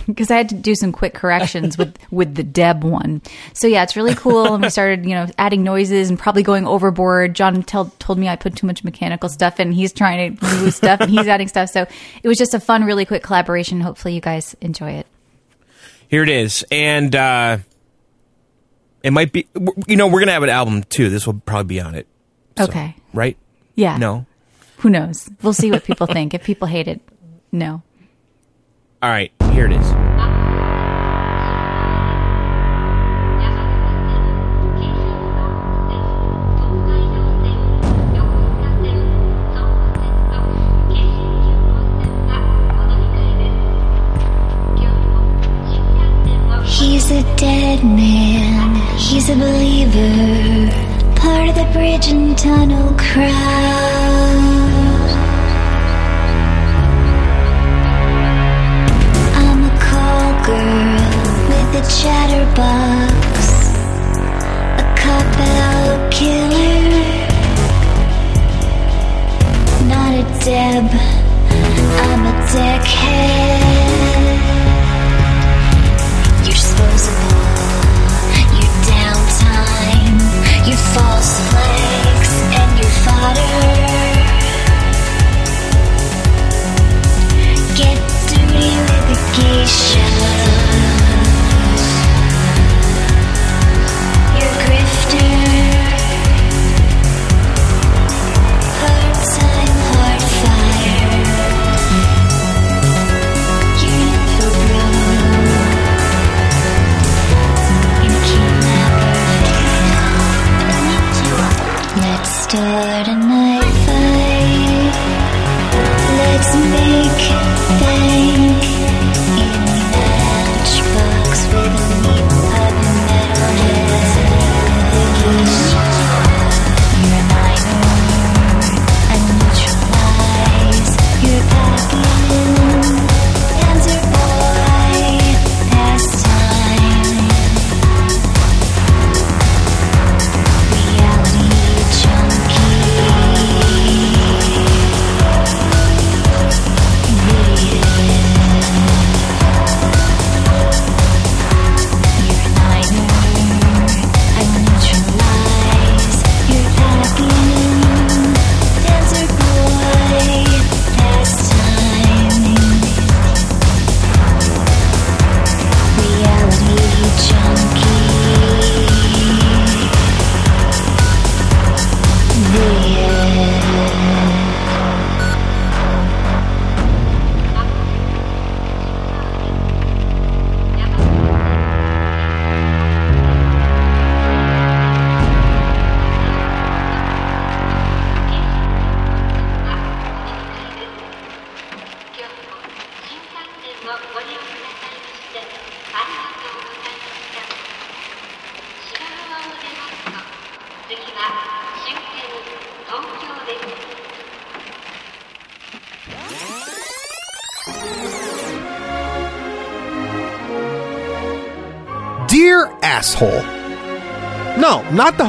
because 0.06 0.30
I 0.30 0.36
had 0.36 0.48
to 0.50 0.54
do 0.54 0.74
some 0.74 0.92
quick 0.92 1.14
corrections 1.14 1.76
with 1.78 1.96
with 2.10 2.34
the 2.34 2.42
Deb 2.42 2.84
one. 2.84 3.22
So 3.52 3.66
yeah, 3.66 3.82
it's 3.82 3.96
really 3.96 4.14
cool. 4.14 4.54
And 4.54 4.62
we 4.62 4.70
started, 4.70 5.04
you 5.04 5.14
know, 5.14 5.26
adding 5.38 5.62
noises 5.64 6.10
and 6.10 6.18
probably 6.18 6.42
going 6.42 6.66
overboard. 6.66 7.34
John 7.34 7.62
tell, 7.62 7.86
told 7.98 8.18
me 8.18 8.28
I 8.28 8.36
put 8.36 8.56
too 8.56 8.66
much 8.66 8.84
mechanical 8.84 9.28
stuff, 9.28 9.58
and 9.58 9.72
he's 9.72 9.92
trying 9.92 10.36
to 10.36 10.46
remove 10.46 10.74
stuff, 10.74 11.00
and 11.00 11.10
he's 11.10 11.26
adding 11.26 11.48
stuff. 11.48 11.70
So 11.70 11.86
it 12.22 12.28
was 12.28 12.36
just 12.38 12.54
a 12.54 12.60
fun, 12.60 12.84
really 12.84 13.04
quick 13.06 13.22
collaboration. 13.22 13.80
Hopefully, 13.80 14.14
you 14.14 14.20
guys 14.20 14.54
enjoy 14.60 14.92
it. 14.92 15.06
Here 16.08 16.22
it 16.22 16.28
is, 16.28 16.64
and 16.70 17.14
uh, 17.16 17.58
it 19.02 19.12
might 19.12 19.32
be. 19.32 19.46
You 19.86 19.96
know, 19.96 20.06
we're 20.06 20.20
gonna 20.20 20.32
have 20.32 20.42
an 20.42 20.48
album 20.50 20.84
too. 20.84 21.08
This 21.10 21.26
will 21.26 21.34
probably 21.34 21.64
be 21.76 21.80
on 21.80 21.94
it, 21.94 22.06
Okay. 22.58 22.94
right? 23.12 23.36
Yeah. 23.74 23.96
No. 23.96 24.26
Who 24.84 24.90
knows? 24.90 25.30
We'll 25.42 25.54
see 25.54 25.70
what 25.70 25.84
people 25.84 26.06
think. 26.06 26.34
If 26.34 26.44
people 26.44 26.68
hate 26.68 26.88
it, 26.88 27.00
no. 27.50 27.80
All 29.02 29.08
right, 29.08 29.32
here 29.52 29.64
it 29.64 29.72
is. 29.72 29.86
He's 46.78 47.10
a 47.10 47.22
dead 47.36 47.82
man, 47.84 48.98
he's 48.98 49.30
a 49.30 49.34
believer, 49.34 50.70
part 51.16 51.48
of 51.48 51.54
the 51.54 51.70
bridge 51.72 52.08
and 52.08 52.36
tunnel 52.36 52.94
crowd. 52.98 54.53
Chatterbox, 62.04 63.48
a 64.76 64.84
cop 65.00 65.38
out 65.40 66.12
killer, 66.12 67.00
not 69.88 70.12
a 70.12 70.24
Deb, 70.44 70.90
I'm 72.02 72.26
a 72.26 72.34
deckhead. 72.52 73.63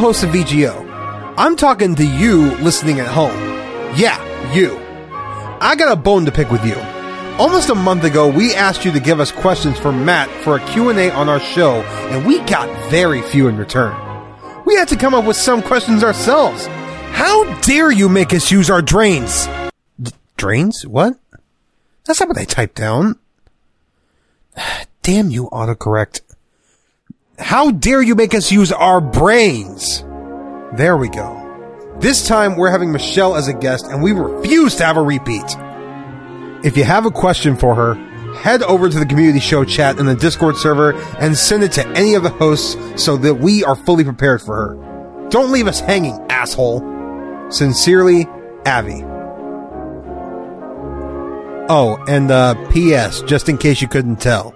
Host 0.06 0.23
of 0.23 0.30
VGO. 0.30 1.34
I'm 1.36 1.56
talking 1.56 1.95
to 1.95 2.06
you 2.06 2.52
listening 2.57 2.99
at 2.99 3.07
home. 3.07 3.36
Yeah, 3.98 4.22
you. 4.53 4.77
I 5.60 5.76
got 5.76 5.91
a 5.91 5.95
bone 5.95 6.26
to 6.26 6.32
pick 6.32 6.52
with 6.52 6.64
you. 6.64 6.76
Almost 7.40 7.69
a 7.69 7.73
month 7.73 8.03
ago, 8.03 8.30
we 8.30 8.53
asked 8.53 8.86
you 8.86 8.91
to 8.91 8.99
give 8.99 9.19
us 9.19 9.32
questions 9.32 9.80
for 9.80 9.91
Matt 9.91 10.30
for 10.44 10.57
a 10.57 10.65
Q&A 10.68 11.10
on 11.10 11.27
our 11.27 11.40
show, 11.40 11.82
and 12.11 12.23
we 12.23 12.38
got 12.41 12.69
very 12.91 13.23
few 13.23 13.48
in 13.48 13.57
return. 13.57 13.95
We 14.68 14.76
had 14.76 14.90
to 14.90 14.95
come 14.95 15.15
up 15.15 15.26
with 15.26 15.38
some 15.38 15.64
questions 15.64 16.03
ourselves. 16.03 16.68
How 16.68 17.60
dare 17.61 17.91
you 17.91 18.07
make 18.07 18.32
us 18.32 18.52
use 18.52 18.69
our 18.69 18.84
drains? 18.84 19.48
D- 19.99 20.11
drains? 20.38 20.86
What? 20.86 21.18
That's 22.06 22.19
not 22.19 22.30
what 22.30 22.38
I 22.38 22.45
typed 22.45 22.76
down. 22.76 23.18
Damn 25.02 25.32
you, 25.32 25.49
autocorrect. 25.52 26.22
How 27.40 27.72
dare 27.72 28.02
you 28.02 28.16
make 28.16 28.34
us 28.34 28.52
use 28.52 28.72
our 28.72 29.02
brains? 29.02 30.02
There 30.78 30.95
we 30.95 31.10
go. 31.10 31.41
This 31.99 32.26
time 32.26 32.56
we're 32.56 32.72
having 32.72 32.91
Michelle 32.91 33.36
as 33.36 33.48
a 33.48 33.53
guest 33.53 33.88
and 33.88 34.02
we 34.02 34.14
refuse 34.14 34.76
to 34.76 34.86
have 34.86 34.95
a 34.95 35.02
repeat. 35.02 35.44
If 36.64 36.78
you 36.78 36.86
have 36.86 37.06
a 37.06 37.12
question 37.12 37.57
for 37.57 37.76
her, 37.76 37.95
head 38.36 38.64
over 38.64 38.90
to 38.90 38.99
the 38.99 39.06
community 39.06 39.40
show 39.40 39.66
chat 39.66 39.99
in 39.99 40.06
the 40.06 40.16
Discord 40.16 40.56
server 40.56 40.94
and 41.20 41.38
send 41.38 41.64
it 41.64 41.74
to 41.74 41.88
any 41.90 42.16
of 42.16 42.24
the 42.24 42.30
hosts 42.30 42.78
so 43.02 43.18
that 43.18 43.36
we 43.36 43.64
are 43.66 43.76
fully 43.76 44.06
prepared 44.06 44.41
for 44.41 44.56
her. 44.56 45.30
Don't 45.30 45.52
leave 45.52 45.68
us 45.68 45.82
hanging, 45.82 46.14
asshole. 46.30 46.80
Sincerely, 47.49 48.26
Avi. 48.66 49.03
Oh, 51.68 52.02
and 52.07 52.32
uh, 52.32 52.53
P.S., 52.70 53.22
just 53.24 53.49
in 53.49 53.57
case 53.57 53.82
you 53.82 53.88
couldn't 53.88 54.22
tell. 54.22 54.53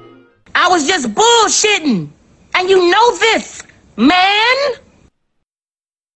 I 0.55 0.69
was 0.69 0.87
just 0.87 1.09
bullshitting. 1.13 2.11
And 2.55 2.69
you 2.69 2.89
know 2.91 3.17
this, 3.17 3.63
man. 3.97 4.57